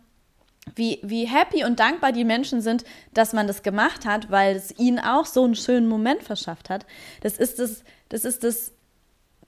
wie, 0.75 0.99
wie 1.01 1.25
happy 1.25 1.63
und 1.63 1.79
dankbar 1.79 2.11
die 2.11 2.25
Menschen 2.25 2.61
sind, 2.61 2.83
dass 3.13 3.33
man 3.33 3.47
das 3.47 3.63
gemacht 3.63 4.05
hat, 4.05 4.29
weil 4.29 4.55
es 4.55 4.77
ihnen 4.77 4.99
auch 4.99 5.25
so 5.25 5.43
einen 5.43 5.55
schönen 5.55 5.87
Moment 5.87 6.23
verschafft 6.23 6.69
hat. 6.69 6.85
Das 7.21 7.37
ist 7.37 7.59
das, 7.59 7.83
das 8.09 8.25
ist 8.25 8.43
das 8.43 8.71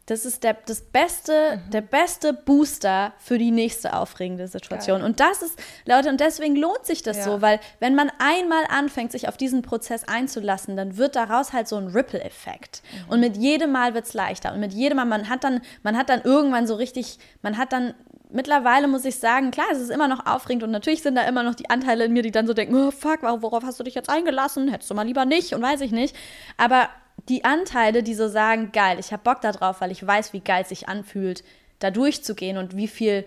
das 0.10 0.26
ist 0.26 0.44
der, 0.44 0.58
das 0.66 0.82
beste, 0.82 1.58
mhm. 1.58 1.72
der 1.72 1.82
beste 1.82 2.34
Booster 2.34 3.14
für 3.20 3.38
die 3.38 3.52
nächste 3.52 3.96
aufregende 3.96 4.48
Situation. 4.48 5.02
Geil. 5.02 5.06
Und 5.08 5.20
das 5.20 5.44
ist, 5.44 5.60
Leute, 5.86 6.10
und 6.10 6.20
deswegen 6.20 6.56
lohnt 6.56 6.84
sich 6.84 7.04
das 7.04 7.18
ja. 7.18 7.24
so, 7.24 7.42
weil 7.42 7.60
wenn 7.80 7.94
man 7.94 8.12
einmal 8.18 8.64
anfängt, 8.70 9.12
sich 9.12 9.28
auf 9.28 9.38
diesen 9.38 9.62
Prozess 9.62 10.04
einzulassen, 10.06 10.76
dann 10.76 10.98
wird 10.98 11.16
daraus 11.16 11.54
halt 11.54 11.68
so 11.68 11.76
ein 11.76 11.88
Ripple-Effekt. 11.88 12.82
Mhm. 12.82 13.14
Und 13.14 13.20
mit 13.20 13.38
jedem 13.38 13.72
Mal 13.72 13.94
wird 13.94 14.06
es 14.06 14.14
leichter. 14.14 14.54
Und 14.54 14.60
mit 14.60 14.74
jedem 14.74 14.98
Mal, 14.98 15.06
man 15.06 15.30
hat 15.30 15.44
dann, 15.44 15.62
man 15.84 15.96
hat 15.96 16.10
dann 16.10 16.22
irgendwann 16.24 16.66
so 16.66 16.74
richtig, 16.74 17.20
man 17.44 17.58
hat 17.58 17.72
dann 17.72 17.94
mittlerweile 18.32 18.88
muss 18.88 19.06
ich 19.06 19.16
sagen, 19.16 19.50
klar, 19.50 19.66
es 19.72 19.80
ist 19.80 19.90
immer 19.90 20.08
noch 20.08 20.28
aufregend 20.28 20.62
und 20.62 20.70
natürlich 20.70 21.02
sind 21.02 21.16
da 21.16 21.24
immer 21.24 21.42
noch 21.42 21.56
die 21.56 21.70
Anteile 21.72 22.06
in 22.06 22.14
mir, 22.14 22.22
die 22.22 22.30
dann 22.30 22.46
so 22.46 22.54
denken, 22.54 22.76
oh 22.76 22.92
fuck, 22.92 23.24
worauf 23.24 23.64
hast 23.64 23.80
du 23.80 23.84
dich 23.84 23.96
jetzt 23.96 24.08
eingelassen? 24.08 24.68
Hättest 24.68 24.92
du 24.92 24.94
mal 24.94 25.06
lieber 25.06 25.26
nicht 25.26 25.54
und 25.54 25.64
weiß 25.64 25.82
ich 25.82 25.92
nicht. 25.92 26.16
Aber 26.56 26.90
die 27.30 27.46
Anteile, 27.46 28.04
die 28.04 28.16
so 28.16 28.28
sagen, 28.28 28.72
geil, 28.72 29.00
ich 29.00 29.12
habe 29.12 29.24
Bock 29.24 29.42
darauf, 29.42 29.82
weil 29.82 29.92
ich 29.92 30.06
weiß, 30.06 30.34
wie 30.34 30.42
geil 30.42 30.64
es 30.64 30.70
sich 30.70 30.90
anfühlt, 30.90 31.44
da 31.80 31.92
durchzugehen 31.92 32.58
und 32.58 32.76
wie 32.76 32.88
viel 32.88 33.26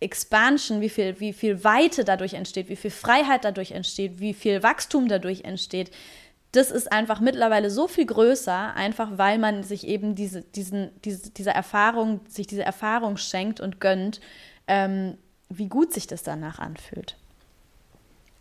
Expansion, 0.00 0.80
wie 0.80 0.88
viel, 0.88 1.20
wie 1.20 1.32
viel 1.32 1.62
Weite 1.62 2.04
dadurch 2.04 2.34
entsteht, 2.34 2.68
wie 2.68 2.76
viel 2.76 2.90
Freiheit 2.90 3.44
dadurch 3.44 3.72
entsteht, 3.72 4.18
wie 4.20 4.32
viel 4.32 4.62
Wachstum 4.62 5.08
dadurch 5.08 5.42
entsteht. 5.44 5.90
Das 6.52 6.70
ist 6.70 6.90
einfach 6.90 7.20
mittlerweile 7.20 7.70
so 7.70 7.86
viel 7.86 8.06
größer, 8.06 8.74
einfach 8.74 9.18
weil 9.18 9.38
man 9.38 9.62
sich 9.62 9.86
eben 9.86 10.14
diese, 10.14 10.42
diesen, 10.42 10.90
diese, 11.04 11.30
diese 11.30 11.50
Erfahrung, 11.50 12.20
sich 12.28 12.46
diese 12.46 12.64
Erfahrung 12.64 13.18
schenkt 13.18 13.60
und 13.60 13.80
gönnt, 13.80 14.20
ähm, 14.66 15.18
wie 15.48 15.68
gut 15.68 15.92
sich 15.92 16.06
das 16.06 16.22
danach 16.22 16.58
anfühlt. 16.58 17.16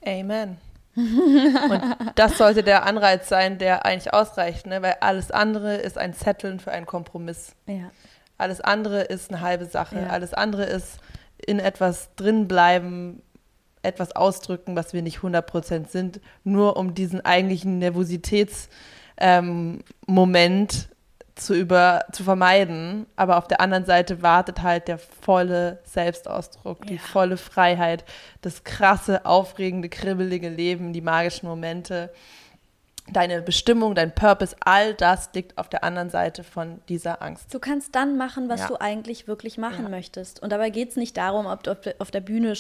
Amen. 0.06 0.58
Und 1.00 1.82
das 2.16 2.38
sollte 2.38 2.64
der 2.64 2.86
Anreiz 2.86 3.30
sein, 3.30 3.58
der 3.58 3.86
eigentlich 3.86 4.14
ausreicht, 4.14 4.68
ne? 4.68 4.82
weil 4.82 4.98
alles 5.02 5.32
andere 5.32 5.76
ist 5.76 5.98
ein 5.98 6.14
Zetteln 6.14 6.60
für 6.60 6.72
einen 6.72 6.86
Kompromiss. 6.86 7.56
Ja. 7.68 7.92
Alles 8.38 8.62
andere 8.62 9.02
ist 9.02 9.32
eine 9.32 9.42
halbe 9.42 9.66
Sache. 9.66 10.00
Ja. 10.00 10.08
Alles 10.08 10.34
andere 10.34 10.64
ist 10.66 11.00
in 11.46 11.60
etwas 11.60 12.16
drinbleiben, 12.16 13.22
etwas 13.82 14.16
ausdrücken, 14.16 14.76
was 14.76 14.94
wir 14.94 15.02
nicht 15.02 15.20
100% 15.20 15.88
sind, 15.90 16.20
nur 16.44 16.78
um 16.78 16.94
diesen 16.94 17.24
eigentlichen 17.24 17.80
Nervositätsmoment 17.80 18.70
ähm, 19.18 19.84
zu, 21.40 21.54
über, 21.54 22.06
zu 22.12 22.24
vermeiden. 22.24 23.06
Aber 23.16 23.38
auf 23.38 23.48
der 23.48 23.62
anderen 23.62 23.86
Seite 23.86 24.22
wartet 24.22 24.62
halt 24.62 24.88
der 24.88 24.98
volle 24.98 25.80
Selbstausdruck, 25.84 26.86
ja. 26.86 26.92
die 26.92 26.98
volle 26.98 27.38
Freiheit, 27.38 28.04
das 28.42 28.64
krasse, 28.64 29.26
aufregende, 29.26 29.90
kribbelige 29.90 30.50
Leben, 30.50 30.94
die 30.94 31.02
magischen 31.02 31.48
Momente. 31.48 32.12
Deine 33.12 33.42
Bestimmung, 33.42 33.96
dein 33.96 34.14
Purpose, 34.14 34.56
all 34.64 34.94
das 34.94 35.32
liegt 35.34 35.58
auf 35.58 35.68
der 35.68 35.84
anderen 35.84 36.12
Seite 36.12 36.44
von 36.44 36.80
dieser 36.90 37.24
Angst. 37.24 37.52
Du 37.52 37.58
kannst 37.58 37.96
dann 37.96 38.18
machen, 38.18 38.50
was 38.50 38.60
ja. 38.60 38.68
du 38.68 38.80
eigentlich 38.80 39.28
wirklich 39.28 39.58
machen 39.58 39.86
ja. 39.86 39.90
möchtest. 39.90 40.44
Und 40.44 40.52
dabei 40.52 40.70
geht 40.70 40.90
es 40.92 40.96
nicht 40.96 41.18
darum, 41.18 41.48
ob 41.48 41.64
du 41.64 41.76
auf 41.98 42.12
der 42.12 42.22
Bühne 42.22 42.54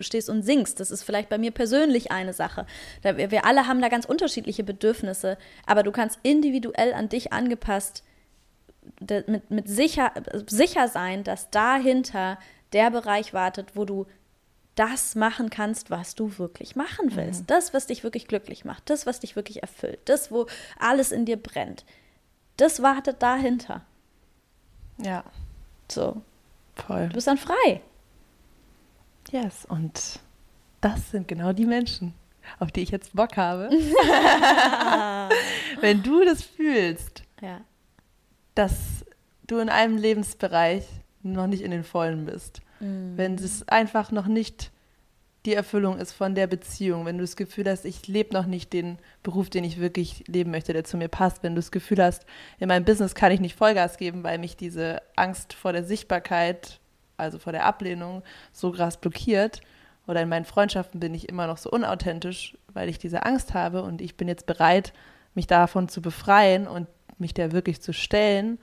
stehst 0.00 0.28
und 0.28 0.42
singst. 0.42 0.80
Das 0.80 0.90
ist 0.90 1.04
vielleicht 1.04 1.28
bei 1.28 1.38
mir 1.38 1.52
persönlich 1.52 2.10
eine 2.10 2.32
Sache. 2.32 2.66
Wir 3.02 3.44
alle 3.44 3.68
haben 3.68 3.80
da 3.80 3.88
ganz 3.88 4.04
unterschiedliche 4.04 4.64
Bedürfnisse, 4.64 5.38
aber 5.66 5.84
du 5.84 5.92
kannst 5.92 6.18
individuell 6.24 6.94
an 6.94 7.08
dich 7.08 7.32
angepasst 7.32 8.02
mit, 9.26 9.50
mit 9.50 9.68
sicher, 9.68 10.12
sicher 10.46 10.88
sein, 10.88 11.24
dass 11.24 11.50
dahinter 11.50 12.38
der 12.72 12.90
Bereich 12.90 13.34
wartet, 13.34 13.76
wo 13.76 13.84
du 13.84 14.06
das 14.74 15.14
machen 15.14 15.50
kannst, 15.50 15.90
was 15.90 16.14
du 16.14 16.38
wirklich 16.38 16.76
machen 16.76 17.14
willst. 17.14 17.42
Mhm. 17.42 17.46
Das, 17.46 17.74
was 17.74 17.86
dich 17.86 18.04
wirklich 18.04 18.26
glücklich 18.26 18.64
macht, 18.64 18.88
das, 18.88 19.06
was 19.06 19.20
dich 19.20 19.36
wirklich 19.36 19.62
erfüllt, 19.62 20.00
das, 20.06 20.30
wo 20.30 20.46
alles 20.78 21.12
in 21.12 21.26
dir 21.26 21.36
brennt. 21.36 21.84
Das 22.56 22.82
wartet 22.82 23.22
dahinter. 23.22 23.82
Ja. 24.98 25.24
So. 25.90 26.22
Voll. 26.74 27.08
Du 27.08 27.14
bist 27.14 27.26
dann 27.26 27.38
frei. 27.38 27.82
Yes, 29.30 29.66
und 29.66 30.20
das 30.80 31.10
sind 31.10 31.28
genau 31.28 31.52
die 31.52 31.66
Menschen, 31.66 32.14
auf 32.58 32.72
die 32.72 32.80
ich 32.80 32.90
jetzt 32.90 33.14
Bock 33.14 33.36
habe. 33.36 33.68
Wenn 35.80 36.02
du 36.02 36.24
das 36.24 36.42
fühlst, 36.42 37.22
ja 37.40 37.60
dass 38.54 39.04
du 39.46 39.58
in 39.58 39.68
einem 39.68 39.96
Lebensbereich 39.96 40.86
noch 41.22 41.46
nicht 41.46 41.62
in 41.62 41.70
den 41.70 41.84
Vollen 41.84 42.26
bist. 42.26 42.60
Mhm. 42.80 43.16
Wenn 43.16 43.34
es 43.34 43.68
einfach 43.68 44.10
noch 44.10 44.26
nicht 44.26 44.70
die 45.44 45.54
Erfüllung 45.54 45.98
ist 45.98 46.12
von 46.12 46.34
der 46.34 46.46
Beziehung, 46.46 47.04
wenn 47.04 47.18
du 47.18 47.24
das 47.24 47.34
Gefühl 47.34 47.68
hast, 47.68 47.84
ich 47.84 48.06
lebe 48.06 48.32
noch 48.32 48.46
nicht 48.46 48.72
den 48.72 48.98
Beruf, 49.24 49.50
den 49.50 49.64
ich 49.64 49.80
wirklich 49.80 50.24
leben 50.28 50.52
möchte, 50.52 50.72
der 50.72 50.84
zu 50.84 50.96
mir 50.96 51.08
passt, 51.08 51.42
wenn 51.42 51.54
du 51.54 51.58
das 51.58 51.72
Gefühl 51.72 52.02
hast, 52.02 52.26
in 52.60 52.68
meinem 52.68 52.84
Business 52.84 53.16
kann 53.16 53.32
ich 53.32 53.40
nicht 53.40 53.56
Vollgas 53.56 53.96
geben, 53.96 54.22
weil 54.22 54.38
mich 54.38 54.56
diese 54.56 55.02
Angst 55.16 55.52
vor 55.52 55.72
der 55.72 55.82
Sichtbarkeit, 55.82 56.78
also 57.16 57.40
vor 57.40 57.52
der 57.52 57.66
Ablehnung, 57.66 58.22
so 58.52 58.70
krass 58.70 58.96
blockiert, 58.96 59.60
oder 60.06 60.22
in 60.22 60.28
meinen 60.28 60.44
Freundschaften 60.44 61.00
bin 61.00 61.14
ich 61.14 61.28
immer 61.28 61.46
noch 61.46 61.58
so 61.58 61.70
unauthentisch, 61.70 62.56
weil 62.72 62.88
ich 62.88 62.98
diese 62.98 63.24
Angst 63.24 63.54
habe 63.54 63.82
und 63.82 64.00
ich 64.00 64.16
bin 64.16 64.28
jetzt 64.28 64.46
bereit, 64.46 64.92
mich 65.34 65.46
davon 65.46 65.88
zu 65.88 66.02
befreien 66.02 66.66
und 66.66 66.88
mich 67.22 67.32
der 67.32 67.52
wirklich 67.52 67.80
zu 67.80 67.94
stellen, 67.94 68.58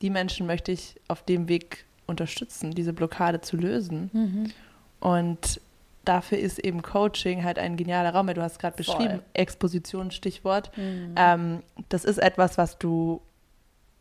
die 0.00 0.10
Menschen 0.10 0.46
möchte 0.46 0.72
ich 0.72 0.96
auf 1.08 1.22
dem 1.22 1.48
Weg 1.48 1.84
unterstützen, 2.06 2.70
diese 2.70 2.92
Blockade 2.92 3.40
zu 3.42 3.56
lösen. 3.56 4.10
Mhm. 4.12 4.52
Und 5.00 5.60
dafür 6.04 6.38
ist 6.38 6.58
eben 6.58 6.82
Coaching 6.82 7.44
halt 7.44 7.58
ein 7.58 7.76
genialer 7.76 8.14
Raum. 8.14 8.28
Du 8.28 8.42
hast 8.42 8.58
gerade 8.58 8.76
beschrieben, 8.76 9.20
Exposition, 9.34 10.10
Stichwort. 10.10 10.70
Mhm. 10.76 11.14
Ähm, 11.16 11.62
das 11.88 12.04
ist 12.04 12.18
etwas, 12.18 12.56
was 12.56 12.78
du 12.78 13.20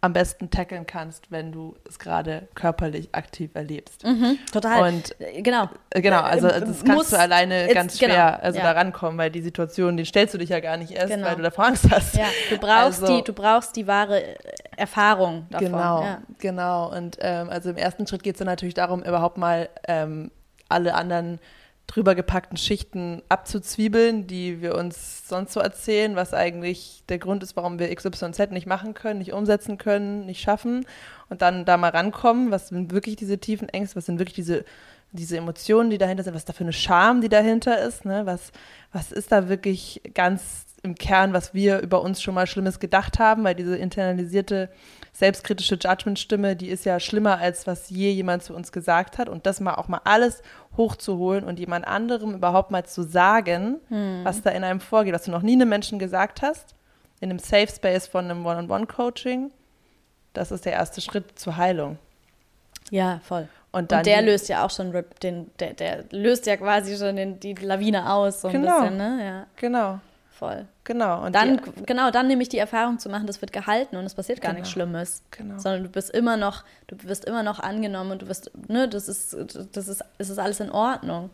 am 0.05 0.13
besten 0.13 0.49
tackeln 0.49 0.85
kannst, 0.85 1.31
wenn 1.31 1.51
du 1.51 1.75
es 1.87 1.97
gerade 1.99 2.47
körperlich 2.53 3.09
aktiv 3.13 3.51
erlebst. 3.55 4.05
Mhm, 4.05 4.37
total. 4.51 4.93
Und 4.93 5.19
äh, 5.19 5.41
genau. 5.41 5.69
Äh, 5.89 6.01
genau, 6.01 6.21
also 6.21 6.47
äh, 6.47 6.59
das 6.59 6.83
kannst 6.83 6.87
Muss, 6.87 7.09
du 7.09 7.19
alleine 7.19 7.67
ganz 7.73 7.97
schwer 7.97 8.07
genau, 8.07 8.43
also 8.43 8.59
ja. 8.59 8.65
da 8.65 8.71
rankommen, 8.79 9.17
weil 9.17 9.31
die 9.31 9.41
Situation, 9.41 9.97
den 9.97 10.05
stellst 10.05 10.33
du 10.33 10.37
dich 10.37 10.49
ja 10.49 10.59
gar 10.59 10.77
nicht 10.77 10.91
erst, 10.91 11.13
genau. 11.13 11.27
weil 11.27 11.35
du 11.35 11.41
davor 11.41 11.65
Angst 11.65 11.87
hast. 11.89 12.15
Ja, 12.15 12.27
du 12.49 12.57
brauchst 12.57 13.01
also, 13.01 13.17
die, 13.17 13.23
du 13.23 13.33
brauchst 13.33 13.75
die 13.75 13.87
wahre 13.87 14.21
Erfahrung 14.77 15.47
davon. 15.49 15.67
Genau, 15.67 16.01
ja. 16.01 16.21
genau. 16.39 16.95
Und 16.95 17.17
ähm, 17.21 17.49
also 17.49 17.71
im 17.71 17.77
ersten 17.77 18.05
Schritt 18.05 18.23
geht 18.23 18.35
es 18.35 18.39
dann 18.39 18.47
natürlich 18.47 18.75
darum, 18.75 19.01
überhaupt 19.01 19.37
mal 19.37 19.69
ähm, 19.87 20.31
alle 20.69 20.93
anderen 20.93 21.39
drüber 21.87 22.15
gepackten 22.15 22.57
Schichten 22.57 23.21
abzuzwiebeln, 23.29 24.27
die 24.27 24.61
wir 24.61 24.75
uns 24.75 25.27
sonst 25.27 25.53
so 25.53 25.59
erzählen, 25.59 26.15
was 26.15 26.33
eigentlich 26.33 27.03
der 27.09 27.19
Grund 27.19 27.43
ist, 27.43 27.55
warum 27.55 27.79
wir 27.79 27.93
XYZ 27.93 28.51
nicht 28.51 28.65
machen 28.65 28.93
können, 28.93 29.19
nicht 29.19 29.33
umsetzen 29.33 29.77
können, 29.77 30.25
nicht 30.25 30.41
schaffen 30.41 30.85
und 31.29 31.41
dann 31.41 31.65
da 31.65 31.77
mal 31.77 31.89
rankommen, 31.91 32.51
was 32.51 32.69
sind 32.69 32.91
wirklich 32.91 33.15
diese 33.15 33.37
tiefen 33.37 33.69
Ängste, 33.69 33.97
was 33.97 34.07
sind 34.07 34.19
wirklich 34.19 34.35
diese, 34.35 34.65
diese 35.11 35.37
Emotionen, 35.37 35.89
die 35.89 35.97
dahinter 35.97 36.23
sind, 36.23 36.33
was 36.33 36.41
ist 36.41 36.49
da 36.49 36.53
für 36.53 36.63
eine 36.63 36.73
Scham, 36.73 37.21
die 37.21 37.29
dahinter 37.29 37.79
ist, 37.79 38.03
ne? 38.03 38.25
was, 38.25 38.51
was 38.91 39.11
ist 39.11 39.31
da 39.31 39.47
wirklich 39.47 40.01
ganz 40.13 40.65
im 40.81 40.95
Kern, 40.95 41.33
was 41.33 41.53
wir 41.53 41.79
über 41.79 42.01
uns 42.01 42.21
schon 42.21 42.35
mal 42.35 42.47
Schlimmes 42.47 42.79
gedacht 42.79 43.19
haben, 43.19 43.43
weil 43.43 43.55
diese 43.55 43.75
internalisierte 43.77 44.69
selbstkritische 45.15 45.75
Judgment-Stimme, 45.75 46.57
die 46.57 46.67
ist 46.67 46.83
ja 46.83 46.99
schlimmer, 46.99 47.37
als 47.37 47.65
was 47.67 47.89
je 47.89 48.11
jemand 48.11 48.43
zu 48.43 48.53
uns 48.53 48.73
gesagt 48.73 49.17
hat. 49.17 49.29
Und 49.29 49.45
das 49.45 49.61
mal 49.61 49.75
auch 49.75 49.87
mal 49.87 50.01
alles 50.03 50.43
hochzuholen 50.75 51.45
und 51.45 51.57
jemand 51.57 51.87
anderem 51.87 52.33
überhaupt 52.33 52.69
mal 52.69 52.85
zu 52.85 53.03
sagen, 53.03 53.77
hm. 53.87 54.21
was 54.23 54.41
da 54.41 54.49
in 54.49 54.65
einem 54.65 54.81
vorgeht, 54.81 55.13
was 55.13 55.23
du 55.23 55.31
noch 55.31 55.41
nie 55.41 55.53
einem 55.53 55.69
Menschen 55.69 55.99
gesagt 55.99 56.41
hast, 56.41 56.75
in 57.21 57.29
einem 57.29 57.39
Safe 57.39 57.69
Space 57.69 58.07
von 58.07 58.25
einem 58.25 58.45
One-on-One-Coaching, 58.45 59.51
das 60.33 60.51
ist 60.51 60.65
der 60.65 60.73
erste 60.73 60.99
Schritt 60.99 61.39
zur 61.39 61.55
Heilung. 61.55 61.97
Ja, 62.91 63.21
voll. 63.23 63.47
Und, 63.71 63.93
und 63.93 64.05
der 64.05 64.21
löst 64.21 64.49
ja 64.49 64.65
auch 64.65 64.69
schon 64.69 64.93
den, 65.23 65.49
der, 65.59 65.73
der 65.73 66.03
löst 66.11 66.45
ja 66.45 66.57
quasi 66.57 66.97
schon 66.97 67.15
den, 67.15 67.39
die 67.39 67.53
Lawine 67.53 68.11
aus, 68.11 68.41
so 68.41 68.49
genau, 68.49 68.79
ein 68.79 68.81
bisschen, 68.81 68.97
ne? 68.97 69.25
Ja. 69.25 69.47
Genau 69.55 69.99
voll. 70.35 70.67
Genau. 70.83 71.25
Und 71.25 71.33
dann, 71.33 71.61
die, 71.63 71.83
genau, 71.83 72.11
dann 72.11 72.27
nämlich 72.27 72.49
die 72.49 72.57
Erfahrung 72.57 72.99
zu 72.99 73.09
machen, 73.09 73.25
das 73.27 73.41
wird 73.41 73.51
gehalten 73.53 73.95
und 73.95 74.05
es 74.05 74.13
passiert 74.13 74.41
gar 74.41 74.51
genau. 74.51 74.61
nichts 74.61 74.71
Schlimmes. 74.71 75.23
Genau. 75.31 75.57
Sondern 75.57 75.83
du 75.83 75.89
bist 75.89 76.11
immer 76.11 76.37
noch, 76.37 76.63
du 76.87 76.95
wirst 77.03 77.25
immer 77.25 77.43
noch 77.43 77.59
angenommen 77.59 78.11
und 78.11 78.21
du 78.21 78.27
wirst, 78.27 78.51
ne, 78.67 78.87
das 78.87 79.07
ist, 79.07 79.35
das 79.71 79.87
ist, 79.87 80.03
es 80.17 80.29
ist 80.29 80.37
alles 80.37 80.59
in 80.59 80.69
Ordnung. 80.69 81.29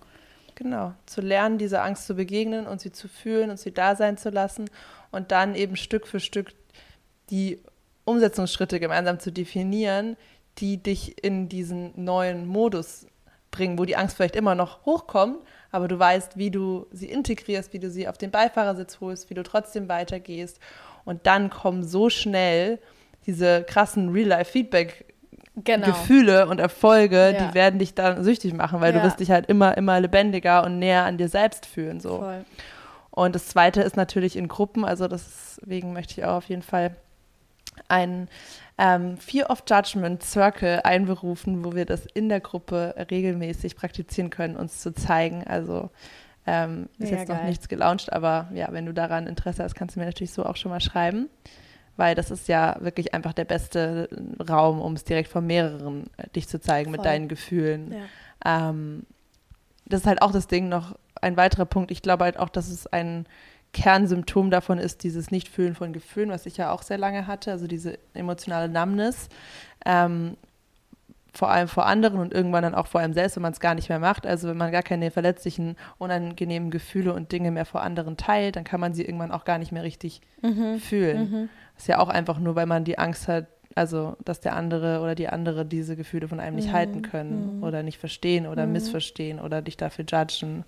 Genau. 0.56 0.94
Zu 1.06 1.22
lernen, 1.22 1.58
dieser 1.58 1.84
Angst 1.84 2.06
zu 2.06 2.16
begegnen 2.16 2.68
und 2.68 2.82
sie 2.82 2.92
zu 2.92 3.08
fühlen 3.08 3.50
und 3.50 3.60
sie 3.60 3.74
da 3.74 3.96
sein 3.96 4.18
zu 4.18 4.30
lassen 4.30 4.70
und 5.12 5.32
dann 5.32 5.56
eben 5.56 5.76
Stück 5.76 6.08
für 6.08 6.20
Stück 6.20 6.54
die 7.30 7.60
Umsetzungsschritte 8.06 8.80
gemeinsam 8.80 9.20
zu 9.20 9.32
definieren, 9.32 10.18
die 10.58 10.78
dich 10.78 11.24
in 11.24 11.50
diesen 11.50 11.92
neuen 12.04 12.46
Modus 12.46 13.08
bringen, 13.52 13.78
wo 13.78 13.86
die 13.86 13.96
Angst 13.96 14.16
vielleicht 14.16 14.36
immer 14.36 14.56
noch 14.56 14.86
hochkommt, 14.86 15.38
aber 15.72 15.88
du 15.88 15.98
weißt, 15.98 16.38
wie 16.38 16.52
du 16.52 16.88
sie 16.92 17.08
integrierst, 17.10 17.74
wie 17.74 17.80
du 17.80 17.90
sie 17.90 18.08
auf 18.08 18.18
den 18.18 18.32
Beifahrersitz 18.32 19.00
holst, 19.02 19.30
wie 19.30 19.34
du 19.34 19.44
trotzdem 19.44 19.88
weitergehst 19.90 20.60
Und 21.04 21.26
dann 21.26 21.50
kommen 21.50 21.84
so 21.84 22.10
schnell 22.12 22.78
diese 23.26 23.64
krassen 23.64 24.10
Real-Life-Feedback 24.10 25.06
Genau. 25.64 25.88
Gefühle 25.88 26.48
und 26.48 26.60
Erfolge, 26.60 27.34
Ja. 27.38 27.48
die 27.48 27.54
werden 27.54 27.78
dich 27.80 27.94
dann 27.94 28.24
süchtig 28.24 28.54
machen, 28.54 28.80
weil 28.82 28.94
Ja. 28.94 29.00
du 29.00 29.06
wirst 29.06 29.20
dich 29.20 29.32
halt 29.32 29.48
immer, 29.48 29.76
immer 29.78 30.00
lebendiger 30.00 30.64
und 30.64 30.80
näher 30.80 31.04
an 31.04 31.18
dir 31.18 31.28
selbst 31.28 31.66
fühlen. 31.66 32.00
So. 32.00 32.20
Voll. 32.20 32.46
Und 33.10 33.36
das 33.36 33.48
zweite 33.48 33.82
ist 33.82 33.98
natürlich 33.98 34.38
in 34.38 34.48
Gruppen, 34.48 34.86
also 34.86 35.08
deswegen 35.10 35.92
möchte 35.92 36.14
ich 36.20 36.26
auch 36.26 36.36
auf 36.38 36.46
jeden 36.50 36.62
Fall 36.62 36.96
einen 37.90 38.30
ähm, 38.82 39.18
Fear 39.18 39.52
of 39.52 39.64
Judgment 39.70 40.24
Circle 40.24 40.82
einberufen, 40.84 41.64
wo 41.64 41.76
wir 41.76 41.86
das 41.86 42.08
in 42.08 42.30
der 42.30 42.40
Gruppe 42.40 42.96
regelmäßig 43.12 43.76
praktizieren 43.76 44.32
können, 44.32 44.56
uns 44.56 44.82
zu 44.82 44.92
zeigen. 44.92 45.44
Also 45.46 45.92
ähm, 46.48 46.90
ist 46.98 47.12
Mega 47.12 47.18
jetzt 47.18 47.30
noch 47.30 47.38
geil. 47.38 47.46
nichts 47.48 47.70
gelauncht, 47.70 48.12
aber 48.12 48.50
ja, 48.56 48.70
wenn 48.72 48.88
du 48.88 48.94
daran 48.94 49.28
Interesse 49.28 49.64
hast, 49.64 49.76
kannst 49.76 49.96
du 49.96 50.00
mir 50.00 50.08
natürlich 50.08 50.34
so 50.34 50.44
auch 50.48 50.56
schon 50.56 50.72
mal 50.72 50.82
schreiben. 50.82 51.30
Weil 51.96 52.16
das 52.16 52.32
ist 52.32 52.48
ja 52.48 52.78
wirklich 52.80 53.14
einfach 53.14 53.34
der 53.34 53.46
beste 53.46 54.10
Raum, 54.50 54.82
um 54.82 54.94
es 54.94 55.04
direkt 55.04 55.30
von 55.30 55.46
mehreren 55.46 56.10
äh, 56.18 56.28
dich 56.30 56.48
zu 56.48 56.60
zeigen 56.60 56.90
mit 56.90 57.02
Voll. 57.02 57.12
deinen 57.12 57.28
Gefühlen. 57.28 57.94
Ja. 58.44 58.70
Ähm, 58.70 59.04
das 59.86 60.02
ist 60.02 60.08
halt 60.08 60.24
auch 60.24 60.32
das 60.32 60.48
Ding 60.48 60.70
noch 60.70 60.96
ein 61.22 61.38
weiterer 61.38 61.66
Punkt. 61.66 61.92
Ich 61.92 62.02
glaube 62.02 62.24
halt 62.24 62.40
auch, 62.40 62.50
dass 62.50 62.70
es 62.70 62.88
ein 62.88 63.28
Kernsymptom 63.74 64.52
davon 64.52 64.78
ist, 64.78 65.04
dieses 65.04 65.32
Nichtfühlen 65.32 65.76
von 65.76 65.94
Gefühlen, 65.94 66.30
was 66.30 66.46
ich 66.46 66.58
ja 66.58 66.72
auch 66.72 66.82
sehr 66.82 66.98
lange 66.98 67.28
hatte, 67.28 67.52
also 67.52 67.68
diese 67.68 67.98
emotionale 68.14 68.68
Numbness. 68.68 69.30
Ähm, 69.86 70.36
vor 71.34 71.50
allem 71.50 71.70
vor 71.70 71.86
anderen 71.86 72.20
und 72.20 72.34
irgendwann 72.34 72.64
dann 72.64 72.76
auch 72.76 72.88
vor 72.88 73.00
einem 73.00 73.14
selbst, 73.14 73.38
wenn 73.38 73.44
man 73.44 73.54
es 73.54 73.62
gar 73.62 73.74
nicht 73.74 73.88
mehr 73.88 74.00
macht. 74.00 74.28
Also 74.28 74.50
wenn 74.50 74.58
man 74.58 74.72
gar 74.72 74.84
keine 74.84 75.12
verletzlichen, 75.12 75.78
unangenehmen 75.98 76.72
Gefühle 76.72 77.14
und 77.14 77.32
Dinge 77.32 77.52
mehr 77.52 77.66
vor 77.66 77.82
anderen 77.82 78.18
teilt, 78.18 78.58
dann 78.58 78.66
kann 78.66 78.82
man 78.82 78.94
sie 78.94 79.06
irgendwann 79.06 79.32
auch 79.32 79.46
gar 79.46 79.58
nicht 79.58 79.72
mehr 79.72 79.84
richtig 79.84 80.20
fühlen. 80.80 81.50
Das 81.76 81.84
ist 81.84 81.88
ja 81.88 82.00
auch 82.00 82.10
einfach 82.10 82.38
nur, 82.38 82.56
weil 82.56 82.66
man 82.66 82.84
die 82.84 83.00
Angst 83.00 83.30
hat, 83.30 83.48
also 83.76 84.18
dass 84.26 84.42
der 84.42 84.58
andere 84.58 85.00
oder 85.00 85.16
die 85.16 85.30
andere 85.30 85.66
diese 85.66 85.96
Gefühle 85.96 86.28
von 86.28 86.42
einem 86.42 86.58
nicht 86.58 86.74
halten 86.74 87.02
können 87.02 87.64
oder 87.64 87.82
nicht 87.82 87.98
verstehen 87.98 88.46
oder 88.46 88.66
missverstehen 88.68 89.40
oder 89.40 89.62
dich 89.62 89.78
dafür 89.78 90.04
judgen. 90.04 90.66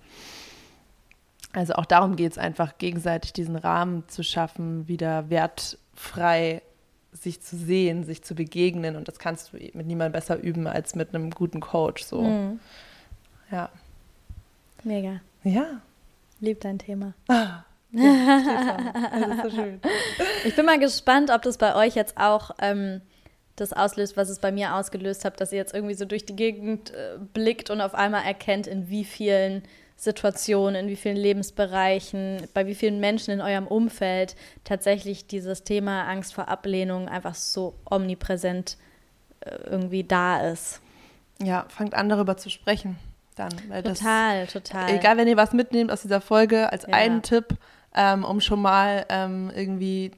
Also 1.54 1.74
auch 1.74 1.86
darum 1.86 2.16
geht 2.16 2.32
es 2.32 2.38
einfach, 2.38 2.78
gegenseitig 2.78 3.32
diesen 3.32 3.56
Rahmen 3.56 4.08
zu 4.08 4.24
schaffen, 4.24 4.88
wieder 4.88 5.30
wertfrei 5.30 6.62
sich 7.12 7.42
zu 7.42 7.56
sehen, 7.56 8.04
sich 8.04 8.24
zu 8.24 8.34
begegnen. 8.34 8.96
Und 8.96 9.08
das 9.08 9.20
kannst 9.20 9.54
du 9.54 9.58
mit 9.58 9.86
niemandem 9.86 10.14
besser 10.14 10.40
üben 10.40 10.68
als 10.68 10.96
mit 10.96 11.14
einem 11.14 11.30
guten 11.30 11.60
Coach. 11.60 12.04
So. 12.04 12.22
Mhm. 12.22 12.60
Ja. 13.52 13.70
Mega. 14.84 15.22
Ja. 15.44 15.82
Lieb 16.40 16.62
dein 16.62 16.80
Thema. 16.80 17.14
Das 17.96 19.28
ist 19.28 19.44
so 19.44 19.50
schön. 19.52 19.80
Ich 20.46 20.56
bin 20.56 20.66
mal 20.66 20.80
gespannt, 20.80 21.30
ob 21.30 21.44
das 21.44 21.60
bei 21.60 21.76
euch 21.76 21.94
jetzt 21.94 22.18
auch 22.18 22.50
ähm, 22.58 23.02
das 23.56 23.72
auslöst, 23.72 24.18
was 24.18 24.30
es 24.30 24.40
bei 24.40 24.52
mir 24.52 24.74
ausgelöst 24.74 25.26
hat, 25.26 25.40
dass 25.40 25.52
ihr 25.52 25.60
jetzt 25.60 25.76
irgendwie 25.76 25.94
so 25.94 26.06
durch 26.06 26.26
die 26.26 26.36
Gegend 26.36 26.90
äh, 26.90 27.20
blickt 27.34 27.70
und 27.70 27.82
auf 27.82 27.94
einmal 27.94 28.26
erkennt, 28.26 28.66
in 28.66 28.90
wie 28.90 29.04
vielen 29.04 29.62
Situationen, 30.04 30.76
in 30.76 30.88
wie 30.90 30.96
vielen 30.96 31.18
Lebensbereichen, 31.18 32.48
bei 32.54 32.68
wie 32.68 32.76
vielen 32.76 33.00
Menschen 33.00 33.32
in 33.34 33.42
eurem 33.42 33.68
Umfeld 33.68 34.36
tatsächlich 34.64 35.28
dieses 35.28 35.64
Thema 35.64 36.04
Angst 36.08 36.34
vor 36.34 36.48
Ablehnung 36.48 37.08
einfach 37.10 37.36
so 37.36 37.74
omnipräsent 37.90 38.78
äh, 39.42 39.56
irgendwie 39.70 40.04
da 40.04 40.42
ist. 40.52 40.82
Ja, 41.42 41.66
fangt 41.70 41.94
an 41.94 42.10
darüber 42.10 42.38
zu 42.38 42.50
sprechen. 42.50 42.98
Dann, 43.36 43.52
weil 43.68 43.82
das 43.82 43.98
Total, 44.00 44.46
total. 44.48 44.90
Egal, 44.92 45.18
wenn 45.18 45.28
ihr 45.28 45.38
was 45.38 45.54
mitnehmt 45.54 45.92
aus 45.92 46.04
dieser 46.04 46.22
Folge, 46.22 46.72
als 46.72 46.84
Ja. 46.84 46.94
einen 46.94 47.24
Tipp, 47.24 47.56
ähm, 47.96 48.24
um 48.24 48.40
schon 48.42 48.62
mal 48.62 49.06
ähm, 49.10 49.52
irgendwie 49.56 50.12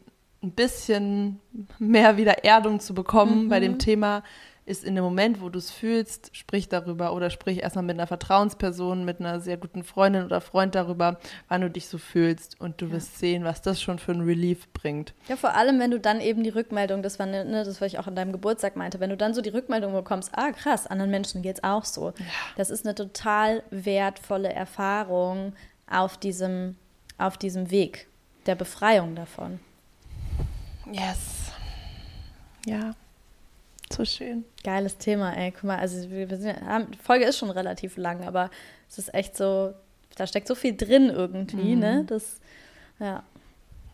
ein 0.43 0.51
bisschen 0.51 1.39
mehr 1.79 2.17
wieder 2.17 2.43
Erdung 2.43 2.79
zu 2.81 2.93
bekommen 2.93 3.47
bei 3.47 3.59
Mhm. 3.59 3.63
dem 3.63 3.79
Thema, 3.79 4.21
ist 4.66 4.84
in 4.84 4.95
dem 4.95 5.03
Moment, 5.03 5.41
wo 5.41 5.49
du 5.49 5.59
es 5.59 5.70
fühlst, 5.70 6.36
sprich 6.36 6.68
darüber 6.70 7.13
oder 7.13 7.30
sprich 7.30 7.61
erstmal 7.61 7.84
mit 7.84 7.97
einer 7.97 8.07
Vertrauensperson, 8.07 9.05
mit 9.05 9.20
einer 9.20 9.39
sehr 9.39 9.57
guten 9.57 9.84
Freundin 9.84 10.26
oder 10.26 10.41
Freund 10.41 10.74
darüber, 10.74 11.20
wann 11.47 11.61
du 11.61 11.70
dich 11.70 11.88
so 11.88 11.99
fühlst 11.99 12.59
und 12.59 12.82
du 12.82 12.91
wirst 12.91 13.20
sehen, 13.20 13.43
was 13.43 13.61
das 13.61 13.80
schon 13.80 13.99
für 13.99 14.11
ein 14.11 14.22
Relief 14.22 14.68
bringt. 14.74 15.13
Ja, 15.28 15.36
vor 15.36 15.53
allem, 15.53 15.80
wenn 15.80 15.91
du 15.91 15.99
dann 15.99 16.20
eben 16.20 16.43
die 16.43 16.49
Rückmeldung, 16.49 17.03
das 17.03 17.20
war 17.20 17.28
ne, 17.28 17.45
ne, 17.45 17.63
das, 17.63 17.80
was 17.80 17.93
ich 17.93 17.99
auch 17.99 18.07
an 18.07 18.16
deinem 18.16 18.32
Geburtstag 18.32 18.76
meinte, 18.76 18.99
wenn 18.99 19.11
du 19.11 19.18
dann 19.18 19.36
so 19.36 19.41
die 19.41 19.49
Rückmeldung 19.49 19.93
bekommst, 19.93 20.32
ah 20.34 20.51
krass, 20.51 20.88
anderen 20.88 21.11
Menschen 21.11 21.43
geht's 21.43 21.63
auch 21.63 21.86
so. 21.86 22.13
Das 22.57 22.72
ist 22.72 22.86
eine 22.86 22.95
total 22.95 23.61
wertvolle 23.70 24.51
Erfahrung 24.51 25.53
auf 25.88 26.18
diesem, 26.18 26.76
auf 27.20 27.38
diesem 27.38 27.70
Weg 27.70 28.07
der 28.47 28.55
Befreiung 28.55 29.16
davon. 29.16 29.59
Yes. 30.91 31.51
Ja. 32.66 32.95
So 33.91 34.03
schön. 34.05 34.43
Geiles 34.63 34.97
Thema, 34.97 35.31
ey. 35.38 35.51
Guck 35.51 35.63
mal, 35.65 35.77
also 35.77 36.09
wir, 36.09 36.27
sind, 36.38 36.57
die 36.93 36.97
Folge 36.97 37.25
ist 37.25 37.38
schon 37.38 37.49
relativ 37.51 37.97
lang, 37.97 38.23
aber 38.23 38.49
es 38.89 38.97
ist 38.97 39.13
echt 39.13 39.38
so, 39.38 39.73
da 40.15 40.25
steckt 40.27 40.47
so 40.47 40.55
viel 40.55 40.75
drin 40.75 41.09
irgendwie, 41.09 41.75
ne? 41.75 42.03
Das, 42.07 42.39
ja. 42.99 43.23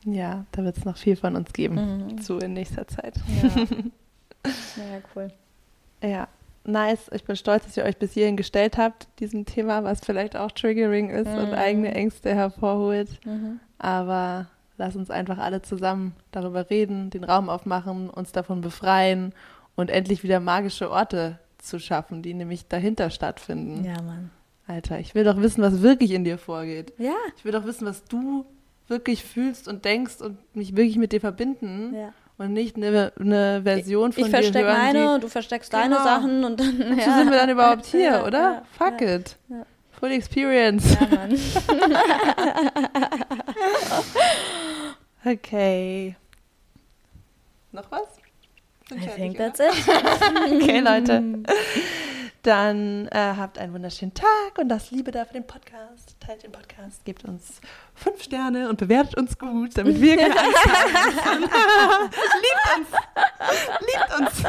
Ja, 0.05 0.45
da 0.53 0.63
wird 0.63 0.77
es 0.77 0.85
noch 0.85 0.97
viel 0.97 1.15
von 1.15 1.35
uns 1.35 1.53
geben 1.53 1.75
Mhm. 2.15 2.21
zu 2.21 2.37
in 2.39 2.53
nächster 2.53 2.87
Zeit. 2.87 3.15
Ja. 3.41 3.49
ja, 4.45 5.01
cool. 5.15 5.31
Ja, 6.01 6.27
nice. 6.63 7.09
Ich 7.13 7.23
bin 7.23 7.35
stolz, 7.35 7.65
dass 7.65 7.77
ihr 7.77 7.83
euch 7.83 7.97
bis 7.97 8.13
hierhin 8.13 8.35
gestellt 8.37 8.77
habt, 8.77 9.07
diesem 9.19 9.45
Thema, 9.45 9.83
was 9.83 9.99
vielleicht 10.03 10.35
auch 10.35 10.51
triggering 10.51 11.09
ist 11.11 11.27
und 11.27 11.49
Mhm. 11.49 11.53
eigene 11.53 11.93
Ängste 11.93 12.33
hervorholt. 12.33 13.19
Mhm. 13.25 13.59
Aber 13.77 14.47
lass 14.77 14.95
uns 14.95 15.11
einfach 15.11 15.37
alle 15.37 15.61
zusammen 15.61 16.15
darüber 16.31 16.69
reden, 16.71 17.11
den 17.11 17.23
Raum 17.23 17.49
aufmachen, 17.49 18.09
uns 18.09 18.31
davon 18.31 18.61
befreien 18.61 19.33
und 19.81 19.89
endlich 19.89 20.23
wieder 20.23 20.39
magische 20.39 20.89
Orte 20.89 21.39
zu 21.57 21.79
schaffen, 21.79 22.21
die 22.21 22.33
nämlich 22.33 22.67
dahinter 22.67 23.09
stattfinden. 23.09 23.83
Ja, 23.83 24.01
Mann. 24.01 24.29
Alter, 24.67 24.99
ich 24.99 25.13
will 25.15 25.23
doch 25.23 25.37
wissen, 25.41 25.61
was 25.61 25.81
wirklich 25.81 26.11
in 26.11 26.23
dir 26.23 26.37
vorgeht. 26.37 26.93
Ja. 26.97 27.15
Ich 27.37 27.43
will 27.43 27.51
doch 27.51 27.65
wissen, 27.65 27.85
was 27.85 28.03
du 28.05 28.45
wirklich 28.87 29.23
fühlst 29.23 29.67
und 29.67 29.83
denkst 29.85 30.21
und 30.21 30.37
mich 30.55 30.75
wirklich 30.75 30.97
mit 30.97 31.11
dir 31.11 31.19
verbinden 31.19 31.93
ja. 31.95 32.13
und 32.37 32.53
nicht 32.53 32.75
eine, 32.77 33.11
eine 33.19 33.61
Version 33.63 34.11
von 34.13 34.23
Ich 34.23 34.29
dir 34.29 34.37
verstecke 34.37 34.67
hören, 34.67 34.75
die 34.93 34.97
meine 34.99 35.15
und 35.15 35.23
du 35.23 35.27
versteckst 35.29 35.73
deine 35.73 35.95
Genau. 35.95 36.03
Sachen 36.03 36.43
und 36.45 36.59
dann. 36.59 36.97
Ja. 36.97 37.17
sind 37.17 37.29
wir 37.31 37.37
dann 37.37 37.49
überhaupt 37.49 37.85
hier, 37.85 38.01
Ja, 38.01 38.25
oder? 38.25 38.63
Fuck 38.77 39.01
it. 39.01 39.35
Full 39.99 40.11
experience. 40.11 40.95
Ja, 40.99 41.07
Mann. 41.07 41.37
Okay. 45.23 46.15
Noch 47.71 47.91
was? 47.91 48.20
Sind 48.91 49.03
I 49.03 49.07
think 49.07 49.35
oder? 49.35 49.51
that's 49.51 49.59
it. 49.59 49.73
Okay, 50.61 50.79
Leute. 50.81 51.23
Dann 52.43 53.07
äh, 53.07 53.17
habt 53.37 53.57
einen 53.59 53.71
wunderschönen 53.71 54.15
Tag 54.15 54.57
und 54.57 54.67
das 54.67 54.89
Liebe 54.91 55.11
da 55.11 55.23
für 55.25 55.33
den 55.33 55.45
Podcast. 55.45 56.15
Teilt 56.19 56.43
den 56.43 56.51
Podcast, 56.51 57.05
gebt 57.05 57.23
uns 57.23 57.61
fünf 57.93 58.23
Sterne 58.23 58.67
und 58.67 58.79
bewertet 58.79 59.15
uns 59.15 59.37
gut, 59.37 59.77
damit 59.77 60.01
wir 60.01 60.17
keine 60.17 60.39
Angst 60.39 60.65
haben. 61.23 61.43
Liebt 62.41 62.67
uns. 62.77 62.87
Liebt 63.79 64.19
uns. 64.19 64.43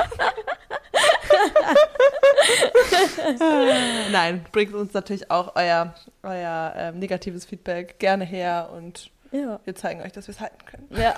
Nein, 4.11 4.45
bringt 4.51 4.75
uns 4.75 4.95
natürlich 4.95 5.31
auch 5.31 5.55
euer, 5.55 5.95
euer 6.23 6.73
ähm, 6.77 6.99
negatives 6.99 7.45
Feedback 7.45 7.99
gerne 7.99 8.25
her 8.25 8.71
und 8.75 9.11
Ja. 9.33 9.61
wir 9.65 9.75
zeigen 9.75 10.03
euch, 10.03 10.13
dass 10.13 10.29
wir 10.29 10.35
es 10.35 10.41
halten 10.41 10.65
können. 10.67 10.89
Ja. 10.97 11.15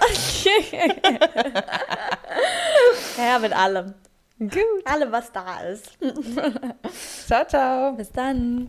ja, 3.18 3.38
mit 3.38 3.52
allem. 3.52 3.94
Gut. 4.38 4.52
Allem, 4.84 5.12
was 5.12 5.30
da 5.32 5.60
ist. 5.60 5.98
Ciao, 7.26 7.44
ciao. 7.46 7.92
Bis 7.92 8.10
dann. 8.10 8.68